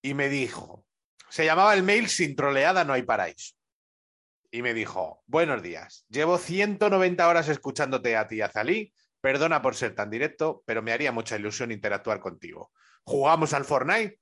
y 0.00 0.14
me 0.14 0.28
dijo, 0.28 0.86
se 1.28 1.44
llamaba 1.44 1.74
el 1.74 1.82
mail 1.82 2.08
Sin 2.08 2.36
troleada 2.36 2.84
no 2.84 2.92
hay 2.92 3.02
paraíso. 3.02 3.54
Y 4.52 4.62
me 4.62 4.72
dijo, 4.72 5.22
buenos 5.26 5.60
días, 5.62 6.06
llevo 6.08 6.38
190 6.38 7.28
horas 7.28 7.48
escuchándote 7.48 8.16
a 8.16 8.28
ti, 8.28 8.40
Azalí, 8.40 8.92
perdona 9.20 9.60
por 9.62 9.74
ser 9.74 9.94
tan 9.94 10.10
directo, 10.10 10.62
pero 10.66 10.82
me 10.82 10.92
haría 10.92 11.12
mucha 11.12 11.36
ilusión 11.36 11.70
interactuar 11.72 12.20
contigo. 12.20 12.72
¿Jugamos 13.04 13.52
al 13.54 13.64
Fortnite? 13.64 14.20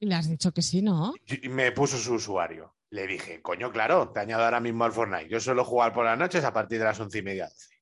Y 0.00 0.06
le 0.06 0.14
has 0.16 0.28
dicho 0.28 0.52
que 0.52 0.62
sí, 0.62 0.82
¿no? 0.82 1.14
Y 1.26 1.48
me 1.48 1.70
puso 1.72 1.96
su 1.96 2.14
usuario. 2.14 2.74
Le 2.90 3.06
dije, 3.06 3.40
coño, 3.40 3.70
claro, 3.72 4.10
te 4.10 4.20
añado 4.20 4.44
ahora 4.44 4.60
mismo 4.60 4.84
al 4.84 4.92
Fortnite. 4.92 5.28
Yo 5.28 5.40
suelo 5.40 5.64
jugar 5.64 5.92
por 5.92 6.04
las 6.04 6.18
noches 6.18 6.44
a 6.44 6.52
partir 6.52 6.78
de 6.78 6.84
las 6.84 6.98
once 7.00 7.18
y 7.18 7.22
media, 7.22 7.44
doce. 7.44 7.76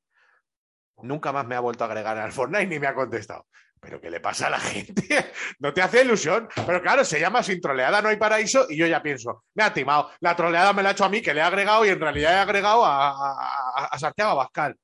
Nunca 1.03 1.33
más 1.33 1.47
me 1.47 1.55
ha 1.55 1.61
vuelto 1.61 1.83
a 1.85 1.87
agregar 1.87 2.19
al 2.19 2.31
Fortnite 2.33 2.67
ni 2.67 2.79
me 2.79 2.87
ha 2.87 2.95
contestado. 2.95 3.47
¿Pero 3.81 3.99
qué 3.99 4.11
le 4.11 4.21
pasa 4.21 4.49
a 4.49 4.51
la 4.51 4.61
gente? 4.61 5.03
¿No 5.59 5.73
te 5.73 5.81
hace 5.81 6.03
ilusión? 6.05 6.47
Pero 6.67 6.83
claro, 6.83 7.03
se 7.05 7.19
llama 7.19 7.43
Sin 7.43 7.61
troleada 7.61 8.03
no 8.03 8.11
hay 8.11 8.19
paraíso 8.19 8.67
y 8.69 8.77
yo 8.77 8.87
ya 8.87 9.03
pienso, 9.03 9.45
me 9.55 9.63
ha 9.65 9.73
timado. 9.73 10.11
La 10.21 10.37
troleada 10.37 10.75
me 10.75 10.83
la 10.83 10.91
ha 10.91 10.93
hecho 10.93 11.07
a 11.07 11.09
mí, 11.09 11.23
que 11.23 11.33
le 11.33 11.41
he 11.41 11.43
agregado 11.43 11.87
y 11.87 11.89
en 11.89 11.99
realidad 12.01 12.35
he 12.35 12.39
agregado 12.41 12.85
a, 12.85 13.09
a, 13.09 13.33
a- 13.77 13.87
a 13.87 13.99
Santiago 13.99 14.33
Abascal. 14.33 14.77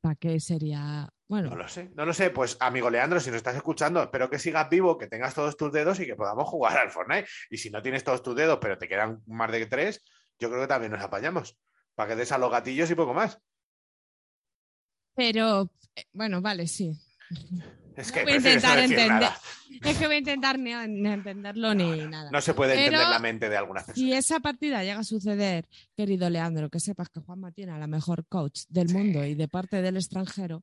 ¿Para 0.00 0.16
qué 0.16 0.40
sería? 0.40 1.08
Bueno, 1.28 1.50
No 1.50 1.56
lo 1.56 1.68
sé, 1.68 1.90
no 1.94 2.04
lo 2.04 2.12
sé. 2.12 2.30
Pues, 2.30 2.56
amigo 2.60 2.90
Leandro, 2.90 3.20
si 3.20 3.30
nos 3.30 3.36
estás 3.38 3.56
escuchando, 3.56 4.02
espero 4.02 4.28
que 4.28 4.38
sigas 4.38 4.68
vivo, 4.68 4.98
que 4.98 5.06
tengas 5.06 5.34
todos 5.34 5.56
tus 5.56 5.72
dedos 5.72 6.00
y 6.00 6.06
que 6.06 6.16
podamos 6.16 6.48
jugar 6.48 6.76
al 6.78 6.90
Fortnite. 6.90 7.28
Y 7.50 7.58
si 7.58 7.70
no 7.70 7.82
tienes 7.82 8.04
todos 8.04 8.22
tus 8.22 8.34
dedos, 8.34 8.58
pero 8.60 8.78
te 8.78 8.88
quedan 8.88 9.22
más 9.26 9.50
de 9.50 9.66
tres, 9.66 10.02
yo 10.38 10.48
creo 10.48 10.62
que 10.62 10.68
también 10.68 10.92
nos 10.92 11.02
apañamos. 11.02 11.58
Para 11.94 12.10
que 12.10 12.16
des 12.16 12.32
a 12.32 12.38
los 12.38 12.50
gatillos 12.50 12.90
y 12.90 12.94
poco 12.94 13.14
más. 13.14 13.40
pero 15.14 15.70
eh, 15.94 16.04
bueno, 16.12 16.40
vale, 16.42 16.66
sí. 16.66 16.92
Es 17.96 18.08
No 18.08 18.14
que 18.14 18.22
voy 18.24 18.32
a 18.32 18.34
no 18.34 18.38
intentar 18.40 18.78
entender. 18.78 19.08
nada. 19.08 19.40
Es 19.82 19.98
que 19.98 20.06
voy 20.06 20.16
a 20.16 20.18
intentar 20.18 20.58
ni, 20.58 20.72
ni 20.74 21.08
entenderlo 21.08 21.74
ni 21.74 22.06
nada. 22.06 22.30
No 22.30 22.40
se 22.40 22.54
puede 22.54 22.74
Pero- 22.74 22.86
entender 22.86 23.08
la 23.08 23.18
mente 23.18 23.48
de 23.48 23.56
algunas 23.56 23.84
personas. 23.84 23.98
Si 24.08 24.12
esa 24.12 24.40
partida 24.40 24.82
llega 24.84 25.00
a 25.00 25.04
suceder, 25.04 25.66
querido 25.96 26.30
Leandro, 26.30 26.70
que 26.70 26.78
sepas 26.80 27.08
que 27.08 27.20
Juanma 27.20 27.50
tiene 27.52 27.72
a 27.72 27.78
la 27.78 27.86
mejor 27.86 28.24
coach 28.26 28.62
del 28.68 28.88
mundo 28.90 29.24
y 29.24 29.34
de 29.34 29.48
parte 29.48 29.82
del 29.82 29.96
extranjero 29.96 30.62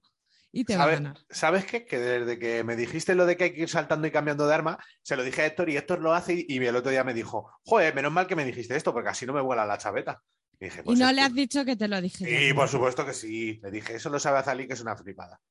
y 0.52 0.64
te 0.66 0.76
va 0.78 0.84
a 0.84 0.86
¿Sabe- 0.86 0.96
ganar. 0.96 1.18
¿Sabes 1.30 1.66
qué? 1.66 1.86
Que 1.86 1.98
desde 2.00 2.40
que 2.40 2.64
me 2.64 2.76
dijiste 2.76 3.14
lo 3.16 3.26
de 3.26 3.36
que 3.38 3.46
hay 3.46 3.54
que 3.54 3.62
ir 3.64 3.70
saltando 3.70 4.08
y 4.08 4.12
cambiando 4.12 4.48
de 4.48 4.54
arma, 4.54 4.78
se 5.02 5.16
lo 5.16 5.24
dije 5.24 5.42
a 5.42 5.46
Héctor 5.48 5.70
y 5.70 5.78
Héctor 5.78 6.00
lo 6.00 6.14
hace 6.14 6.46
y, 6.48 6.58
el 6.64 6.76
otro 6.76 6.92
día 6.92 7.04
me 7.04 7.14
dijo, 7.14 7.52
joder, 7.64 7.94
menos 7.94 8.12
mal 8.12 8.26
que 8.28 8.36
me 8.36 8.46
dijiste 8.46 8.76
esto 8.76 8.94
porque 8.94 9.10
así 9.10 9.26
no 9.26 9.34
me 9.34 9.42
vuela 9.42 9.66
la 9.66 9.78
chaveta. 9.78 10.22
Y 10.60 10.66
dije, 10.66 10.80
Y 10.82 10.84
pues 10.84 11.00
no 11.00 11.12
le 11.12 11.22
has 11.22 11.34
dicho 11.34 11.66
que 11.66 11.76
te 11.76 11.88
lo 11.88 12.00
dije. 12.00 12.46
Y 12.46 12.50
yo. 12.50 12.56
por 12.56 12.70
supuesto 12.70 13.06
que 13.06 13.14
sí. 13.14 13.60
Le 13.64 13.70
dije, 13.72 13.96
eso 13.96 14.10
lo 14.10 14.20
sabe 14.20 14.38
Azalí, 14.40 14.66
que 14.68 14.74
es 14.74 14.82
una 14.82 14.96
flipada. 14.96 15.42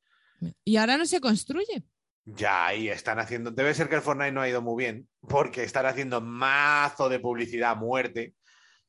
Y 0.65 0.77
ahora 0.77 0.97
no 0.97 1.07
se 1.07 1.21
construye. 1.21 1.85
Ya, 2.25 2.67
ahí 2.67 2.89
están 2.89 3.19
haciendo. 3.19 3.51
Debe 3.51 3.75
ser 3.75 3.89
que 3.89 3.97
el 3.97 4.03
Fortnite 4.03 4.33
no 4.33 4.41
ha 4.41 4.49
ido 4.49 4.63
muy 4.63 4.85
bien, 4.85 5.09
porque 5.29 5.65
están 5.65 5.87
haciendo 5.87 6.21
mazo 6.21 7.09
de 7.09 7.19
publicidad 7.19 7.73
a 7.73 7.75
muerte. 7.75 8.35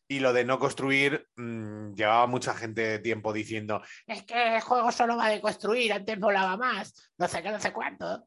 Y 0.07 0.19
lo 0.19 0.33
de 0.33 0.45
no 0.45 0.59
construir, 0.59 1.27
mm, 1.37 1.93
llevaba 1.93 2.27
mucha 2.27 2.53
gente 2.53 2.99
tiempo 2.99 3.33
diciendo, 3.33 3.81
Es 4.05 4.23
que 4.23 4.57
el 4.57 4.61
juego 4.61 4.91
solo 4.91 5.17
va 5.17 5.29
de 5.29 5.41
construir, 5.41 5.91
antes 5.93 6.19
volaba 6.19 6.57
más. 6.57 7.11
No 7.17 7.27
sé 7.27 7.41
qué, 7.41 7.49
no 7.51 7.59
sé 7.59 7.71
cuánto. 7.73 8.25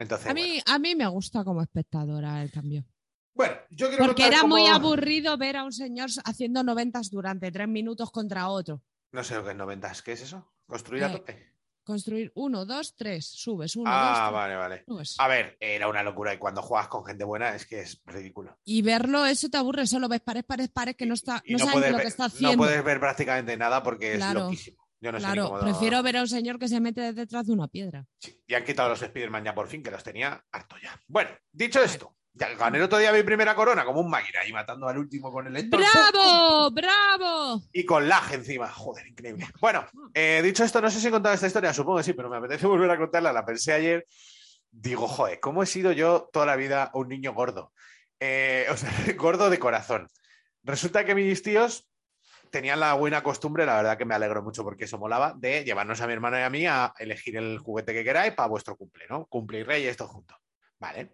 entonces. 0.00 0.28
A 0.28 0.34
mí, 0.34 0.60
a 0.66 0.78
mí 0.78 0.94
me 0.96 1.06
gusta 1.06 1.44
como 1.44 1.62
espectadora 1.62 2.42
el 2.42 2.50
cambio. 2.50 2.84
Bueno, 3.34 3.54
Bueno, 3.54 3.66
yo 3.70 3.88
quiero 3.88 4.06
Porque 4.06 4.26
era 4.26 4.42
muy 4.44 4.66
aburrido 4.66 5.36
ver 5.38 5.56
a 5.58 5.64
un 5.64 5.72
señor 5.72 6.08
haciendo 6.24 6.64
noventas 6.64 7.10
durante 7.10 7.52
tres 7.52 7.68
minutos 7.68 8.10
contra 8.10 8.48
otro. 8.48 8.82
No 9.12 9.22
sé 9.22 9.36
lo 9.36 9.44
que 9.44 9.50
es 9.50 9.56
noventas. 9.56 10.02
¿Qué 10.02 10.12
es 10.12 10.22
eso? 10.22 10.52
¿Construir 10.66 11.04
a 11.04 11.08
Eh, 11.08 11.12
tope? 11.12 11.52
Construir 11.88 12.30
uno, 12.34 12.66
dos, 12.66 12.94
tres, 12.94 13.24
subes, 13.24 13.74
uno, 13.74 13.90
Ah, 13.90 14.24
dos, 14.26 14.34
vale, 14.34 14.56
vale. 14.56 14.84
subes. 14.86 15.14
A 15.18 15.26
ver, 15.26 15.56
era 15.58 15.88
una 15.88 16.02
locura 16.02 16.34
y 16.34 16.36
cuando 16.36 16.60
juegas 16.60 16.86
con 16.88 17.02
gente 17.02 17.24
buena 17.24 17.54
es 17.54 17.64
que 17.64 17.80
es 17.80 18.02
ridículo. 18.04 18.58
Y 18.62 18.82
verlo, 18.82 19.24
eso 19.24 19.48
te 19.48 19.56
aburre, 19.56 19.86
solo 19.86 20.06
ves 20.06 20.20
pares, 20.20 20.44
pares, 20.44 20.68
pares 20.68 20.96
que 20.96 21.06
no 21.06 21.14
está, 21.14 21.40
Y 21.46 21.54
no, 21.54 21.64
no, 21.64 21.72
puedes 21.72 21.90
lo 21.90 21.96
ver, 21.96 22.02
que 22.04 22.08
está 22.08 22.24
no 22.24 22.26
haciendo. 22.26 22.58
puedes 22.58 22.84
ver 22.84 23.00
prácticamente 23.00 23.56
nada 23.56 23.82
porque 23.82 24.16
es 24.16 24.32
loquísimo. 24.34 24.86
Yo 25.00 25.12
no 25.12 25.18
sé 25.18 25.24
claro, 25.24 25.48
cómo- 25.48 25.60
prefiero 25.60 26.02
ver 26.02 26.18
a 26.18 26.20
un 26.20 26.28
señor 26.28 26.58
que 26.58 26.68
se 26.68 26.78
mete 26.78 27.14
detrás 27.14 27.46
de 27.46 27.52
una 27.54 27.68
piedra. 27.68 28.04
Sí, 28.18 28.38
y 28.46 28.52
han 28.52 28.64
quitado 28.64 28.90
los 28.90 29.00
Spider-Man 29.00 29.44
ya 29.44 29.54
por 29.54 29.66
fin, 29.68 29.82
que 29.82 29.90
los 29.90 30.04
tenía 30.04 30.44
harto 30.52 30.76
ya. 30.82 31.00
Bueno, 31.06 31.30
dicho 31.52 31.82
esto, 31.82 32.14
gané 32.38 32.78
el 32.78 32.84
otro 32.84 32.98
día 32.98 33.12
mi 33.12 33.22
primera 33.22 33.54
corona 33.54 33.84
como 33.84 34.00
un 34.00 34.10
máquina 34.10 34.44
y 34.46 34.52
matando 34.52 34.88
al 34.88 34.98
último 34.98 35.30
con 35.32 35.46
el 35.46 35.56
Héctor. 35.56 35.80
¡Bravo! 35.80 36.70
¡Bravo! 36.70 37.62
Y 37.72 37.84
con 37.84 38.08
lag 38.08 38.32
encima. 38.32 38.68
Joder, 38.68 39.06
increíble. 39.06 39.46
Bueno, 39.60 39.86
eh, 40.14 40.40
dicho 40.42 40.64
esto, 40.64 40.80
no 40.80 40.90
sé 40.90 41.00
si 41.00 41.08
he 41.08 41.10
contado 41.10 41.34
esta 41.34 41.46
historia, 41.46 41.72
supongo 41.72 41.98
que 41.98 42.04
sí, 42.04 42.12
pero 42.12 42.30
me 42.30 42.36
apetece 42.36 42.66
volver 42.66 42.90
a 42.90 42.98
contarla. 42.98 43.32
La 43.32 43.44
pensé 43.44 43.72
ayer. 43.72 44.06
Digo, 44.70 45.08
joder, 45.08 45.40
¿cómo 45.40 45.62
he 45.62 45.66
sido 45.66 45.92
yo 45.92 46.28
toda 46.32 46.46
la 46.46 46.56
vida 46.56 46.90
un 46.94 47.08
niño 47.08 47.32
gordo? 47.32 47.72
Eh, 48.20 48.66
o 48.70 48.76
sea, 48.76 48.90
gordo 49.16 49.50
de 49.50 49.58
corazón. 49.58 50.08
Resulta 50.62 51.04
que 51.04 51.14
mis 51.14 51.42
tíos 51.42 51.88
tenían 52.50 52.80
la 52.80 52.94
buena 52.94 53.22
costumbre, 53.22 53.66
la 53.66 53.76
verdad 53.76 53.98
que 53.98 54.04
me 54.04 54.14
alegro 54.14 54.42
mucho 54.42 54.64
porque 54.64 54.84
eso 54.84 54.98
molaba, 54.98 55.34
de 55.36 55.64
llevarnos 55.64 56.00
a 56.00 56.06
mi 56.06 56.12
hermano 56.12 56.38
y 56.38 56.42
a 56.42 56.50
mí 56.50 56.66
a 56.66 56.94
elegir 56.98 57.36
el 57.36 57.58
juguete 57.58 57.92
que 57.92 58.04
queráis 58.04 58.32
para 58.34 58.48
vuestro 58.48 58.76
cumple, 58.76 59.06
¿no? 59.08 59.26
Cumple 59.26 59.60
y 59.60 59.62
rey, 59.64 59.86
esto 59.86 60.06
junto. 60.06 60.36
Vale. 60.78 61.10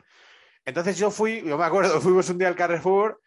Entonces 0.65 0.99
yo 0.99 1.11
fui, 1.11 1.43
yo 1.45 1.59
me 1.59 1.65
acuerdo, 1.65 2.01
fuimos 2.01 2.29
un 2.31 2.39
día 2.39 2.49
al 2.49 2.57
Carrefour 2.57 3.21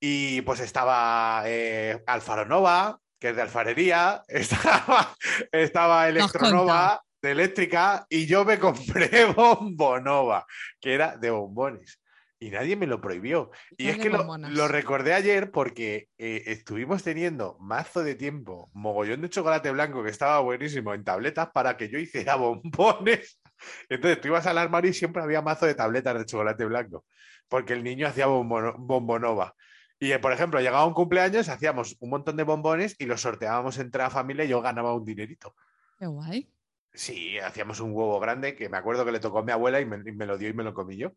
y 0.00 0.40
pues 0.42 0.60
estaba 0.60 1.42
eh, 1.46 2.02
Alfaro 2.06 2.46
Nova, 2.46 2.98
que 3.18 3.30
es 3.30 3.36
de 3.36 3.42
alfarería, 3.42 4.22
estaba, 4.28 5.14
estaba 5.52 6.08
Electronova 6.08 7.02
de 7.22 7.32
eléctrica 7.32 8.06
y 8.08 8.26
yo 8.26 8.44
me 8.44 8.58
compré 8.58 9.26
Bombonova, 9.36 10.46
que 10.80 10.94
era 10.94 11.16
de 11.16 11.30
bombones. 11.30 12.00
Y 12.42 12.48
nadie 12.48 12.74
me 12.74 12.86
lo 12.86 13.02
prohibió. 13.02 13.50
Y 13.76 13.88
Es 13.88 13.98
que 13.98 14.08
lo 14.08 14.66
recordé 14.66 15.12
ayer 15.12 15.50
porque 15.50 16.08
eh, 16.16 16.44
estuvimos 16.46 17.02
teniendo 17.02 17.58
mazo 17.60 18.02
de 18.02 18.14
tiempo, 18.14 18.70
mogollón 18.72 19.20
de 19.20 19.28
chocolate 19.28 19.70
blanco 19.70 20.02
que 20.02 20.08
estaba 20.08 20.40
buenísimo 20.40 20.94
en 20.94 21.04
tabletas 21.04 21.50
para 21.52 21.76
que 21.76 21.90
yo 21.90 21.98
hiciera 21.98 22.36
bombones. 22.36 23.38
Entonces 23.88 24.20
tú 24.20 24.28
ibas 24.28 24.46
al 24.46 24.58
armario 24.58 24.90
y 24.90 24.94
siempre 24.94 25.22
había 25.22 25.42
mazo 25.42 25.66
de 25.66 25.74
tabletas 25.74 26.18
de 26.18 26.24
chocolate 26.26 26.64
blanco, 26.64 27.04
porque 27.48 27.72
el 27.74 27.82
niño 27.84 28.06
hacía 28.06 28.26
bombono- 28.26 28.74
bombonova. 28.78 29.54
Y, 29.98 30.12
eh, 30.12 30.18
por 30.18 30.32
ejemplo, 30.32 30.60
llegaba 30.60 30.86
un 30.86 30.94
cumpleaños, 30.94 31.48
hacíamos 31.50 31.96
un 32.00 32.10
montón 32.10 32.36
de 32.36 32.42
bombones 32.44 32.96
y 32.98 33.04
los 33.06 33.20
sorteábamos 33.20 33.78
entre 33.78 34.02
la 34.02 34.10
familia 34.10 34.44
y 34.44 34.48
yo 34.48 34.62
ganaba 34.62 34.94
un 34.94 35.04
dinerito. 35.04 35.54
Qué 35.98 36.06
guay. 36.06 36.50
Sí, 36.92 37.38
hacíamos 37.38 37.80
un 37.80 37.92
huevo 37.92 38.18
grande 38.18 38.56
que 38.56 38.68
me 38.68 38.78
acuerdo 38.78 39.04
que 39.04 39.12
le 39.12 39.20
tocó 39.20 39.38
a 39.40 39.44
mi 39.44 39.52
abuela 39.52 39.80
y 39.80 39.84
me, 39.86 39.98
y 39.98 40.12
me 40.12 40.26
lo 40.26 40.38
dio 40.38 40.48
y 40.48 40.54
me 40.54 40.64
lo 40.64 40.72
comí 40.74 40.96
yo. 40.96 41.12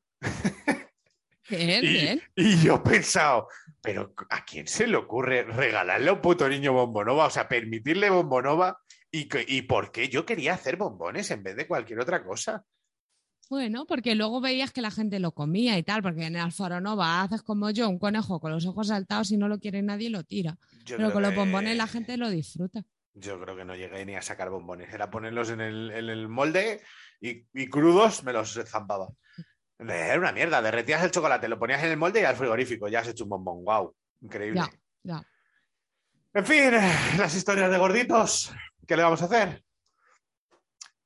Bien, 1.50 1.84
Y, 1.84 1.88
bien. 1.88 2.22
y 2.36 2.58
yo 2.62 2.76
he 2.76 2.80
pensado, 2.90 3.48
pero 3.82 4.14
¿a 4.30 4.46
quién 4.46 4.68
se 4.68 4.86
le 4.88 4.98
ocurre 4.98 5.44
regalarle 5.44 6.10
a 6.10 6.14
un 6.14 6.22
puto 6.22 6.48
niño 6.48 6.74
bombonova? 6.74 7.26
O 7.26 7.30
sea, 7.30 7.48
permitirle 7.48 8.10
bombonova. 8.10 8.80
¿Y, 9.16 9.30
¿Y 9.48 9.62
por 9.62 9.92
qué 9.92 10.10
yo 10.10 10.26
quería 10.26 10.56
hacer 10.56 10.76
bombones 10.76 11.30
en 11.30 11.44
vez 11.44 11.56
de 11.56 11.68
cualquier 11.68 12.00
otra 12.00 12.24
cosa? 12.24 12.66
Bueno, 13.48 13.86
porque 13.86 14.16
luego 14.16 14.42
veías 14.42 14.72
que 14.72 14.82
la 14.82 14.90
gente 14.90 15.20
lo 15.20 15.34
comía 15.34 15.78
y 15.78 15.84
tal, 15.84 16.02
porque 16.02 16.26
en 16.26 16.36
el 16.36 16.42
Alfaro 16.42 16.82
Nova 16.82 17.22
haces 17.22 17.44
como 17.44 17.70
yo, 17.70 17.88
un 17.88 18.00
conejo 18.00 18.40
con 18.40 18.52
los 18.52 18.66
ojos 18.66 18.88
saltados 18.88 19.30
y 19.32 19.38
no 19.38 19.48
lo 19.48 19.60
quiere 19.60 19.84
nadie 19.84 20.10
lo 20.10 20.24
tira. 20.24 20.58
Yo 20.84 20.98
Pero 20.98 21.14
con 21.14 21.22
los 21.22 21.36
bombones 21.36 21.78
la 21.78 21.86
gente 21.86 22.18
lo 22.18 22.32
disfruta. 22.32 22.84
Yo 23.14 23.40
creo 23.40 23.56
que 23.56 23.66
no 23.66 23.76
llegué 23.76 24.04
ni 24.04 24.16
a 24.16 24.24
sacar 24.24 24.50
bombones. 24.50 24.92
Era 24.92 25.12
ponerlos 25.12 25.52
en 25.52 25.62
el, 25.62 25.92
en 25.92 26.10
el 26.10 26.28
molde 26.28 26.82
y, 27.22 27.46
y 27.54 27.70
crudos 27.70 28.24
me 28.24 28.34
los 28.34 28.60
zampaba. 28.66 29.10
Era 29.78 30.18
una 30.18 30.32
mierda. 30.32 30.60
Derretías 30.60 31.04
el 31.04 31.12
chocolate, 31.12 31.48
lo 31.48 31.60
ponías 31.60 31.84
en 31.84 31.92
el 31.92 31.98
molde 31.98 32.22
y 32.22 32.24
al 32.24 32.36
frigorífico. 32.36 32.88
Ya 32.88 33.02
has 33.02 33.10
hecho 33.10 33.26
un 33.26 33.30
bombón. 33.30 33.64
¡Wow! 33.64 33.96
Increíble. 34.22 34.62
Ya, 34.62 34.70
ya. 35.04 35.28
En 36.34 36.46
fin, 36.48 36.74
eh, 36.74 36.94
las 37.20 37.36
historias 37.36 37.70
de 37.70 37.78
gorditos. 37.78 38.52
¿Qué 38.88 38.98
le 38.98 39.04
vamos 39.04 39.22
a 39.22 39.26
hacer? 39.26 39.64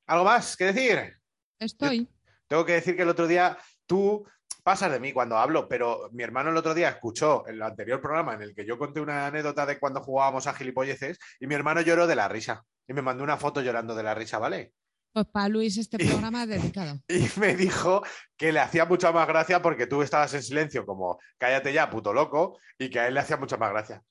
¿Algo 0.06 0.24
más 0.24 0.56
que 0.56 0.72
decir? 0.72 1.16
Estoy. 1.58 2.08
Tengo 2.46 2.64
que 2.64 2.72
decir 2.72 2.96
que 2.96 3.02
el 3.02 3.08
otro 3.08 3.26
día 3.26 3.58
tú 3.86 4.26
pasas 4.62 4.90
de 4.90 5.00
mí 5.00 5.12
cuando 5.12 5.36
hablo, 5.36 5.68
pero 5.68 6.08
mi 6.12 6.22
hermano 6.22 6.50
el 6.50 6.56
otro 6.56 6.74
día 6.74 6.88
escuchó 6.88 7.46
el 7.46 7.62
anterior 7.62 8.00
programa 8.00 8.34
en 8.34 8.42
el 8.42 8.54
que 8.54 8.66
yo 8.66 8.78
conté 8.78 9.00
una 9.00 9.26
anécdota 9.26 9.66
de 9.66 9.78
cuando 9.78 10.02
jugábamos 10.02 10.46
a 10.46 10.54
gilipolleces 10.54 11.18
y 11.38 11.46
mi 11.46 11.54
hermano 11.54 11.80
lloró 11.80 12.06
de 12.06 12.16
la 12.16 12.28
risa. 12.28 12.64
Y 12.86 12.94
me 12.94 13.02
mandó 13.02 13.22
una 13.22 13.36
foto 13.36 13.60
llorando 13.60 13.94
de 13.94 14.02
la 14.02 14.14
risa, 14.14 14.38
¿vale? 14.38 14.72
Pues 15.12 15.26
para 15.26 15.48
Luis 15.48 15.76
este 15.76 15.98
programa 15.98 16.44
es 16.44 16.48
dedicado. 16.48 17.00
Y 17.08 17.28
me 17.38 17.54
dijo 17.56 18.02
que 18.36 18.52
le 18.52 18.60
hacía 18.60 18.84
mucha 18.84 19.12
más 19.12 19.26
gracia 19.26 19.60
porque 19.62 19.86
tú 19.86 20.02
estabas 20.02 20.32
en 20.34 20.42
silencio 20.42 20.86
como 20.86 21.18
cállate 21.38 21.72
ya, 21.72 21.90
puto 21.90 22.12
loco, 22.12 22.58
y 22.78 22.90
que 22.90 23.00
a 23.00 23.08
él 23.08 23.14
le 23.14 23.20
hacía 23.20 23.36
mucha 23.36 23.56
más 23.56 23.70
gracia. 23.70 24.02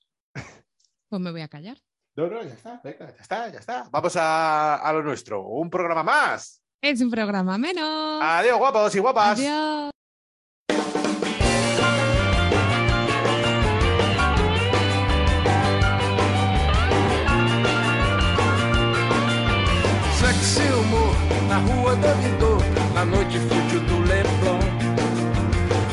Pues 1.08 1.22
me 1.22 1.30
voy 1.30 1.40
a 1.40 1.48
callar. 1.48 1.78
No, 2.18 2.26
no, 2.26 2.42
ya 2.42 2.52
está, 2.52 2.80
venga, 2.82 3.06
ya 3.14 3.22
está, 3.22 3.48
ya 3.48 3.60
está. 3.60 3.84
Vamos 3.92 4.16
a, 4.16 4.74
a 4.74 4.92
lo 4.92 5.04
nuestro. 5.04 5.40
Un 5.40 5.70
programa 5.70 6.02
más. 6.02 6.60
Es 6.82 7.00
un 7.00 7.12
programa 7.12 7.56
menos. 7.58 8.20
Adiós, 8.20 8.58
guapos 8.58 8.92
y 8.96 8.98
guapas. 8.98 9.38
Adiós. 9.38 9.90
Sexy 20.18 20.68
humor 20.72 21.14
na 21.48 21.58
rua 21.58 21.94
do 21.94 22.14
Vidor, 22.20 22.60
na 22.94 23.04
noite 23.04 23.38
fútil 23.38 23.80
do 23.86 24.00
Leblon. 24.00 24.58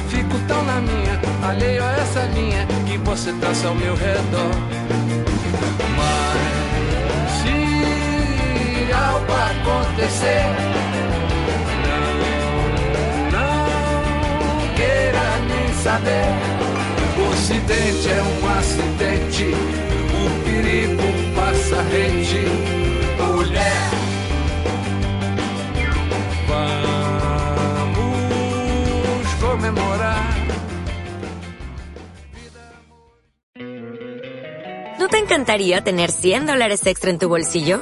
Fico 0.09 0.39
tão 0.47 0.63
na 0.63 0.82
minha, 0.82 1.21
alheio 1.47 1.84
a 1.84 1.91
essa 1.97 2.26
linha 2.34 2.65
que 2.88 2.97
você 2.97 3.32
traça 3.34 3.67
ao 3.67 3.76
meu 3.76 3.93
redor. 3.93 4.86
Se 8.95 9.01
algo 9.03 9.33
acontecer, 9.33 10.45
não, 13.31 13.65
saber. 15.83 16.29
O 17.17 17.21
ocidente 17.31 18.09
é 18.09 18.21
um 18.21 18.47
acidente, 18.59 19.47
o 20.13 20.23
perigo 20.43 21.07
passa 21.35 21.81
rente. 21.83 22.43
Mulher. 23.17 23.85
Vamos 27.85 28.15
comemorar. 29.41 30.35
¿No 34.99 35.07
te 35.07 35.17
encantaría 35.17 35.81
tener 35.81 36.11
100 36.11 36.45
dólares 36.45 36.85
extra 36.85 37.09
en 37.11 37.19
tu 37.19 37.27
bolsillo? 37.29 37.81